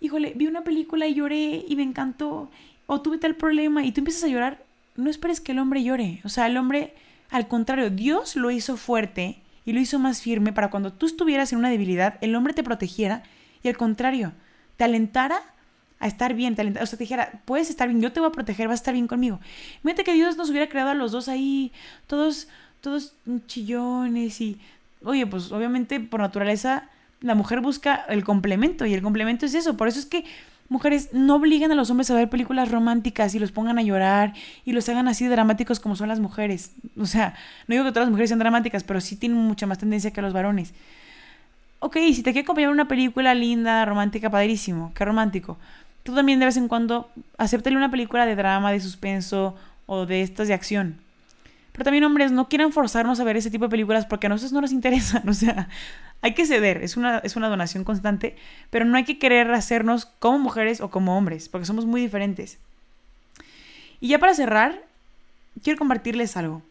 híjole, 0.00 0.32
vi 0.36 0.46
una 0.46 0.62
película 0.62 1.06
y 1.06 1.14
lloré 1.14 1.64
y 1.66 1.74
me 1.74 1.82
encantó, 1.82 2.50
o 2.86 3.00
tuve 3.00 3.18
tal 3.18 3.34
problema 3.34 3.84
y 3.84 3.92
tú 3.92 4.00
empiezas 4.00 4.24
a 4.24 4.28
llorar, 4.28 4.62
no 4.96 5.10
esperes 5.10 5.40
que 5.40 5.52
el 5.52 5.58
hombre 5.58 5.82
llore. 5.82 6.20
O 6.24 6.28
sea, 6.28 6.46
el 6.46 6.56
hombre, 6.56 6.94
al 7.30 7.48
contrario, 7.48 7.90
Dios 7.90 8.36
lo 8.36 8.50
hizo 8.50 8.76
fuerte 8.76 9.38
y 9.66 9.72
lo 9.72 9.80
hizo 9.80 9.98
más 9.98 10.22
firme 10.22 10.52
para 10.52 10.70
cuando 10.70 10.92
tú 10.92 11.06
estuvieras 11.06 11.52
en 11.52 11.58
una 11.58 11.70
debilidad, 11.70 12.16
el 12.20 12.34
hombre 12.34 12.54
te 12.54 12.62
protegiera 12.62 13.22
y 13.62 13.68
al 13.68 13.76
contrario, 13.76 14.32
te 14.76 14.84
alentara 14.84 15.42
a 16.00 16.06
estar 16.06 16.34
bien, 16.34 16.54
te 16.54 16.62
o 16.62 16.86
sea, 16.86 16.96
te 16.96 17.04
dijera, 17.04 17.42
puedes 17.44 17.70
estar 17.70 17.88
bien, 17.88 18.00
yo 18.00 18.12
te 18.12 18.20
voy 18.20 18.28
a 18.28 18.32
proteger, 18.32 18.68
vas 18.68 18.74
a 18.74 18.82
estar 18.82 18.94
bien 18.94 19.08
conmigo. 19.08 19.40
Mírate 19.82 20.04
que 20.04 20.14
Dios 20.14 20.36
nos 20.36 20.50
hubiera 20.50 20.68
creado 20.68 20.90
a 20.90 20.94
los 20.94 21.12
dos 21.12 21.28
ahí, 21.28 21.72
todos, 22.06 22.48
todos 22.80 23.14
chillones 23.46 24.40
y, 24.40 24.60
oye, 25.02 25.26
pues 25.26 25.50
obviamente 25.50 25.98
por 26.00 26.20
naturaleza 26.20 26.88
la 27.20 27.34
mujer 27.34 27.60
busca 27.60 27.96
el 28.08 28.22
complemento 28.22 28.86
y 28.86 28.94
el 28.94 29.02
complemento 29.02 29.46
es 29.46 29.54
eso, 29.54 29.76
por 29.76 29.88
eso 29.88 29.98
es 29.98 30.06
que 30.06 30.24
mujeres 30.68 31.10
no 31.12 31.36
obligan 31.36 31.72
a 31.72 31.74
los 31.74 31.90
hombres 31.90 32.10
a 32.10 32.14
ver 32.14 32.28
películas 32.28 32.70
románticas 32.70 33.34
y 33.34 33.38
los 33.38 33.50
pongan 33.50 33.78
a 33.78 33.82
llorar 33.82 34.34
y 34.64 34.72
los 34.72 34.88
hagan 34.88 35.08
así 35.08 35.26
dramáticos 35.26 35.80
como 35.80 35.96
son 35.96 36.08
las 36.08 36.20
mujeres. 36.20 36.72
O 36.96 37.06
sea, 37.06 37.34
no 37.66 37.72
digo 37.74 37.84
que 37.84 37.90
todas 37.90 38.06
las 38.06 38.10
mujeres 38.10 38.28
sean 38.28 38.38
dramáticas, 38.38 38.84
pero 38.84 39.00
sí 39.00 39.16
tienen 39.16 39.38
mucha 39.38 39.66
más 39.66 39.78
tendencia 39.78 40.12
que 40.12 40.22
los 40.22 40.32
varones 40.32 40.74
ok, 41.80 41.96
si 42.12 42.22
te 42.22 42.32
quiere 42.32 42.40
acompañar 42.40 42.70
una 42.70 42.88
película 42.88 43.34
linda, 43.34 43.84
romántica, 43.84 44.30
padrísimo, 44.30 44.92
qué 44.94 45.04
romántico. 45.04 45.58
Tú 46.02 46.14
también 46.14 46.38
de 46.38 46.46
vez 46.46 46.56
en 46.56 46.68
cuando 46.68 47.10
acéptale 47.36 47.76
una 47.76 47.90
película 47.90 48.26
de 48.26 48.34
drama, 48.34 48.72
de 48.72 48.80
suspenso 48.80 49.54
o 49.86 50.06
de 50.06 50.22
estas 50.22 50.48
de 50.48 50.54
acción. 50.54 51.00
Pero 51.72 51.84
también, 51.84 52.04
hombres, 52.04 52.32
no 52.32 52.48
quieran 52.48 52.72
forzarnos 52.72 53.20
a 53.20 53.24
ver 53.24 53.36
ese 53.36 53.50
tipo 53.50 53.66
de 53.66 53.70
películas 53.70 54.04
porque 54.04 54.26
a 54.26 54.30
nosotros 54.30 54.52
no 54.52 54.60
nos 54.60 54.72
interesan. 54.72 55.22
O 55.28 55.32
sea, 55.32 55.68
hay 56.22 56.34
que 56.34 56.46
ceder, 56.46 56.82
es 56.82 56.96
una, 56.96 57.18
es 57.18 57.36
una 57.36 57.48
donación 57.48 57.84
constante, 57.84 58.36
pero 58.70 58.84
no 58.84 58.96
hay 58.96 59.04
que 59.04 59.18
querer 59.18 59.52
hacernos 59.52 60.06
como 60.06 60.40
mujeres 60.40 60.80
o 60.80 60.90
como 60.90 61.16
hombres, 61.16 61.48
porque 61.48 61.66
somos 61.66 61.86
muy 61.86 62.00
diferentes. 62.00 62.58
Y 64.00 64.08
ya 64.08 64.18
para 64.18 64.34
cerrar, 64.34 64.82
quiero 65.62 65.78
compartirles 65.78 66.36
algo. 66.36 66.62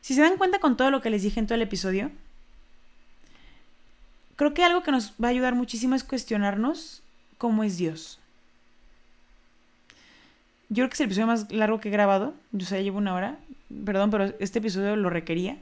Si 0.00 0.14
se 0.14 0.22
dan 0.22 0.36
cuenta 0.36 0.58
con 0.58 0.76
todo 0.76 0.90
lo 0.90 1.00
que 1.00 1.10
les 1.10 1.22
dije 1.22 1.38
en 1.38 1.46
todo 1.46 1.54
el 1.54 1.62
episodio, 1.62 2.10
creo 4.42 4.54
que 4.54 4.64
algo 4.64 4.82
que 4.82 4.90
nos 4.90 5.12
va 5.22 5.28
a 5.28 5.30
ayudar 5.30 5.54
muchísimo 5.54 5.94
es 5.94 6.02
cuestionarnos 6.02 7.00
cómo 7.38 7.62
es 7.62 7.76
Dios. 7.76 8.18
Yo 10.68 10.82
creo 10.82 10.88
que 10.88 10.94
es 10.94 11.00
el 11.00 11.06
episodio 11.06 11.28
más 11.28 11.52
largo 11.52 11.78
que 11.78 11.90
he 11.90 11.92
grabado. 11.92 12.34
Yo 12.50 12.66
sé, 12.66 12.82
llevo 12.82 12.98
una 12.98 13.14
hora. 13.14 13.38
Perdón, 13.84 14.10
pero 14.10 14.34
este 14.40 14.58
episodio 14.58 14.96
lo 14.96 15.10
requería. 15.10 15.58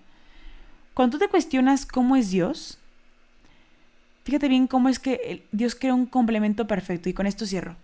Cuando 0.94 1.18
tú 1.18 1.24
te 1.24 1.28
cuestionas 1.28 1.84
cómo 1.84 2.16
es 2.16 2.30
Dios, 2.30 2.78
fíjate 4.24 4.48
bien 4.48 4.66
cómo 4.66 4.88
es 4.88 4.98
que 4.98 5.44
Dios 5.52 5.74
crea 5.74 5.92
un 5.92 6.06
complemento 6.06 6.66
perfecto. 6.66 7.10
Y 7.10 7.12
con 7.12 7.26
esto 7.26 7.44
cierro. 7.44 7.76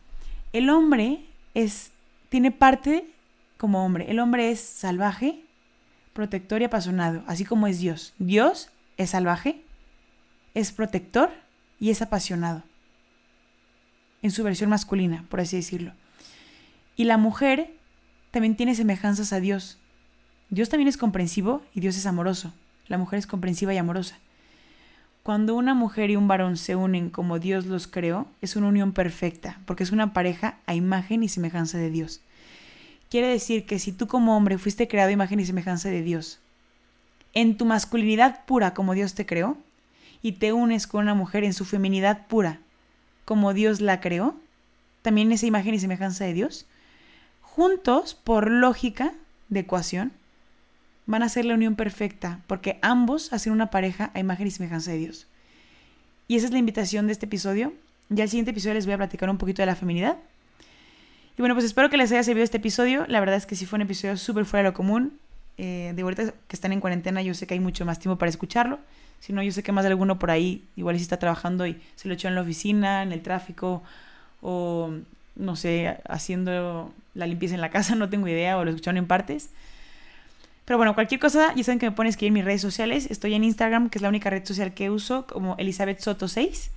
El 0.54 0.70
hombre 0.70 1.26
es, 1.52 1.90
tiene 2.30 2.52
parte 2.52 3.04
como 3.58 3.84
hombre. 3.84 4.10
El 4.10 4.18
hombre 4.18 4.50
es 4.50 4.60
salvaje, 4.60 5.42
protector 6.14 6.62
y 6.62 6.64
apasionado, 6.64 7.22
así 7.26 7.44
como 7.44 7.66
es 7.66 7.80
Dios. 7.80 8.14
Dios 8.18 8.70
es 8.96 9.10
salvaje, 9.10 9.60
es 10.56 10.72
protector 10.72 11.28
y 11.78 11.90
es 11.90 12.00
apasionado. 12.00 12.62
En 14.22 14.30
su 14.30 14.42
versión 14.42 14.70
masculina, 14.70 15.26
por 15.28 15.40
así 15.40 15.56
decirlo. 15.56 15.92
Y 16.96 17.04
la 17.04 17.18
mujer 17.18 17.74
también 18.30 18.56
tiene 18.56 18.74
semejanzas 18.74 19.34
a 19.34 19.40
Dios. 19.40 19.76
Dios 20.48 20.70
también 20.70 20.88
es 20.88 20.96
comprensivo 20.96 21.62
y 21.74 21.80
Dios 21.80 21.98
es 21.98 22.06
amoroso. 22.06 22.54
La 22.88 22.96
mujer 22.96 23.18
es 23.18 23.26
comprensiva 23.26 23.74
y 23.74 23.76
amorosa. 23.76 24.16
Cuando 25.22 25.54
una 25.56 25.74
mujer 25.74 26.10
y 26.10 26.16
un 26.16 26.26
varón 26.26 26.56
se 26.56 26.74
unen 26.74 27.10
como 27.10 27.38
Dios 27.38 27.66
los 27.66 27.86
creó, 27.86 28.26
es 28.40 28.56
una 28.56 28.68
unión 28.68 28.92
perfecta, 28.92 29.60
porque 29.66 29.82
es 29.82 29.92
una 29.92 30.14
pareja 30.14 30.56
a 30.64 30.74
imagen 30.74 31.22
y 31.22 31.28
semejanza 31.28 31.76
de 31.76 31.90
Dios. 31.90 32.22
Quiere 33.10 33.26
decir 33.26 33.66
que 33.66 33.78
si 33.78 33.92
tú 33.92 34.06
como 34.06 34.34
hombre 34.34 34.56
fuiste 34.56 34.88
creado 34.88 35.10
a 35.10 35.12
imagen 35.12 35.38
y 35.38 35.44
semejanza 35.44 35.90
de 35.90 36.00
Dios, 36.00 36.40
en 37.34 37.58
tu 37.58 37.66
masculinidad 37.66 38.46
pura 38.46 38.72
como 38.72 38.94
Dios 38.94 39.14
te 39.14 39.26
creó, 39.26 39.58
y 40.26 40.32
te 40.32 40.52
unes 40.52 40.88
con 40.88 41.02
una 41.02 41.14
mujer 41.14 41.44
en 41.44 41.52
su 41.52 41.64
feminidad 41.64 42.26
pura 42.26 42.58
como 43.24 43.54
Dios 43.54 43.80
la 43.80 44.00
creó, 44.00 44.34
también 45.02 45.30
esa 45.30 45.46
imagen 45.46 45.74
y 45.74 45.78
semejanza 45.78 46.24
de 46.24 46.32
Dios, 46.32 46.66
juntos, 47.40 48.14
por 48.14 48.50
lógica 48.50 49.12
de 49.50 49.60
ecuación, 49.60 50.12
van 51.06 51.22
a 51.22 51.28
ser 51.28 51.44
la 51.44 51.54
unión 51.54 51.76
perfecta, 51.76 52.40
porque 52.48 52.80
ambos 52.82 53.32
hacen 53.32 53.52
una 53.52 53.70
pareja 53.70 54.10
a 54.14 54.18
imagen 54.18 54.48
y 54.48 54.50
semejanza 54.50 54.90
de 54.90 54.98
Dios. 54.98 55.28
Y 56.26 56.34
esa 56.34 56.46
es 56.46 56.52
la 56.52 56.58
invitación 56.58 57.06
de 57.06 57.12
este 57.12 57.26
episodio. 57.26 57.72
Ya 58.08 58.24
el 58.24 58.30
siguiente 58.30 58.50
episodio 58.50 58.74
les 58.74 58.86
voy 58.86 58.94
a 58.94 58.98
platicar 58.98 59.30
un 59.30 59.38
poquito 59.38 59.62
de 59.62 59.66
la 59.66 59.76
feminidad 59.76 60.16
y 61.38 61.42
bueno, 61.42 61.54
pues 61.54 61.66
espero 61.66 61.90
que 61.90 61.98
les 61.98 62.10
haya 62.12 62.22
servido 62.22 62.44
este 62.44 62.56
episodio. 62.56 63.04
La 63.08 63.20
verdad 63.20 63.36
es 63.36 63.44
que 63.44 63.54
sí 63.56 63.66
fue 63.66 63.76
un 63.76 63.82
episodio 63.82 64.16
súper 64.16 64.46
fuera 64.46 64.64
de 64.64 64.70
lo 64.70 64.74
común. 64.74 65.18
Eh, 65.58 65.92
de 65.94 66.02
ahorita 66.02 66.32
que 66.48 66.56
están 66.56 66.72
en 66.72 66.80
cuarentena, 66.80 67.20
yo 67.20 67.34
sé 67.34 67.46
que 67.46 67.54
hay 67.54 67.60
mucho 67.60 67.84
más 67.84 67.98
tiempo 67.98 68.18
para 68.18 68.30
escucharlo. 68.30 68.78
Si 69.20 69.32
no, 69.32 69.42
yo 69.42 69.52
sé 69.52 69.62
que 69.62 69.72
más 69.72 69.84
de 69.84 69.88
alguno 69.88 70.18
por 70.18 70.30
ahí 70.30 70.64
igual 70.76 70.96
sí 70.96 71.02
está 71.02 71.18
trabajando 71.18 71.66
y 71.66 71.80
se 71.96 72.08
lo 72.08 72.14
echó 72.14 72.28
en 72.28 72.34
la 72.34 72.42
oficina, 72.42 73.02
en 73.02 73.12
el 73.12 73.22
tráfico, 73.22 73.82
o 74.40 74.90
no 75.34 75.56
sé, 75.56 75.98
haciendo 76.08 76.92
la 77.14 77.26
limpieza 77.26 77.54
en 77.54 77.60
la 77.60 77.70
casa, 77.70 77.94
no 77.96 78.08
tengo 78.08 78.28
idea, 78.28 78.58
o 78.58 78.64
lo 78.64 78.70
escucharon 78.70 78.98
en 78.98 79.06
partes. 79.06 79.50
Pero 80.64 80.78
bueno, 80.78 80.94
cualquier 80.94 81.20
cosa, 81.20 81.54
ya 81.54 81.62
saben 81.62 81.78
que 81.78 81.86
me 81.86 81.92
pueden 81.94 82.10
escribir 82.10 82.30
en 82.30 82.34
mis 82.34 82.44
redes 82.44 82.60
sociales. 82.60 83.08
Estoy 83.10 83.34
en 83.34 83.44
Instagram, 83.44 83.88
que 83.88 83.98
es 83.98 84.02
la 84.02 84.08
única 84.08 84.30
red 84.30 84.44
social 84.44 84.74
que 84.74 84.90
uso, 84.90 85.24
como 85.26 85.54
Elizabeth 85.58 86.00
Soto 86.00 86.26
6. 86.26 86.72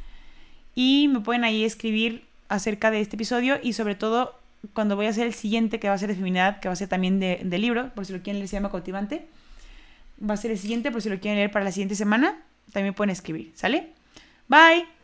Y 0.76 1.08
me 1.08 1.22
pueden 1.22 1.44
ahí 1.44 1.64
escribir 1.64 2.24
acerca 2.50 2.92
de 2.92 3.02
este 3.02 3.16
episodio 3.16 3.60
y 3.62 3.74
sobre 3.74 3.96
todo 3.96 4.36
cuando 4.74 4.96
voy 4.96 5.08
a 5.08 5.10
hacer 5.10 5.26
el 5.26 5.34
siguiente, 5.34 5.80
que 5.80 5.88
va 5.88 5.96
a 5.96 5.98
ser 5.98 6.10
de 6.10 6.16
feminidad, 6.16 6.60
que 6.60 6.68
va 6.68 6.74
a 6.74 6.76
ser 6.76 6.88
también 6.88 7.20
de, 7.20 7.58
libro, 7.58 7.90
por 7.96 8.06
si 8.06 8.14
lo 8.14 8.22
quieren 8.22 8.40
leer, 8.40 8.50
se 8.50 8.58
llama 8.58 8.70
Cautivante. 8.70 9.26
Va 10.28 10.34
a 10.34 10.38
ser 10.38 10.52
el 10.52 10.58
siguiente, 10.58 10.92
por 10.92 11.02
si 11.02 11.10
lo 11.10 11.20
quieren 11.20 11.38
leer 11.38 11.52
para 11.52 11.66
la 11.66 11.72
siguiente 11.72 11.96
semana, 11.96 12.44
también 12.72 12.94
pueden 12.94 13.12
escribir, 13.12 13.52
¿sale? 13.56 13.94
Bye. 14.48 14.99